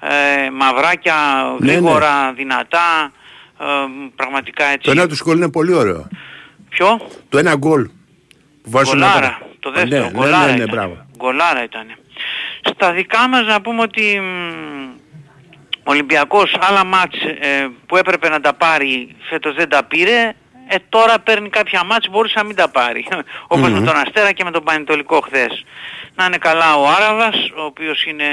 ε, 0.00 0.50
μαυράκια, 0.50 1.14
Ναι, 1.58 1.72
γρήγορα, 1.72 2.32
δυνατά, 2.32 3.12
ε, 3.60 3.64
πραγματικά 4.16 4.64
έτσι. 4.64 4.80
Το 4.84 4.90
ένα 4.90 5.06
του 5.08 5.16
γκολ 5.24 5.36
είναι 5.36 5.50
πολύ 5.50 5.72
ωραίο. 5.72 6.08
Ποιο; 6.68 7.00
Το 7.28 7.38
ένα 7.38 7.54
γκολ 7.56 7.84
που 8.62 8.70
βάζουν 8.70 8.92
Γκολάρα, 8.98 9.20
μετά. 9.20 9.38
το 9.60 9.70
δεύτερο, 9.72 10.04
ναι, 10.04 10.10
γκολάρα 10.10 10.38
ναι, 10.38 10.44
ναι, 10.44 10.50
ναι, 10.50 10.62
ήταν. 10.62 10.68
μπράβο. 10.70 11.06
Γκολάρα 11.16 11.62
ήταν. 11.62 11.86
Στα 12.74 12.92
δικά 12.92 13.28
μας 13.28 13.46
να 13.46 13.60
πούμε 13.60 13.82
ότι 13.82 14.20
μ, 14.20 14.84
ο 15.84 15.90
Ολυμπιακός 15.90 16.56
άλλα 16.60 16.84
μάτς 16.84 17.16
ε, 17.40 17.68
που 17.86 17.96
έπρεπε 17.96 18.28
να 18.28 18.40
τα 18.40 18.52
πάρει 18.54 19.16
φέτος 19.28 19.54
δεν 19.54 19.68
τα 19.68 19.84
πήρε. 19.84 20.32
Ε, 20.68 20.76
τώρα 20.88 21.18
παίρνει 21.18 21.48
κάποια 21.48 21.84
μάτς 21.84 22.08
μπορούσε 22.10 22.34
να 22.36 22.44
μην 22.44 22.56
τα 22.56 22.68
πάρει. 22.68 23.06
Όπως 23.48 23.70
με 23.70 23.78
Μμμ. 23.78 23.84
τον 23.86 23.96
Αστέρα 23.96 24.32
και 24.32 24.44
με 24.44 24.50
τον 24.50 24.64
Πανετολικό 24.64 25.20
χθες. 25.20 25.64
Να 26.16 26.24
είναι 26.24 26.38
καλά 26.38 26.76
ο 26.76 26.86
Άραβας, 26.88 27.50
ο 27.56 27.62
οποίος 27.62 28.04
είναι 28.04 28.24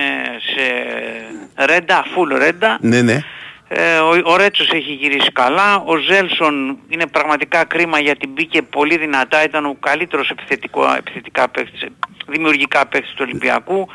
σε 0.55 1.65
ρέντα, 1.65 2.05
full 2.15 2.37
ρέντα. 2.37 2.77
Ναι, 2.81 3.01
ναι. 3.01 3.19
Ε, 3.67 3.97
ο, 3.97 4.21
ο 4.23 4.35
Ρέτσος 4.37 4.69
έχει 4.71 4.91
γυρίσει 4.91 5.31
καλά. 5.31 5.75
Ο 5.75 5.97
Ζέλσον 5.97 6.77
είναι 6.87 7.07
πραγματικά 7.07 7.63
κρίμα 7.63 7.99
γιατί 7.99 8.27
μπήκε 8.27 8.61
πολύ 8.61 8.97
δυνατά. 8.97 9.43
Ήταν 9.43 9.65
ο 9.65 9.75
καλύτερος 9.79 10.29
επιθετικό, 10.29 10.93
επιθετικά 10.97 11.49
παίκτης, 11.49 11.85
δημιουργικά 12.27 12.85
παίκτης 12.85 13.11
του 13.11 13.25
Ολυμπιακού. 13.27 13.87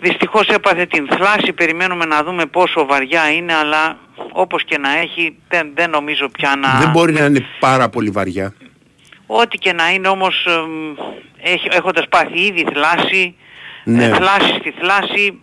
Δυστυχώς 0.00 0.46
έπαθε 0.46 0.86
την 0.86 1.08
θλάση. 1.10 1.52
Περιμένουμε 1.52 2.04
να 2.04 2.22
δούμε 2.22 2.46
πόσο 2.46 2.86
βαριά 2.86 3.32
είναι 3.32 3.54
αλλά 3.54 3.98
όπως 4.32 4.64
και 4.64 4.78
να 4.78 4.98
έχει 4.98 5.36
δεν, 5.48 5.70
δεν 5.74 5.90
νομίζω 5.90 6.28
πια 6.28 6.56
να... 6.56 6.78
Δεν 6.80 6.90
μπορεί 6.90 7.12
να 7.12 7.24
είναι 7.24 7.46
πάρα 7.60 7.88
πολύ 7.88 8.10
βαριά. 8.10 8.54
Ό,τι 9.26 9.58
και 9.58 9.72
να 9.72 9.92
είναι 9.92 10.08
όμως 10.08 10.46
εμ, 10.46 11.06
έχει, 11.42 11.68
έχοντας 11.70 12.04
πάθει 12.08 12.38
ήδη 12.40 12.64
θλάση, 12.72 13.34
Ναι. 13.84 14.04
ε, 14.04 14.08
θλάση 14.14 14.54
στη 14.60 14.70
θλάση, 14.80 15.38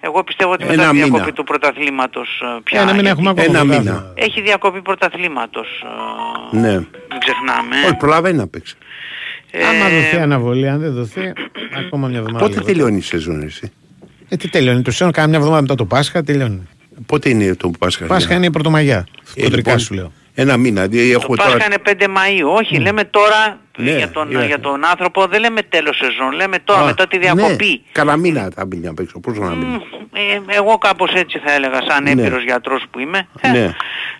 εγώ 0.00 0.24
πιστεύω 0.24 0.52
ότι 0.52 0.62
μετά 0.64 0.74
Ένα 0.82 0.90
τη 0.90 0.94
μήνα. 0.96 1.06
διακοπή 1.06 1.32
του 1.32 1.44
πρωταθλήματος 1.44 2.42
ε, 2.56 2.60
πια... 2.64 2.80
Ένα 2.80 2.92
μήνα 2.92 3.02
γιατί 3.02 3.08
έχουμε 3.18 3.30
ακόμα 3.30 3.44
Ένα 3.58 3.58
πρωτάθλημα. 3.66 3.92
μήνα. 3.98 4.12
Έχει 4.14 4.40
διακοπή 4.40 4.82
πρωταθλήματος, 4.82 5.68
ε, 6.52 6.56
Ναι. 6.56 6.72
μην 7.10 7.18
ξεχνάμε. 7.18 7.76
Όχι, 7.84 7.94
προλαβαίνει 7.96 8.36
να 8.36 8.46
παίξει. 8.48 8.76
Άμα 9.70 9.86
Ε, 9.88 10.00
δοθεί 10.00 10.16
αναβολή, 10.16 10.68
αν 10.68 10.80
δεν 10.80 10.92
δοθεί, 10.92 11.32
ακόμα 11.86 12.08
μια 12.08 12.18
εβδομάδα. 12.18 12.44
Πότε 12.44 12.54
λιγότερο. 12.58 12.72
τελειώνει 12.78 12.96
η 12.96 13.00
σεζόν 13.00 13.42
εσύ; 13.42 13.72
Ε, 14.28 14.36
τι 14.36 14.48
τελειώνει, 14.48 14.82
το 14.82 14.90
σεζόν 14.90 15.12
κάνα 15.12 15.28
μια 15.28 15.38
εβδομάδα 15.38 15.60
μετά 15.62 15.74
το 15.74 15.84
Πάσχα 15.84 16.22
τελειώνει. 16.22 16.68
Πότε 17.06 17.28
είναι 17.28 17.54
το 17.54 17.70
Πάσχα. 17.78 18.06
Πάσχα 18.06 18.34
είναι 18.34 18.46
η 18.46 18.50
Πρωτομαγιά. 18.50 19.06
Ε, 19.34 19.42
Κοντρικά 19.42 19.70
λοιπόν, 19.70 19.78
σου 19.78 19.94
λέω. 19.94 20.12
Ένα 20.38 20.56
μήνα. 20.56 20.86
Δηλαδή 20.86 21.12
Το 21.12 21.18
έχουμε 21.22 21.36
Πάσχα 21.36 21.52
τώρα... 21.52 21.64
είναι 21.64 21.76
5 22.00 22.04
Μαΐου. 22.18 22.56
Όχι, 22.58 22.76
λέμε 22.78 23.04
τώρα 23.04 23.58
Ναι, 23.76 23.90
για, 23.96 24.10
τον, 24.10 24.28
ναι. 24.28 24.46
για 24.46 24.60
τον 24.60 24.84
άνθρωπο, 24.84 25.26
δεν 25.26 25.40
λέμε 25.40 25.62
τέλος 25.62 25.96
σεζόν, 25.96 26.32
λέμε 26.32 26.58
τώρα 26.58 26.80
Α, 26.80 26.84
μετά 26.84 27.06
τη 27.06 27.18
διακοπή. 27.18 27.68
Ναι, 27.70 27.78
καλά 27.92 28.16
μήνα 28.16 28.48
θα 28.54 28.66
μπει 28.66 28.76
να 28.76 28.94
παίξω. 28.94 29.20
Πώς 29.20 29.38
να 29.38 29.54
μπει; 29.54 29.66
Ε, 30.12 30.40
εγώ 30.56 30.78
κάπως 30.78 31.12
έτσι 31.14 31.38
θα 31.38 31.52
έλεγα 31.52 31.80
σαν 31.88 32.02
Ναι. 32.02 32.10
έμπειρος 32.10 32.42
γιατρός 32.42 32.84
που 32.90 32.98
είμαι. 32.98 33.28
Ε, 33.40 33.48
Ναι. 33.50 33.74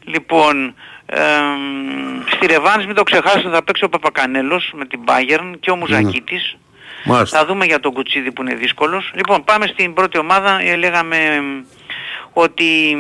Λοιπόν, 0.05 0.75
εμ, 1.07 2.21
στη 2.37 2.47
Ρεβάνς 2.47 2.87
μην 2.87 2.95
το 2.95 3.03
ξεχάσετε 3.03 3.49
θα 3.51 3.63
παίξει 3.65 3.85
ο 3.85 3.89
Παπακανέλος 3.89 4.73
με 4.77 4.85
την 4.85 5.01
Bayern 5.07 5.53
και 5.61 5.71
ο 5.71 5.77
Μουζακίτης. 5.77 6.57
Μάλιστα. 7.05 7.39
Θα 7.39 7.47
δούμε 7.47 7.65
για 7.65 7.81
τον 7.81 7.93
Κουτσίδη 7.93 8.33
που 8.33 8.43
είναι 8.43 8.55
δύσκολος. 8.55 9.11
Λοιπόν, 9.15 9.45
πάμε 9.45 9.67
στην 9.67 9.95
πρώτη 9.95 10.19
ομάδα. 10.19 10.61
Ε, 10.63 10.77
λέγαμε 10.77 11.17
εμ, 11.17 11.45
ότι 12.33 12.97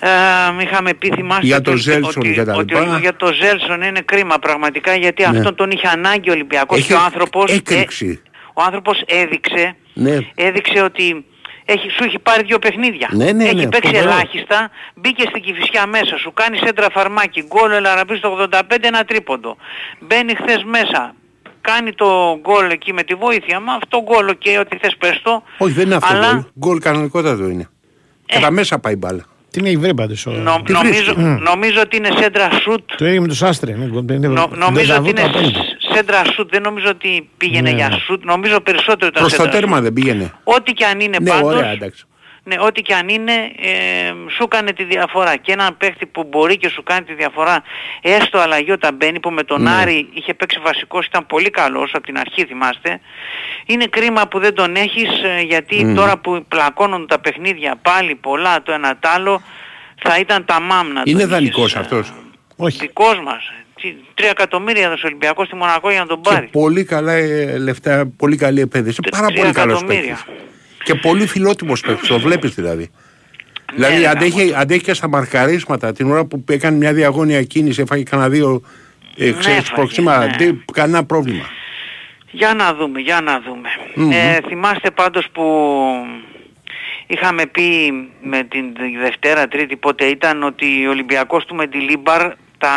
ε, 0.00 0.62
είχαμε 0.62 0.94
πει 0.94 1.10
θυμάστε 1.14 1.46
Για 1.46 1.60
τον 1.60 1.72
ότι- 1.72 1.82
Ζέλσον 1.82 2.12
ότι, 2.16 2.32
και 2.32 2.44
τα 2.44 2.54
ότι 2.54 2.74
λοιπά. 2.74 2.94
ο- 2.94 2.98
για 2.98 3.16
τον 3.16 3.34
Ζέλσον 3.34 3.82
είναι 3.82 4.00
κρίμα 4.00 4.38
πραγματικά 4.38 4.94
γιατί 4.94 5.22
Ναι. 5.28 5.38
αυτόν 5.38 5.54
τον 5.54 5.70
είχε 5.70 5.86
ανάγκη 5.88 6.28
ο 6.30 6.32
Ολυμπιακός 6.32 6.78
Έχει 6.78 6.86
και 6.86 6.94
ο 6.94 6.98
άνθρωπος, 7.04 7.50
ε, 7.50 7.54
έκρηξη. 7.54 8.22
ο 8.54 8.62
άνθρωπος 8.62 9.02
έδειξε 9.06 9.76
Ναι. 9.94 10.18
έδειξε 10.34 10.80
ότι 10.82 11.24
έχει, 11.64 11.90
σου 11.90 12.04
έχει 12.04 12.18
πάρει 12.18 12.42
δύο 12.44 12.58
παιχνίδια. 12.58 13.08
Ναι, 13.12 13.32
ναι, 13.32 13.44
έχει 13.44 13.54
ναι, 13.54 13.66
παίξει 13.68 13.90
φοβερό. 13.94 14.10
ελάχιστα, 14.10 14.70
μπήκε 14.94 15.22
στην 15.28 15.42
Κηφισιά 15.42 15.86
μέσα, 15.86 16.16
σου 16.16 16.32
κάνει 16.32 16.56
σέντρα 16.56 16.86
φαρμάκι, 16.90 17.44
γκολ 17.46 17.70
Ελαραμπή 17.70 18.16
στο 18.16 18.28
85 18.30 18.86
ένα 18.86 19.04
τρίποντο. 19.04 19.56
Μπαίνει 20.00 20.34
χθες 20.34 20.64
μέσα, 20.64 21.14
κάνει 21.60 21.92
το 21.92 22.38
γκολ 22.40 22.70
εκεί 22.70 22.92
με 22.92 23.02
τη 23.02 23.14
βοήθεια 23.14 23.60
μου, 23.60 23.70
αυτό 23.70 24.02
γκολ 24.02 24.38
και 24.38 24.58
ό,τι 24.58 24.76
θες 24.76 24.96
πες 24.98 25.20
το. 25.22 25.42
Όχι, 25.58 25.72
δεν 25.72 25.86
είναι 25.86 25.94
αυτό. 25.94 26.14
Αλλά- 26.16 26.30
Γκολ. 26.32 26.44
Γκολ 26.58 26.78
κανονικότατο 26.78 27.48
είναι. 27.48 27.68
Κατά 28.26 28.50
μέσα 28.50 28.78
πάει 28.78 28.92
η 28.92 28.96
μπάλα. 28.98 29.24
Την 29.50 29.64
έχει 29.66 29.76
βρει 29.76 29.94
πάντως. 29.94 30.26
ο- 30.26 30.30
Νο- 30.30 30.62
Τι 30.64 30.72
νομίζω, 30.72 30.92
βρίσκει. 31.14 31.20
νομίζω 31.20 31.80
ότι 31.80 31.96
είναι 31.96 32.08
σέντρα 32.20 32.48
σουτ. 32.62 32.80
Το 32.96 33.06
ίδιο 33.06 33.20
με 33.20 33.28
τους 33.28 33.42
Άστρε. 33.42 33.72
ναι, 33.72 33.84
είναι- 33.84 34.12
είναι- 34.14 34.28
Νο- 34.28 34.50
νομίζω 34.54 34.70
ντεζαβού 34.72 35.06
ότι 35.08 35.14
το 35.14 35.20
είναι 35.22 35.30
απόλυτο. 35.30 35.60
σ- 35.62 35.94
σέντρα 35.94 36.22
σουτ, 36.34 36.50
δεν 36.50 36.62
νομίζω 36.62 36.86
ότι 36.88 37.28
πήγαινε 37.36 37.70
Ναι, 37.70 37.76
για 37.76 37.88
ναι. 37.88 37.96
σουτ, 38.06 38.24
νομίζω 38.24 38.60
περισσότερο 38.60 39.06
ήταν 39.06 39.22
Προς 39.22 39.34
το 39.34 39.42
σέντρα 39.42 39.50
τέρμα 39.58 39.74
σουτ. 39.74 39.82
δεν 39.84 39.92
πήγαινε. 39.92 40.32
Ό,τι 40.44 40.72
και 40.72 40.84
αν 40.84 41.00
είναι 41.00 41.16
Ναι, 41.20 41.30
πάντως, 41.30 41.54
ωραία, 41.54 41.70
εντάξει. 41.70 42.04
Ναι, 42.44 42.56
ό,τι 42.60 42.82
και 42.82 42.94
αν 42.94 43.08
είναι, 43.08 43.32
ε, 43.62 44.12
σου 44.36 44.48
κάνει 44.48 44.72
τη 44.72 44.84
διαφορά. 44.84 45.36
Και 45.36 45.52
έναν 45.52 45.76
παίχτη 45.76 46.06
που 46.06 46.24
μπορεί 46.24 46.56
και 46.56 46.68
σου 46.68 46.82
κάνει 46.82 47.04
τη 47.04 47.14
διαφορά, 47.14 47.62
έστω 48.02 48.38
αλλαγή 48.38 48.70
όταν 48.72 48.94
μπαίνει, 48.94 49.20
που 49.20 49.30
με 49.30 49.42
τον 49.42 49.62
Ναι. 49.62 49.70
Άρη 49.70 50.08
είχε 50.14 50.34
παίξει 50.34 50.58
βασικός, 50.62 51.06
ήταν 51.06 51.26
πολύ 51.26 51.50
καλός 51.50 51.90
από 51.94 52.04
την 52.04 52.18
αρχή 52.18 52.44
θυμάστε. 52.44 53.00
Είναι 53.66 53.84
κρίμα 53.86 54.26
που 54.28 54.38
δεν 54.38 54.54
τον 54.54 54.74
έχεις, 54.76 55.08
ε, 55.24 55.40
γιατί 55.40 55.84
Μμμ. 55.84 55.94
τώρα 55.94 56.18
που 56.18 56.44
πλακώνουν 56.48 57.06
τα 57.06 57.18
παιχνίδια 57.20 57.74
πάλι 57.82 58.14
πολλά 58.14 58.62
το 58.62 58.72
ένα 58.72 58.96
τ' 58.96 59.06
άλλο, 59.06 59.42
θα 60.02 60.18
ήταν 60.18 60.44
τα 60.44 60.60
μάμνα. 60.60 61.02
Είναι 61.04 61.26
δανεικός 61.26 61.76
αυτός. 61.76 62.12
Όχι. 62.56 62.78
Δικός 62.78 63.20
μας. 63.24 63.52
Τι- 63.80 63.94
Τρία 64.14 64.28
εκατομμύρια 64.30 64.86
έδωσε 64.86 65.06
ο 65.06 65.08
Ολυμπιακός 65.08 65.46
στη 65.46 65.56
Μονακό 65.56 65.90
για 65.90 66.00
να 66.00 66.06
τον 66.06 66.20
Και 66.22 66.30
πάρει. 66.30 66.46
πολύ 66.52 66.84
καλά 66.84 67.12
ε, 67.12 67.58
λεφτά, 67.58 68.10
πολύ 68.16 68.36
καλή 68.36 68.60
επένδυση. 68.60 69.00
Πάρα 69.10 69.26
τρία 69.26 69.40
πολύ 69.42 69.52
καλός 69.54 69.76
εκατομμύρια. 69.80 70.18
παίκτης. 70.26 70.34
Και 70.84 70.94
πολύ 70.94 71.26
φιλότιμος 71.26 71.80
παίκτης, 71.80 72.08
το 72.08 72.18
βλέπεις 72.20 72.54
δηλαδή. 72.54 72.90
Ναι, 73.76 73.86
δηλαδή 73.86 74.02
ρε, 74.02 74.08
αντέχει, 74.08 74.52
αντέχει 74.56 74.82
και 74.82 74.94
στα 74.94 75.08
μαρκαρίσματα 75.08 75.92
την 75.92 76.10
ώρα 76.10 76.24
που 76.24 76.44
έκανε 76.48 76.76
μια 76.76 76.92
διαγώνια 76.92 77.42
κίνηση, 77.42 77.80
έφαγε 77.82 78.02
κανένα 78.02 78.28
δύο 78.28 78.62
ε, 79.16 79.30
ξέρεις, 79.32 79.58
έφαγε, 79.58 79.74
προξήματα, 79.74 80.26
ναι. 80.26 80.36
δεν- 80.38 80.64
κανένα 80.72 81.04
πρόβλημα. 81.04 81.44
Για 82.30 82.54
να 82.54 82.74
δούμε, 82.74 83.00
για 83.00 83.20
να 83.20 83.40
δούμε. 83.40 83.68
Μμμ. 83.94 84.10
Ε, 84.10 84.38
θυμάστε 84.48 84.90
πάντως 84.90 85.26
που 85.32 85.42
είχαμε 87.06 87.46
πει 87.46 87.92
με 88.22 88.42
την 88.42 88.64
Δευτέρα, 89.02 89.48
Τρίτη 89.48 89.76
πότε 89.76 90.04
ήταν 90.04 90.42
ότι 90.42 90.86
ο 90.86 90.90
Ολυμπιακός 90.90 91.44
του 91.44 91.54
Μεντιλίμπαρ 91.54 92.32
τα 92.58 92.72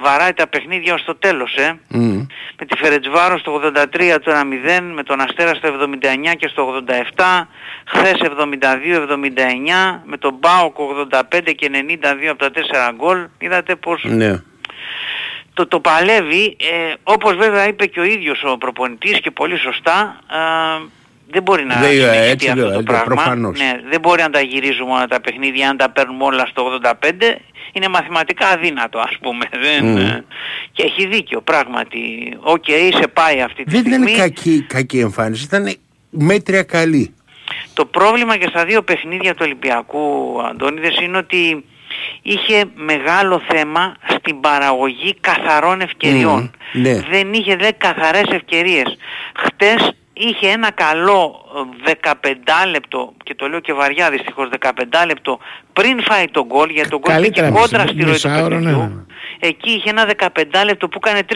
βαράει 0.00 0.32
τα 0.32 0.46
παιχνίδια 0.46 0.94
ως 0.94 1.04
το 1.04 1.14
τέλος, 1.14 1.54
ε. 1.56 1.78
Μμ. 1.88 2.26
Με 2.58 2.66
τη 2.66 2.76
Φερεντσβάρος 2.76 3.38
στο 3.38 3.52
83 3.52 4.18
το 4.24 4.32
1-0, 4.32 4.80
με 4.94 5.02
τον 5.02 5.20
Αστέρα 5.20 5.54
στο 5.54 5.68
79 5.68 6.34
και 6.38 6.48
στο 6.48 6.84
87, 7.16 7.46
χθες 7.86 8.20
72-79, 8.22 10.00
με 10.04 10.16
τον 10.16 10.34
ΠΑΟΚ 10.40 10.76
85 10.78 11.52
και 11.56 11.70
92 11.72 12.26
από 12.30 12.38
τα 12.38 12.50
4 12.50 12.92
γκολ. 12.96 13.26
Είδατε 13.38 13.74
πως 13.76 14.04
Ναι. 14.04 14.42
το, 15.54 15.66
το 15.66 15.80
παλεύει, 15.80 16.56
ε, 16.60 16.94
όπως 17.02 17.36
βέβαια 17.36 17.68
είπε 17.68 17.86
και 17.86 18.00
ο 18.00 18.04
ίδιος 18.04 18.42
ο 18.44 18.58
προπονητής 18.58 19.20
και 19.20 19.30
πολύ 19.30 19.58
σωστά, 19.58 20.20
ε, 20.30 20.82
δεν 21.32 21.42
μπορεί 21.42 21.64
να 21.64 21.74
Δεν, 21.74 21.90
ε, 21.90 21.92
συνεχιστεί 21.92 22.28
έτσι 22.30 22.48
αυτό 22.48 22.60
λέω, 22.60 22.72
το 22.72 22.78
ε, 22.78 22.82
πράγμα. 22.82 23.04
προφανώς. 23.04 23.58
Ναι, 23.58 23.72
δεν 23.90 24.00
μπορεί 24.00 24.22
να 24.22 24.30
τα 24.30 24.40
γυρίζουμε 24.40 24.92
όλα 24.92 25.06
τα 25.06 25.20
παιχνίδια 25.20 25.68
αν 25.68 25.76
τα 25.76 25.90
παίρνουμε 25.90 26.24
όλα 26.24 26.46
στο 26.46 26.80
85. 26.82 26.94
Είναι 27.72 27.88
μαθηματικά 27.88 28.46
αδύνατο 28.48 28.98
ας 28.98 29.16
πούμε. 29.20 29.44
Δεν, 29.64 29.84
Μμμ. 29.84 29.96
ε, 29.96 30.24
και 30.72 30.82
έχει 30.82 31.06
δίκιο 31.06 31.40
πράγματι. 31.40 32.00
Οκ, 32.40 32.64
σε 33.00 33.08
πάει 33.12 33.40
αυτή 33.40 33.64
τη 33.64 33.70
Δεν 33.70 33.80
στιγμή. 33.80 34.10
ήταν 34.10 34.20
κακή, 34.22 34.62
κακή 34.68 34.98
εμφάνιση, 34.98 35.44
ήταν 35.44 35.74
μέτρια 36.10 36.62
καλή. 36.62 37.14
Το 37.74 37.84
πρόβλημα 37.84 38.36
και 38.36 38.46
στα 38.48 38.64
δύο 38.64 38.82
παιχνίδια 38.82 39.32
του 39.32 39.40
Ολυμπιακού 39.44 40.36
Αντώνιδες 40.50 41.00
είναι 41.00 41.16
ότι 41.16 41.64
είχε 42.22 42.64
μεγάλο 42.74 43.42
θέμα 43.48 43.96
στην 44.18 44.40
παραγωγή 44.40 45.14
καθαρών 45.20 45.80
ευκαιριών. 45.80 46.50
Μμμ, 46.72 46.82
ναι. 46.82 47.00
Δεν 47.10 47.32
είχε 47.32 47.56
δε 47.56 47.70
καθαρές 47.70 48.24
ευκαιρίες. 48.30 48.96
Χτες 49.36 49.92
είχε 50.28 50.48
ένα 50.48 50.70
καλό 50.70 51.34
ε, 51.86 51.92
15 52.02 52.14
λεπτό 52.70 53.12
και 53.24 53.34
το 53.34 53.48
λέω 53.48 53.60
και 53.60 53.72
βαριά 53.72 54.10
δυστυχώς 54.10 54.48
15 54.60 54.70
λεπτό 55.06 55.38
πριν 55.72 56.02
φάει 56.02 56.28
τον 56.30 56.44
γκολ 56.46 56.70
γιατί 56.70 56.88
τον 56.88 56.98
γκολ 56.98 57.12
Καλύτερα 57.14 57.48
μπήκε 57.50 57.60
κόντρα 57.60 57.82
μισή- 57.82 57.94
στη 57.94 58.04
ροή 58.04 58.18
του 58.20 58.28
μισάωρο, 58.28 58.58
ναι. 58.58 58.64
παιχνιδιού. 58.70 59.06
Εκεί 59.40 59.70
είχε 59.70 59.90
ένα 59.90 60.06
15 60.18 60.26
λεπτό 60.64 60.88
που 60.88 61.00
έκανε 61.04 61.20
3-4 61.28 61.34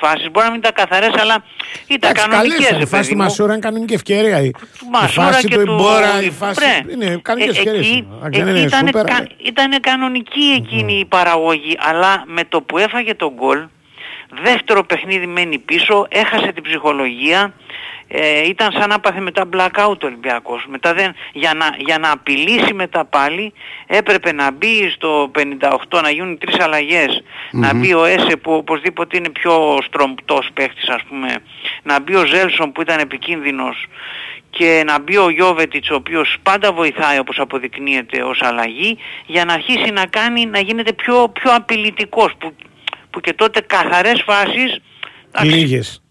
φάσεις. 0.00 0.30
Μπορεί 0.30 0.44
να 0.46 0.50
μην 0.52 0.60
ήταν 0.60 0.72
καθαρές 0.74 1.12
αλλά 1.20 1.44
ήταν 1.86 2.10
Εντάξει, 2.10 2.28
κανονικές. 2.28 2.56
καλές, 2.58 2.70
ρε 2.76 2.82
η 2.82 2.86
φάση 2.86 2.90
παιδί 3.02 3.08
του 3.12 3.16
μου. 3.16 3.22
Μασούρα 3.22 3.52
είναι 3.52 3.60
κανονική 3.62 3.94
ευκαιρία. 3.94 4.40
Η, 4.40 4.46
η 4.46 4.52
Μασούρα 4.92 5.26
φάση 5.26 5.48
και 5.48 5.56
του 5.56 5.64
του- 5.64 5.72
Ιμπόρα, 5.72 6.22
η 6.22 6.30
φάση. 6.30 6.60
Μπρε. 6.60 6.92
Είναι 6.94 7.18
κανονικές 7.22 7.56
Ε, 7.56 7.58
ευκαιρίες. 7.58 7.86
εκεί, 7.86 8.06
Δεν 8.22 8.26
εκεί 8.48 8.50
είναι 8.50 8.58
ήταν, 8.60 8.86
σούπερ. 8.86 9.04
κα, 9.04 9.26
ήτανε 9.36 9.78
κανονική 9.78 10.42
εκείνη 10.56 10.92
η 10.98 11.04
παραγωγή, 11.04 11.76
αλλά 11.80 12.22
με 12.26 12.42
το 12.48 12.60
που 12.62 12.78
έφαγε 12.78 13.14
τον 13.14 13.32
γκολ, 13.34 13.58
δεύτερο 14.42 14.84
παιχνίδι 14.84 15.26
μένει 15.26 15.58
πίσω, 15.58 16.06
έχασε 16.08 16.52
την 16.52 16.62
ψυχολογία, 16.62 17.52
ε, 18.08 18.48
ήταν 18.48 18.72
σαν 18.72 18.88
να 18.88 19.00
πάθει 19.00 19.20
μετά 19.20 19.48
blackout 19.52 19.98
ο 20.02 20.06
Ολυμπιακός. 20.06 20.66
Μετά 20.68 20.94
δεν, 20.94 21.14
για, 21.32 21.54
να, 21.54 21.74
για 21.78 21.98
να 21.98 22.10
απειλήσει 22.10 22.74
μετά 22.74 23.04
πάλι 23.04 23.52
έπρεπε 23.86 24.32
να 24.32 24.50
μπει 24.50 24.90
στο 24.90 25.30
58 25.90 26.00
να 26.02 26.10
γίνουν 26.10 26.38
τρεις 26.38 26.60
αλλαγές. 26.60 27.22
Να 27.50 27.74
μπει 27.74 27.94
ο 27.94 28.04
Έσε 28.04 28.36
που 28.36 28.52
οπωσδήποτε 28.52 29.16
είναι 29.16 29.28
πιο 29.28 29.78
στρομπτός 29.82 30.48
παίχτης 30.54 30.88
ας 30.88 31.02
πούμε. 31.08 31.34
Να 31.82 32.00
μπει 32.00 32.14
ο 32.14 32.24
Ζέλσον 32.24 32.72
που 32.72 32.80
ήταν 32.80 32.98
επικίνδυνος 32.98 33.86
και 34.50 34.82
να 34.86 34.98
μπει 35.00 35.16
ο 35.16 35.30
Γιώβετιτς 35.30 35.90
ο 35.90 35.94
οποίος 35.94 36.36
πάντα 36.42 36.72
βοηθάει 36.72 37.18
όπως 37.18 37.38
αποδεικνύεται 37.38 38.22
ως 38.22 38.42
αλλαγή 38.42 38.98
για 39.26 39.44
να 39.44 39.52
αρχίσει 39.52 39.90
να 39.90 40.06
κάνει 40.06 40.46
να 40.46 40.60
γίνεται 40.60 40.92
πιο, 40.92 41.28
πιο 41.28 41.54
απειλητικός 41.54 42.34
που, 42.38 42.54
που 43.10 43.20
και 43.20 43.32
τότε 43.32 43.60
καθαρές 43.60 44.22
φάσεις 44.26 44.80
εντάξει, 45.30 45.56
Λίγες. 45.56 46.02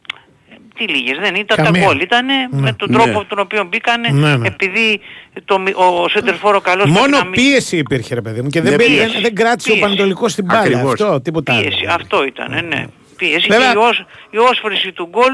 Τι 0.78 0.88
λίγες 0.88 1.18
δεν 1.18 1.36
ήταν 1.36 1.58
Καμία. 1.66 1.82
τα 1.82 1.88
γκολ 1.88 2.00
ήταν 2.02 2.26
με 2.50 2.74
τον 2.74 2.90
Ναι. 2.92 2.98
τρόπο 2.98 3.26
τον 3.26 3.40
οποίο 3.40 3.64
μπήκανε 3.64 4.10
Ναι, 4.12 4.36
ναι. 4.36 4.48
επειδή 4.48 5.00
το, 5.46 5.60
μι- 5.60 5.76
ο 5.76 6.08
Σέντερφορο 6.10 6.62
καλός 6.62 6.84
πρέπει 6.84 7.00
Μόνο 7.00 7.18
να 7.18 7.24
μην- 7.24 7.32
πίεση 7.34 7.78
υπήρχε, 7.78 8.14
ρε 8.16 8.22
παιδί 8.22 8.42
μου. 8.42 8.50
Και 8.50 8.62
δεν, 8.62 8.72
Ναι, 8.72 8.78
μπήκε- 8.78 8.92
πίεση. 8.92 9.12
δεν, 9.14 9.22
δεν 9.22 9.36
κράτησε 9.36 9.70
ο 9.70 9.74
Πίεση. 9.74 9.86
Πανετολικός 9.88 10.32
στην 10.32 10.46
μπάλα. 10.46 10.60
Ακριβώς. 10.62 10.92
Αυτό, 11.02 11.22
τίποτα 11.22 11.54
άλλο. 11.54 11.62
Πίεση, 11.62 11.86
αυτό 11.90 12.26
ήταν, 12.26 12.66
ναι. 12.68 12.86
Πίεση 13.18 13.48
Βέβαια- 13.50 13.72
και 13.74 13.78
η, 13.78 13.82
ως, 13.82 14.06
η 14.30 14.38
όσφρηση 14.38 14.92
του 14.92 15.08
γκολ 15.12 15.34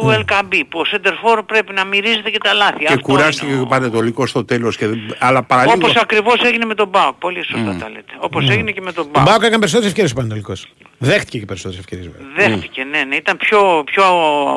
του 0.00 0.10
Ελκαμπή 0.10 0.64
που 0.64 0.78
ο 0.78 0.84
Σέντερφορ 0.84 1.42
πρέπει 1.42 1.72
να 1.72 1.84
μυρίζεται 1.84 2.30
και 2.30 2.38
τα 2.38 2.52
λάθη. 2.52 2.78
Και 2.78 2.86
Αυτό 2.86 3.00
κουράστηκε 3.00 3.46
είναι 3.46 3.54
και 3.54 3.60
ο- 3.60 3.64
ο 3.64 3.66
Πανετολικός 3.66 4.30
στο 4.30 4.44
τέλος. 4.44 4.76
Και... 4.76 4.86
δεν- 4.86 5.16
Αλλά 5.18 5.42
παραλίγο... 5.42 5.74
Όπως 5.76 5.96
ακριβώς 5.96 6.42
έγινε 6.42 6.64
με 6.64 6.74
τον 6.74 6.88
Μπάουκ. 6.88 7.14
Πολύ 7.18 7.44
σωστά 7.44 7.76
τα 7.80 7.88
λέτε. 7.88 8.12
Όπως 8.18 8.48
έγινε 8.48 8.70
και 8.70 8.80
με 8.80 8.92
τον 8.92 9.02
Τον 9.04 9.12
Μπάουκ. 9.12 9.26
Μπάουκ 9.28 9.40
έκανε 9.42 9.58
περισσότερες 9.58 9.88
ευκαιρίες 9.90 10.12
ο 10.12 10.16
Πανετολικός. 10.16 10.66
Δέχτηκε 10.98 11.38
και 11.38 11.44
περισσότερες 11.44 11.78
ευκαιρίες. 11.84 12.10
Δέχτηκε, 12.36 12.84
ναι, 12.84 13.02
ναι. 13.04 13.14
Ήταν 13.16 13.36
πιο, 13.36 13.82
πιο 13.84 14.04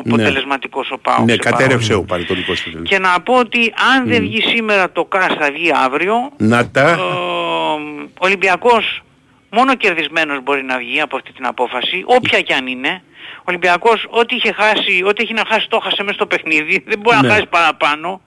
αποτελεσματικός 0.04 0.90
ο 0.90 0.98
Πάουκ. 0.98 1.26
Ναι, 1.26 1.32
σε 1.32 1.38
πάρα 1.38 1.56
κατέρευσε 1.56 1.94
ο 1.94 2.02
Πανετολικός 2.04 2.58
στο 2.58 2.70
τέλος. 2.70 2.88
Και 2.88 2.98
να 2.98 3.20
πω 3.20 3.34
ότι 3.34 3.74
αν 3.96 4.06
δεν 4.08 4.20
βγει 4.20 4.40
σήμερα 4.40 4.90
το 4.92 5.04
ΚΑΣ 5.04 5.34
θα 5.38 5.50
βγει 5.52 5.70
αύριο. 5.84 6.14
Να 6.36 6.68
τα... 6.70 6.98
Ο 8.18 8.24
Ολυμπιακός 8.26 9.00
μόνο 9.50 9.74
κερδισμένος 9.74 10.42
μπορεί 10.42 10.62
να 10.62 10.78
βγει 10.78 11.00
από 11.00 11.16
αυτή 11.16 11.32
την 11.32 11.46
απόφαση, 11.46 12.02
όποια 12.04 12.40
κι 12.40 12.52
αν 12.52 12.66
είναι. 12.66 13.02
Ο 13.38 13.42
Ολυμπιακός 13.44 14.06
ό,τι 14.10 14.34
είχε 14.34 14.52
χάσει, 14.52 15.02
ό,τι 15.06 15.22
έχει 15.22 15.32
να 15.32 15.42
χάσει 15.48 15.68
το 15.68 15.78
χάσε 15.80 16.02
μέσα 16.02 16.14
στο 16.14 16.26
παιχνίδι, 16.26 16.82
δεν 16.88 16.98
μπορεί 16.98 17.16
Ναι. 17.16 17.28
να 17.28 17.34
χάσει 17.34 17.46
παραπάνω. 17.46 18.20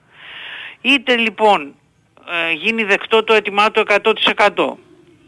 Είτε 0.80 1.16
λοιπόν 1.16 1.74
ε, 2.48 2.52
γίνει 2.52 2.82
δεκτό 2.84 3.24
το 3.24 3.34
έτοιμά 3.34 3.70
του 3.70 3.82
100% 3.88 3.94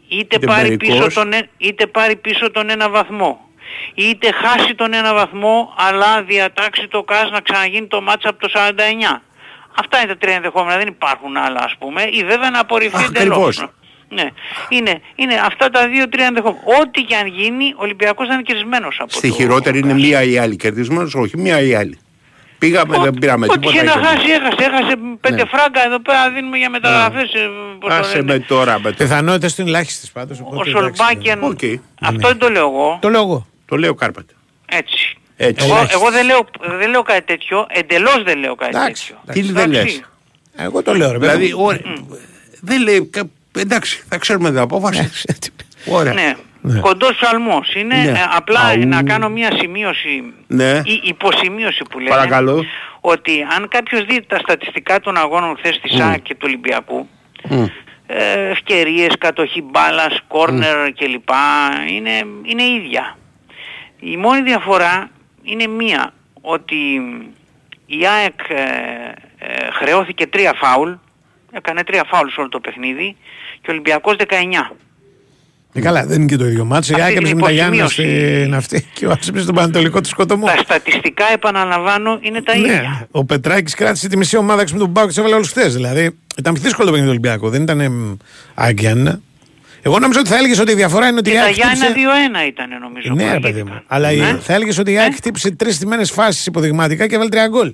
είτε 0.07 0.35
Είτε 0.35 0.39
πάρει, 0.39 0.61
μερικώς. 0.69 0.87
πίσω 0.97 1.07
τον, 1.13 1.33
ε- 1.33 1.49
είτε 1.57 1.87
πάρει 1.87 2.15
πίσω 2.15 2.51
τον 2.51 2.69
ένα 2.69 2.89
βαθμό 2.89 3.47
είτε 3.93 4.31
χάσει 4.31 4.75
τον 4.75 4.93
ένα 4.93 5.13
βαθμό 5.13 5.73
αλλά 5.77 6.21
διατάξει 6.23 6.87
το 6.87 7.03
ΚΑΣ 7.03 7.29
να 7.31 7.39
ξαναγίνει 7.39 7.87
το 7.87 8.01
μάτσα 8.01 8.29
από 8.29 8.39
το 8.39 8.49
49. 8.53 9.21
Αυτά 9.79 9.97
είναι 9.97 10.07
τα 10.07 10.17
τρία 10.17 10.35
ενδεχόμενα, 10.35 10.77
δεν 10.77 10.87
υπάρχουν 10.87 11.37
άλλα 11.37 11.59
ας 11.63 11.75
πούμε 11.79 12.03
ή 12.03 12.23
βέβαια 12.23 12.49
να 12.49 12.59
απορριφθεί 12.59 12.97
Αχ, 13.03 13.07
εντελώς. 13.07 13.65
Ακριβώς. 14.21 14.41
Ναι, 14.69 14.77
είναι, 14.77 15.01
είναι 15.15 15.33
αυτά 15.45 15.69
τα 15.69 15.87
δύο-τρία 15.87 16.25
ενδεχόμενα. 16.25 16.61
Ό,τι 16.81 17.01
και 17.01 17.15
αν 17.15 17.27
γίνει, 17.27 17.65
ο 17.73 17.81
Ολυμπιακός 17.81 18.27
θα 18.27 18.33
είναι 18.33 18.43
κερδισμένος 18.43 18.97
από 18.99 19.11
Στη 19.11 19.29
το 19.29 19.35
χειρότερη 19.35 19.77
είναι 19.77 19.91
ΚΑΣ. 19.93 20.01
μία 20.01 20.23
ή 20.23 20.37
άλλη. 20.37 20.55
Κερδισμένος, 20.55 21.15
όχι, 21.15 21.37
μία 21.37 21.61
ή 21.61 21.75
άλλη. 21.75 21.97
Πήγαμε, 22.59 22.97
δεν 22.97 23.13
πήραμε 23.13 23.45
Ό,τι 23.49 23.59
τίποτα. 23.59 23.75
είχε 23.75 23.83
να 23.83 23.91
και- 23.93 24.05
χάσει, 24.05 24.31
έχασε. 24.31 24.69
Έχασε 24.71 24.95
πέντε 25.21 25.35
Ναι. 25.43 25.49
φράγκα 25.49 25.85
εδώ 25.85 25.99
πέρα 25.99 26.29
δίνουμε 26.31 26.57
για 26.57 26.69
μεταγραφές. 26.69 27.33
ε, 27.33 27.49
πώς 27.79 27.89
το 27.89 27.95
Άσε 27.95 28.15
λένε. 28.15 28.33
με 28.33 28.39
τώρα. 28.39 28.79
Με 28.79 28.89
το... 28.91 28.95
Πιθανότητες 29.03 29.55
του 29.55 29.61
είναι 29.61 29.69
ελάχιστες 29.69 30.11
πάντως. 30.11 30.39
Ο 30.39 30.63
Σολμπάκεν, 30.63 31.43
Οκ. 31.43 31.59
αυτό 32.01 32.27
δεν 32.27 32.37
το 32.37 32.49
λέω 32.49 32.61
εγώ. 32.69 32.97
Το 33.01 33.09
λέω 33.09 33.21
εγώ. 33.21 33.47
Το 33.65 33.75
λέω 33.77 33.93
Κάρπατα. 33.93 34.33
Έτσι. 34.65 35.17
Έτσι. 35.37 35.65
Εγώ, 35.65 35.73
Ελάχιστες. 35.75 36.01
εγώ 36.01 36.11
δεν, 36.11 36.25
λέω, 36.25 36.45
δεν 36.79 36.89
λέω 36.89 37.01
κάτι 37.01 37.21
τέτοιο, 37.21 37.65
εντελώς 37.69 38.23
δεν 38.23 38.37
λέω 38.39 38.55
κάτι 38.55 38.77
Εντάξει, 38.77 39.15
τέτοιο. 39.25 39.41
Τι 39.43 39.51
δεν 39.51 39.71
Εντάξει. 39.71 39.95
λες. 39.97 40.65
Εγώ 40.65 40.83
το 40.83 40.93
λέω, 40.95 41.11
ρε 41.11 41.17
παιδί. 41.17 41.31
Δηλαδή, 41.37 41.53
μου. 41.53 41.63
ωραία, 41.65 41.81
δεν 42.61 42.81
λέει. 42.81 43.09
Κα- 43.53 43.59
Εντάξει, 43.61 44.03
θα 44.09 44.17
ξέρουμε 44.17 44.49
την 44.49 44.59
απόφαση. 44.59 45.09
Ωραία. 45.85 46.13
Ναι. 46.13 46.33
Ναι. 46.65 46.79
Κοντός 46.79 47.15
ψαλμός 47.15 47.73
είναι. 47.75 47.95
Ναι. 47.95 48.09
Ε, 48.09 48.15
απλά 48.35 48.59
Αου. 48.59 48.87
να 48.87 49.03
κάνω 49.03 49.29
μια 49.29 49.51
σημείωση 49.59 50.33
Ναι. 50.47 50.81
ή 50.85 51.01
υποσημείωση 51.03 51.83
που 51.89 51.97
λέμε. 51.99 52.09
Παρακαλώ. 52.09 52.65
Ότι 53.01 53.45
αν 53.57 53.67
κάποιος 53.67 54.05
δει 54.05 54.21
τα 54.27 54.37
στατιστικά 54.37 54.99
των 54.99 55.17
αγώνων 55.17 55.55
χθες 55.57 55.79
της 55.79 55.95
ΣΑΚ 55.97 56.21
και 56.21 56.33
του 56.33 56.41
Ολυμπιακού 56.43 57.07
Μμ. 57.49 57.65
ε, 58.07 58.49
ευκαιρίες, 58.49 59.13
κατοχή 59.19 59.61
μπάλας, 59.61 60.19
κόρνερ 60.27 60.91
κλπ. 60.93 61.29
Είναι, 61.89 62.25
είναι 62.43 62.63
ίδια. 62.63 63.17
Η 63.99 64.17
μόνη 64.17 64.41
διαφορά 64.41 65.09
είναι 65.43 65.67
μία, 65.67 66.13
ότι 66.41 66.75
η 67.85 68.07
ΑΕΚ 68.07 68.39
ε, 68.49 68.61
ε, 69.37 69.71
χρεώθηκε 69.71 70.27
τρία 70.27 70.53
φάουλ, 70.53 70.91
έκανε 71.53 71.83
τρία 71.83 72.03
φάουλ 72.07 72.27
σε 72.29 72.39
όλο 72.39 72.49
το 72.49 72.59
παιχνίδι 72.59 73.15
και 73.61 73.69
ο 73.69 73.71
Ολυμπιακός 73.71 74.15
19. 74.19 74.75
Ε, 75.75 75.81
καλά, 75.81 76.05
δεν 76.05 76.17
είναι 76.17 76.25
και 76.25 76.35
το 76.35 76.45
ίδιο 76.45 76.65
μάτσο. 76.65 76.97
Η 76.97 77.01
Αυτή 77.01 77.13
Άκη 77.15 77.23
την 77.25 77.35
με 77.37 77.41
τα 77.41 77.51
Γιάννα 77.51 77.75
υποσημείωση. 77.75 78.39
στην 78.41 78.53
αυτή 78.55 78.87
και 78.93 79.05
ο 79.07 79.11
Άσπρη 79.11 79.41
στον 79.41 79.55
Πανατολικό 79.55 80.01
του 80.01 80.07
σκοτωμό. 80.07 80.45
Τα 80.45 80.57
στατιστικά 80.57 81.25
επαναλαμβάνω 81.33 82.17
είναι 82.21 82.41
τα 82.41 82.57
Ναι, 82.57 82.67
ίδια. 82.67 83.07
ο 83.11 83.25
Πετράκης 83.25 83.73
κράτησε 83.75 84.07
τη 84.07 84.17
μισή 84.17 84.37
ομάδα 84.37 84.61
έξω 84.61 84.73
με 84.73 84.79
τον 84.79 84.93
Πάο 84.93 85.05
και 85.07 85.13
του 85.13 85.19
έβαλε 85.19 85.35
όλους 85.35 85.49
χθες. 85.49 85.73
Δηλαδή 85.75 86.17
ήταν 86.37 86.53
πιο 86.53 86.63
δύσκολο 86.63 86.85
το 86.87 86.93
παιχνίδι 86.93 87.13
του 87.15 87.19
Ολυμπιακού. 87.23 87.49
Δεν 87.49 87.61
ήταν 87.61 87.79
εμ, 87.79 88.15
Άγγιαν. 88.53 89.21
Εγώ 89.81 89.99
νόμιζα 89.99 90.19
ότι 90.19 90.29
θα 90.29 90.37
έλεγες 90.37 90.59
ότι 90.59 90.71
η 90.71 90.75
διαφορά 90.75 91.07
είναι 91.07 91.17
ότι 91.17 91.29
η 91.29 91.31
Και 91.33 91.37
τα 91.39 91.43
ΑΕΚ 91.45 91.53
Γιάννα 91.55 91.75
χτύπησε. 91.75 91.93
2-1 92.43 92.47
ήταν 92.47 92.69
νομίζω. 92.81 93.13
Ναι, 93.13 93.23
ρε 93.23 93.29
προηγείται. 93.29 93.49
παιδί 93.49 93.63
μου. 93.63 93.81
Αλλά 93.87 94.11
η- 94.11 94.17
Ναι. 94.19 94.37
θα 94.41 94.53
έλεγες 94.53 94.77
ότι 94.77 94.91
η 94.91 94.97
ΑΕΚ 94.99 95.13
χτύπησε 95.15 95.51
τρεις 95.51 95.75
στιμένες 95.75 96.11
φάσεις 96.11 96.45
υποδειγματικά 96.45 97.07
και 97.07 97.15
έβαλε 97.15 97.29
τρία 97.29 97.47
γκολ. 97.47 97.73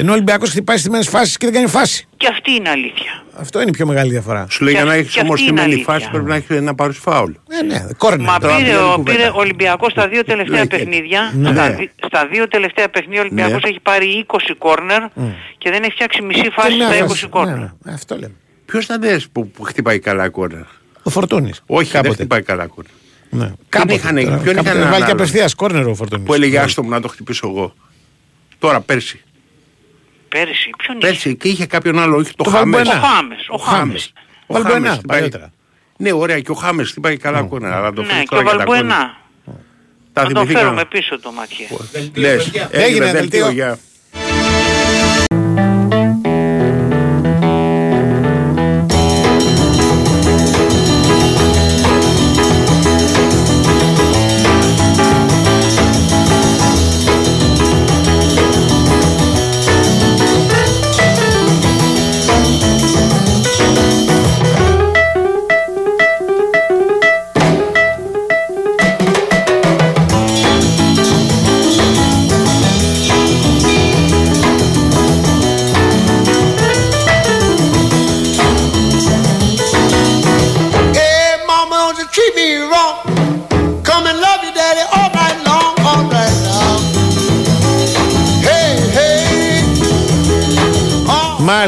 Ενώ 0.00 0.10
ο 0.10 0.14
Ολυμπιακός 0.14 0.50
χτυπάει 0.50 0.76
στιμένε 0.76 1.04
φάσεις 1.04 1.36
και 1.36 1.46
δεν 1.46 1.54
κάνει 1.54 1.66
φάση. 1.66 2.06
Και 2.16 2.26
αυτή 2.30 2.50
είναι 2.52 2.68
αλήθεια. 2.70 3.22
Αυτό 3.36 3.60
είναι 3.60 3.68
η 3.70 3.72
πιο 3.72 3.86
μεγάλη 3.86 4.10
διαφορά. 4.10 4.46
Σου 4.50 4.64
λέει 4.64 4.72
Και 4.72 4.78
για 4.78 4.88
να 4.88 4.92
αυ- 4.94 5.00
έχεις 5.00 5.14
και 5.14 5.20
όμως 5.20 5.32
αυτή 5.32 5.44
τη 5.44 5.50
είναι 5.50 5.60
μένη 5.60 5.72
αλήθεια. 5.72 5.92
φάση 5.94 6.10
πρέπει 6.10 6.24
να 6.28 6.34
έχεις 6.34 6.60
να 6.60 6.74
πάρει 6.74 6.92
φάουλ. 6.92 7.32
Ναι, 7.48 7.74
ναι, 7.74 7.86
κόρνερ. 7.96 8.26
Μα 8.26 8.38
τώρα 8.38 8.56
πήρε, 8.56 8.68
πήρε 8.68 8.78
ο, 8.82 8.92
κουβέντα. 8.94 9.16
πήρε 9.16 9.28
ο 9.28 9.32
Ολυμπιακός 9.36 9.92
στα 9.92 10.08
δύο 10.08 10.24
τελευταία 10.24 10.56
Λέγε. 10.58 10.66
παιχνίδια. 10.76 11.32
Ναι. 11.34 11.50
Στα, 11.52 11.70
δι- 11.72 11.90
στα 12.06 12.26
δύο 12.32 12.48
τελευταία 12.48 12.88
παιχνίδια 12.88 13.20
ο 13.20 13.22
Ολυμπιακός 13.24 13.62
Ναι. 13.62 13.68
έχει 13.68 13.80
πάρει 13.80 14.06
20 14.28 14.54
κόρνερ 14.58 15.02
και 15.58 15.70
δεν 15.70 15.82
έχει 15.82 15.92
φτιάξει 15.92 16.22
μισή 16.22 16.40
Και 16.40 16.50
φάση 16.52 16.74
μια 16.76 16.86
στα 16.92 17.06
φάση. 17.06 17.24
20 17.26 17.28
κόρνερ. 17.30 17.56
Ναι, 17.56 17.70
ναι, 17.82 17.92
Αυτό 17.92 18.14
λέμε. 18.16 18.34
Ποιος 18.66 18.84
ήταν 18.84 19.00
δες 19.00 19.28
που, 19.32 19.50
που 19.50 19.62
χτυπάει 19.62 19.98
καλά 19.98 20.28
κόρνερ; 20.28 20.62
Ο 21.02 21.10
Φορτούνης. 21.10 21.62
Όχι, 21.66 21.98
δεν 22.00 22.12
χτυπάει 22.12 22.42
καλά 22.42 22.66
κόρνερ. 22.66 22.92
Ναι. 23.30 23.50
είχαν- 23.94 24.14
ποιον 24.14 24.16
είχαν 24.16 24.44
Κάποτε 24.44 24.52
βάλει 24.54 24.62
και 24.62 24.70
ανάλογα. 24.70 25.12
απευθείας 25.12 25.54
κόρνερ 25.54 25.86
ο 25.86 25.94
Φορτούνης. 25.94 26.26
Που 26.26 26.34
έλεγε 26.34 26.58
άστο 26.58 26.82
μου 26.82 26.88
να 26.88 27.00
το 27.00 27.08
χτυπήσω 27.08 27.48
εγώ. 27.48 27.74
Τώρα 28.58 28.80
πέρσι. 28.80 29.20
Πέρυσι, 30.30 30.70
ποιον 30.78 30.96
είχε; 30.98 31.06
Πέρσι 31.06 31.36
και 31.36 31.48
είχε 31.48 31.66
κάποιον 31.66 31.98
άλλο, 31.98 32.16
όχι 32.16 32.34
το, 32.34 32.44
Το 32.44 32.50
Χάμες. 32.50 32.76
Βαλμπουενά. 32.88 33.00
Ο 33.00 33.06
Χάμες. 33.08 33.46
Ο 33.48 33.56
Χάμες. 33.56 34.12
Ο 34.46 34.52
Βαλμπουενά, 34.54 34.74
Χάμες 34.80 34.96
χτυπάει- 34.98 35.18
παλιότερα. 35.20 35.52
Ναι, 35.96 36.12
ωραία, 36.12 36.40
και 36.40 36.50
ο 36.50 36.54
Χάμες 36.54 36.90
χτυπάει 36.90 37.16
καλά 37.16 37.42
κόρνερ. 37.42 37.72
Αλλά 37.72 37.92
το 37.92 38.02
Ναι, 38.02 38.06
φέρεις 38.08 38.28
και 38.28 38.34
ο 38.34 38.38
τώρα 38.38 38.48
για 38.50 38.58
τα 38.58 38.64
κόρνερ. 38.64 38.84
Βαλμπουενά. 38.86 39.16
Τα 40.12 40.22
Να 40.22 40.28
το 40.28 40.34
θυμηθήκαμε. 40.40 40.64
φέρουμε 40.64 40.84
πίσω 40.84 41.20
το 41.20 41.32
μάτια. 41.32 41.66
Λες, 42.14 42.46
Έγινε, 42.46 42.68
έγινε 42.70 43.10
δελτίο. 43.12 43.46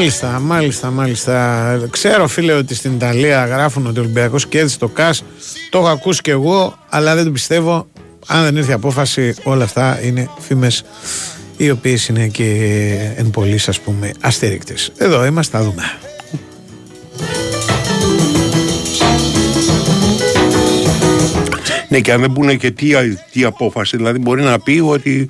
Μάλιστα, 0.03 0.39
μάλιστα, 0.39 0.91
μάλιστα. 0.91 1.87
Ξέρω, 1.89 2.27
φίλε, 2.27 2.53
ότι 2.53 2.75
στην 2.75 2.93
Ιταλία 2.93 3.45
γράφουν 3.45 3.87
ότι 3.87 3.99
ο 3.99 4.01
Ολυμπιακός 4.01 4.47
κέρδισε 4.47 4.77
το 4.77 4.87
ΚΑΣ. 4.87 5.23
Το 5.69 5.77
έχω 5.77 5.87
ακούσει 5.87 6.21
κι 6.21 6.29
εγώ, 6.29 6.77
αλλά 6.89 7.15
δεν 7.15 7.23
το 7.23 7.31
πιστεύω. 7.31 7.87
Αν 8.27 8.43
δεν 8.43 8.55
ήρθε 8.55 8.71
η 8.71 8.73
απόφαση, 8.73 9.35
όλα 9.43 9.63
αυτά 9.63 9.99
είναι 10.03 10.29
φήμες 10.39 10.83
οι 11.57 11.69
οποίες 11.69 12.07
είναι 12.07 12.27
και 12.27 12.45
εν 13.15 13.29
πολλής, 13.29 13.67
ας 13.67 13.79
πούμε, 13.79 14.11
αστήρικτε. 14.19 14.73
Εδώ 14.97 15.25
είμαστε, 15.25 15.57
θα 15.57 15.63
δούμε. 15.63 15.83
Ναι, 21.89 21.99
και 21.99 22.11
αν 22.11 22.21
δεν 22.21 22.31
πούνε 22.31 22.55
και 22.55 22.71
τι, 22.71 22.91
τι 23.31 23.43
απόφαση, 23.43 23.97
δηλαδή 23.97 24.19
μπορεί 24.19 24.41
να 24.41 24.59
πει 24.59 24.81
ότι 24.85 25.09
ξέρεις, 25.09 25.29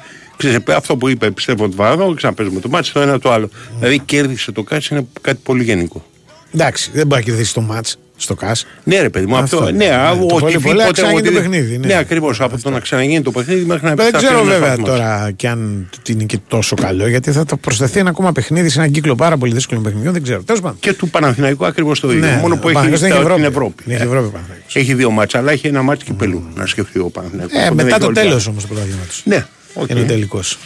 αυτό 0.76 0.95
που 0.97 1.10
είπε, 1.10 1.31
πιστεύω 1.31 1.64
ότι 1.64 1.76
βαραδό, 1.76 2.14
ξαναπέζουμε 2.14 2.60
το 2.60 2.69
μάτι, 2.69 2.91
το 2.91 2.99
ένα 2.99 3.19
το 3.19 3.31
άλλο. 3.31 3.49
Δηλαδή 3.80 3.99
κέρδισε 3.99 4.51
το 4.51 4.64
κάτσε 4.64 4.95
είναι 4.95 5.07
κάτι 5.22 5.39
πολύ 5.43 5.64
γενικό. 5.64 6.05
Εντάξει, 6.53 6.89
δεν 6.93 7.07
μπορεί 7.07 7.22
να 7.22 7.27
κερδίσει 7.27 7.53
το 7.53 7.61
μάτς 7.61 7.97
στο 8.18 8.35
ΚΑΣ. 8.35 8.65
Ναι, 8.84 9.01
ρε 9.01 9.10
παιδί 9.10 9.26
μου, 9.26 9.35
αυτό. 9.35 9.57
Αυτό, 9.57 9.72
ναι, 9.72 9.85
ναι. 9.85 9.95
α, 9.95 10.10
Το 10.10 10.26
πολύ 10.26 10.41
πολύ 10.41 10.55
οτιδήποτε. 10.55 10.91
ξαναγίνει 10.91 11.22
το 11.22 11.30
οτι- 11.30 11.39
παιχνίδι, 11.39 11.77
ναι. 11.77 11.88
Ναι, 11.88 11.93
ακριβώς. 11.95 12.41
Από 12.41 12.61
το 12.61 12.69
να 12.69 12.80
ξαναγίνει 12.80 13.22
το 13.22 13.31
παιχνίδι 13.31 13.65
μέχρι 13.65 13.88
να 13.88 13.95
Δεν 13.95 14.05
επιστρέψει 14.07 14.26
ξέρω 14.26 14.39
ένας 14.47 14.53
βέβαια 14.53 14.69
βαθμός. 14.69 14.89
τώρα 14.89 15.31
και 15.35 15.47
αν 15.47 15.89
είναι 16.10 16.23
και 16.23 16.39
τόσο 16.47 16.76
καλό, 16.76 17.07
γιατί 17.07 17.31
θα 17.31 17.45
το 17.45 17.57
προσθεθεί 17.57 17.99
ένα 17.99 18.10
ακόμα 18.10 18.31
παιχνίδι 18.31 18.69
σε 18.69 18.80
έναν 18.80 18.91
κύκλο 18.91 19.15
πάρα 19.15 19.38
πολύ 19.38 19.53
δύσκολο 19.53 19.80
παιχνιδιών. 19.81 20.14
Δεν 20.14 20.23
ξέρω. 20.23 20.43
Τέλος 20.43 20.61
πάντων. 20.61 20.80
Και 20.80 20.93
του 20.93 21.10
Παναθηναϊκού 21.10 21.65
ακριβώς 21.65 21.99
το 21.99 22.11
ίδιο. 22.11 22.19
Ναι, 22.30 22.39
Μόνο 22.41 22.53
ο 22.53 22.57
που 22.57 22.68
έχει 22.69 22.73
Παναθηναϊκός 22.73 22.99
δεν 22.99 23.10
στα- 23.10 23.19
έχει 23.19 23.35
την 23.35 23.43
Ευρώπη. 23.43 23.55
Ευρώπη. 23.57 23.84
Δεν 23.85 23.93
έχει 23.95 24.03
Ε, 24.03 24.05
Ευρώπη 24.07 24.27
ο 24.27 24.30
Παναθηναϊκός. 24.31 24.76
Έχει 24.76 24.93
δύο 24.93 25.10
μάτσα, 25.11 25.38
αλλά 25.38 25.51
έχει 25.51 25.68
ένα 25.68 25.81
μάτι 25.81 26.03
κυπελού 26.05 26.43
να 26.55 26.65
σκεφτεί 26.65 26.99
ο 26.99 27.10
Παναθηναϊκός. 27.10 27.53
Ε, 27.57 27.68
που 27.68 27.76
δεν 27.76 27.85
μετά 27.85 27.88
έχει 27.89 27.99
το 27.99 28.05
όλη 28.05 28.15
τέλος 28.15 28.34
άλλη. 28.34 28.43
όμως 28.49 28.64
τους 28.64 28.72
πρωταθλήματο. 28.72 29.11
Ναι, 29.23 29.45
οκ. 29.73 29.89
Είναι 29.89 29.99
ο 30.01 30.05
τελικός. 30.05 30.57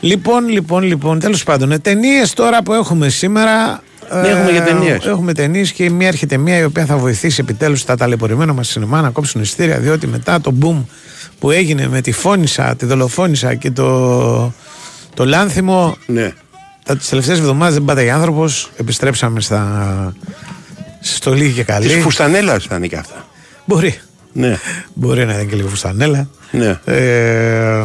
Λοιπόν, 0.00 0.48
λοιπόν, 0.48 0.82
λοιπόν, 0.82 1.18
τέλος 1.18 1.44
πάντων, 1.44 1.80
ταινίες 1.82 2.32
τώρα 2.32 2.62
που 2.62 2.72
έχουμε 2.72 3.08
σήμερα. 3.08 3.82
Ναι, 4.22 4.28
έχουμε 4.28 4.52
και 4.52 4.60
ταινίες. 4.60 5.04
Έχουμε 5.04 5.32
ταινίες 5.32 5.72
και 5.72 5.84
η 5.84 5.90
μία 5.90 6.08
έρχεται 6.08 6.36
μία 6.36 6.58
η 6.58 6.64
οποία 6.64 6.86
θα 6.86 6.96
βοηθήσει 6.96 7.40
επιτέλους 7.40 7.84
τα 7.84 7.96
ταλαιπωρημένα 7.96 8.52
μας 8.52 8.68
σινεμά 8.68 9.00
να 9.00 9.10
κόψουν 9.10 9.40
εισιτήρια. 9.40 9.78
Διότι 9.78 10.06
μετά 10.06 10.40
το 10.40 10.54
boom 10.62 10.84
που 11.38 11.50
έγινε 11.50 11.88
με 11.88 12.00
τη 12.00 12.12
Φόνισσα, 12.12 12.76
τη 12.76 12.86
δολοφόνησα 12.86 13.54
και 13.54 13.70
το, 13.70 14.52
το 15.14 15.24
Λάνθιμο. 15.24 15.96
Ναι. 16.06 16.32
Τα 16.84 16.96
τις 16.96 17.08
τελευταίες 17.08 17.38
εβδομάδες 17.38 17.74
δεν 17.74 17.84
πάταγε 17.84 18.10
άνθρωπος 18.10 18.70
Επιστρέψαμε 18.76 19.40
στα, 19.40 20.14
στο 21.00 21.34
λίγη 21.34 21.52
και 21.52 21.62
καλή 21.62 21.86
Της 21.86 22.02
φουστανέλας 22.02 22.64
θα 22.64 22.76
είναι 22.76 22.86
και 22.86 22.96
αυτά. 22.96 23.26
Μπορεί. 23.64 24.00
Ναι. 24.36 24.56
Μπορεί 24.94 25.24
να 25.24 25.32
είναι 25.32 25.44
και 25.44 25.56
λίγο 25.56 25.68
φουστανέλα. 25.68 26.28
Ναι. 26.50 26.78
Ε, 26.84 27.84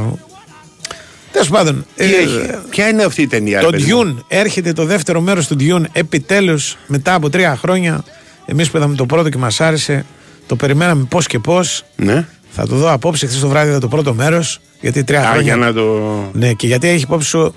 Τέλος 1.31 1.49
πάντων. 1.49 1.85
Τι 1.95 2.03
ε, 2.03 2.07
έχει, 2.07 2.39
ποια 2.69 2.87
είναι 2.87 3.03
αυτή 3.03 3.21
η 3.21 3.27
ταινία, 3.27 3.59
Το 3.59 3.69
ρε 3.69 3.77
παιδί 3.77 3.93
μου; 3.93 4.15
Dune 4.17 4.23
έρχεται 4.27 4.73
το 4.73 4.85
δεύτερο 4.85 5.21
μέρος 5.21 5.47
του 5.47 5.55
Dune 5.59 5.83
επιτέλους 5.91 6.77
μετά 6.87 7.13
από 7.13 7.29
τρία 7.29 7.55
χρόνια. 7.55 8.03
Εμείς 8.45 8.69
που 8.69 8.77
είδαμε 8.77 8.95
το 8.95 9.05
πρώτο 9.05 9.29
και 9.29 9.37
μας 9.37 9.61
άρεσε, 9.61 10.05
το 10.47 10.55
περιμέναμε 10.55 11.03
πώς 11.09 11.27
και 11.27 11.39
πώς. 11.39 11.83
Ναι. 11.95 12.25
Θα 12.49 12.67
το 12.67 12.75
δω 12.75 12.91
απόψε, 12.91 13.25
χθες 13.27 13.39
το 13.39 13.47
βράδυ 13.47 13.69
είδα 13.69 13.79
το 13.79 13.87
πρώτο 13.87 14.13
μέρος. 14.13 14.59
Γιατί 14.81 15.03
τρία 15.03 15.19
Α, 15.21 15.23
χρόνια. 15.23 15.41
για 15.41 15.55
να 15.55 15.73
το. 15.73 15.99
Ναι, 16.33 16.53
και 16.53 16.67
γιατί 16.67 16.87
έχει 16.87 17.03
υπόψη 17.03 17.27
σου. 17.27 17.55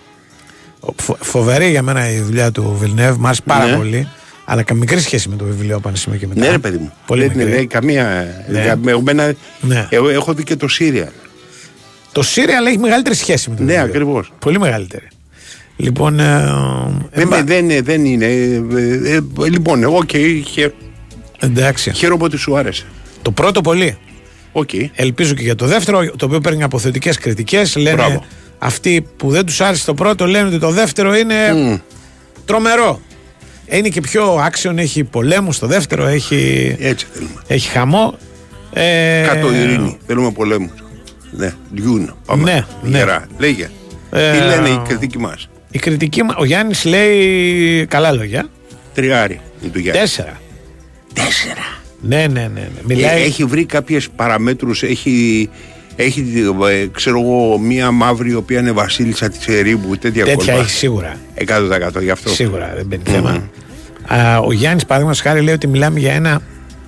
φο- 0.96 1.16
Φοβερή 1.20 1.70
για 1.70 1.82
μένα 1.82 2.10
η 2.10 2.20
δουλειά 2.20 2.50
του 2.52 2.76
Βιλνεύ, 2.80 3.16
μου 3.18 3.26
άρεσε 3.26 3.42
πάρα 3.44 3.64
Ναι. 3.66 3.76
πολύ. 3.76 4.08
Αλλά 4.44 4.62
κα- 4.62 4.74
μικρή 4.74 5.00
σχέση 5.00 5.28
με 5.28 5.36
το 5.36 5.44
βιβλίο 5.44 5.76
από 5.76 5.88
ένα 5.88 5.96
σημείο 5.96 6.18
και 6.18 6.26
μετά. 6.26 6.40
Ναι, 6.40 6.50
ρε 6.50 6.58
παιδί 6.58 6.76
μου. 6.76 6.92
Πολύ 7.06 7.20
δεν, 7.20 7.30
μικρή. 7.30 7.44
δεν 7.50 7.58
έχει 7.58 7.66
καμία. 7.66 8.26
Ναι. 8.48 8.62
για- 8.62 8.76
με- 8.76 8.92
εμένα- 8.92 9.34
Ναι. 9.60 9.86
Εγώ 9.90 10.08
έχω 10.08 10.32
δει 10.34 10.42
και 10.42 10.56
το 10.56 10.68
σίριαλ. 10.68 11.08
Το 12.12 12.22
σίριαλ 12.22 12.66
έχει 12.66 12.78
μεγαλύτερη 12.78 13.14
σχέση 13.16 13.50
με 13.50 13.56
το 13.56 13.62
Ναι, 13.62 13.68
βιβλίο. 13.72 13.88
ακριβώς. 13.90 14.32
Πολύ 14.38 14.58
μεγαλύτερη. 14.58 15.08
Λοιπόν. 15.76 16.18
Ε, 16.20 16.34
ε, 17.10 17.18
Δεν, 17.18 17.28
μπα- 17.28 17.42
δεν, 17.44 17.84
δεν 17.84 18.04
είναι. 18.04 18.24
ε, 18.26 18.54
ε, 18.74 19.14
ε, 19.14 19.20
λοιπόν, 19.48 19.82
εγώ 19.82 20.04
και 20.04 20.18
χαι, 20.52 20.72
εντάξει. 21.38 21.92
χαίρομαι 21.92 22.24
ότι 22.24 22.36
σου 22.36 22.56
άρεσε. 22.56 22.84
Το 23.22 23.30
πρώτο 23.30 23.60
πολύ. 23.60 23.98
Οκ. 24.52 24.70
Ελπίζω 24.94 25.34
και 25.34 25.42
για 25.42 25.54
το 25.54 25.66
δεύτερο, 25.66 26.10
το 26.16 26.24
οποίο 26.26 26.40
παίρνει 26.40 26.62
από 26.62 26.78
θετικές 26.78 27.10
κριτικές. 27.20 27.76
Λένε 27.76 27.96
Μπράβο. 27.96 28.24
αυτοί 28.58 29.06
που 29.16 29.30
δεν 29.30 29.46
τους 29.46 29.60
άρεσε 29.60 29.84
το 29.84 29.94
πρώτο, 29.94 30.26
λένε 30.26 30.48
ότι 30.48 30.58
το 30.58 30.70
δεύτερο 30.70 31.14
είναι 31.16 31.36
τρομερό. 32.44 33.00
Είναι 33.66 33.88
και 33.88 34.00
πιο 34.00 34.24
άξιον, 34.34 34.78
έχει 34.78 35.04
πολέμου 35.04 35.50
το 35.60 35.66
δεύτερο, 35.66 36.06
έχει, 36.06 36.76
Έτσι 36.80 37.06
θέλουμε. 37.12 37.40
έχει 37.46 37.68
χαμό. 37.68 38.14
Ε, 38.72 39.24
Κάτω 39.26 39.54
ειρήνη. 39.54 39.98
Θέλουμε 40.06 40.30
πολέμους. 40.30 40.70
Ναι, 41.30 41.52
Λιούν. 41.74 42.14
Πάμε. 42.26 42.42
Ναι, 42.42 42.64
ναι. 42.82 42.98
Γερά. 42.98 43.26
Λέγε. 43.38 43.70
Ε, 44.10 44.32
Τι 44.32 44.38
λένε 44.38 44.68
οι 44.68 44.80
κριτικοί 44.88 45.18
μας; 45.18 45.48
Η 45.70 45.78
κριτική, 45.78 46.22
μα- 46.22 46.34
ο 46.38 46.44
Γιάννης 46.44 46.84
λέει 46.84 47.86
καλά 47.86 48.12
λόγια. 48.12 48.48
Τριάρι 48.94 49.40
είναι 49.62 49.70
του 49.72 49.78
Γιάννη. 49.78 50.00
Τέσσερα. 50.00 50.40
Τέσσερα. 51.12 51.78
Ναι, 52.00 52.26
ναι, 52.26 52.40
ναι. 52.40 52.48
ναι. 52.60 52.68
Μιλάει. 52.82 53.20
Ε, 53.20 53.24
Έχει 53.24 53.44
βρει 53.44 53.64
κάποιες 53.64 54.08
παραμέτρους. 54.16 54.82
Έχει, 54.82 55.48
έχει 55.96 56.44
ε, 56.70 56.86
ξέρω 56.92 57.20
εγώ, 57.20 57.58
μία 57.58 57.90
μαύρη 57.90 58.30
η 58.30 58.34
οποία 58.34 58.60
είναι 58.60 58.72
βασίλισσα 58.72 59.28
της 59.28 59.46
ερήμου. 59.48 59.96
Τέτοια, 59.96 60.24
τέτοια 60.24 60.34
κόλπα. 60.34 60.52
έχει 60.52 60.70
σίγουρα. 60.70 61.16
100% 61.96 62.02
γι' 62.02 62.10
αυτό. 62.10 62.28
Σίγουρα 62.30 62.72
δεν 62.76 62.86
μπαίνει 62.86 63.02
θέμα. 63.06 63.48
Α, 64.06 64.38
ο 64.38 64.52
Γιάννης, 64.52 64.82
παραδείγματος 64.84 65.20
χάρη, 65.22 65.40
λέει 65.40 65.54
ότι 65.54 65.66
μιλάμε 65.66 65.98
για 65.98 66.12
ένα 66.12 66.40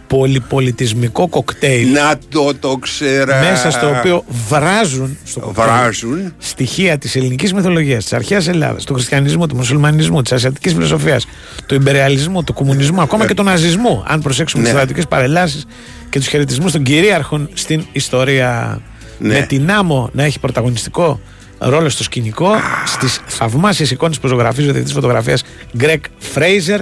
πολυπολιτισμικό 0.06 1.28
κοκτέιλ. 1.28 1.92
Να 1.92 2.18
το 2.28 2.54
το 2.60 2.76
ξέρα. 2.76 3.40
Μέσα 3.50 3.70
στο 3.70 3.88
οποίο 3.98 4.24
βράζουν, 4.48 5.18
στο 5.24 5.40
κοκτέιλ 5.40 5.66
Βράζουν. 5.66 6.34
στοιχεία 6.38 6.98
της 6.98 7.16
ελληνικής 7.16 7.52
μυθολογίας, 7.52 8.02
της 8.02 8.12
αρχαίας 8.12 8.48
Ελλάδας, 8.48 8.84
του 8.84 8.94
χριστιανισμού, 8.94 9.46
του 9.46 9.56
μουσουλμανισμού, 9.56 10.22
της 10.22 10.32
ασιατικής 10.32 10.72
φιλοσοφίας, 10.72 11.26
του 11.66 11.74
υπερεαλισμού, 11.74 12.44
του 12.44 12.52
κομμουνισμού, 12.52 13.00
ακόμα 13.00 13.26
και 13.26 13.34
του 13.34 13.42
ναζισμού. 13.42 14.04
Αν 14.06 14.20
προσέξουμε 14.20 14.62
Ναι. 14.62 14.68
τι 14.68 14.74
στρατιωτικές 14.74 15.08
παρελάσεις 15.08 15.66
και 16.10 16.18
τους 16.18 16.28
χαιρετισμούς 16.28 16.72
των 16.72 16.82
κυρίαρχων 16.82 17.48
στην 17.54 17.86
ιστορία. 17.92 18.80
Ναι. 19.18 19.34
Με 19.38 19.46
την 19.46 19.70
άμμο 19.70 20.10
να 20.12 20.24
έχει 20.24 20.40
πρωταγωνιστικό 20.40 21.20
ρόλο 21.58 21.88
στο 21.88 22.02
σκηνικό, 22.02 22.50
στις 22.86 23.20
θαυμάσιες 23.26 23.90
εικόνες 23.90 24.18
που 24.18 24.26
ζωγραφίζει 24.26 24.68
ο 24.68 24.72
διευθυντή 24.72 24.94
φωτογραφίας 24.94 25.42
Γκρέκ 25.76 26.04
Φρέιζερ 26.18 26.80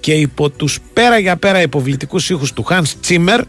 και 0.00 0.12
υπό 0.12 0.50
τους 0.50 0.78
πέρα 0.92 1.18
για 1.18 1.36
πέρα 1.36 1.62
υποβλητικούς 1.62 2.30
ήχους 2.30 2.52
του 2.52 2.66
Hans 2.68 3.08
Zimmer 3.08 3.40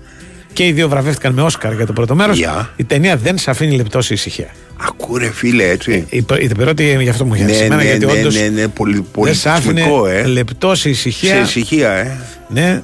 και 0.53 0.65
οι 0.65 0.71
δύο 0.71 0.89
βραβεύτηκαν 0.89 1.33
με 1.33 1.41
Όσκαρ 1.41 1.73
για 1.73 1.85
το 1.85 1.93
πρώτο 1.93 2.15
μέρος. 2.15 2.37
Γεια. 2.37 2.73
Η 2.75 2.83
ταινία 2.83 3.17
δεν 3.17 3.37
σε 3.37 3.49
αφήνει 3.49 3.75
λεπτό 3.75 3.99
ησυχία. 4.09 4.49
Ακούρε 4.77 5.31
φίλε 5.31 5.69
έτσι. 5.69 6.05
Η, 6.09 6.21
προ- 6.21 6.41
η 6.41 6.47
πρώτη 6.47 6.97
γι' 7.01 7.09
αυτό 7.09 7.25
μου 7.25 7.33
είχε 7.33 7.43
Ναι, 7.43 7.51
εμένα, 7.51 7.75
ναι, 7.75 7.83
γιατί 7.83 8.05
ναι, 8.05 8.11
όντως 8.11 8.35
ναι, 8.35 8.47
ναι, 8.47 8.67
πολύ, 8.67 9.05
πολύ 9.11 9.29
δεν 9.29 9.39
σ' 9.39 9.45
άφηνε 9.45 9.79
σημαντικό, 9.81 10.07
ε. 10.07 10.23
λεπτό 10.23 10.75
σε 10.75 10.89
ησυχία. 10.89 11.33
Σε 11.33 11.41
ησυχία, 11.41 11.91
ε. 11.91 12.17
Ναι. 12.49 12.81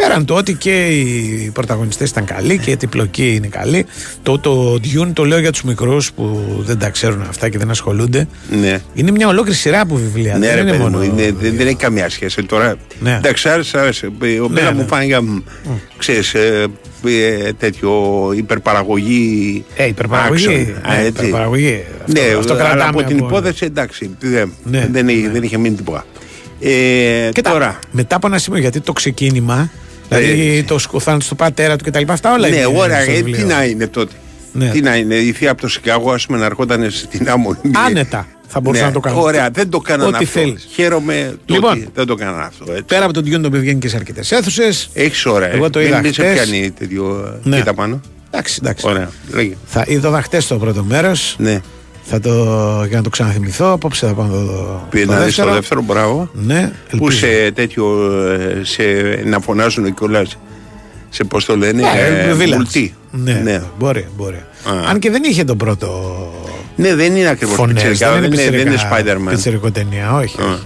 Πέραν 0.00 0.24
το 0.24 0.34
ότι 0.34 0.54
και 0.54 0.86
οι 0.86 1.50
πρωταγωνιστές 1.54 2.10
ήταν 2.10 2.24
καλοί 2.24 2.58
και 2.58 2.70
η 2.70 2.72
επιπλοκή 2.72 3.34
είναι 3.34 3.46
καλή. 3.46 3.86
Το, 4.22 4.38
το 4.38 4.72
Dune 4.74 5.10
το 5.12 5.24
λέω 5.24 5.38
για 5.38 5.50
τους 5.52 5.62
μικρούς 5.62 6.12
που 6.12 6.40
δεν 6.66 6.78
τα 6.78 6.90
ξέρουν 6.90 7.22
αυτά 7.28 7.48
και 7.48 7.58
δεν 7.58 7.70
ασχολούνται. 7.70 8.28
Ναι. 8.60 8.80
Είναι 8.94 9.10
μια 9.10 9.28
ολόκληρη 9.28 9.56
σειρά 9.58 9.80
από 9.80 9.94
βιβλία. 9.94 10.38
Ναι, 10.38 10.46
δεν 10.46 10.54
ρε 10.54 10.60
είναι 10.60 10.70
παιδί 10.70 10.82
μόνο. 10.82 10.96
μου, 10.98 11.02
είναι, 11.02 11.32
δεν, 11.40 11.56
δεν 11.56 11.66
έχει 11.66 11.76
καμία 11.76 12.10
σχέση. 12.10 12.42
Τώρα, 12.42 12.76
Ναι. 13.00 13.16
εντάξει, 13.16 13.48
άρεσε, 13.48 13.78
άρεσε. 13.78 14.06
Ο 14.06 14.10
Ναι, 14.20 14.46
Μπέλα 14.48 14.72
ναι. 14.72 14.80
μου 14.82 14.86
φάνηκε, 14.88 15.20
μ, 15.20 15.38
ξέρεις, 15.98 16.34
ε, 16.34 16.66
ε, 17.06 17.52
τέτοιο 17.52 17.92
υπερπαραγωγή. 18.36 19.64
Ε, 19.76 19.86
υπερπαραγωγή. 19.86 20.46
action. 20.46 20.88
Α, 20.90 20.92
Ναι, 20.94 20.98
έτσι. 20.98 21.08
υπερπαραγωγή. 21.08 21.84
Αυτό- 22.06 22.20
ναι, 22.20 22.34
αυτό 22.38 22.52
αλλά 22.52 22.62
κρατάμε 22.62 22.88
από 22.88 23.02
την 23.02 23.16
από- 23.16 23.26
υπόθεση, 23.26 23.64
εντάξει, 23.64 24.10
δεν, 24.20 24.52
Ναι, 24.64 24.88
δεν, 24.92 25.08
είχε, 25.08 25.28
δεν 25.28 25.42
είχε 25.42 25.58
μείνει 25.58 25.74
τίποτα. 25.76 26.04
Ε, 26.60 27.28
Κοίτα, 27.32 27.50
τώρα, 27.50 27.78
μετά 27.90 28.16
από 28.16 28.26
ένα 28.26 28.38
σημείο, 28.38 28.60
γιατί 28.60 28.80
το 28.80 28.92
ξεκίνημα, 28.92 29.70
δηλαδή 30.18 30.56
Ε, 30.58 30.62
το 30.62 30.78
σκουθάνο 30.78 31.18
του 31.28 31.36
πατέρα 31.36 31.76
του 31.76 31.84
κτλ. 31.84 32.02
Αυτά 32.08 32.32
όλα 32.32 32.48
ναι, 32.48 32.56
είναι 32.56 32.66
ωραία, 32.76 33.00
στο 33.02 33.10
ε, 33.10 33.14
βιβλίο. 33.14 33.36
τι 33.36 33.42
να 33.44 33.64
είναι 33.64 33.86
τότε. 33.86 34.12
Ναι. 34.52 34.70
Τι 34.70 34.80
να 34.80 34.96
είναι, 34.96 35.14
η 35.14 35.32
θεία 35.32 35.50
από 35.50 35.60
το 35.60 35.68
Σικάγο, 35.68 36.12
ας 36.12 36.26
πούμε, 36.26 36.38
να 36.38 36.44
ερχόταν 36.44 36.90
στην 36.90 37.28
άμμο. 37.30 37.56
Άνετα 37.86 38.26
θα 38.48 38.60
μπορούσε 38.60 38.82
Ναι, 38.82 38.88
να 38.88 38.94
το 38.94 39.00
κάνει. 39.00 39.16
Ωραία, 39.20 39.50
δεν 39.52 39.68
το 39.68 39.78
κάνανε 39.78 40.08
Ό,τι 40.16 40.24
αυτό. 40.24 40.40
θέλεις. 40.40 40.68
Χαίρομαι 40.72 41.34
το 41.46 41.54
Λοιπόν. 41.54 41.70
ότι 41.72 41.88
δεν 41.94 42.06
το 42.06 42.14
κάνανε 42.14 42.42
αυτό. 42.44 42.64
Έτσι. 42.72 42.82
Πέρα 42.82 43.04
από 43.04 43.12
το 43.12 43.20
Dune 43.20 43.40
το 43.40 43.46
οποίο 43.46 43.60
βγαίνει 43.60 43.78
και 43.78 43.88
σε 43.88 43.96
αρκετές 43.96 44.32
αίθουσες. 44.32 44.90
Έχεις 44.92 45.26
ώρα. 45.26 45.46
ε. 45.50 45.54
Εγώ 45.54 45.70
το 45.70 45.78
Μην- 45.78 45.88
είδα 45.88 46.00
μην 46.00 46.12
σε 46.12 46.22
χτες. 46.22 46.32
πιάνει 46.48 46.70
τέτοιο. 46.70 47.34
Ναι. 47.42 47.56
Κοίτα 47.56 47.74
πάνω. 47.74 48.00
Εντάξει, 48.30 48.58
εντάξει. 48.62 48.86
Ωραία. 48.88 49.10
Λέγε. 49.32 49.54
Θα 49.66 49.84
είδα 49.88 50.22
χτες 50.22 50.46
το 50.46 50.56
πρώτο 50.58 50.84
μέρος. 50.84 51.34
Ναι. 51.38 51.60
Θα 52.02 52.20
το, 52.20 52.32
για 52.88 52.96
να 52.96 53.02
το 53.02 53.10
ξαναθυμηθώ, 53.10 53.72
απόψε 53.72 54.06
θα 54.06 54.12
πάω 54.14 54.26
να 54.26 54.32
το, 54.32 54.80
Πήγε 54.90 55.06
το 55.06 55.12
να 55.12 55.16
δεις 55.16 55.24
δεύτερο. 55.26 55.48
το 55.48 55.54
δεύτερο, 55.54 55.82
μπράβο. 55.82 56.30
Ναι, 56.32 56.72
Που 56.90 56.96
ελπίζω. 56.96 57.18
σε 57.18 57.50
τέτοιο. 57.50 58.12
ε, 58.30 58.60
Σε, 58.64 58.82
να 59.24 59.40
φωνάζουν 59.40 59.94
κιόλας. 59.94 60.38
Σε 61.10 61.24
πώς 61.24 61.44
το 61.44 61.56
λένε. 61.56 61.82
Ναι, 61.82 61.88
ε, 62.00 62.34
village. 62.38 62.54
μουλτί. 62.56 62.94
Ναι, 63.10 63.32
ναι. 63.32 63.62
μπορεί, 63.78 64.06
μπορεί. 64.16 64.36
Α. 64.36 64.88
Αν 64.90 64.98
και 64.98 65.10
δεν 65.10 65.22
είχε 65.24 65.44
τον 65.44 65.56
πρώτο 65.56 66.14
Ναι, 66.76 66.94
δεν 66.94 67.16
είναι 67.16 67.28
ακριβώς 67.28 67.54
φωνές, 67.56 67.74
πιτσιρικά. 67.82 68.12
Δεν, 68.12 68.24
είναι, 68.24 68.36
δεν 68.36 68.44
είναι 68.60 68.70
πιτσιρικα- 68.70 69.16
Spider-Man. 69.18 69.28
πιτσιρικό 69.30 69.70
ταινία, 69.70 70.14
όχι. 70.14 70.40
Α. 70.40 70.44
όχι. 70.44 70.62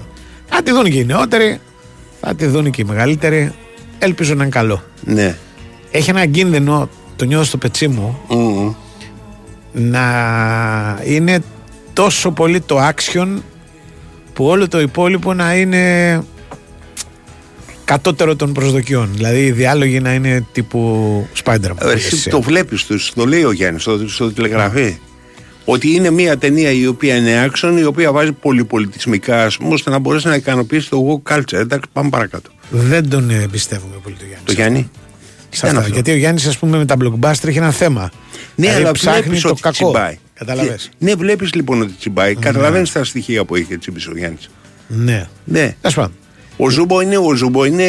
Θα 0.49 0.63
τη 0.63 0.71
δουν 0.73 0.85
και 0.85 0.99
οι 0.99 1.05
νεότεροι, 1.05 1.61
θα 2.21 2.35
τη 2.35 2.47
δουν 2.47 2.71
και 2.71 2.81
οι 2.83 2.85
μεγαλύτεροι. 2.85 3.53
Ελπίζω 3.99 4.35
να 4.35 4.43
είναι 4.43 4.53
καλό. 4.53 4.83
Ναι. 5.05 5.37
Έχει 5.91 6.11
ένα 6.11 6.27
κίνδυνο, 6.27 6.89
το 7.17 7.25
νιώθω 7.25 7.45
στο 7.45 7.57
πετσί 7.57 7.89
μου, 7.89 8.19
Μμμ. 8.29 8.73
Να 9.75 11.01
είναι 11.05 11.39
τόσο 11.93 12.31
πολύ 12.31 12.61
το 12.61 12.89
action 12.89 13.29
που 14.33 14.45
όλο 14.45 14.69
το 14.69 14.81
υπόλοιπο 14.81 15.35
να 15.35 15.55
είναι 15.55 16.23
κατώτερο 17.85 18.37
των 18.37 18.53
προσδοκιών. 18.53 19.11
Δηλαδή 19.15 19.45
οι 19.45 19.51
διάλογοι 19.53 20.01
να 20.01 20.13
είναι 20.15 20.47
τύπου 20.53 21.27
Spider-Man. 21.45 21.81
Ε, 21.83 21.93
Εσύ 21.93 22.29
το 22.31 22.41
βλέπεις, 22.41 22.87
το, 22.87 22.95
το 23.15 23.27
λέει 23.27 23.43
ο 23.45 23.53
Γιάννης 23.53 23.83
στο, 23.83 24.09
στο 24.09 24.33
τηλεγραφή. 24.33 24.99
Ότι 25.65 25.95
είναι 25.95 26.11
μια 26.11 26.39
ταινία 26.39 26.71
η 26.71 26.87
οποία 26.87 27.17
είναι 27.17 27.51
action, 27.51 27.77
η 27.79 27.85
οποία 27.85 28.13
βάζει 28.13 28.33
πολυπολιτισμικά, 28.33 29.45
α 29.45 29.51
πούμε, 29.59 29.75
ώστε 29.75 29.91
να 29.91 29.99
μπορέσει 29.99 30.27
να 30.27 30.35
ικανοποιήσει 30.35 30.91
το 30.91 31.23
woke 31.27 31.33
culture. 31.35 31.53
Εντάξει, 31.53 31.89
πάμε 31.93 32.09
παρακάτω. 32.09 32.51
Δεν 32.71 33.09
τον 33.09 33.31
ε, 33.31 33.43
εμπιστεύομαι 33.43 33.95
πολύ 34.03 34.15
το 34.19 34.25
Γιάννη. 34.25 34.45
Το 34.45 34.53
Γιάννη; 34.53 34.91
Τι 35.51 35.57
Σε 35.57 35.67
ήταν 35.67 35.69
αυτά. 35.69 35.81
αυτό; 35.81 35.93
Γιατί 35.95 36.11
ο 36.11 36.17
Γιάννης, 36.17 36.47
ας 36.47 36.59
πούμε, 36.59 36.77
με 36.77 36.85
τα 36.85 36.97
blockbuster 37.01 37.45
έχει 37.49 37.59
ένα 37.59 37.71
θέμα. 37.71 38.11
Ναι, 38.57 38.67
Δηλαδή 38.67 38.83
αλλά 38.83 38.93
ψάχνει 38.93 39.21
βλέπεις 39.23 39.41
το 39.43 39.49
ότι 39.49 39.61
κακό. 39.61 39.75
τσιμπάει. 39.75 40.19
Καταλαβες. 40.35 40.83
Και- 40.99 41.05
Ναι, 41.05 41.15
βλέπεις 41.15 41.55
λοιπόν 41.55 41.81
ότι 41.83 41.93
τσιμπάει. 41.99 42.35
Καταλαβαίνεις 42.35 42.93
τα 42.93 43.05
στοιχεία 43.05 43.45
που 43.45 43.55
έχει 43.57 43.79
τσιμπήσει 43.79 44.11
ο 44.11 44.17
Γιάννη. 44.17 44.37
Ναι. 44.89 45.27
Ναι. 45.45 45.75
Τέλος 45.81 45.97
πάντων. 45.97 46.13
Ο 46.57 46.71
Ζούμπο 46.71 47.01
είναι, 47.01 47.17
ο 47.17 47.35
Ζούμπο 47.35 47.65
είναι 47.65 47.85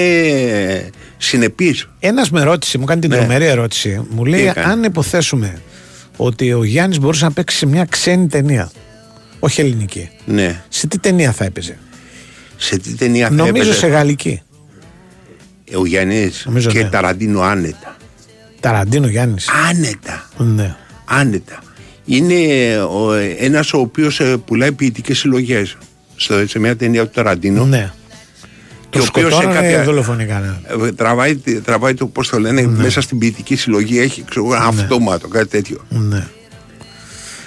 συνεπής. 1.17 1.89
Ένας 1.99 2.29
με 2.31 2.43
ρώτησε, 2.43 2.77
μου 2.77 2.85
κάνει 2.85 3.01
την 3.01 3.09
Ναι. 3.09 3.15
τρομερή 3.17 3.45
ερώτηση. 3.45 4.05
Μου 4.09 4.25
λέει, 4.25 4.47
έκανε; 4.47 4.71
αν 4.71 4.83
υποθέσουμε 4.83 5.57
ότι 6.17 6.53
ο 6.53 6.63
Γιάννης 6.63 6.99
μπορούσε 6.99 7.25
να 7.25 7.31
παίξει 7.31 7.57
σε 7.57 7.65
μια 7.65 7.85
ξένη 7.85 8.27
ταινία, 8.27 8.71
όχι 9.39 9.61
ελληνική, 9.61 10.09
Ναι. 10.25 10.63
σε 10.69 10.87
τι 10.87 10.99
ταινία 10.99 11.31
θα 11.31 11.45
έπαιζε; 11.45 11.77
Σε 12.57 12.77
τι 12.77 12.95
ταινία 12.95 13.27
θα 13.27 13.33
Νομίζω 13.33 13.55
έπαιζε; 13.63 13.73
σε 13.73 13.87
γαλλική. 13.87 14.41
Ε, 15.71 15.75
Ο 15.77 15.85
Γιάννης 15.85 16.43
Νομίζω, 16.45 16.69
και 16.69 16.83
ναι. 16.83 16.89
Ταραντίνο 16.89 17.41
άνετα. 17.41 17.95
Ταραντίνο 18.65 19.07
Γιάννης. 19.07 19.49
Άνετα. 19.69 20.29
Ναι. 20.37 20.75
Άνετα. 21.05 21.59
Είναι 22.05 22.35
ο, 22.77 23.13
ένας 23.39 23.73
ο 23.73 23.77
οποίος 23.79 24.19
ε, 24.19 24.37
πουλάει 24.45 24.71
ποιητικές 24.71 25.17
συλλογές 25.17 25.77
στο, 26.15 26.47
σε 26.47 26.59
μια 26.59 26.75
ταινία 26.75 27.03
του 27.05 27.11
Ταραντίνο. 27.13 27.65
Ναι. 27.65 27.91
Και 28.89 28.97
Το 28.97 29.03
ο 29.03 29.05
οποίος 29.09 29.33
σε 29.33 29.39
σκοτώνανε 29.39 29.67
κάποια- 29.67 29.83
δολοφονικά. 29.83 30.59
ε, 30.85 30.91
τραβάει, 30.91 31.35
τραβάει 31.63 31.93
το, 31.93 32.05
πώς 32.07 32.27
το 32.29 32.39
λένε, 32.39 32.61
μέσα 32.67 33.01
στην 33.01 33.17
ποιητική 33.17 33.55
συλλογή 33.55 33.99
έχει 33.99 34.23
ξέρω, 34.29 34.45
εγώ, 34.45 34.55
αυτόματο, 34.55 35.27
κάτι 35.27 35.47
τέτοιο. 35.47 35.85
Ναι. 35.89 36.27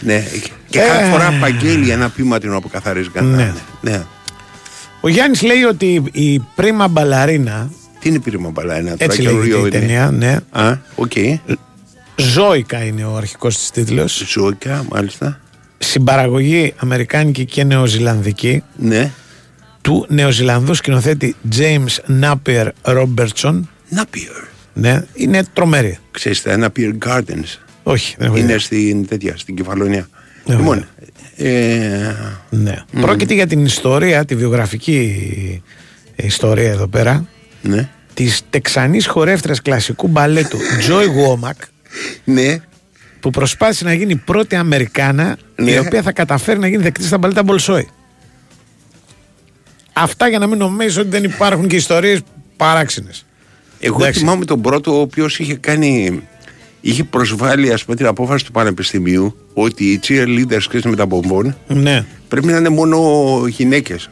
Ναι. 0.00 0.24
Και 0.68 0.78
Ε. 0.80 0.86
κάθε 0.86 1.10
φορά 1.10 1.26
απαγγέλει 1.26 1.90
ένα 1.90 2.08
ποίημα 2.08 2.38
την 2.38 2.52
αποκαθαρίζει 2.52 3.08
κανένα. 3.08 3.36
Ναι. 3.80 3.90
ναι. 3.90 4.02
Ο 5.00 5.08
Γιάννης 5.08 5.42
λέει 5.42 5.62
ότι 5.62 6.02
η 6.12 6.38
πρίμα 6.54 6.88
μπαλαρίνα. 6.88 7.70
Τι 8.00 8.08
είναι 8.08 8.16
η 8.16 8.20
πρίμα 8.20 8.50
μπαλαρίνα, 8.50 8.90
τώρα 8.90 9.04
Έτσι 9.04 9.20
καινούριο 9.22 9.58
λέγεται 9.58 9.76
η 9.76 9.80
είναι; 9.82 9.86
ταινία, 9.86 10.10
ναι. 10.10 10.36
Α, 10.50 10.76
OK. 10.94 11.12
Joika 12.16 12.84
είναι 12.84 13.04
ο 13.04 13.16
αρχικός 13.16 13.56
της 13.58 13.70
τίτλος. 13.70 14.24
Joika, 14.28 14.84
μάλιστα. 14.92 15.40
Συμπαραγωγή 15.78 16.74
αμερικάνικη 16.76 17.44
και 17.44 17.64
νεοζηλανδική. 17.64 18.62
Ναι. 18.76 19.10
Του 19.80 20.06
νεοζηλανδού 20.08 20.74
σκηνοθέτη 20.74 21.34
James 21.58 22.20
Napier 22.22 22.68
Robertson. 22.82 23.60
Napier. 23.96 24.44
Ναι, 24.72 25.04
είναι 25.14 25.42
τρομερή. 25.52 25.98
Ξέρεις 26.10 26.42
τα 26.42 26.58
Napier 26.60 26.92
Gardens. 27.06 27.56
Όχι, 27.82 28.14
δεν 28.18 28.26
έχω 28.26 28.36
Είναι 28.36 28.44
ιδέα. 28.44 28.58
στην, 28.58 29.06
τέτοια, 29.06 29.36
στην 29.36 29.56
Κεφαλονία. 29.56 30.08
Ναι, 30.46 30.54
λοιπόν, 30.54 30.86
ε, 31.36 32.14
Ναι. 32.50 32.84
Πρόκειται 33.00 33.34
για 33.34 33.46
την 33.46 33.64
ιστορία, 33.64 34.24
τη 34.24 34.36
βιογραφική 34.36 35.62
ιστορία 36.16 36.70
εδώ 36.70 36.86
πέρα. 36.88 37.26
Ναι. 37.62 37.88
Της 38.14 38.42
τεξανής 38.50 39.06
χορεύτριας 39.06 39.62
κλασικού 39.62 40.08
μπαλέτου 40.08 40.58
Joy 40.88 41.04
Womack. 41.04 41.56
Ναι. 42.24 42.58
Που 43.20 43.30
προσπάθησε 43.30 43.84
να 43.84 43.92
γίνει 43.92 44.12
η 44.12 44.16
πρώτη 44.24 44.56
Αμερικάνα 44.56 45.36
Ναι. 45.56 45.70
η 45.70 45.78
οποία 45.78 46.02
θα 46.02 46.12
καταφέρει 46.12 46.58
να 46.58 46.68
γίνει 46.68 46.82
δεκτής 46.82 47.06
στα 47.06 47.18
μπαλέτα 47.18 47.42
Μπολσόη. 47.42 47.88
Αυτά 49.92 50.28
για 50.28 50.38
να 50.38 50.46
μην 50.46 50.58
νομίζω 50.58 51.00
ότι 51.00 51.10
δεν 51.10 51.24
υπάρχουν 51.24 51.68
και 51.68 51.76
ιστορίες 51.76 52.20
παράξενες. 52.56 53.24
Εγώ 53.80 53.96
Εντάξει. 54.00 54.18
θυμάμαι 54.20 54.44
τον 54.44 54.60
πρώτο 54.60 54.96
ο 54.96 55.00
οποίος 55.00 55.38
είχε 55.38 55.54
κάνει 55.54 56.20
είχε 56.80 57.04
προσβάλει 57.04 57.72
ας 57.72 57.84
πούμε 57.84 57.96
την 57.96 58.06
απόφαση 58.06 58.44
του 58.44 58.50
Πανεπιστημίου 58.52 59.36
ότι 59.54 59.84
οι 59.84 60.00
cheerleaders 60.08 60.62
ξέρεις 60.68 60.84
με 60.84 60.96
τα 60.96 61.06
μπομπών 61.06 61.56
Ναι, 61.66 62.04
πρέπει 62.28 62.46
να 62.46 62.56
είναι 62.56 62.68
μόνο 62.68 62.98
γυναίκες, 63.48 64.10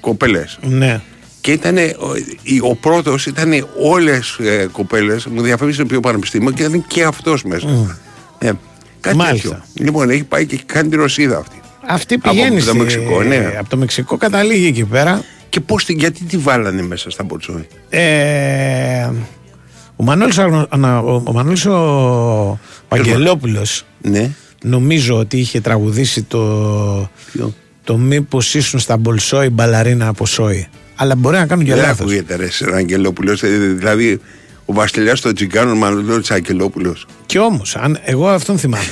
κοπέλες. 0.00 0.58
ναι. 0.62 1.00
Και 1.44 1.52
ήταν, 1.52 1.76
ο, 1.76 2.68
ο 2.68 2.74
πρώτος 2.74 3.26
ήταν 3.26 3.66
όλες 3.82 4.36
ε, 4.40 4.68
κοπέλες, 4.72 5.26
μου 5.26 5.42
διαφεύγει 5.42 5.74
στο 5.74 5.84
πιο 5.86 6.00
πανεπιστήμιο 6.00 6.50
και 6.50 6.62
ήταν 6.62 6.84
και 6.86 7.02
αυτός 7.04 7.42
μέσα. 7.44 7.68
Ε, 8.38 8.50
κάτι 9.00 9.16
Μάλιστα. 9.16 9.48
τέτοιο. 9.48 9.62
Λοιπόν, 9.74 10.10
έχει 10.10 10.24
πάει 10.24 10.46
και 10.46 10.54
έχει 10.54 10.64
κάνει 10.64 10.88
τη 10.88 10.96
Ρωσίδα 10.96 11.36
αυτή. 11.38 11.60
Αυτή 11.86 12.14
Από 12.14 12.30
πηγαίνει 12.30 12.56
το 12.56 12.62
στη- 12.68 12.76
Μεξικό, 12.76 13.22
ναι. 13.22 13.52
Από 13.58 13.68
το 13.68 13.76
Μεξικό 13.76 14.16
καταλήγει 14.16 14.66
εκεί 14.66 14.84
πέρα. 14.84 15.22
Και 15.48 15.60
πώς, 15.60 15.84
την- 15.84 15.98
γιατί 15.98 16.24
τη 16.24 16.36
βάλανε 16.36 16.82
μέσα 16.82 17.10
στα 17.10 17.24
Μποτσόη. 17.24 17.66
Ε, 17.88 19.10
ο 19.96 20.04
Μανώλης, 20.04 20.38
Αγνο- 20.38 20.66
ανα- 20.68 21.00
ο, 21.00 21.22
ο, 21.26 21.32
Μανώλης 21.32 21.66
ο 21.66 22.58
Αγγελόπουλος 22.88 23.84
Ναι. 24.00 24.30
νομίζω 24.62 25.18
ότι 25.18 25.38
είχε 25.38 25.60
τραγουδήσει 25.60 26.22
το, 26.22 27.10
το 27.84 27.96
μήπως 27.96 28.54
ήσουν 28.54 28.78
στα 28.80 28.96
Μπολσόη 28.96 29.48
μπαλαρίνα 29.50 30.08
από 30.08 30.26
Σόη. 30.26 30.66
Αλλά 30.96 31.14
μπορεί 31.16 31.36
να 31.36 31.46
κάνουν 31.46 31.64
και 31.64 31.74
Δεν 31.74 31.82
λάθος. 31.82 32.00
ακούγεται 32.00 32.36
ρε 32.36 32.50
σε 32.50 32.74
Αγγελόπουλος. 32.74 33.42
Ε, 33.42 33.48
Δηλαδή 33.48 34.20
ο 34.64 34.72
βασιλιάς 34.72 35.20
των 35.20 35.34
Τσιγκάνων 35.34 35.76
Μανώλης 35.76 36.30
Αγγελόπουλος. 36.30 37.06
Και 37.26 37.38
όμως, 37.38 37.76
αν, 37.76 37.98
εγώ 38.04 38.28
αυτόν 38.28 38.58
θυμάμαι. 38.58 38.84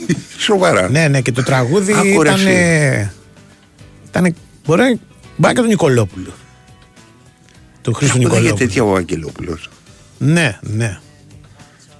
Σοβαρά. 0.38 0.88
ναι, 0.90 1.08
ναι, 1.08 1.20
και 1.20 1.32
το 1.32 1.42
τραγούδι 1.42 1.92
Άκου, 1.92 2.22
ρε, 2.22 2.28
ήταν. 2.30 2.46
εσύ. 2.46 3.10
Ήταν. 4.08 4.34
Μπορεί 4.66 4.82
να 4.82 4.98
μπορεί 5.36 5.54
και 5.54 5.60
τον 5.60 5.68
Νικολόπουλο. 5.68 6.30
Του 7.82 7.92
Χρήστου 7.92 8.16
Ακούγεται 8.16 8.34
Νικολόπουλου. 8.38 8.66
τέτοια 8.66 8.84
ο 8.84 8.94
Αγγελόπουλος. 8.94 9.70
Ναι, 10.18 10.58
ναι. 10.62 10.98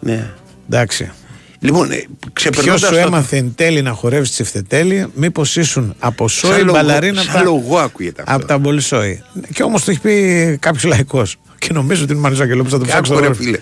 Ναι. 0.01 0.31
Εντάξει. 0.71 1.11
Λοιπόν, 1.59 1.91
ε, 1.91 1.95
Ποιος 1.97 2.09
ξεπερνώντας 2.33 2.81
σου 2.81 2.91
το- 2.91 2.97
έμαθε 2.97 3.37
εν 3.37 3.53
τέλει 3.55 3.83
να 3.83 3.91
χορεύεις 3.93 4.31
τσιφτετέλη, 4.33 5.07
μήπως 5.15 5.57
ήσουν 5.57 5.95
από 5.99 6.29
Σαν 6.29 6.51
σόι 6.51 6.59
λογο- 6.61 6.73
μπαλαρίνα 6.73 7.23
σαν 7.23 7.45
λογό 7.45 7.79
ακούγεται 7.79 8.23
αυτό. 8.23 8.35
από 8.37 8.47
τα 8.47 8.59
μπολισόι. 8.59 9.23
Και 9.53 9.63
όμως 9.63 9.85
το 9.85 9.91
έχει 9.91 10.01
πει 10.01 10.57
κάποιος 10.61 10.85
λαϊκός. 10.85 11.37
Και 11.59 11.69
νομίζω 11.73 12.03
ότι 12.03 12.13
είναι 12.13 12.21
Μαρίζο 12.21 12.43
Αγγελόπουλος, 12.43 12.73
θα 12.73 12.85
το 12.85 12.91
ψάξω. 12.91 13.13
Άκου, 13.13 13.21
ρε, 13.23 13.27
τώρα. 13.27 13.39
φίλε. 13.39 13.59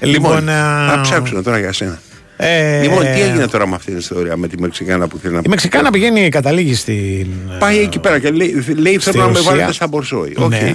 Λοιπόν, 0.00 0.30
Λοιπόν, 0.34 0.48
α, 0.48 0.88
θα 0.94 1.00
ψάξω 1.02 1.42
τώρα 1.42 1.58
για 1.58 1.72
σένα. 1.72 2.00
ε, 2.36 2.80
Λοιπόν, 2.82 3.00
τι 3.00 3.20
έγινε 3.20 3.46
τώρα 3.46 3.66
με 3.68 3.74
αυτή 3.74 3.86
την 3.90 3.98
ιστορία 3.98 4.36
με 4.36 4.48
τη 4.48 4.60
Μεξικάνα 4.60 5.08
που 5.08 5.18
θέλει 5.22 5.34
να 5.34 5.40
Η 5.44 5.48
Μεξικάνα 5.48 5.90
πηγαίνει, 5.90 6.28
καταλήγει 6.28 6.74
στην. 6.74 7.26
Πάει 7.58 7.78
εκεί 7.78 7.98
πέρα 7.98 8.18
και 8.18 8.30
λέει, 8.30 8.64
λέει 8.76 8.98
στη 8.98 9.10
θέλω 9.10 9.22
να 9.22 9.28
με 9.28 9.32
Ρωσία. 9.36 9.50
βάλετε 9.50 9.72
στα 9.72 9.88
Μπορσόη. 9.88 10.32
Οκ. 10.36 10.48
Ναι. 10.50 10.74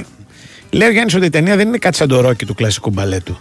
Λέει 0.70 0.88
ο 0.88 0.92
Γιάννης 0.92 1.16
ότι 1.16 1.26
η 1.26 1.30
ταινία 1.30 1.56
δεν 1.56 1.68
είναι 1.68 1.78
κάτι 1.78 1.96
σαν 1.98 2.08
το 2.08 2.22
Ρόκι 2.22 2.46
του 2.46 2.54
κλασικού 2.56 2.90
μπαλέτου. 2.90 3.38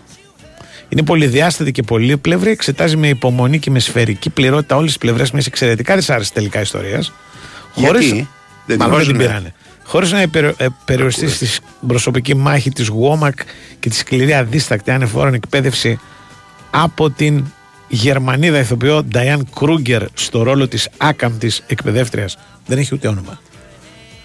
Είναι 0.95 1.03
πολυδιάστατη 1.03 1.73
και 1.73 1.83
πολύπλευρη, 1.83 2.51
εξετάζει 2.51 2.97
με 2.97 3.09
υπομονή 3.09 3.59
και 3.59 3.71
με 3.71 3.79
σφαιρική 3.79 4.31
πληρότητα 4.31 4.77
όλες 4.77 4.89
τις 4.89 4.99
πλευρές 4.99 5.31
μιας 5.31 5.47
εξαιρετικά 5.47 5.95
δυσάρεστης 5.97 6.35
τελικά 6.35 6.61
ιστορίας. 6.61 7.13
Γιατί; 7.75 8.09
Δεν 8.09 8.09
την 8.09 8.17
Μάλλον 8.17 8.27
δεν 8.67 8.77
την 8.77 8.89
βάζουνε. 8.89 9.19
πήρανε. 9.19 9.55
Χωρίς 9.85 10.13
να 10.13 10.23
υπερο- 10.23 10.61
ε, 10.61 10.67
περιοριστεί 10.85 11.29
στη 11.29 11.47
προσωπική 11.87 12.35
μάχη 12.37 12.71
της 12.71 12.87
Γουόμακ 12.89 13.39
και 13.81 13.89
τη 13.89 13.95
σκληρή 13.97 14.35
αδίστακτη 14.35 14.91
άνευ 14.91 15.13
όρων 15.13 15.35
εκπαίδευση 15.35 15.99
από 16.71 17.11
την 17.11 17.45
Γερμανίδα 17.89 18.59
ηθοποιό 18.59 19.03
Νταϊάν 19.03 19.49
Κρούγκερ 19.55 20.03
στο 20.15 20.43
ρόλο 20.43 20.69
της 20.69 20.89
άκαμπτης 20.97 21.63
εκπαιδεύτριας. 21.67 22.39
Δεν 22.67 22.79
έχει 22.79 22.95
ούτε 22.95 23.09
όνομα. 23.09 23.41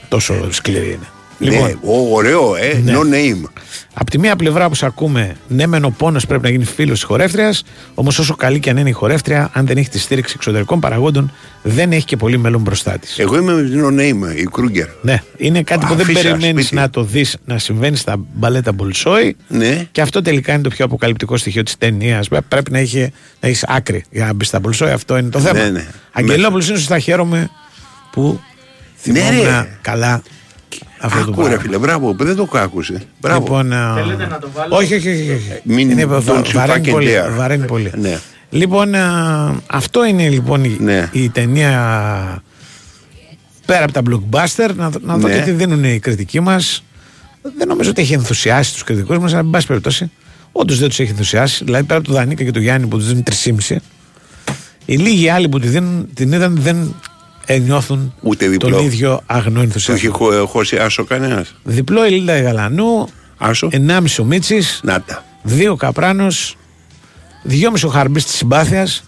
Τόσο 0.07 0.51
σκληρή 0.51 0.87
είναι. 0.87 1.07
Λοιπόν. 1.39 1.67
Ναι, 1.67 1.73
ω, 1.81 2.13
ωραίο, 2.13 2.55
ε, 2.55 2.81
Ναι. 2.83 2.93
no 2.95 2.99
name. 2.99 3.49
Από 3.93 4.09
τη 4.11 4.19
μία 4.19 4.35
πλευρά, 4.35 4.65
όπω 4.65 4.85
ακούμε, 4.85 5.35
ναι, 5.47 5.67
μεν 5.67 5.83
ο 5.85 5.89
πόνος 5.97 6.25
πρέπει 6.25 6.43
να 6.43 6.49
γίνει 6.49 6.63
φίλος 6.63 6.93
της 6.99 7.03
χορεύτριας, 7.03 7.63
όμως 7.93 8.19
όσο 8.19 8.35
καλή 8.35 8.59
και 8.59 8.69
αν 8.69 8.77
είναι 8.77 8.89
η 8.89 8.91
χορεύτρια, 8.91 9.49
αν 9.53 9.65
δεν 9.65 9.77
έχει 9.77 9.89
τη 9.89 9.99
στήριξη 9.99 10.33
εξωτερικών 10.37 10.79
παραγόντων, 10.79 11.31
δεν 11.63 11.91
έχει 11.91 12.05
και 12.05 12.17
πολύ 12.17 12.37
μέλλον 12.37 12.61
μπροστά 12.61 12.97
της. 12.97 13.19
Εγώ 13.19 13.37
είμαι 13.37 13.53
με 13.53 13.61
την 13.69 13.83
no 13.83 13.99
name, 14.01 14.35
η 14.37 14.43
Κρούγκερ. 14.43 14.87
Ναι, 15.01 15.21
είναι 15.37 15.63
κάτι 15.63 15.85
που 15.85 15.93
δεν 15.95 16.05
Αφήσα 16.05 16.21
περιμένεις 16.21 16.65
σπίτι. 16.65 16.81
να 16.81 16.89
το 16.89 17.03
δεις 17.03 17.37
να 17.45 17.57
συμβαίνει 17.57 17.95
στα 17.95 18.15
μπαλέτα 18.33 18.71
Μπολσόη. 18.71 19.35
Ναι. 19.47 19.87
Και 19.91 20.01
αυτό 20.01 20.21
τελικά 20.21 20.53
είναι 20.53 20.61
το 20.61 20.69
πιο 20.69 20.85
αποκαλυπτικό 20.85 21.37
στοιχείο 21.37 21.63
της 21.63 21.77
ταινίας. 21.77 22.27
Πρέπει 22.47 22.71
να 22.71 22.79
έχει 22.79 22.99
να 23.39 23.47
έχεις 23.47 23.63
άκρη 23.67 24.03
για 24.11 24.25
να 24.25 24.33
μπεις 24.33 24.47
στα 24.47 24.59
Μπολσόη. 24.59 24.91
Αυτό 24.91 25.17
είναι 25.17 25.29
το 25.29 25.39
θέμα. 25.39 25.59
Ναι, 25.59 25.69
ναι. 25.69 25.85
Αγγελόπουλος 26.11 26.67
είναι 26.69 26.77
σωστά. 26.77 26.99
Χαίρομαι 26.99 27.49
που 28.11 28.39
Ναι, 29.03 29.19
θυμόμουν 29.19 29.43
ρε. 29.43 29.77
καλά 29.81 30.21
αυτό 30.99 31.17
το 31.17 31.23
Άκου 31.23 31.31
πράγμα. 31.31 31.53
ρε 31.55 31.59
φίλε, 31.59 31.77
μπράβο, 31.77 32.15
δεν 32.19 32.35
το 32.35 32.49
άκουσε. 32.53 33.01
Μπράβο. 33.21 33.39
Λοιπόν, 33.39 33.73
α, 33.73 33.93
Όχι, 34.69 34.95
όχι, 34.95 35.09
όχι. 35.09 35.31
όχι. 35.31 35.59
Μην 35.63 35.89
είναι, 35.89 36.03
don't 36.05 36.07
βα- 36.21 36.41
you 36.41 36.51
βαραίνει, 36.53 36.83
fucking 36.87 36.91
πολύ, 36.91 37.11
dare. 37.27 37.35
βαραίνει 37.35 37.65
πολύ. 37.65 37.91
Ναι. 37.95 38.17
Λοιπόν, 38.49 38.95
α, 38.95 39.55
αυτό 39.67 40.05
είναι 40.05 40.29
λοιπόν 40.29 40.63
η, 40.63 40.77
Ναι. 40.79 41.09
η 41.11 41.29
ταινία 41.29 42.43
πέρα 43.65 43.83
από 43.83 43.93
τα 43.93 44.01
blockbuster, 44.09 44.69
να, 44.75 44.89
δω- 44.89 44.99
να 45.03 45.17
δω 45.17 45.27
Ναι. 45.27 45.33
και 45.35 45.41
τι 45.41 45.51
δίνουν 45.51 45.83
οι 45.83 45.99
κριτικοί 45.99 46.39
μας. 46.39 46.83
Δεν 47.57 47.67
νομίζω 47.67 47.89
ότι 47.89 48.01
έχει 48.01 48.13
ενθουσιάσει 48.13 48.73
τους 48.73 48.83
κριτικούς 48.83 49.17
μας, 49.17 49.31
αλλά 49.31 49.41
εν 49.41 49.49
πάση 49.49 49.67
περιπτώσει, 49.67 50.11
όντως 50.51 50.79
δεν 50.79 50.87
τους 50.89 50.99
έχει 50.99 51.09
ενθουσιάσει. 51.09 51.63
Δηλαδή 51.63 51.83
πέρα 51.83 51.99
από 51.99 52.07
τον 52.07 52.17
Δανίκα 52.17 52.43
και 52.43 52.51
τον 52.51 52.61
Γιάννη 52.61 52.87
που 52.87 52.97
τους 52.97 53.07
δίνουν 53.07 53.23
3,5, 53.23 53.75
οι 54.85 54.95
λίγοι 54.97 55.29
άλλοι 55.29 55.49
που 55.49 55.59
τη 55.59 55.67
δίνουν, 55.67 56.09
την 56.13 56.31
είδαν 56.31 56.55
δεν 56.61 56.95
νιώθουν 57.57 58.13
Ούτε 58.21 58.47
διπλό. 58.47 58.69
τον 58.69 58.83
ίδιο 58.85 59.21
αγνό 59.25 59.51
Το 59.53 59.57
έχει 59.59 59.63
ενθουσιασμό. 59.65 60.11
χω- 60.11 60.47
χώσει 60.47 60.77
άσο 60.77 61.03
κανένας. 61.03 61.55
Διπλό 61.63 62.05
η 62.05 62.09
Λίλτα 62.09 62.41
Γαλανού, 62.41 63.07
Άσο. 63.37 63.69
1,5 63.71 64.19
ο 64.19 64.23
Μίτσης, 64.23 64.79
Να 64.83 65.01
τα. 65.01 65.23
δύο 65.43 65.75
Καπράνος, 65.75 66.57
δυόμιση 67.43 67.85
ο 67.85 67.89
Χαρμπής 67.89 68.25
της 68.25 68.35
συμπάθειας. 68.35 69.03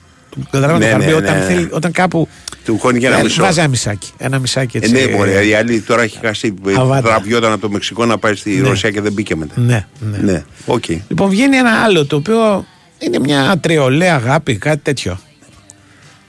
Καταλαβαίνετε 0.51 0.85
Ναι, 0.85 0.91
το 0.91 1.11
Χαρμπή 1.11 1.21
ναι, 1.25 1.29
όταν, 1.29 1.39
ναι. 1.39 1.45
θέλει, 1.53 1.67
όταν 1.71 1.91
κάπου. 1.91 2.27
Του 2.65 2.77
χώνει 2.79 2.99
και 2.99 3.07
ένα 3.07 3.17
Ε, 3.19 3.23
μισό. 3.23 3.41
Βάζει 3.43 3.59
ένα 3.59 3.67
μισάκι. 3.67 4.11
Ένα 4.17 4.39
μισάκι 4.39 4.77
Ε, 4.77 4.79
έτσι. 4.79 4.91
ναι, 4.91 5.15
μωρέ, 5.15 5.45
η 5.45 5.53
άλλη 5.53 5.79
τώρα 5.81 6.01
έχει 6.01 6.17
χάσει. 6.21 6.53
Αβάντα. 6.77 7.07
Τραβιόταν 7.09 7.51
από 7.51 7.61
το 7.61 7.69
Μεξικό 7.69 8.05
να 8.05 8.17
πάει 8.17 8.35
στη 8.35 8.49
Ναι. 8.49 8.67
Ρωσία 8.67 8.91
και 8.91 9.01
δεν 9.01 9.11
μπήκε 9.13 9.35
μετά. 9.35 9.53
Ναι, 9.55 9.85
ναι. 10.11 10.17
Ναι, 10.17 10.43
οκ. 10.65 10.83
Λοιπόν, 10.89 11.29
βγαίνει 11.29 11.55
ένα 11.57 11.71
άλλο 11.83 12.05
το 12.05 12.15
οποίο 12.15 12.65
είναι 12.97 13.19
μια 13.19 13.57
τριολέα 13.61 14.15
αγάπη, 14.15 14.55
κάτι 14.55 14.79
τέτοιο. 14.83 15.19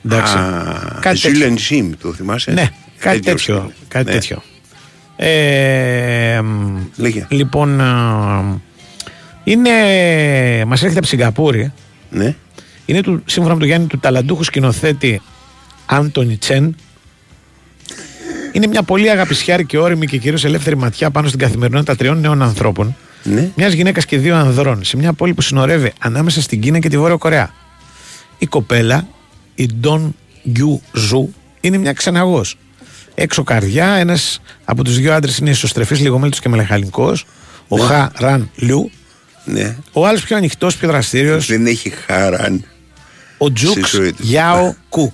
Εντάξει. 0.05 0.35
κάτι 1.01 1.20
τέτοιο. 1.20 1.35
Ζιλ 1.35 1.59
ε 1.59 1.64
Τζιμ, 1.64 1.91
το 2.01 2.12
θυμάσαι; 2.12 2.51
Ναι, 2.53 2.69
κάτι 2.99 3.20
Τέτοιος 3.20 3.45
τέτοιο. 3.45 3.62
είναι. 3.62 3.73
Κάτι 3.89 4.05
Ναι. 4.05 4.12
τέτοιο. 4.12 4.43
Ε, 5.16 6.41
μ, 6.45 6.77
Λέγε. 6.97 7.27
λοιπόν, 7.31 7.81
α, 7.81 8.61
είναι, 9.45 9.70
μας 10.66 10.81
έρχεται 10.81 10.99
από 10.99 11.07
Σιγκαπούρη. 11.07 11.73
Ναι. 12.11 12.35
Είναι 12.87 13.01
του, 13.01 13.23
σύμφωνα 13.27 13.55
με 13.55 13.59
τον 13.61 13.69
Γιάννη 13.69 13.87
του 13.87 13.99
ταλαντούχου 13.99 14.43
σκηνοθέτη 14.43 15.20
Άντονι 15.87 16.37
Τσεν. 16.37 16.77
Είναι 18.53 18.66
μια 18.66 18.83
πολύ 18.83 19.11
αγαπησιάρικη, 19.11 19.77
ώριμη 19.77 20.07
και 20.07 20.19
κυρίως 20.19 20.45
ελεύθερη 20.45 20.77
ματιά 20.77 21.11
πάνω 21.11 21.29
στην 21.29 21.39
καθημερινότητα 21.41 21.97
τριών 21.97 22.20
νέων 22.20 22.43
ανθρώπων. 22.43 22.97
Ναι. 23.23 23.51
Μιας 23.57 23.73
γυναίκας 23.73 24.05
και 24.07 24.19
δύο 24.19 24.37
ανδρών 24.37 24.85
σε 24.85 24.97
μια 24.97 25.12
πόλη 25.12 25.35
που 25.35 25.41
συνορεύει 25.41 25.93
ανάμεσα 25.99 26.41
στην 26.43 26.61
Κίνα 26.61 26.79
και 26.79 26.89
τη 26.89 26.99
Βόρεια 26.99 27.16
Κορέα. 27.16 27.51
Η 28.39 28.47
κοπέλα, 28.47 29.07
η 29.55 29.66
Ντόν 29.81 30.16
Γκιου 30.51 30.83
Ζου, 30.93 31.35
είναι 31.61 31.77
μια 31.77 31.93
ξεναγός. 31.93 32.57
Έξω 33.15 33.43
καρδιά, 33.43 33.87
ένας 33.87 34.41
από 34.65 34.85
τους 34.85 34.97
δύο 34.97 35.12
άντρες 35.15 35.39
είναι 35.39 35.51
εσωστρεφής, 35.51 36.01
λιγομίλητος 36.01 36.39
και 36.41 36.49
μελαγχολικός. 36.49 37.16
Ο 37.69 37.77
Ναι. 37.77 37.83
Χα 37.85 38.11
Ραν 38.19 38.51
Λιου. 38.57 38.91
Ναι. 39.45 39.77
Ο 39.93 40.07
άλλος 40.07 40.23
πιο 40.23 40.37
ανοιχτός, 40.37 40.77
πιο 40.77 40.89
δραστήριος. 40.89 41.47
Δεν 41.47 41.66
έχει 41.66 41.91
χαράν. 41.91 42.65
Ο 43.39 43.53
Τζουκ 43.53 43.87
Στη 43.87 43.97
ζωή 43.97 44.12
του. 44.12 44.23
Γιάο 44.23 44.74
Κου. 44.89 45.12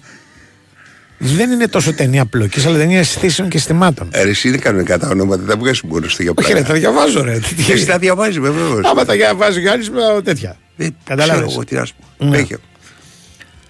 Δεν 1.18 1.50
είναι 1.50 1.68
τόσο 1.68 1.92
ταινία 1.92 2.26
πλοκής, 2.26 2.66
αλλά 2.66 2.76
ταινία 2.78 2.98
αισθήσεων 2.98 3.48
και 3.48 3.56
αισθημάτων. 3.56 4.08
Ε, 4.12 4.22
ρε, 4.22 4.30
εσύ 4.30 4.50
δεν 4.50 4.60
κάνουν 4.60 4.84
κατά 4.84 5.08
ονόματα, 5.08 5.36
δεν 5.42 5.48
τα 5.50 5.56
βγάζεις 5.56 5.82
μόνος 5.82 6.12
στο 6.12 6.22
για 6.22 6.32
Όχι, 6.36 6.52
ρε, 6.52 6.62
τα 6.62 6.74
διαβάζω, 6.74 7.22
ρε. 7.22 7.38
Τι- 7.38 7.72
Εσύ 7.72 7.86
τα 7.86 7.98
διαβάζεις, 7.98 8.38
βεβαίως. 8.38 8.84
Άμα 8.84 9.04
τα 9.04 9.12
διαβάζει 9.14 9.58
ο 9.58 9.60
Γιάννη, 9.60 9.86
τέτοια. 10.24 10.56
Καταλάβες. 11.04 11.52
Εγώ 11.52 11.64
τι 11.64 11.74
να 11.74 11.84
σου 11.84 11.94
πω. 12.18 12.26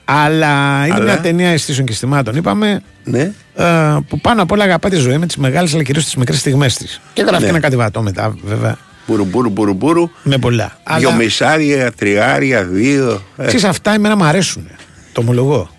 Ναι. 0.08 0.14
Έχει. 0.14 0.28
Αλλά 0.28 0.84
είναι 0.86 0.94
Αλλά- 0.94 1.04
μια 1.04 1.20
ταινία 1.20 1.48
αισθήσεων 1.50 1.86
και 1.86 1.92
αισθημάτων, 1.92 2.36
είπαμε. 2.36 2.82
Ναι. 3.04 3.32
ε, 3.54 3.96
που 4.08 4.20
πάνω 4.20 4.42
απ' 4.42 4.52
όλα 4.52 4.64
αγαπά 4.64 4.88
τη 4.88 4.96
ζωή 4.96 5.18
με 5.18 5.26
τις 5.26 5.36
μεγάλες 5.36 5.74
αλλά 5.74 5.82
κυρίως 5.82 6.04
τις 6.04 6.16
μικρές 6.16 6.38
στιγμές 6.38 6.76
της. 6.76 7.00
Και 7.12 7.22
γράφει 7.22 7.34
Ναι. 7.38 7.44
και 7.44 7.50
ένα 7.50 7.60
κατηβατό 7.60 8.02
μετά, 8.02 8.34
βέβαια. 8.44 8.76
Μπουρου, 9.06 9.24
μπουρου, 9.24 9.50
μπουρου, 9.50 9.72
μπουρου. 9.74 10.10
Με 10.22 10.38
πολλά. 10.38 10.78
Δυο 10.98 11.08
Αλλά 11.08 11.16
μισάρια, 11.18 11.92
τριάρια, 11.92 12.64
δύο. 12.64 13.22
Ε, 13.36 13.46
ξέρεις, 13.46 13.64
αυτά 13.64 13.94
εμένα 13.94 14.16
μου 14.16 14.24
αρέσουν. 14.24 14.68
Το 15.12 15.20
ομολογώ. 15.20 15.70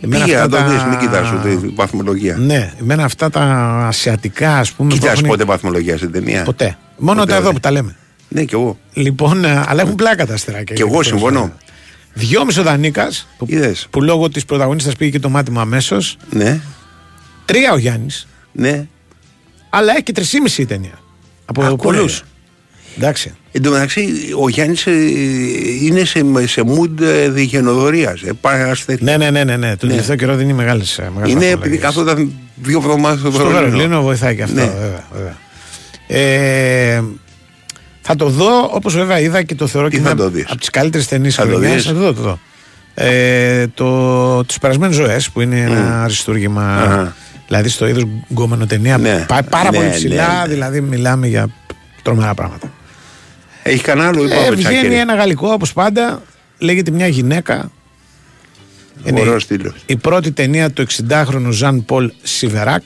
Εμένα 0.00 0.24
Πήγε 0.24 0.36
να 0.36 0.42
αυτά 0.42 0.56
το 0.58 0.64
τα- 0.64 0.70
δεις, 0.72 0.82
μην 0.84 0.98
κοιτάς 0.98 1.30
τη 1.42 1.68
βαθμολογία. 1.74 2.36
Ναι, 2.36 2.72
εμένα 2.80 3.04
αυτά 3.04 3.30
τα 3.30 3.40
ασιατικά, 3.88 4.56
ας 4.58 4.72
πούμε. 4.72 4.88
που 4.88 4.94
Κοιτάς 4.94 5.12
έχουν- 5.12 5.28
πότε 5.28 5.44
βαθμολογία 5.44 5.96
στην 5.96 6.12
ταινία; 6.12 6.42
Ποτέ. 6.42 6.76
Μόνο 6.96 7.18
Ποτέ, 7.20 7.30
τα 7.32 7.36
εδώ 7.38 7.46
δε. 7.46 7.52
που 7.52 7.60
τα 7.60 7.70
λέμε. 7.70 7.96
Ναι, 8.28 8.42
κι 8.44 8.54
εγώ. 8.54 8.78
Λοιπόν, 8.92 9.44
ε, 9.44 9.64
αλλά 9.68 9.82
έχουν 9.82 9.94
πλάκα 9.94 10.26
τα 10.26 10.34
αστεράκια. 10.34 10.74
Κι 10.74 10.82
εγώ 10.82 11.02
συμφωνώ. 11.02 11.52
Δυόμιση 12.14 12.60
ο 12.60 12.62
Δανίκας, 12.62 13.26
που, 13.38 13.46
Είδες. 13.48 13.86
που 13.90 14.02
λόγω 14.02 14.28
της 14.28 14.44
πρωταγωνίστας 14.44 14.96
πήγε 14.96 15.10
και 15.10 15.18
το 15.18 15.28
μάτι 15.28 15.50
μου 15.50 15.60
αμέσως. 15.60 16.16
Ναι, 16.30 16.60
Τρία 17.44 17.72
ο 17.72 17.76
Γιάννης, 17.76 18.26
ναι. 18.52 18.86
αλλά 19.70 19.92
έχει 19.92 20.02
και 20.02 20.12
τρισήμιση 20.12 20.62
η 20.62 20.66
ταινία. 20.66 20.98
Από 21.44 21.62
Ακούω, 21.62 21.76
πολλούς. 21.76 22.18
ρε. 22.18 22.24
Εντάξει. 22.96 23.34
Εν 23.52 23.62
τω 23.62 23.70
μεταξύ, 23.70 24.08
ο 24.40 24.48
Γιάννης 24.48 24.86
είναι 25.82 26.04
σε, 26.04 26.20
σε 26.46 26.62
mood 26.66 27.00
ε, 27.00 27.28
διχενοδορία. 27.28 28.16
Ε, 28.24 28.30
πάει 28.40 28.60
ασθενή. 28.62 28.98
Ναι, 29.02 29.16
ναι, 29.16 29.30
ναι, 29.30 29.44
ναι, 29.44 29.56
ναι. 29.56 29.76
Τον 29.76 29.88
τελευταίο 29.88 30.16
καιρό 30.16 30.34
δίνει 30.36 30.52
μεγάλες. 30.52 31.00
Είναι 31.26 31.46
επειδή 31.46 31.78
καθόταν 31.78 32.32
δύο 32.56 32.78
εβδομάδες 32.78 33.20
στο 33.20 33.30
Στο 33.30 33.38
Βερολίνο. 33.44 33.70
Βερολίνο 33.70 34.02
βοηθάει 34.02 34.36
και 34.36 34.42
αυτό. 34.42 34.54
Ναι. 34.54 34.64
Βέβαια, 34.66 35.04
βέβαια. 35.12 35.36
Ε, 36.06 37.02
θα 38.02 38.16
το 38.16 38.28
δω 38.28 38.68
όπως 38.72 38.94
βέβαια 38.94 39.20
είδα 39.20 39.42
και 39.42 39.54
το 39.54 39.66
θεωρώ 39.66 39.88
Τι 39.88 39.96
και 39.96 40.02
θα 40.02 40.14
μια 40.14 40.24
το 40.24 40.30
δεις; 40.30 40.44
από 40.48 40.58
τις 40.58 40.70
καλύτερες 40.70 41.06
ταινίες 41.08 41.34
Θα 41.34 41.42
το 41.42 41.48
χρονιάς. 41.48 41.72
δεις; 41.74 41.84
Θα 41.84 41.92
το 41.92 41.98
δω, 41.98 42.12
το 42.12 42.22
δω. 42.22 42.38
Ε, 42.94 43.66
το, 43.74 44.44
τους 44.44 44.58
περασμένες 44.58 44.96
ζωές 44.96 45.30
που 45.30 45.40
είναι 45.40 45.60
ένα 45.60 46.02
αριστούργημα 46.02 46.76
Αχα. 46.76 47.16
δηλαδή 47.46 47.68
στο 47.68 47.86
είδος 47.86 48.06
γκόμενο 48.30 48.66
ταινία 48.66 48.98
Ναι. 48.98 49.24
πάει 49.28 49.42
πάρα 49.42 49.70
Ναι, 49.70 49.76
πολύ 49.76 49.88
ναι, 49.88 49.94
ψηλά 49.94 50.42
ναι. 50.46 50.48
δηλαδή 50.54 50.80
μιλάμε 50.80 51.26
για 51.26 51.48
τρομερά 52.02 52.34
πράγματα 52.34 52.72
Έχει 53.62 53.82
κανένα 53.82 54.08
άλλο 54.08 54.22
ε, 54.22 54.26
είπαμε 54.26 54.54
βγαίνει 54.54 54.94
ένα 54.94 55.14
γαλλικό 55.14 55.48
όπως 55.52 55.72
πάντα 55.72 56.22
λέγεται 56.58 56.90
μια 56.90 57.06
γυναίκα 57.06 57.70
είναι 59.04 59.20
Ωραίος 59.20 59.46
τίτλος. 59.46 59.74
η 59.86 59.96
πρώτη 59.96 60.32
ταινία 60.32 60.70
του 60.70 60.86
60χρονου 61.08 61.48
Ζαν 61.50 61.84
Πολ 61.84 62.12
Σιβεράκ 62.22 62.82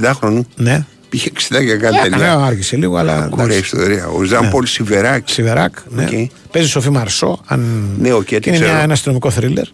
60 0.00 0.10
χρόνου. 0.14 0.46
ναι 0.56 0.84
Πήγε 1.08 1.30
60 1.34 1.62
για 1.62 1.76
κάτι 1.76 1.96
Έκανε, 1.96 2.08
ταινία. 2.10 2.34
άργησε 2.34 2.76
λίγο, 2.76 2.96
αλλά. 2.96 3.28
Ωραία 3.30 3.44
εντάξει. 3.44 3.58
ιστορία. 3.58 4.06
Ο 4.08 4.22
Ζαν 4.22 4.44
Ναι. 4.44 4.50
Πολ 4.50 4.66
Σιβεράκ. 4.66 5.28
Σιβεράκ, 5.28 5.74
ναι. 5.88 6.02
Οκ. 6.04 6.30
Παίζει 6.52 6.68
Σοφή 6.68 6.90
Μαρσό. 6.90 7.40
Αν... 7.46 7.90
Ναι, 7.98 8.12
οκ, 8.12 8.24
και 8.24 8.40
τι 8.40 8.48
είναι 8.48 8.58
ξέρω. 8.58 8.72
μια, 8.72 8.82
ένα 8.82 8.92
αστυνομικό 8.92 9.30
θρίλερ. 9.30 9.64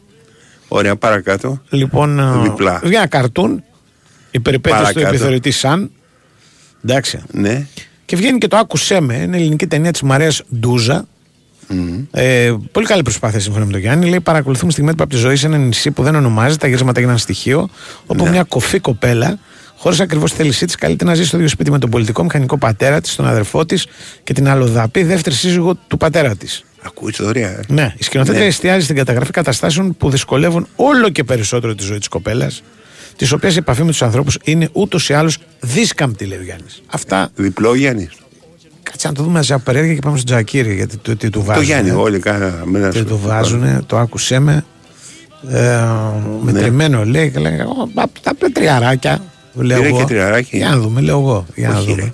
Ωραία, 0.69 0.97
παρακάτω. 0.97 1.61
Λοιπόν, 1.69 2.19
ε, 2.19 2.43
Διπλά. 2.43 2.78
βγαίνει 2.78 2.97
ένα 2.97 3.06
καρτούν. 3.06 3.62
Η 4.31 4.40
περιπέτεια 4.40 4.78
του 4.78 4.82
Παρακάτω. 4.85 5.09
επιθεωρητή 5.09 5.51
Σαν. 5.51 5.90
Εντάξει. 6.85 7.23
Ναι. 7.32 7.66
Και 8.05 8.16
βγαίνει 8.16 8.39
και 8.39 8.48
το 8.48 8.56
Άκουσέ 8.56 9.01
με. 9.01 9.15
Είναι 9.16 9.36
ελληνική 9.36 9.66
ταινία 9.66 9.90
της 9.90 10.02
Μαρίας 10.02 10.43
Ντούζα. 10.59 11.05
Ε, 12.11 12.55
πολύ 12.73 12.86
καλή 12.86 13.02
προσπάθεια 13.02 13.40
σύμφωνα 13.40 13.65
με 13.65 13.70
τον 13.73 13.81
Γιάννη. 13.81 14.09
Λέει: 14.09 14.20
Παρακολουθούμε 14.20 14.73
στιγμέτυπα 14.73 15.02
από 15.05 15.12
τη 15.12 15.19
ζωή 15.19 15.36
σε 15.36 15.47
ένα 15.47 15.56
νησί 15.56 15.90
που 15.90 16.02
δεν 16.02 16.15
ονομάζεται. 16.15 16.56
Τα 16.61 16.66
γύρισματα 16.66 17.01
έγιναν 17.01 17.19
στοιχείο. 17.19 17.69
Όπου 18.06 18.24
Ναι. 18.24 18.31
μια 18.31 18.43
κοφή 18.43 18.78
κοπέλα, 18.81 19.39
χωρίς 19.76 20.01
ακριβώς 20.01 20.30
τη 20.30 20.36
θέλησή 20.36 20.66
της, 20.66 20.74
καλείται 20.74 21.05
να 21.05 21.14
ζει 21.14 21.24
στο 21.24 21.36
ίδιο 21.36 21.48
σπίτι 21.48 21.70
με 21.70 21.78
τον 21.78 21.90
πολιτικό 21.90 22.22
μηχανικό 22.22 22.59
πατέρα 22.59 23.01
της, 23.01 23.14
τον 23.14 23.26
αδερφό 23.26 23.66
της 23.66 23.86
και 24.24 24.32
την 24.32 24.48
αλλοδαπή 24.48 25.02
δεύτερη 25.02 25.34
σύζυγο 25.34 25.74
του 25.86 25.96
πατέρα 25.96 26.36
της. 26.36 26.64
Ακούει 26.82 27.10
ιστορία. 27.10 27.48
ε. 27.48 27.60
Ναι, 27.68 27.94
η 27.96 28.02
σκηνοθέτρια 28.02 28.42
Ναι. 28.42 28.48
εστιάζει 28.48 28.84
στην 28.84 28.96
καταγραφή 28.96 29.30
καταστάσεων 29.30 29.96
που 29.96 30.10
δυσκολεύουν 30.10 30.66
όλο 30.76 31.09
και 31.09 31.24
περισσότερο 31.24 31.74
τη 31.74 31.82
ζωή 31.84 31.98
της 31.98 32.09
κοπέλας, 32.09 32.62
τη 33.16 33.34
οποία 33.34 33.51
η 33.51 33.55
επαφή 33.56 33.82
με 33.82 33.90
τους 33.90 34.02
ανθρώπους 34.02 34.38
είναι 34.44 34.68
ούτως 34.72 35.09
ή 35.09 35.12
άλλως 35.14 35.38
δίσκαμπτη, 35.60 36.24
λέει 36.24 36.38
ο 36.38 36.42
Γιάννης. 36.42 36.82
Αυτά 36.86 37.30
Διπλό 37.34 37.74
Γιάννης. 37.74 38.10
κάτσε 38.82 39.09
να 39.09 39.14
το 39.14 39.22
δούμε 39.22 39.42
σε 39.42 39.59
περιέργεια 39.59 39.94
και 39.94 40.01
πάμε 40.01 40.16
στον 40.18 40.26
Τζακίρι, 40.34 40.74
γιατί 40.74 40.96
το, 40.96 41.16
τι 41.16 41.30
του 41.30 41.38
Το 41.38 41.44
βάζουν. 41.44 41.64
Γιάννη, 41.64 41.90
όλοι 41.90 42.18
κάναμε. 42.18 42.88
Τι 42.88 43.05
του 43.05 43.20
βάζουν, 43.24 43.86
το 43.86 43.98
άκουσέ 43.98 44.38
με. 44.38 44.64
Ε, 45.48 45.80
μετρημένο 46.42 47.05
λέει 47.05 47.30
και 47.30 47.38
λέει, 47.38 47.59
«Ω, 47.60 47.88
πα- 47.94 48.09
τα 48.22 48.34
πει 48.34 48.52
τριαράκια. 49.59 49.64
Λέω 49.64 49.76
Πήρε 49.78 49.89
εγώ. 49.89 49.98
και 49.98 50.05
τριαράκι. 50.05 50.56
Για 50.56 50.68
να 50.68 50.78
δούμε, 50.78 51.01
λέω 51.01 51.18
εγώ. 51.18 51.47
Για 51.55 51.68
να 51.68 51.78
Όχι, 51.78 51.86
δούμε. 51.90 52.02
ρε. 52.02 52.12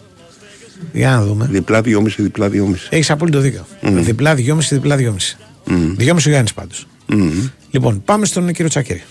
Για 0.92 1.10
να 1.10 1.22
δούμε. 1.24 1.48
Διπλά 1.50 1.82
δυόμιση, 1.82 2.22
διπλά 2.22 2.48
δυόμιση. 2.48 2.86
Έχεις 2.90 3.10
απόλυτο 3.10 3.38
δίκιο. 3.40 3.66
Διπλά 3.80 4.34
δυόμιση, 4.34 4.74
διπλά 4.74 4.96
δυόμιση. 4.96 5.36
Μμμ. 5.64 5.94
Δυόμιση 5.96 6.28
ο 6.28 6.30
Γιάννης 6.30 6.54
πάντως. 6.54 6.86
Μμμ. 7.06 7.48
Λοιπόν, 7.70 8.02
πάμε 8.04 8.26
στον 8.26 8.46
κύριο 8.46 8.68
Τσακίρι. 8.68 9.02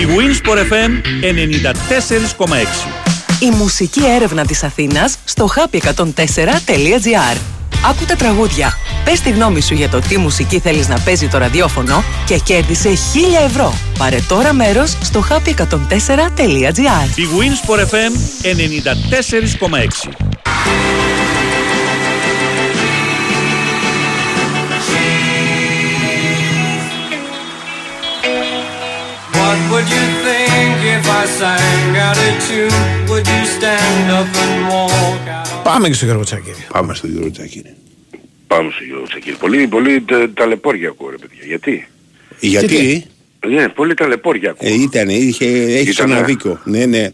Η 0.00 0.06
Winsport 0.16 0.58
FM 0.72 0.90
94,6 1.22 2.88
Η 3.40 3.50
μουσική 3.56 4.00
έρευνα 4.16 4.44
της 4.46 4.62
Αθήνας 4.62 5.18
στο 5.24 5.48
happy104.gr 5.56 7.36
Άκου 7.84 8.04
τα 8.04 8.16
τραγούδια. 8.16 8.78
Πες 9.04 9.20
τη 9.20 9.30
γνώμη 9.30 9.60
σου 9.60 9.74
για 9.74 9.88
το 9.88 9.98
τι 10.00 10.18
μουσική 10.18 10.58
θέλεις 10.58 10.88
να 10.88 10.98
παίζει 10.98 11.28
το 11.28 11.38
ραδιόφωνο 11.38 12.04
και 12.26 12.38
κέρδισε 12.38 12.88
1000 12.88 12.94
ευρώ. 13.46 13.74
Πάρε 13.98 14.18
τώρα 14.28 14.52
μέρος 14.52 14.96
στο 15.02 15.24
happy104.gr 15.30 17.08
Η 17.14 17.26
Winsport 17.38 17.80
FM 17.80 18.12
94,6 18.42 20.26
What 29.32 29.58
would 29.70 29.88
you 29.88 30.04
think 30.26 30.74
if 30.96 31.04
I 31.08 31.24
sang 31.26 31.96
out 31.96 32.18
a 32.28 32.30
tune? 32.46 32.76
Would 33.08 33.26
you 33.26 33.44
stand 33.46 34.10
up 34.10 34.26
and 34.26 34.26
walk 34.26 34.34
out? 34.34 34.35
Πάμε 35.76 35.88
και 35.88 35.94
στο 35.94 36.04
Γιώργο 36.04 36.24
Τσακίρη. 36.24 36.66
Πάμε 36.72 36.94
στο 36.94 37.06
Γιώργο 37.06 37.30
Τσακίρη. 37.30 37.74
Πάμε 38.46 38.70
στο 38.74 38.84
Γιώργο 38.84 39.04
Τσακίρη. 39.06 39.36
Πολύ, 39.36 39.66
πολύ 39.66 40.00
τε- 40.00 40.34
ταλαιπώρια 40.34 40.88
ακούω 40.88 41.10
ρε 41.10 41.16
παιδιά. 41.16 41.42
Γιατί; 41.46 41.88
Γιατί; 42.40 43.04
Ναι, 43.48 43.68
πολύ 43.68 43.94
ταλαιπώρια 43.94 44.50
ακούω. 44.50 44.68
ε, 44.68 44.72
ήταν, 44.74 45.08
είχε, 45.08 45.46
έχεις 45.46 45.94
Ήτανε. 45.94 46.12
ένα 46.16 46.22
δίκιο. 46.22 46.60
Ναι, 46.64 46.84
ναι. 46.86 47.08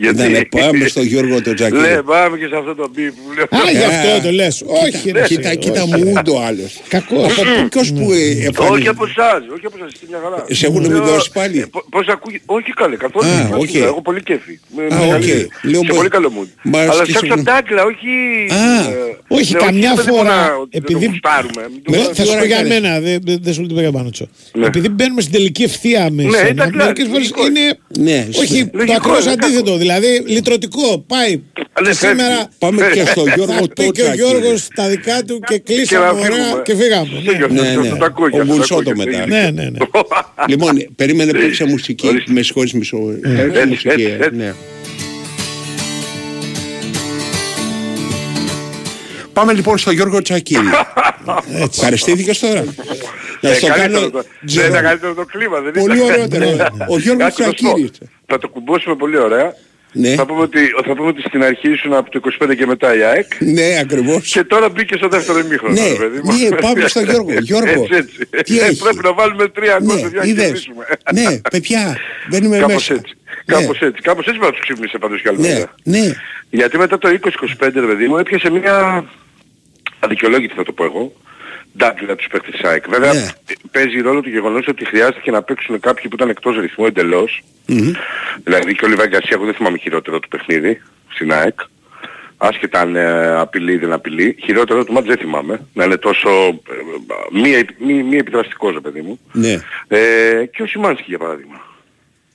Γιατί; 0.00 0.14
Ήτανε, 0.20 0.44
πάμε 0.50 0.86
στο 0.88 1.02
Γιώργο 1.02 1.42
το 1.42 1.54
Τσακίρη. 1.54 1.80
Ναι, 1.80 2.02
πάμε 2.02 2.38
και 2.38 2.46
σε 2.46 2.56
αυτό 2.56 2.74
το 2.74 2.88
μπιπ 2.94 3.12
που 3.12 3.32
λέω. 3.36 3.44
Α, 3.62 3.70
γι' 3.70 3.84
αυτό 3.92 4.08
Ε, 4.08 4.20
το 4.26 4.30
λες. 4.32 4.62
Όχι, 4.84 5.10
ρε, 5.10 5.22
Κοίτα, 5.22 5.48
εσύ, 5.48 5.56
κοίτα 5.58 5.82
όχι. 5.82 6.04
μου 6.04 6.22
το 6.24 6.34
άλλος. 6.48 6.80
Κακός. 6.88 7.38
Από 7.38 7.68
ποιος 7.70 7.92
που 7.92 8.00
ε, 8.12 8.16
Όχι 8.16 8.44
εμφανίζεται. 8.44 8.88
από 8.90 9.04
εσάς, 9.04 9.40
όχι 9.56 9.66
από 9.66 9.76
εσάς, 9.78 9.90
είστε 9.92 10.06
μια 10.08 10.20
χαρά. 10.24 10.44
Σε 10.50 10.66
έχουν 10.66 10.80
Λέω, 10.82 10.96
επιδώσει 10.96 11.30
πάλι. 11.32 11.58
ε, 11.58 11.64
πο- 11.74 11.84
Πώς 11.90 12.06
ακούγεται, 12.08 12.42
όχι 12.46 12.70
καλέ, 12.80 12.96
καθόλου. 12.96 13.26
Α, 13.28 13.38
καθόλου. 13.42 13.60
οκ. 13.68 13.74
Έχω 13.74 14.02
πολύ 14.02 14.22
κέφι. 14.22 14.54
Με- 14.76 14.94
Α, 14.94 14.98
με 14.98 15.04
οκ. 15.04 15.10
καλή- 15.10 15.48
Λέω, 15.62 15.80
Σε 15.80 15.86
πως- 15.88 15.96
πολύ 15.96 16.08
καλό 16.08 16.28
mood. 16.36 16.48
Μ' 16.62 16.76
άρεσε 16.76 16.90
Αλλά 16.92 17.04
και 17.04 17.12
φτιάξω 17.12 17.36
σε- 17.36 17.44
τάκλα, 17.44 17.82
όχι... 17.84 18.10
Α, 18.54 18.90
ε, 18.90 19.16
Όχι, 19.38 19.52
ναι, 19.52 19.58
καμιά 19.58 19.92
δεν 19.94 20.04
φορά, 20.04 20.22
μπορώ 20.22 20.34
να- 20.36 20.54
ότι 20.62 20.76
επειδή- 20.80 20.98
Δεν 20.98 21.08
το 21.08 21.12
γουστάρουμε. 21.12 21.62
Μην 21.72 21.82
το 21.84 21.90
Με- 21.90 21.96
γουστάρουμε. 21.96 22.14
θα 22.18 22.22
σου 22.24 22.30
ώρα 22.32 22.40
πω 22.40 22.46
για 22.46 22.56
κάνεις. 22.56 22.70
μένα, 22.72 22.90
δεν 23.06 23.16
δεν- 23.26 23.38
δεν 23.44 23.52
σου 23.54 23.60
το 23.62 23.68
είπα 23.72 23.80
για 23.80 23.92
πάνω 23.98 24.10
τσο. 24.10 24.26
Ναι. 24.52 24.66
Επειδή 24.66 24.88
μπαίνουμε 24.88 25.20
στην 25.20 25.32
τελική 25.36 25.62
ευθεία 25.62 26.02
με 26.10 26.22
Ναι, 26.22 26.36
σένα, 26.36 26.48
ήταν 26.48 26.68
κλart, 26.70 26.76
μερικές 26.84 27.06
φορές 27.12 27.30
λογικό. 27.36 27.42
είναι 27.46 27.64
Ναι, 28.08 28.18
όχι 28.42 28.56
στο- 28.58 28.64
το 28.70 28.78
Λογικό, 28.78 28.96
ακριβώς 28.96 29.24
είναι 29.24 29.34
αντίθετο, 29.74 29.76
δηλαδή 29.78 30.32
λυτρωτικό, 30.32 31.04
πάει 31.06 31.30
ναι, 31.30 31.40
και 31.88 31.94
φεύγει. 31.94 31.94
σήμερα 31.94 32.48
Πάμε 32.58 32.82
και 32.94 33.04
στο 33.06 33.24
θα 33.24 33.32
Γιώργο 33.34 33.66
πει 33.66 33.84
το 33.84 33.90
και 33.90 34.02
ο 34.02 34.04
Τσακίρη. 34.04 34.16
Γιώργος 34.16 34.68
τα 34.74 34.88
δικά 34.88 35.22
του 35.22 35.38
και 35.46 35.58
Και 35.58 35.74
κλείσαμε 35.74 36.04
να 36.04 36.10
ωραία 36.12 36.28
φύγουμε. 36.44 36.62
και 36.64 36.74
φύγαμε. 36.76 37.08
ναι. 37.24 37.30
Σίγουρα, 37.30 37.52
Ναι, 37.52 37.68
αυτό 37.68 37.80
ναι. 37.82 37.96
το 37.98 38.04
ακούω 38.04 38.28
και 38.30 38.36
Ο 38.36 38.40
αυτό 38.40 38.52
το 38.52 38.56
Μπουλσότο 38.56 38.90
ακούω 38.90 39.04
και 39.04 39.10
μετά. 39.10 39.18
αυτό. 39.18 39.34
Ναι, 39.34 39.50
ναι, 39.50 39.70
ναι. 39.70 39.78
Λοιπόν, 40.48 40.86
περίμενε 40.96 41.32
παίξε 41.32 41.64
μουσική. 41.64 42.06
Ορίστε. 42.06 42.32
Με 42.32 42.42
συγχωρείς 42.42 42.72
μισό. 42.72 42.98
Παίξε 43.22 43.42
Έτσι, 43.60 43.66
μουσική. 43.66 43.88
έτσι, 43.88 44.04
ε, 44.04 44.24
έτσι. 44.24 44.36
ναι. 44.36 44.54
Πάμε 49.32 49.52
λοιπόν 49.52 49.78
στο 49.78 49.90
Γιώργο 49.90 50.22
Τσακίρη. 50.22 50.60
Ευχαριστήθηκες 51.72 52.38
τώρα. 52.38 52.64
Να 53.42 53.50
Ε, 53.50 53.54
στο 53.54 53.66
καλύτερο 53.66 53.92
κάνω 54.00 54.10
το- 54.10 54.24
τζερό. 54.46 54.66
Δεν 54.66 54.76
είναι 54.78 54.88
καλύτερο 54.88 55.14
το 55.14 55.24
κλίμα, 55.24 55.60
δεν 55.60 55.72
Πολύ 55.72 55.98
είναι. 55.98 56.04
ωραιότερο. 56.12 56.44
Ο 56.88 56.98
Γιώργος 56.98 57.24
Κάτσε 57.24 57.42
να 57.42 57.48
σου 57.48 57.54
πω. 57.62 57.68
Τσακίρης. 57.74 57.90
Θα 58.26 58.38
το 58.38 58.48
κουμπώσουμε 58.48 58.94
πολύ 58.96 59.18
ωραία. 59.18 59.54
Ναι. 59.94 60.14
Θα, 60.14 60.26
πούμε 60.26 60.40
ότι, 60.42 60.58
θα 60.86 60.94
πούμε 60.94 61.08
ότι 61.08 61.22
στην 61.22 61.42
αρχή 61.44 61.70
ήσουν 61.70 61.92
από 61.92 62.10
το 62.10 62.20
25 62.40 62.54
και 62.56 62.66
μετά 62.66 62.96
η 62.96 63.02
ΑΕΚ. 63.02 63.26
Ναι, 63.38 63.78
ακριβώς. 63.80 64.30
Και 64.32 64.44
τώρα 64.44 64.68
μπήκες 64.68 64.98
στο 64.98 65.08
δεύτερο 65.08 65.38
ημίχρονο. 65.38 65.74
Ναι, 65.74 65.88
ρε 65.88 65.94
παιδί 65.94 66.20
μου. 66.24 66.32
ναι, 66.32 66.56
πάμε 66.56 66.86
στον 66.88 67.04
Γιώργο. 67.04 67.32
Γιώργο, 67.40 67.68
έτσι, 67.82 67.94
έτσι. 67.94 68.26
τι 68.44 68.58
Ε, 68.58 68.64
έχεις; 68.64 68.78
Πρέπει 68.78 68.98
να 69.02 69.12
βάλουμε 69.12 69.48
τρία 69.48 69.78
γκολ 69.82 69.96
Ναι, 69.96 70.02
παιδιά 70.02 70.18
να 70.20 70.26
είδες; 70.26 70.44
κερδίσουμε. 70.44 70.84
Ναι, 71.12 71.40
παιδιά, 71.50 71.96
μπαίνουμε 72.30 72.56
Κάπως 72.58 72.72
μέσα. 72.74 72.94
έτσι. 72.94 73.14
Ναι. 73.46 73.54
Κάπως 73.56 73.80
έτσι. 73.80 74.00
Κάπως 74.02 74.26
έτσι 74.26 74.38
πρέπει 74.38 74.52
να 74.52 74.58
τους 74.58 74.68
ξύπνησε 74.68 74.98
πάντως 74.98 75.20
κι 75.22 75.28
άλλο. 75.28 75.38
Ναι, 75.38 75.48
βέβαια. 75.48 75.70
ναι. 75.84 76.12
Γιατί 76.50 76.78
μετά 76.78 76.98
το 76.98 77.08
20-25 77.08 77.80
ρε 77.80 77.86
παιδί 77.86 78.06
μου 78.08 78.16
έπιασε 78.16 78.50
μια 78.50 79.04
αδικαιολόγητη 79.98 80.54
θα 80.54 80.62
το 80.62 80.72
πω 80.72 80.84
εγώ 80.84 81.12
ντάκλα 81.76 82.16
τους 82.16 82.26
παίκτες 82.26 82.50
της 82.50 82.62
ΑΕΚ. 82.62 82.88
Βέβαια 82.88 83.12
Ναι. 83.12 83.26
παίζει 83.70 84.00
ρόλο 84.00 84.20
το 84.22 84.28
γεγονός 84.28 84.66
ότι 84.68 84.84
χρειάστηκε 84.84 85.30
να 85.30 85.42
παίξουν 85.42 85.80
κάποιοι 85.80 86.08
που 86.08 86.14
ήταν 86.14 86.28
εκτός 86.28 86.56
ρυθμού 86.56 86.86
εντελώς. 86.86 87.42
Δηλαδή 88.44 88.74
και 88.74 88.84
ο 88.84 88.88
Λιβάη 88.88 89.06
Γκαρσία, 89.08 89.30
εγώ 89.36 89.44
δεν 89.44 89.54
θυμάμαι 89.54 89.78
χειρότερο 89.78 90.18
του 90.20 90.28
παιχνίδι 90.28 90.82
στην 91.14 91.32
ΑΕΚ. 91.32 91.60
Άσχετα 92.36 92.80
αν 92.80 92.96
ε, 92.96 93.34
απειλεί 93.40 93.72
ή 93.72 93.76
δεν 93.76 93.92
απειλεί. 93.92 94.36
Χειρότερο 94.44 94.84
του 94.84 94.92
μάτς 94.92 95.06
δεν 95.06 95.16
θυμάμαι. 95.16 95.66
Να 95.72 95.84
είναι 95.84 95.96
τόσο 95.96 96.30
ε, 96.48 97.32
μη, 97.32 97.50
μη, 97.78 98.02
μη 98.02 98.16
επιδραστικός 98.16 98.72
ρε 98.74 98.80
παιδί 98.80 99.00
μου. 99.00 99.18
Ναι, 99.32 99.56
Ε, 99.88 100.44
και 100.52 100.62
ο 100.62 100.66
Σιμάνσκι 100.66 101.04
για 101.06 101.18
παράδειγμα. 101.18 101.60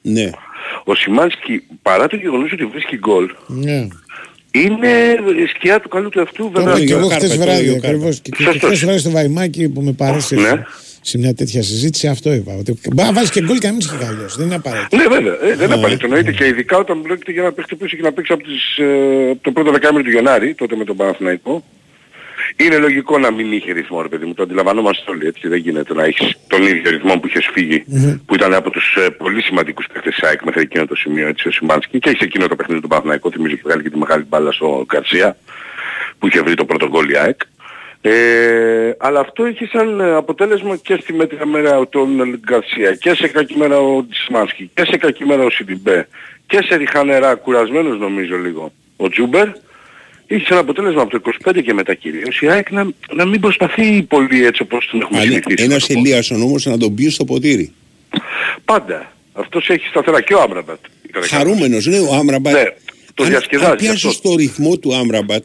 ναι. 0.01 0.29
Ο 0.83 0.95
Σιμάνσκι 0.95 1.63
παρά 1.81 2.07
το 2.07 2.15
γεγονός 2.15 2.51
ότι 2.51 2.65
βρίσκει 2.65 2.97
γκολ 2.97 3.29
Ναι. 3.47 3.87
Είναι 4.61 4.87
σκιά 5.55 5.79
του 5.79 5.89
καλού 5.89 6.09
του 6.09 6.21
αυτού 6.21 6.43
Το 6.43 6.49
βέβαια. 6.61 6.75
είπα 6.77 6.85
και 6.85 6.93
εγώ 6.93 7.07
Κάρπα, 7.07 7.15
χθες 7.25 7.37
το 7.37 7.43
βράδυ 7.43 7.61
ίδιο 7.61 7.71
Κάρπα. 7.73 7.87
ακριβώς. 7.87 8.19
Και, 8.19 8.29
και, 8.29 8.37
και 8.37 8.43
Σωστός. 8.43 8.63
χθες 8.69 8.79
βράδυ 8.83 8.99
στο 8.99 9.09
Βαϊμάκι 9.09 9.69
που 9.69 9.81
με 9.81 9.91
παρέσυρε 9.91 10.41
Ναι. 10.41 10.63
σε 11.01 11.17
μια 11.17 11.33
τέτοια 11.33 11.63
συζήτηση 11.63 12.07
αυτό 12.07 12.33
είπα. 12.33 12.53
Ότι 12.59 12.71
μπορεί 12.93 13.07
να 13.07 13.13
βάζεις 13.13 13.29
και 13.31 13.41
γκολ 13.41 13.57
και 13.57 13.65
να 13.67 13.71
μην 13.71 13.79
είσαι 13.81 13.89
και 13.97 14.05
καλός. 14.05 14.35
Δεν 14.37 14.45
είναι 14.45 14.55
απαραίτητο. 14.55 14.97
Ναι 14.97 15.07
βέβαια, 15.07 15.33
ε, 15.33 15.55
δεν 15.55 15.65
είναι 15.65 15.73
απαραίτητο 15.73 16.05
εννοείται 16.05 16.31
και 16.31 16.45
ειδικά 16.47 16.77
όταν 16.77 17.01
πρόκειται 17.01 17.31
για 17.31 17.41
ένα 17.41 17.51
παίχτη 17.51 17.75
που 17.75 17.85
είχε 17.85 17.97
να 18.01 18.11
παίξει 18.11 18.33
από, 18.33 18.43
τις, 18.43 18.77
ε, 18.77 19.29
από 19.31 19.39
το 19.41 19.51
πρώτο 19.51 19.71
δεκάμενο 19.71 20.03
του 20.03 20.09
Γενάρη, 20.11 20.53
τότε 20.53 20.75
με 20.75 20.83
τον 20.83 20.95
Παναθηναϊκό. 20.95 21.63
Είναι 22.59 22.77
λογικό 22.77 23.17
να 23.17 23.31
μην 23.31 23.51
είχε 23.51 23.71
ρυθμό 23.71 24.01
ρε 24.01 24.07
παιδί 24.07 24.25
μου, 24.25 24.33
το 24.33 24.43
αντιλαμβανόμαστε 24.43 25.11
όλοι 25.11 25.27
έτσι, 25.27 25.47
δεν 25.47 25.57
γίνεται 25.57 25.93
να 25.93 26.03
έχεις 26.03 26.37
τον 26.47 26.61
ίδιο 26.61 26.91
ρυθμό 26.91 27.19
που 27.19 27.27
είχες 27.27 27.49
φύγει, 27.53 27.83
που 28.25 28.35
ήταν 28.35 28.53
από 28.53 28.69
τους 28.69 28.95
ε, 28.95 29.09
πολύ 29.09 29.41
σημαντικούς 29.41 29.85
παίχτες 29.93 30.13
της 30.15 30.23
ΑΕΚ 30.23 30.43
μέχρι 30.43 30.61
εκείνο 30.61 30.85
το 30.85 30.95
σημείο 30.95 31.27
έτσι 31.27 31.47
ο 31.47 31.51
Σιμάνσκι 31.51 31.99
και 31.99 32.09
έχει 32.09 32.23
εκείνο 32.23 32.47
το 32.47 32.55
παιχνίδι 32.55 32.81
του 32.81 32.87
Παναθηναϊκού, 32.87 33.31
θυμίζω 33.31 33.55
και 33.55 33.61
βγάλει 33.63 33.83
και 33.83 33.89
τη 33.89 33.97
μεγάλη 33.97 34.23
μπάλα 34.27 34.51
στο 34.51 34.85
Καρσία 34.87 35.37
που 36.19 36.27
είχε 36.27 36.41
βρει 36.41 36.53
το 36.53 36.65
πρώτο 36.65 36.87
γκολ 36.87 37.09
η 37.09 37.17
ΑΕΚ. 37.17 37.39
Ε, 38.01 38.91
αλλά 38.97 39.19
αυτό 39.19 39.47
είχε 39.47 39.67
σαν 39.67 39.99
ε, 39.99 40.13
αποτέλεσμα 40.13 40.75
και 40.75 40.97
στη 41.01 41.13
μέτρια 41.13 41.45
μέρα 41.45 41.87
τον 41.87 42.39
Γκαρσία 42.39 42.95
και 42.95 43.13
σε 43.13 43.27
κακή 43.27 43.57
μέρα 43.57 43.79
ο 43.79 44.05
Τσιμάνσκι 44.05 44.71
και 44.73 44.85
σε 44.85 44.97
κακή 44.97 45.25
μέρα 45.25 45.43
ο 45.43 45.49
Σιντιμπέ 45.49 46.07
και 46.47 46.61
σε 46.61 46.75
ριχανερά 46.75 47.35
κουρασμένος 47.35 47.99
νομίζω 47.99 48.37
λίγο 48.37 48.71
ο 48.95 49.09
Τζούμπερ 49.09 49.47
είχε 50.27 50.45
σαν 50.45 50.57
αποτέλεσμα 50.57 51.01
από 51.01 51.19
το 51.19 51.31
25 51.45 51.61
και 51.63 51.73
μετά 51.73 51.93
κυρίως 51.93 52.41
η 52.41 52.47
ΑΕΚ 52.49 52.71
να, 52.71 52.87
να 53.13 53.25
μην 53.25 53.39
προσπαθεί 53.39 54.01
πολύ 54.01 54.45
έτσι 54.45 54.61
όπως 54.61 54.87
την 54.91 55.01
έχουμε 55.01 55.19
Αλλά 55.19 55.27
συνηθίσει. 55.31 55.63
ένας 55.63 55.81
να 55.81 55.87
το 55.87 55.93
πω. 55.93 55.99
Ελίασον 55.99 56.41
όμως 56.41 56.65
να 56.65 56.77
τον 56.77 56.95
πει 56.95 57.09
στο 57.09 57.25
ποτήρι. 57.25 57.71
Πάντα. 58.65 59.11
Αυτός 59.33 59.69
έχει 59.69 59.87
σταθερά 59.87 60.21
και 60.21 60.33
ο 60.33 60.41
Άμραμπατ. 60.41 60.79
ήταν 61.09 61.23
Χαρούμενος, 61.23 61.85
ναι, 61.85 61.99
ο 61.99 62.13
Άμραμπατ. 62.13 62.53
Ναι, 62.53 62.63
το 63.13 63.23
αν, 63.23 63.29
διασκεδάζει 63.29 63.69
αν 63.71 63.77
πιάσεις 63.77 64.05
αυτός. 64.05 64.21
το 64.21 64.35
ρυθμό 64.35 64.77
του 64.77 64.95
Άμραμπατ 64.95 65.43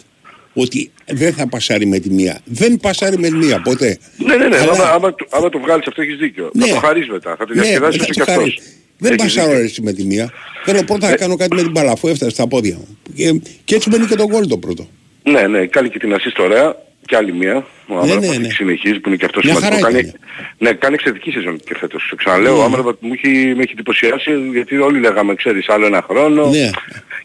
ότι 0.55 0.91
δεν 1.07 1.33
θα 1.35 1.49
πασάρει 1.49 1.87
με 1.87 1.99
τη 1.99 2.11
μία. 2.11 2.41
Δεν 2.45 2.77
πασάρει 2.77 3.19
με 3.19 3.29
τη 3.29 3.35
μία 3.35 3.61
ποτέ. 3.63 3.99
Ναι, 4.17 4.37
ναι, 4.37 4.47
ναι. 4.49 4.57
Αλλά- 4.59 4.73
Άμα, 4.73 4.85
άμα, 4.85 5.15
το- 5.15 5.27
άμα 5.31 5.49
το 5.49 5.59
βγάλεις 5.59 5.87
αυτό 5.87 6.03
έχεις 6.03 6.17
δίκιο. 6.17 6.51
Ναι. 6.55 6.67
Θα 6.67 6.75
το 6.75 6.81
χαρείς 6.81 7.09
μετά. 7.09 7.37
Θα 7.39 7.47
το 7.47 7.55
Ναι, 7.55 7.61
διασκεδάσεις 7.63 8.01
μετά 8.01 8.11
όσο 8.11 8.21
το 8.21 8.25
και 8.25 8.31
αυτός. 8.33 8.59
Χαρείς. 8.99 8.99
Δεν 8.99 9.13
Έχεις 9.13 9.23
πασάρω 9.35 9.51
δίκιο. 9.51 9.65
έτσι 9.65 9.83
με 9.83 9.93
τη 9.93 10.05
μία. 10.05 10.31
Θέλω 10.65 10.83
πρώτα 10.85 11.07
Ε. 11.07 11.11
να 11.11 11.17
κάνω 11.17 11.37
κάτι 11.37 11.55
με 11.55 11.63
την 11.63 11.71
μπάλα 11.71 11.91
αφού 11.93 12.09
έφτασε 12.09 12.31
στα 12.31 12.47
πόδια 12.49 12.75
μου. 12.77 12.99
Και, 13.15 13.41
και 13.65 13.75
έτσι 13.75 13.89
μπαίνει 13.89 14.07
και 14.07 14.15
το 14.15 14.27
γκολ 14.27 14.47
το 14.47 14.59
πρώτο. 14.59 14.89
Ναι, 15.23 15.41
ναι, 15.47 15.67
κάνει 15.67 15.89
και 15.89 15.99
την 15.99 16.15
assist 16.15 16.37
ωραία. 16.45 16.77
Και 17.07 17.17
άλλη 17.17 17.33
μία. 17.33 17.67
Ο 17.87 17.99
Άμραμπατ 17.99 18.21
ναι, 18.31 18.37
ναι. 18.37 18.49
συνεχίζει 18.51 18.99
που 19.01 19.09
είναι 19.09 19.17
και 19.17 19.25
αυτός 19.25 19.45
Μια 19.45 19.55
σημαντικό. 19.55 19.81
χαρά 19.81 19.93
Κάνει, 19.93 19.99
έκανε. 20.09 20.19
ναι, 20.59 20.73
κάνει 20.73 20.95
εξαιρετική 20.95 21.31
σεζόν 21.31 21.61
και 21.65 21.75
φέτος. 21.79 22.07
Το 22.11 22.17
Ξαναλέω, 22.17 22.55
ο 22.55 22.57
Ναι. 22.59 22.65
Άμραμπατ 22.65 22.97
μου 23.01 23.13
έχει, 23.13 23.29
με 23.57 23.63
έχει 23.63 23.73
εντυπωσιάσει 23.73 24.31
γιατί 24.53 24.77
όλοι 24.77 25.01
λέγαμε, 25.01 25.35
ξέρεις, 25.35 25.69
άλλο 25.69 25.87
ένα 25.87 26.05
χρόνο. 26.09 26.47
Ναι. 26.49 26.71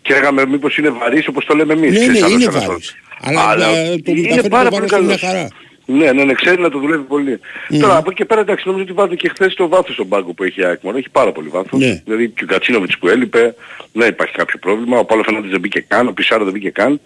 Και 0.01 0.13
λέγαμε 0.13 0.45
μήπως 0.45 0.77
είναι 0.77 0.89
βαρύς 0.89 1.27
όπως 1.27 1.45
το 1.45 1.55
λέμε 1.55 1.73
εμείς. 1.73 1.91
Ναι, 1.91 1.97
ξέρεις, 1.99 2.19
ναι, 2.19 2.25
άλλος 2.25 2.31
είναι 2.33 2.43
ένας 2.43 2.65
βάρος. 2.65 2.95
χρόνος. 3.21 3.49
Αλλά, 3.49 3.67
ε, 3.77 3.95
το 3.97 4.11
είναι 4.11 4.21
μεταφέρει 4.21 4.49
πάρα 4.49 4.69
το 4.69 4.75
πολύ 4.75 4.85
βάρος 4.87 5.05
είναι 5.05 5.07
μια 5.07 5.17
καλός. 5.17 5.21
χαρά. 5.21 5.47
Ναι, 5.89 6.11
ναι, 6.11 6.23
ναι, 6.23 6.33
ξέρει 6.33 6.61
να 6.61 6.69
το 6.69 6.79
δουλεύει 6.79 7.03
πολύ. 7.03 7.39
Τώρα 7.79 7.95
από 7.97 8.09
εκεί 8.09 8.17
και 8.19 8.25
πέρα 8.25 8.41
εντάξει 8.41 8.63
νομίζω 8.67 8.83
ότι 8.83 8.93
βάζει 8.93 9.15
και 9.15 9.29
χθες 9.29 9.53
το 9.53 9.67
βάθος 9.67 9.93
στον 9.93 10.07
πάγκο 10.07 10.33
που 10.33 10.43
έχει 10.43 10.61
η 10.61 10.63
ΑΕΚ 10.65 10.79
μόνο. 10.83 10.97
Έχει 10.97 11.09
πάρα 11.09 11.31
πολύ 11.31 11.47
βάθος. 11.47 11.79
Ναι. 11.79 12.01
Δηλαδή 12.05 12.29
και 12.29 12.43
ο 12.43 12.47
Κατσίνοβιτς 12.47 12.97
που 12.97 13.07
έλειπε, 13.07 13.55
δεν 13.93 14.09
υπάρχει 14.09 14.33
κάποιο 14.33 14.59
πρόβλημα. 14.59 14.97
Ο 14.99 15.05
Παύλο 15.05 15.23
Φερνάντες 15.23 15.51
δεν 15.51 15.59
μπήκε 15.59 15.79
καν, 15.87 16.07
ο 16.07 16.11
Πισάρο 16.11 16.43
δεν 16.43 16.53
μπήκε 16.53 16.69
καν. 16.69 16.99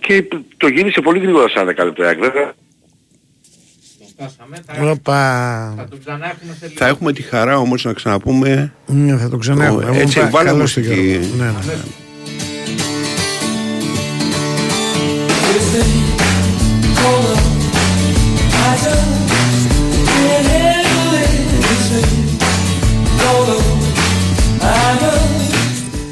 Και 0.00 0.24
το 0.56 0.68
γύρισε 0.68 1.00
πολύ 1.00 1.18
γρήγορα 1.18 1.48
σαν 1.48 1.66
10 1.68 1.84
λεπτό 1.84 2.02
η 2.02 2.06
ΑΕΚ 2.06 2.18
βέβαια. 2.18 2.52
Οπα. 4.90 5.88
Θα 6.74 6.86
έχουμε 6.86 7.12
τη 7.12 7.22
χαρά 7.22 7.58
όμως 7.58 7.84
να 7.84 7.92
ξαναπούμε 7.92 8.72
Ναι, 8.86 9.16
θα 9.16 9.28
το 9.28 9.36
ξανά. 9.36 9.72
Ο- 9.72 9.80
έτσι, 9.94 10.28
βάλε 10.30 10.52
μουσική. 10.52 11.20
Ναι, 11.38 11.44
ναι. 11.44 11.74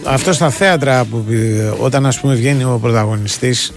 Αυτό 0.05 0.33
στα 0.33 0.51
θέατρα 0.51 1.05
που 1.05 1.25
ε, 1.31 1.73
όταν 1.79 2.07
ας 2.07 2.21
πούμε 2.21 2.35
βγαίνει 2.35 2.65
ο 2.65 2.79
πρωταγωνιστής 2.83 3.73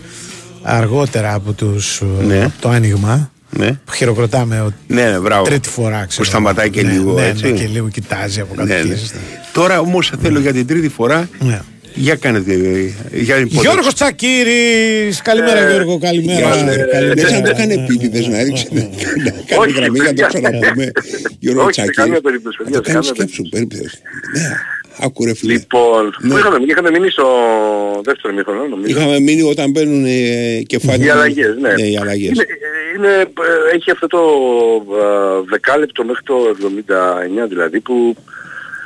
αργότερα 0.61 1.34
από, 1.34 1.52
τους, 1.53 2.02
Ναι. 2.27 2.43
από 2.43 2.53
το 2.60 2.69
άνοιγμα 2.69 3.31
Ναι. 3.49 3.72
Που 3.85 3.91
χειροκροτάμε 3.93 4.60
ο... 4.61 4.73
Ναι, 4.88 5.03
ναι, 5.11 5.19
μπράβο. 5.19 5.43
τρίτη 5.43 5.69
φορά, 5.69 6.06
ξέρω. 6.06 6.23
Που 6.23 6.30
σταματάει 6.30 6.69
και 6.69 6.81
ναι, 6.84 6.91
λίγο, 6.91 7.14
ναι, 7.14 7.26
έτσι. 7.27 7.52
Ναι, 7.52 7.57
και 7.57 7.68
λίγο 7.68 7.88
κοιτάζει 7.89 8.39
από 8.39 8.53
κάτω. 8.53 8.68
Ναι, 8.73 8.80
ναι. 8.84 8.93
και- 8.93 8.99
Τώρα 9.53 9.80
όμως 9.80 10.11
θέλω 10.22 10.39
για 10.39 10.53
την 10.53 10.68
τρίτη 10.68 10.89
φορά. 10.89 11.30
Ναι. 11.39 11.61
Για 11.97 12.15
κάνετε. 12.15 12.53
Για 13.11 13.35
υποδείξτε. 13.35 13.60
Γιώργος 13.61 13.93
Τσακύρης! 13.93 15.22
Καλημέρα 15.22 15.69
Γιώργο, 15.69 15.97
καλημέρα. 15.99 16.39
Γεια 16.39 16.53
σου, 16.53 16.65
ρε. 16.65 16.85
Καλημέρα. 16.91 17.22
Λες 17.22 17.31
να 17.31 17.41
το 17.41 17.53
κάνει 17.56 17.73
επίτηδες 17.73 18.27
να 18.27 18.43
ρίξει 18.43 18.68
να 18.72 18.80
κάνει 18.81 19.61
Όχι, 19.61 19.72
γραμμή 19.72 19.99
για 19.99 20.11
να 20.11 20.14
το 20.14 20.22
παιδιά. 20.23 20.27
ξαναπούμε. 20.27 20.91
Γιώργο 21.39 21.61
Όχι, 21.64 21.73
σε 21.73 21.81
Τσακή. 21.81 21.95
καμία 21.97 22.22
περίπτωση, 22.22 22.57
παιδιά, 22.57 22.76
Να 22.77 22.81
το 22.81 22.89
σε 22.89 22.93
κάνει 22.93 23.06
καμία 23.06 23.26
σκέψου 23.26 23.43
περίπτωση. 24.95 25.01
Ναι, 25.01 25.05
άκου 25.05 25.26
ρε 25.26 25.34
φίλε. 25.35 25.53
Λοιπόν, 25.53 26.15
Ναι. 26.19 26.30
πού 26.30 26.38
είχαμε, 26.38 26.57
είχαμε 26.67 26.89
μείνει 26.89 27.09
στο 27.09 27.27
δεύτερο 28.03 28.34
μήχρονο 28.34 28.67
νομίζω. 28.67 28.97
Είχαμε 28.97 29.19
μείνει 29.19 29.41
όταν 29.41 29.72
μπαίνουν 29.72 30.05
ε, 30.05 30.61
κεφάλαια. 30.67 31.05
Οι 31.05 31.09
αλλαγές, 31.09 31.55
ναι. 31.57 31.73
οι 31.88 31.97
αλλαγές. 31.97 32.30
Είναι, 32.30 32.45
είναι, 32.95 33.13
ε, 33.17 33.76
έχει 33.76 33.91
αυτό 33.91 34.07
το 34.07 34.22
ε, 34.95 35.49
δεκάλεπτο 35.49 36.03
μέχρι 36.03 36.23
το 36.23 36.35
79 37.45 37.47
δηλαδή 37.47 37.80
που 37.80 38.15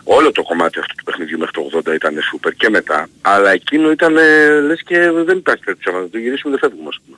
όλο 0.03 0.31
το 0.31 0.44
κομμάτι 0.44 0.80
αυτού 0.80 0.95
του 0.95 1.03
παιχνιδιού 1.03 1.38
μέχρι 1.38 1.53
το 1.53 1.91
80 1.91 1.94
ήταν 1.94 2.15
σούπερ 2.30 2.53
και 2.53 2.69
μετά. 2.69 3.07
Αλλά 3.22 3.52
εκείνο 3.52 3.91
ήταν 3.91 4.18
ε, 4.18 4.60
λες 4.60 4.81
και 4.84 5.11
δεν 5.26 5.38
υπάρχει 5.38 5.64
τέτοιο 5.64 5.91
να 5.91 6.10
το 6.10 6.18
γυρίσουμε 6.18 6.57
δεν 6.57 6.69
φεύγουμε 6.69 6.90
ας 6.90 6.99
πούμε. 7.06 7.18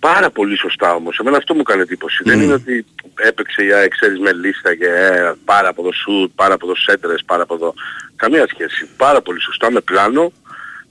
Πάρα 0.00 0.30
πολύ 0.30 0.56
σωστά 0.58 0.94
όμως. 0.94 1.18
Εμένα 1.18 1.36
αυτό 1.36 1.54
μου 1.54 1.60
έκανε 1.60 1.82
εντύπωση. 1.82 2.22
Δεν 2.24 2.40
είναι 2.40 2.52
ότι 2.52 2.86
έπαιξε 3.18 3.64
η 3.64 3.72
ΑΕΚ 3.72 3.90
ξέρεις 3.90 4.18
με 4.18 4.32
λίστα 4.32 4.74
και 4.74 4.86
ε, 4.86 5.32
πάρα 5.44 5.68
από 5.68 5.80
εδώ 5.80 5.92
σουτ, 5.92 6.30
πάρα 6.34 6.54
από 6.54 6.66
εδώ 6.66 6.76
σέντρες, 6.76 7.22
πάρα 7.26 7.42
από 7.42 7.54
εδώ. 7.54 7.74
Καμία 8.16 8.46
σχέση. 8.48 8.88
Πάρα 8.96 9.20
πολύ 9.22 9.40
σωστά 9.40 9.70
με 9.70 9.80
πλάνο. 9.80 10.32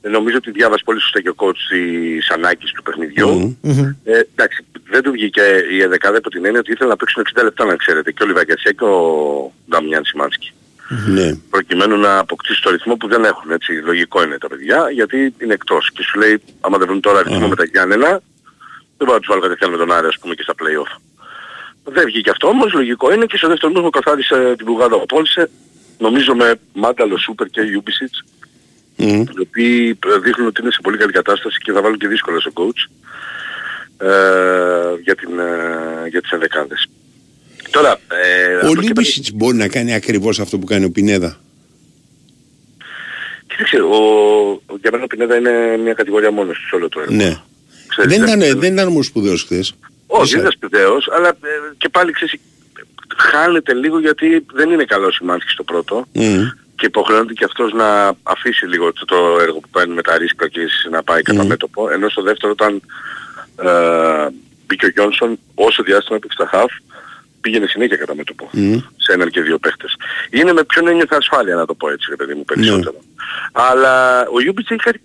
Ε, 0.02 0.10
νομίζω 0.10 0.38
ότι 0.38 0.52
διάβασε 0.52 0.84
πολύ 0.86 1.02
σωστά 1.02 1.22
και 1.22 1.30
ο 1.30 1.36
coach 1.38 1.62
της 1.70 2.30
ανάγκης 2.30 2.72
του 2.72 2.84
παιχνιδιου 2.84 3.58
Ε, 4.04 4.20
εντάξει, 4.36 4.66
δεν 4.90 5.02
του 5.02 5.12
βγήκε 5.12 5.42
η 5.72 5.82
εδεκάδα 5.82 6.18
από 6.18 6.30
την 6.30 6.46
έννοια 6.46 6.60
ότι 6.60 6.72
ήθελε 6.72 6.90
να 6.90 6.96
παίξουν 6.96 7.24
60 7.36 7.44
λεπτά 7.44 7.66
να 7.66 7.76
ξέρετε. 7.76 8.12
Και 8.12 8.24
ο 8.24 8.26
Λιβαγκασιά 8.26 8.72
και 8.72 8.84
ο 8.84 9.54
Νταμιάν 9.70 10.06
Σιμάνσκι. 10.06 10.52
Ναι. 11.08 11.36
Προκειμένου 11.50 11.98
να 11.98 12.18
αποκτήσει 12.18 12.62
το 12.62 12.70
ρυθμό 12.70 12.96
που 12.96 13.08
δεν 13.08 13.24
έχουν 13.24 13.52
έτσι. 13.52 13.72
Λογικό 13.72 14.24
είναι 14.24 14.38
τα 14.38 14.48
παιδιά 14.48 14.90
γιατί 14.92 15.34
είναι 15.38 15.54
εκτός. 15.54 15.92
Και 15.92 16.04
σου 16.04 16.20
λέει 16.20 16.42
άμα 16.60 16.78
δεν 16.78 16.88
βρουν 16.88 17.02
τώρα 17.02 17.24
ρυθμό 17.24 17.48
με 17.48 17.56
τα 17.56 17.64
Γιάννενα 17.64 18.22
δεν 18.98 19.08
μπορώ 19.08 19.14
να 19.14 19.20
τους 19.20 19.28
βάλω 19.30 19.42
κατευθείαν 19.42 19.72
με 19.72 19.78
τον 19.78 19.92
Άρη 19.92 20.08
ας 20.08 20.18
πούμε 20.20 20.36
και 20.36 20.42
στα 20.42 20.54
play-off. 20.60 20.92
Δεν 21.90 22.06
βγήκε 22.06 22.30
αυτό 22.30 22.48
όμως, 22.48 22.74
λογικό 22.74 23.14
είναι 23.14 23.26
και 23.26 23.38
στο 23.38 23.48
δεύτερο 23.48 23.72
μήνυμα 23.72 23.90
καθάρισε 23.90 24.54
την 24.58 24.66
πουγάδα 24.66 24.96
ο 24.96 25.06
Πόλσε, 25.06 25.50
νομίζω 26.00 26.36
με 26.36 26.60
Μάνταλο 26.74 27.18
Σούπερ 27.18 27.48
και 27.48 27.62
Ιούμπισιτς, 27.62 28.24
οι 28.96 29.40
οποίοι 29.42 30.00
ε, 30.16 30.20
δείχνουν 30.20 30.48
ότι 30.48 30.62
είναι 30.62 30.72
σε 30.72 30.80
πολύ 30.84 30.98
καλή 30.98 31.12
κατάσταση 31.12 31.58
και 31.58 31.72
θα 31.72 31.82
βάλουν 31.82 31.98
και 31.98 32.08
δύσκολα 32.08 32.40
στο 32.40 32.52
coach 32.54 32.82
ε, 34.06 34.08
για, 35.04 35.16
την, 35.16 35.40
ε, 35.40 36.08
για 36.10 36.22
τις 36.22 36.32
ενδεκάδες. 36.32 36.88
Τώρα, 37.72 37.92
ε, 37.92 38.54
Ο 38.54 38.58
από 38.58 38.68
εκεί 38.68 38.74
πέρα- 38.76 38.82
Λίμπισιτς 38.82 39.32
μπορεί 39.32 39.58
να 39.58 39.68
κάνει 39.68 39.94
ακριβώς 39.94 40.40
αυτό 40.40 40.60
που 40.60 40.66
κάνει 40.66 40.86
ο 40.86 40.92
Πινέδα; 40.92 41.38
Κοίταξε, 43.48 43.78
ο, 43.82 43.96
ο- 44.66 44.78
για 44.82 44.90
μένα 44.92 45.04
ο 45.04 45.08
Πινέδα 45.08 45.36
είναι 45.36 45.78
μια 45.84 45.94
κατηγορία 45.94 46.32
μόνος 46.32 46.58
του 46.60 46.68
σε 46.68 46.76
όλο 46.76 46.90
το 46.90 47.00
έργο. 47.00 47.14
Ναι. 47.16 47.36
Ξέρεις, 47.88 48.18
Δεν 48.18 48.26
δεν- 48.26 48.40
ήταν, 48.40 48.60
δεν 48.60 48.74
ήταν 48.74 48.88
όμως 48.88 49.06
σπουδαίος 49.06 49.44
χθες. 49.44 49.74
Όχι, 50.08 50.32
δεν 50.32 50.40
είναι 50.40 50.52
σπουδαίος, 50.52 51.10
αλλά 51.12 51.28
ε, 51.28 51.74
και 51.78 51.90
πάλι 51.90 52.12
ξέρεις, 52.12 52.36
χάνεται 53.18 53.74
λίγο 53.74 54.00
γιατί 54.00 54.46
δεν 54.54 54.72
είναι 54.72 54.84
καλός 54.84 55.18
η 55.18 55.24
Μάνσκι 55.24 55.52
στο 55.52 55.64
πρώτο 55.64 56.06
Μμ. 56.14 56.44
και 56.76 56.86
υποχρεώνεται 56.86 57.34
και 57.34 57.44
αυτός 57.44 57.74
να 57.74 58.14
αφήσει 58.24 58.66
λίγο 58.66 58.94
το, 58.94 59.06
το 59.06 59.38
έργο 59.42 59.60
που 59.60 59.70
κάνει 59.70 59.94
με 59.94 60.02
τα 60.02 60.18
ρίσκα 60.18 60.48
και 60.48 60.62
να 60.90 61.04
πάει 61.04 61.22
κατά 61.22 61.46
μέτωπο, 61.46 61.90
ενώ 61.90 62.10
στο 62.10 62.22
δεύτερο 62.22 62.52
όταν 62.52 62.82
ε, 63.62 64.28
μπήκε 64.66 64.86
ο 64.86 64.90
Γιόνσον, 64.90 65.40
όσο 65.56 65.84
διάστημα 65.84 66.18
έπαιξε 66.18 66.38
τα 66.38 66.50
half, 66.54 66.98
πήγαινε 67.42 67.68
συνέχεια 67.68 67.98
κατά 67.98 68.16
μέτωπο 68.16 68.50
Μμ. 68.52 68.78
σε 68.98 69.14
έναν 69.14 69.30
και 69.30 69.42
δύο 69.42 69.58
παίχτες. 69.58 69.96
Είναι 70.30 70.54
με 70.54 70.64
ποιον 70.64 70.88
ένιωθε 70.88 71.16
ασφάλεια 71.16 71.56
να 71.56 71.66
το 71.66 71.74
πω 71.74 71.90
έτσι, 71.90 72.06
ρε 72.10 72.16
παιδί 72.16 72.34
μου, 72.34 72.44
περισσότερο. 72.44 73.00
Αλλά 73.52 74.26
ο 74.34 74.42
Ιούμπιτς 74.42 74.70
έχει 74.70 74.82
κάτι, 74.82 75.02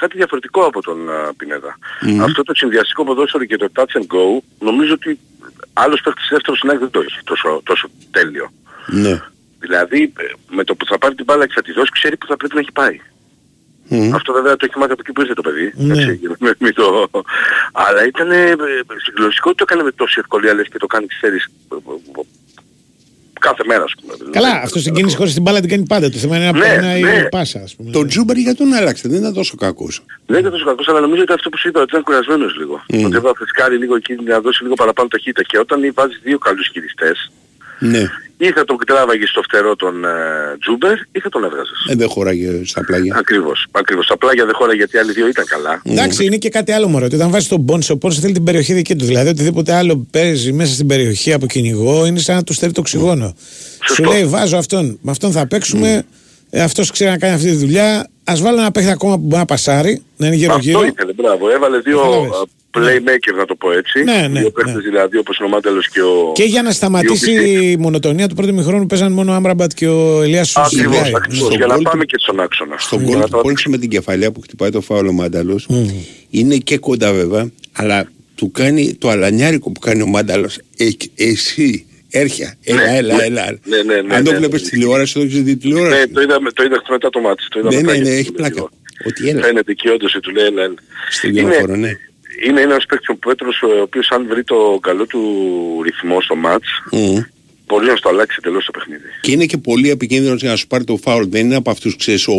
κάτι 0.00 0.16
διαφορετικό 0.16 0.64
από 0.64 0.82
τον 0.82 1.10
α, 1.10 1.34
Πινέδα. 1.36 1.78
Μμ. 2.00 2.22
Αυτό 2.22 2.42
το 2.42 2.54
συνδυαστικό 2.54 3.04
ποδόσφαιρο 3.04 3.44
και 3.44 3.56
το 3.56 3.68
touch 3.76 3.92
and 3.98 4.06
go, 4.14 4.24
νομίζω 4.58 4.92
ότι 4.92 5.18
άλλος 5.72 6.00
παίχτης 6.00 6.28
δεύτερος 6.30 6.58
συνάχη 6.58 6.78
δεν 6.78 6.90
το 6.90 7.00
έχει 7.00 7.20
τόσο, 7.24 7.60
τόσο 7.64 7.88
τέλειο. 8.10 8.50
Ναι. 8.86 9.22
Δηλαδή 9.58 10.12
ε, 10.16 10.22
με 10.48 10.64
το 10.64 10.74
που 10.74 10.86
θα 10.86 10.98
πάρει 10.98 11.14
την 11.14 11.24
μπάλα 11.24 11.46
και 11.46 11.52
θα 11.54 11.62
τη 11.62 11.72
δώσει 11.72 11.90
ξέρει 11.90 12.16
που 12.16 12.26
θα 12.26 12.36
πρέπει 12.36 12.54
να 12.54 12.60
έχει 12.60 12.72
πάει. 12.72 13.00
Μμ. 13.90 14.14
Αυτό 14.14 14.32
βέβαια 14.32 14.56
το 14.56 14.64
έχει 14.68 14.78
μάθει 14.78 14.92
από 14.92 15.00
εκεί 15.04 15.12
που 15.12 15.20
ήρθε 15.20 15.34
το 15.34 15.42
παιδί. 15.42 15.72
Ναι. 15.76 15.92
Έτσι, 15.92 16.20
μην- 16.40 16.54
μην 16.58 16.74
το... 16.74 17.10
Αλλά 17.72 18.06
ήταν 18.06 18.30
ε, 18.30 18.54
συγκλωσικό 19.04 19.48
ότι 19.48 19.58
το 19.58 19.64
έκανε 19.68 19.82
με 19.82 19.92
τόση 19.92 20.16
ευκολία 20.18 20.54
λες 20.54 20.68
και 20.68 20.78
το 20.78 20.86
κάνει 20.86 21.06
ξέρεις 21.06 21.44
ε, 21.44 21.74
ε, 21.74 22.22
κάθε 23.38 23.62
μέρα 23.66 23.82
ας 23.82 23.92
πούμε. 24.00 24.30
Καλά, 24.30 24.60
αυτός 24.62 24.80
στην 24.80 24.94
κίνηση 24.94 25.16
χωρίς 25.16 25.32
την 25.34 25.42
μπάλα 25.42 25.60
την 25.60 25.68
κάνει 25.68 25.86
πάντα. 25.86 26.10
Το 26.10 26.18
θέμα 26.18 26.36
είναι 26.36 26.44
να 26.44 26.52
Ναι, 26.52 26.58
περνάει 26.66 27.00
ναι. 27.02 27.10
η 27.10 27.28
πάσα, 27.28 27.60
ας 27.64 27.74
πούμε. 27.74 27.90
Το 27.90 28.06
Τζούμπερ 28.06 28.36
για 28.36 28.54
τον 28.54 28.72
άλλαξε, 28.72 29.08
δεν 29.08 29.18
ήταν 29.20 29.32
τόσο 29.34 29.56
κακός. 29.56 30.02
Δεν 30.26 30.38
ήταν 30.40 30.52
τόσο 30.52 30.64
κακός, 30.64 30.88
αλλά 30.88 31.00
νομίζω 31.00 31.22
ότι 31.22 31.32
αυτό 31.32 31.48
που 31.48 31.56
σου 31.58 31.68
είπα, 31.68 31.80
ότι 31.80 31.90
ήταν 31.90 32.02
κουρασμένος 32.02 32.56
λίγο. 32.56 32.84
Μμ. 32.88 33.04
Ότι 33.04 33.18
θα 33.20 33.32
φρεσκάρει 33.36 33.76
λίγο 33.78 33.94
εκεί, 33.96 34.14
να 34.24 34.40
δώσει 34.40 34.62
λίγο 34.62 34.74
παραπάνω 34.74 35.08
ταχύτητα. 35.08 35.42
Και 35.42 35.58
όταν 35.58 35.90
βάζεις 35.94 36.20
δύο 36.22 36.38
καλούς 36.38 36.68
χειριστές, 36.72 37.30
Ναι. 37.78 38.04
ή 38.36 38.50
θα 38.50 38.64
τον 38.64 38.76
τράβαγες 38.86 39.28
στο 39.28 39.42
φτερό 39.42 39.76
τον 39.76 40.04
ε, 40.04 40.08
Τζούμπερ, 40.60 40.92
ή 41.12 41.20
θα 41.20 41.28
τον 41.28 41.44
έβγαζες. 41.44 41.86
Ε, 41.90 41.94
δεν 41.94 42.08
χωράγε 42.08 42.64
στα 42.64 42.84
πλάγια. 42.84 43.14
Ακριβώς, 43.18 43.66
ακριβώς. 43.70 44.06
Τα 44.06 44.16
πλάγια 44.18 44.44
δεν 44.44 44.54
χώρα 44.54 44.74
γιατί 44.74 44.96
οι 44.96 44.98
άλλοι 44.98 45.12
δύο 45.12 45.28
ήταν 45.28 45.44
καλά. 45.44 45.82
Εντάξει, 45.84 46.24
είναι 46.24 46.36
και 46.36 46.48
κάτι 46.48 46.72
άλλο 46.72 46.88
μωρέ. 46.88 47.04
Ότι 47.04 47.14
όταν 47.14 47.30
βάζεις 47.30 47.48
τον 47.48 47.64
Πόνσε, 47.64 47.92
ο 47.92 47.96
Πόνσε 47.96 48.20
θέλει 48.20 48.32
την 48.32 48.44
περιοχή 48.44 48.72
δική 48.72 48.96
του. 48.96 49.04
Δηλαδή, 49.04 49.28
οτιδήποτε 49.28 49.74
άλλο 49.74 50.06
παίζει 50.10 50.52
μέσα 50.52 50.72
στην 50.72 50.86
περιοχή 50.86 51.32
από 51.32 51.46
κυνηγό 51.46 52.06
είναι 52.06 52.18
σαν 52.18 52.36
να 52.36 52.42
του 52.42 52.52
στέλνει 52.52 52.74
το 52.74 52.80
οξυγόνο. 52.80 53.34
Σου 53.94 54.04
λέει, 54.04 54.24
βάζω 54.26 54.56
αυτόν, 54.56 54.98
με 55.02 55.10
αυτόν 55.10 55.32
θα 55.32 55.46
παίξουμε. 55.46 56.02
Ε, 56.50 56.62
αυτός 56.62 56.90
ξέρει 56.90 57.10
να 57.10 57.18
κάνει 57.18 57.34
αυτή 57.34 57.46
τη 57.46 57.56
δουλειά. 57.56 58.08
Α 58.24 58.34
βάλω 58.36 58.58
ένα 58.58 58.70
παίχτη 58.70 58.90
ακόμα 58.90 59.14
που 59.14 59.22
μπορεί 59.22 59.36
να 59.38 59.44
πασάρει, 59.44 60.02
να 60.16 60.26
είναι 60.26 60.36
γύρω-γύρω. 60.36 60.78
Αυτό 60.78 60.90
ήθελε, 60.90 61.12
μπράβο. 61.12 61.50
Έβαλε 61.50 61.78
δύο 61.78 61.96
Κατάλαβες. 62.00 62.30
α, 62.30 62.42
playmaker 62.74 63.34
να 63.36 63.44
το 63.44 63.54
πω 63.54 63.72
έτσι. 63.72 64.02
Ναι, 64.02 64.28
ναι, 64.30 64.40
δύο 64.40 64.50
παίχτες 64.50 64.82
δηλαδή 64.82 65.16
όπως 65.16 65.38
είναι 65.38 65.46
ο 65.48 65.50
Μάντελος 65.50 65.88
και 65.88 66.00
ο... 66.02 66.32
Και 66.34 66.42
για 66.44 66.62
να 66.62 66.70
σταματήσει 66.70 67.32
η 67.72 67.76
μονοτονία 67.76 68.28
του 68.28 68.34
πρώτου 68.34 68.54
μηχρόνου 68.54 68.86
παίζαν 68.86 69.12
μόνο 69.12 69.32
ο 69.32 69.34
Άμπραμπατ 69.34 69.70
και 69.74 69.88
ο 69.88 70.22
Ελίας 70.22 70.56
Ακριβώς, 70.56 70.94
Σουσιλιάη. 70.96 71.12
ακριβώς. 71.14 71.56
Για 71.56 71.66
να 71.66 71.78
πάμε 71.82 72.04
και 72.04 72.16
στον 72.18 72.40
άξονα. 72.40 72.78
Στον 72.78 72.98
Για 72.98 73.08
γκολ 73.08 73.18
να 73.18 73.24
του 73.24 73.30
το- 73.30 73.38
Πόλξε 73.38 73.68
με 73.68 73.78
την 73.78 73.88
κεφαλιά 73.90 74.32
που 74.32 74.40
χτυπάει 74.40 74.70
το 74.70 74.80
φάουλο 74.80 75.12
Μάνταλος 75.12 75.68
είναι 76.30 76.56
και 76.56 76.78
κοντά 76.78 77.12
βέβαια, 77.12 77.50
αλλά 77.72 78.08
του 78.34 78.50
κάνει 78.50 78.94
το 78.94 79.08
αλανιάρικο 79.08 79.70
που 79.72 79.80
κάνει 79.80 80.02
ο 80.02 80.06
Μάνταλος. 80.06 80.58
Ε, 80.76 80.88
εσύ, 81.14 81.86
έρχια, 82.10 82.54
έλα, 82.64 82.82
Ναι, 82.90 82.96
έλα, 82.96 83.14
ναι, 83.16 83.22
έλα. 83.24 83.58
ναι, 83.64 83.82
ναι, 83.82 84.00
ναι, 84.00 84.14
Αν 84.14 84.24
το 84.24 84.30
ναι. 84.32 84.38
βλέπεις 84.38 84.62
τηλεόραση, 84.62 85.14
το 85.14 85.20
έχεις 85.20 85.42
δει 85.42 85.56
τηλεόραση. 85.56 85.98
Ναι, 86.00 86.06
το 86.06 86.20
είδα, 86.20 86.38
το 86.54 86.62
είδα 86.62 86.82
μετά 86.90 87.10
το 87.10 87.20
μάτι. 87.20 87.42
Το 87.50 87.58
είδα 87.58 87.68
Ναι, 87.68 87.76
μετά 87.76 87.92
ναι, 87.92 87.98
και 87.98 88.02
ναι, 88.04 88.08
το 88.08 88.14
έχει 88.14 88.20
είδα 88.20 88.48
λίγο. 88.48 88.54
πλάκα. 88.54 88.68
Ότι 89.06 89.28
έλα. 89.28 89.42
Φαίνεται 89.42 89.72
και 89.72 89.90
όντως 89.90 90.14
ότι 90.14 90.20
του 90.28 90.30
λέει 90.34 90.44
έλα, 90.46 90.62
έλα. 90.62 90.74
Στον 91.10 91.30
Είναι- 91.30 91.40
γεωφόρο, 91.40 91.76
ναι. 91.76 91.90
Είναι 92.46 92.60
ένας 92.60 92.84
παίκτης 92.88 93.08
ο 93.08 93.14
Πέτρος 93.16 93.62
ο 93.62 93.80
οποίος 93.82 94.10
αν 94.10 94.26
βρει 94.28 94.44
το 94.44 94.78
καλό 94.82 95.06
του 95.06 95.20
ρυθμό 95.84 96.20
στο 96.20 96.34
μάτς 96.36 96.68
Μμ. 96.92 97.18
μπορεί 97.66 97.86
να 97.86 97.96
στο 97.96 98.08
αλλάξει 98.08 98.40
τελώς 98.42 98.64
το 98.64 98.70
παιχνίδι. 98.70 99.02
Και 99.20 99.30
είναι 99.32 99.44
και 99.46 99.56
πολύ 99.58 99.90
επικίνδυνος 99.90 100.40
για 100.40 100.50
να 100.50 100.56
σου 100.56 100.66
πάρει 100.66 100.84
το 100.84 100.96
φάουλ. 100.96 101.24
Δεν 101.28 101.44
είναι 101.44 101.56
από 101.56 101.70
αυτούς, 101.70 101.96
ξέρεις, 101.96 102.26
ο 102.28 102.34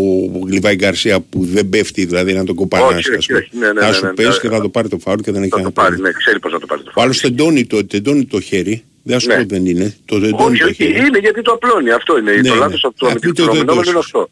Λιβάη 0.48 0.76
Γκαρσία 0.76 1.20
που 1.20 1.46
δεν 1.46 1.70
πέφτει, 1.70 2.06
δηλαδή 2.06 2.34
να 2.34 2.44
τον 2.46 2.56
κοπανάσει. 2.56 2.96
Όχι, 2.98 3.12
όχι, 3.18 3.34
όχι. 3.34 3.50
Ναι, 3.52 3.68
ναι, 3.68 3.74
να 3.82 3.88
ναι, 3.88 3.94
σου 3.94 4.06
ναι, 4.06 4.14
πέσει 4.14 4.28
ναι. 4.30 4.36
και 4.42 4.50
θα 4.50 4.62
το 4.62 4.70
πάρει 4.70 4.88
το 4.90 4.98
φάουλ 4.98 5.20
και 5.20 5.32
δεν 5.32 5.42
έχει 5.42 5.50
Θα 5.50 5.56
το 5.58 5.64
κανένα 5.64 5.72
πάρει, 5.72 5.88
πρόβλημα. 5.88 6.08
ναι, 6.10 6.14
ξέρει 6.18 6.40
πώς 6.40 6.52
να 6.52 6.60
το 6.60 6.66
πάρει 6.66 6.82
το 6.84 6.92
Ο 6.96 7.02
άλλο 7.02 7.14
τεντώνει 7.22 7.66
το, 7.66 7.86
τεντώνει 7.86 8.26
το 8.26 8.40
χέρι. 8.40 8.84
Δεν 9.04 9.14
θα 9.14 9.20
σου 9.20 9.28
Ναι. 9.28 9.34
πω 9.36 9.40
ότι 9.42 9.54
δεν 9.54 9.66
είναι. 9.66 9.96
Το 10.06 10.20
τεντώνει 10.20 10.44
Όχι, 10.52 10.60
το 10.62 10.66
όχι, 10.66 10.74
χέρι. 10.76 11.06
είναι 11.08 11.18
γιατί 11.20 11.42
το 11.42 11.52
απλώνει. 11.52 11.92
Αυτό 11.92 12.18
είναι. 12.18 12.32
Ναι, 12.32 12.42
το 12.42 12.54
ναι. 12.54 12.60
λάθος 12.60 12.84
από 12.84 12.98
το 13.00 13.06
Α, 13.06 13.10
αμυντικό 13.10 13.34
πείτε 13.34 13.46
το 13.48 13.54
φαινόμενο 13.54 13.82
είναι 13.82 13.90
εντός. 13.90 14.06
αυτό. 14.06 14.30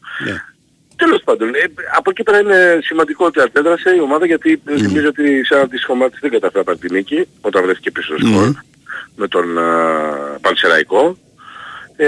Ναι. 0.98 1.06
Τέλος 1.06 1.22
πάντων, 1.24 1.48
ε, 1.54 1.64
από 1.96 2.10
εκεί 2.10 2.22
πέρα 2.22 2.38
είναι 2.40 2.78
σημαντικό 2.82 3.24
ότι 3.26 3.40
αντέδρασε 3.40 3.94
η 3.96 4.00
ομάδα 4.00 4.26
γιατί 4.26 4.62
mm. 4.66 4.70
θυμίζω 4.78 5.08
ότι 5.08 5.44
σε 5.44 5.54
ένα 5.54 5.62
αντίστοιχο 5.62 5.94
μάτι 5.94 6.18
δεν 6.20 6.30
καταφέρει 6.30 6.58
να 6.58 6.64
πάρει 6.64 6.78
την 6.78 6.94
νίκη 6.94 7.28
όταν 7.40 7.62
βρέθηκε 7.64 7.90
πίσω 7.90 8.16
στο 8.16 8.26
σκορ 8.26 8.52
με 9.16 9.28
τον 9.28 9.58
α, 9.58 10.38
Πανσεραϊκό. 10.40 11.16
Ε, 11.96 12.06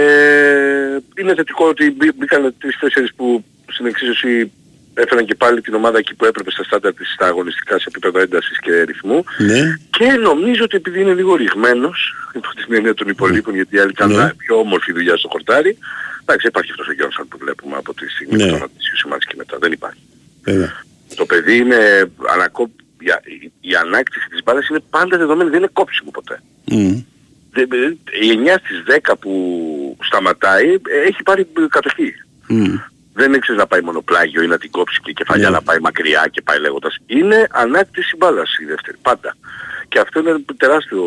είναι 1.18 1.34
θετικό 1.34 1.66
ότι 1.66 1.90
μπή- 1.90 2.14
μπήκαν 2.16 2.54
τρεις 2.58 2.78
τέσσερις 2.78 3.14
που 3.14 3.44
στην 3.66 3.86
εξίσωση 3.86 4.52
έφεραν 4.94 5.24
και 5.24 5.34
πάλι 5.34 5.60
την 5.60 5.74
ομάδα 5.74 5.98
εκεί 5.98 6.14
που 6.14 6.24
έπρεπε 6.24 6.50
στα 6.50 6.64
στάνταρ 6.64 6.94
της 6.94 7.12
στα 7.12 7.26
αγωνιστικά 7.26 7.78
σε 7.78 7.84
επίπεδο 7.88 8.18
έντασης 8.20 8.58
και 8.60 8.82
ρυθμού. 8.82 9.24
Ναι. 9.38 9.76
Και 9.90 10.04
νομίζω 10.12 10.64
ότι 10.64 10.76
επειδή 10.76 11.00
είναι 11.00 11.14
λίγο 11.14 11.34
ρηγμένος, 11.36 12.14
υπό 12.34 12.48
την 12.54 12.74
έννοια 12.74 12.94
των 12.94 13.08
υπολείπων, 13.08 13.54
γιατί 13.54 13.76
οι 13.76 13.78
άλλοι 13.78 13.92
κάνουν 13.92 14.16
Ναι. 14.16 14.34
πιο 14.34 14.58
όμορφη 14.58 14.92
δουλειά 14.92 15.16
στο 15.16 15.28
χορτάρι, 15.28 15.78
εντάξει 16.22 16.46
υπάρχει 16.46 16.70
αυτός 16.70 16.88
ο 16.88 16.92
Γιόνσον 16.92 17.28
που 17.28 17.38
βλέπουμε 17.38 17.76
από 17.76 17.94
τη 17.94 18.08
στιγμή 18.08 18.36
Ναι. 18.36 18.44
που 18.44 18.50
τον 18.50 18.62
αντισύσσημάτς 18.62 19.26
και 19.26 19.34
μετά. 19.36 19.58
Δεν 19.58 19.72
υπάρχει. 19.72 20.00
Βέβαια. 20.42 20.72
Το 21.14 21.24
παιδί 21.26 21.56
είναι 21.56 22.10
ανακό... 22.34 22.70
για- 23.00 23.22
η, 23.24 23.52
η 23.60 23.74
ανάκτηση 23.74 24.28
της 24.28 24.42
μπάλας 24.44 24.68
είναι 24.68 24.80
πάντα 24.90 25.16
δεδομένη, 25.18 25.50
δεν 25.50 25.58
είναι 25.58 25.70
κόψιμο 25.72 26.10
ποτέ. 26.10 26.40
Μμ. 26.64 26.98
Δεν- 27.52 27.68
δεν- 27.68 27.98
Η 28.22 28.30
9 28.30 28.58
στις 28.64 28.82
10 28.86 29.14
που 29.20 29.32
σταματάει 30.02 30.68
ε, 30.74 31.00
έχει 31.08 31.22
πάρει 31.22 31.46
κατοχή. 31.68 32.14
Μμ. 32.48 32.74
Δεν 33.14 33.34
έξερε 33.34 33.58
να 33.58 33.66
πάει 33.66 33.80
μονοπλάγιο 33.80 34.42
ή 34.42 34.46
να 34.46 34.58
την 34.58 34.70
κόψει 34.70 35.00
και 35.02 35.10
η 35.10 35.14
κεφαλιά 35.14 35.48
Ναι. 35.48 35.54
να 35.54 35.62
πάει 35.62 35.78
μακριά 35.78 36.28
και 36.30 36.42
πάει 36.42 36.58
λέγοντας. 36.58 36.96
Είναι 37.06 37.46
ανάκτηση 37.50 38.16
μπάλας 38.16 38.56
η 38.58 38.64
δεύτερη, 38.64 38.96
πάντα. 39.02 39.36
Και 39.88 39.98
αυτό 39.98 40.20
είναι 40.20 40.36
τεράστιο 40.56 41.02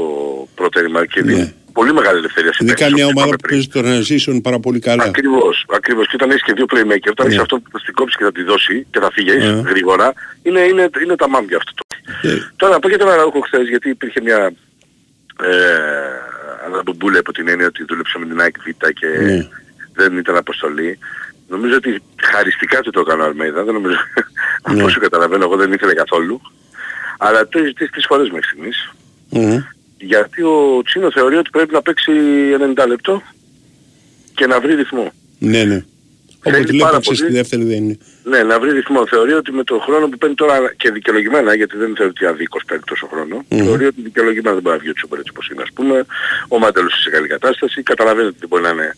προτέρημα 0.55 1.05
και 1.05 1.21
δίνει 1.21 1.53
πολύ 1.73 1.93
μεγάλη 1.93 2.17
ελευθερία 2.17 2.53
σε 2.53 2.63
Ναι. 2.63 2.69
Ειδικά 2.71 2.85
παίκτες, 2.85 2.99
μια 2.99 3.05
όπως 3.11 3.15
ομάδα 3.23 3.35
είπαμε 3.35 3.41
που 3.41 3.49
παίζει 3.49 3.67
το 3.67 3.79
transition 3.89 4.41
πάρα 4.43 4.59
πολύ 4.59 4.79
καλά. 4.79 5.03
Ακριβώς, 5.03 5.65
ακριβώς. 5.69 6.07
Και 6.07 6.15
όταν 6.15 6.29
έχεις 6.29 6.43
και 6.43 6.53
δύο 6.53 6.65
playmaker, 6.73 7.09
όταν 7.15 7.25
Ναι. 7.25 7.31
έχεις 7.31 7.41
αυτό 7.45 7.55
που 7.59 7.69
θα 7.71 7.79
στην 7.79 7.93
κόψει 7.93 8.17
και 8.17 8.23
θα 8.23 8.31
τη 8.31 8.43
δώσει 8.43 8.87
και 8.91 8.99
θα 8.99 9.09
φύγει 9.11 9.35
Ναι. 9.37 9.61
γρήγορα, 9.69 10.13
είναι, 10.43 10.59
είναι, 10.59 10.89
είναι 11.03 11.15
τα 11.15 11.29
μάμια 11.29 11.57
αυτό. 11.57 11.71
Τώρα 12.55 12.73
να 12.73 12.79
πω 12.79 12.87
για 12.87 12.97
τον 12.97 13.09
Αραούχο 13.09 13.39
χθες, 13.39 13.67
γιατί 13.67 13.89
υπήρχε 13.89 14.21
μια 14.21 14.53
ε, 15.43 15.49
αναμπομπούλα 16.65 17.19
από 17.19 17.31
την 17.33 17.47
έννοια 17.47 17.67
ότι 17.67 17.83
δούλεψε 17.83 18.17
με 18.19 18.25
την 18.25 18.39
ΑΕΚ 18.41 18.55
Β 18.63 18.67
και 18.99 19.07
Ναι. 19.07 19.47
δεν 19.93 20.17
ήταν 20.17 20.35
αποστολή. 20.35 20.99
Νομίζω 21.47 21.75
ότι 21.75 22.01
χαριστικά 22.23 22.81
του 22.81 22.91
το 22.91 22.99
έκανε 22.99 23.21
ο 23.21 23.25
Αλμέιδα, 23.25 23.63
δεν 23.63 23.73
νομίζω, 23.73 23.95
Ναι. 23.95 24.73
από 24.79 24.85
όσο 24.85 24.99
καταλαβαίνω 24.99 25.43
εγώ 25.43 25.55
δεν 25.55 25.71
ήθελε 25.73 25.93
καθόλου. 25.93 26.41
Αλλά 27.17 27.47
το 27.47 27.57
έχει 27.57 27.67
ζητήσει 27.67 27.91
τρεις 27.91 28.05
φορές 28.05 28.29
μέχρι 28.29 28.47
στιγμής. 28.47 28.89
Μμμ. 29.29 29.61
Γιατί 30.05 30.41
ο 30.43 30.81
Τσίνος 30.85 31.13
θεωρεί 31.13 31.35
ότι 31.35 31.49
πρέπει 31.49 31.73
να 31.73 31.81
παίξει 31.81 32.11
90 32.77 32.87
λεπτό 32.87 33.21
και 34.35 34.47
να 34.47 34.59
βρει 34.59 34.75
ρυθμό. 34.75 35.11
Ναι, 35.39 35.63
ναι. 35.63 35.83
Θέλει 36.45 36.55
Όποτε 36.55 36.71
λέει 36.71 36.79
πάρα 36.81 36.93
παίξει 36.99 37.13
στη 37.15 37.23
πολύ. 37.23 37.35
δεύτερη 37.37 37.63
δεν 37.63 37.77
είναι. 37.83 37.97
Ναι, 38.23 38.43
να 38.43 38.59
βρει 38.59 38.71
ρυθμό. 38.71 39.07
Θεωρεί 39.07 39.33
ότι 39.33 39.51
με 39.51 39.63
τον 39.63 39.79
χρόνο 39.81 40.07
που 40.09 40.17
παίρνει 40.17 40.35
τώρα 40.35 40.73
και 40.77 40.91
δικαιολογημένα, 40.91 41.55
γιατί 41.55 41.77
δεν 41.77 41.93
θεωρεί 41.95 42.11
ότι 42.11 42.25
αδίκως 42.25 42.63
παίρνει 42.67 42.83
τόσο 42.85 43.07
χρόνο, 43.07 43.45
Μμμ. 43.49 43.63
θεωρεί 43.63 43.85
ότι 43.85 44.01
δικαιολογημένα 44.01 44.53
δεν 44.53 44.63
μπορεί 44.63 44.75
να 44.75 44.81
βγει 44.81 44.89
ο 44.89 44.93
Τσούπερ 44.93 45.19
έτσι 45.19 45.31
όπως 45.33 45.47
είναι. 45.49 45.61
Ας 45.61 45.69
πούμε, 45.73 46.05
ο 46.47 46.59
Μάντελος 46.59 46.93
σε 47.01 47.09
καλή 47.09 47.27
κατάσταση, 47.27 47.83
καταλαβαίνει 47.83 48.27
ότι 48.27 48.37
δεν 48.39 48.47
μπορεί 48.49 48.63
να 48.63 48.69
είναι 48.69 48.95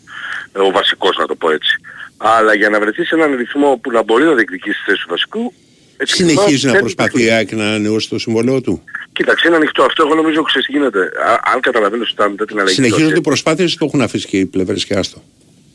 ε, 0.53 0.59
ο 0.59 0.71
βασικός 0.71 1.17
να 1.17 1.25
το 1.25 1.35
πω 1.35 1.51
έτσι. 1.51 1.75
Αλλά 2.17 2.55
για 2.55 2.69
να 2.69 2.79
βρεθείς 2.79 3.07
σε 3.07 3.15
έναν 3.15 3.35
ρυθμό 3.35 3.79
που 3.83 3.91
να 3.91 4.03
μπορεί 4.03 4.23
να 4.23 4.33
διεκδικήσει 4.33 4.77
τη 4.77 4.91
θέση 4.91 5.01
του 5.03 5.09
βασικού, 5.09 5.43
έτσι 5.43 5.64
Συνεχίζει 6.03 6.53
λοιπόν, 6.53 6.65
να 6.65 6.71
θέλει 6.71 6.79
προσπαθεί 6.79 7.23
η 7.23 7.29
ΑΕΚ 7.29 7.51
να 7.51 7.63
ανανεώσει 7.67 8.09
το 8.09 8.19
συμβόλαιο 8.19 8.61
του. 8.61 8.83
Κοίταξε, 9.13 9.47
είναι 9.47 9.55
ανοιχτό. 9.55 9.83
Αυτό 9.83 10.03
εγώ 10.05 10.15
νομίζω 10.15 10.41
ξέρεις 10.41 10.67
τι 10.67 10.71
γίνεται. 10.73 10.99
Α, 10.99 11.39
αν 11.53 11.59
καταλαβαίνω 11.61 12.03
σωστά 12.03 12.29
μετά 12.29 12.45
την 12.45 12.55
αλλαγή. 12.59 12.69
του 12.69 12.73
Συνεχίζονται 12.75 13.01
οι 13.03 13.07
Ατζέντη. 13.07 13.27
προσπάθειες 13.29 13.73
ή 13.73 13.77
το 13.77 13.85
έχουν 13.85 14.01
αφήσει 14.01 14.27
και 14.27 14.37
οι 14.37 14.45
πλευρές 14.45 14.85
και 14.85 14.93
άστο. 14.93 15.23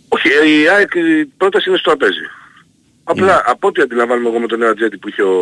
Όχι, 0.09 0.29
ε, 0.29 0.51
η 0.51 0.69
ΑΕΚ 0.69 0.95
η 0.95 1.25
πρόταση 1.37 1.69
είναι 1.69 1.79
στο 1.79 1.91
τραπέζι. 1.97 2.21
Απλά 3.05 3.27
Ναι. 3.27 3.41
από 3.45 3.69
ό,τι 3.69 3.83
αντιλαμβάνομαι 3.83 4.29
εγώ 4.29 4.39
με 4.39 4.47
τον 4.47 4.59
νέο 4.59 4.71
ατζέντη 4.71 4.97
που 4.99 5.09
είχε 5.09 5.23
ο 5.23 5.35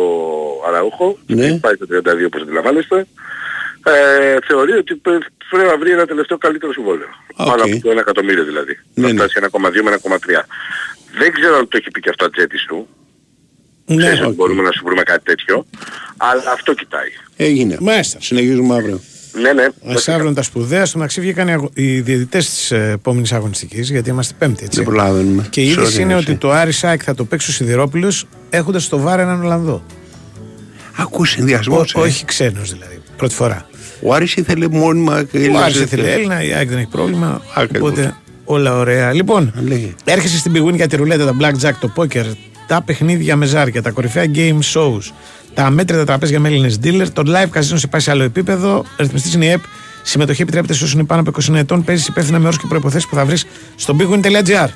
Αραούχο, 0.67 1.17
Ναι. 1.25 1.57
πάει 1.59 1.75
το 1.77 1.85
32 1.85 2.25
όπως 2.25 2.41
αντιλαμβάνεστε, 2.41 3.07
ε, 3.83 4.37
θεωρεί 4.47 4.71
ότι 4.71 4.95
πρέ- 4.95 5.23
πρέπει 5.49 5.67
να 5.67 5.77
βρει 5.77 5.91
ένα 5.91 6.05
τελευταίο 6.05 6.37
καλύτερο 6.37 6.73
συμβόλαιο. 6.73 7.07
Α, 7.35 7.43
Πάνω 7.43 7.63
οκ. 7.63 7.69
από 7.71 7.81
το 7.81 7.89
1 7.89 7.97
εκατομμύριο 7.99 8.43
δηλαδή. 8.43 8.79
Ναι, 8.93 9.07
να 9.07 9.13
ναι. 9.13 9.19
φτάσει 9.19 9.37
1,2 9.37 9.83
με 9.83 9.89
1,3. 9.91 10.45
Δεν 11.19 11.31
ξέρω 11.33 11.55
αν 11.57 11.67
το 11.67 11.77
έχει 11.77 11.91
πει 11.91 11.99
και 11.99 12.09
αυτό 12.09 12.25
ατζέντης 12.25 12.65
του. 12.67 12.87
Ναι, 13.95 13.97
Ξέρεις 13.97 14.19
ότι 14.19 14.29
οκ. 14.29 14.35
μπορούμε 14.35 14.61
να 14.61 14.71
σου 14.71 14.81
βρούμε 14.85 15.01
κάτι 15.03 15.23
τέτοιο. 15.23 15.65
Αλλά 16.17 16.51
αυτό 16.53 16.73
κοιτάει. 16.73 17.07
Έγινε. 17.35 17.77
Μάλιστα. 17.81 18.17
Συνεχίζουμε 18.21 18.75
αύριο. 18.75 18.99
Ναι, 19.41 19.53
ναι. 19.53 19.67
Ες 19.83 19.95
αύριον 19.95 20.33
τα 20.33 20.41
σπουδαία. 20.41 20.85
Στο 20.85 20.97
μεταξύ 20.97 21.21
βγήκαν 21.21 21.47
οι, 21.47 21.51
αγω... 21.51 21.69
οι 21.73 21.99
διαιτητές 21.99 22.49
της 22.49 22.71
επόμενης 22.71 23.31
αγωνιστικής, 23.33 23.89
γιατί 23.89 24.09
είμαστε 24.09 24.33
Πέμπτη 24.39 24.63
έτσι. 24.63 24.77
Δεν 24.77 24.85
προλαβαίνουμε. 24.93 25.47
Και 25.49 25.61
η 25.61 25.67
είδηση 25.69 25.95
Sorry, 25.97 26.01
είναι 26.01 26.13
εσύ. 26.13 26.23
ότι 26.29 26.35
το 26.39 26.51
Άρης 26.51 26.71
ΑΕΚ 26.71 27.01
θα 27.05 27.15
το 27.15 27.25
παίξει 27.25 27.49
ο 27.49 27.53
Σιδηρόπουλος 27.53 28.25
έχοντας 28.49 28.83
στο 28.83 28.99
VAR 28.99 29.19
έναν 29.19 29.41
Ολλανδό. 29.43 29.83
Ακούς 30.97 31.29
συνδυασμός. 31.29 31.95
Ο- 31.95 31.99
όχι 32.01 32.25
ξένος 32.25 32.71
δηλαδή. 32.73 33.01
Πρώτη 33.17 33.33
φορά. 33.33 33.69
Ο 34.01 34.13
Άρης 34.13 34.35
ήθελε 34.35 34.67
μόνιμα 34.67 35.23
και 35.23 35.37
Ο 35.37 35.39
Έλληνες 35.39 35.61
Άρης 35.61 35.75
ήθελε 35.79 35.87
δεύτερες. 36.03 36.13
Έλληνα, 36.15 36.43
η 36.43 36.53
ΑΕΚ 36.53 36.69
δεν 36.69 36.77
έχει 36.77 36.87
πρόβλημα. 36.87 37.41
Ακριβώς. 37.55 37.89
Οπότε 37.89 38.15
όλα 38.45 38.77
ωραία. 38.77 39.13
Λοιπόν, 39.13 39.53
Λέγε. 39.67 39.93
έρχεσαι 40.03 40.37
στην 40.37 40.51
πηγούνη 40.51 40.75
για 40.75 40.87
τη 40.87 40.95
ρουλέτα, 40.95 41.25
τα 41.25 41.35
blackjack, 41.39 41.73
το 41.79 41.91
poker, 41.95 42.25
τα 42.69 42.81
παιχνίδια 42.81 43.35
με 43.35 43.45
ζάρια, 43.45 43.81
τα 43.81 43.91
κορυφαία 43.91 44.25
game 44.35 44.59
shows, 44.73 45.11
τα 45.53 45.69
μέτρητα 45.69 46.05
τραπέζια 46.05 46.39
με 46.39 46.47
Έλληνες 46.47 46.79
dealer, 46.83 47.07
το 47.13 47.23
live 47.25 47.57
casino 47.57 47.73
σε 47.75 47.87
πάει 47.87 48.01
σε 48.01 48.11
άλλο 48.11 48.23
επίπεδο, 48.23 48.85
ρυθμιστής 48.97 49.33
είναι 49.33 49.45
η 49.45 49.49
ΕΠ, 49.49 49.63
συμμετοχή 50.03 50.41
επιτρέπεται 50.41 50.73
σε 50.73 50.83
όσους 50.83 50.95
είναι 50.95 51.03
πάνω 51.03 51.21
από 51.21 51.31
20 51.51 51.55
ετών, 51.55 51.83
παίζεις 51.83 52.07
υπεύθυνα 52.07 52.39
με 52.39 52.45
όρους 52.45 52.59
και 52.59 52.65
προϋποθέσεις 52.67 53.07
που 53.07 53.15
θα 53.15 53.25
βρεις 53.25 53.45
στο 53.75 53.95
bigwin.gr. 53.99 54.69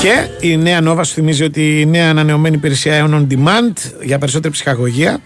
Και 0.00 0.46
η 0.46 0.56
νέα 0.56 0.80
Nova 0.84 1.00
σου 1.04 1.12
θυμίζει 1.12 1.44
ότι 1.44 1.80
η 1.80 1.86
νέα 1.86 2.10
ανανεωμένη 2.10 2.56
υπηρεσία 2.56 3.06
Aeon 3.06 3.14
On 3.14 3.26
Demand 3.30 3.72
για 4.02 4.18
περισσότερη 4.18 4.52
ψυχαγωγία. 4.52 5.20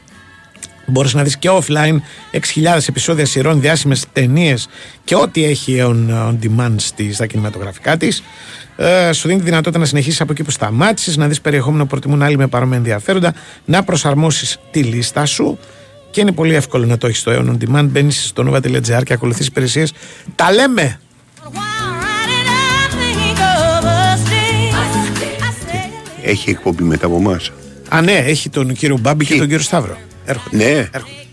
Μπορείς 0.86 1.14
να 1.14 1.22
δεις 1.22 1.38
και 1.38 1.48
offline 1.52 1.96
6.000 2.32 2.88
επεισόδια 2.88 3.26
σειρών, 3.26 3.60
διάσημες 3.60 4.04
ταινίες 4.12 4.68
και 5.04 5.14
ό,τι 5.14 5.44
έχει 5.44 5.78
on, 5.80 6.28
on 6.28 6.38
demand 6.42 6.74
στη, 6.76 7.12
στα 7.12 7.26
κινηματογραφικά 7.26 7.96
της. 7.96 8.22
Ε, 8.82 9.12
σου 9.12 9.28
δίνει 9.28 9.39
τη 9.39 9.44
δυνατότητα 9.44 9.78
να 9.78 9.85
συνεχίσεις 9.85 10.20
από 10.20 10.32
εκεί 10.32 10.43
που 10.43 10.51
σταμάτησες, 10.51 11.16
να 11.16 11.28
δεις 11.28 11.40
περιεχόμενο 11.40 11.82
που 11.82 11.89
προτιμούν 11.89 12.23
άλλοι 12.23 12.36
με 12.36 12.47
παρόμοια 12.47 12.77
ενδιαφέροντα, 12.77 13.35
να 13.65 13.82
προσαρμόσεις 13.85 14.59
τη 14.70 14.82
λίστα 14.82 15.24
σου 15.27 15.59
και 16.11 16.20
είναι 16.20 16.32
πολύ 16.32 16.55
εύκολο 16.55 16.86
να 16.86 16.98
το 16.98 17.07
έχεις 17.07 17.20
στο 17.20 17.32
Aeon 17.32 17.51
On 17.51 17.57
Demand. 17.65 17.85
Μπαίνεις 17.85 18.27
στο 18.27 18.44
nova.gr 18.47 19.02
και 19.05 19.12
ακολουθείς 19.12 19.47
υπηρεσίες. 19.47 19.93
Τα 20.35 20.52
λέμε! 20.52 21.01
Έχει 26.23 26.51
εκπομπή 26.51 26.82
μετά 26.82 27.07
από 27.07 27.16
εμάς. 27.16 27.52
Α, 27.89 28.01
ναι, 28.01 28.12
έχει 28.12 28.48
τον 28.48 28.73
κύριο 28.73 28.98
Μπάμπη 28.98 29.24
και 29.24 29.36
τον 29.36 29.47
κύριο 29.47 29.62
Σταύρο. 29.62 29.98
Έρχονται. 30.24 30.57
Ναι. 30.57 30.89
Έρχονται. 30.93 31.30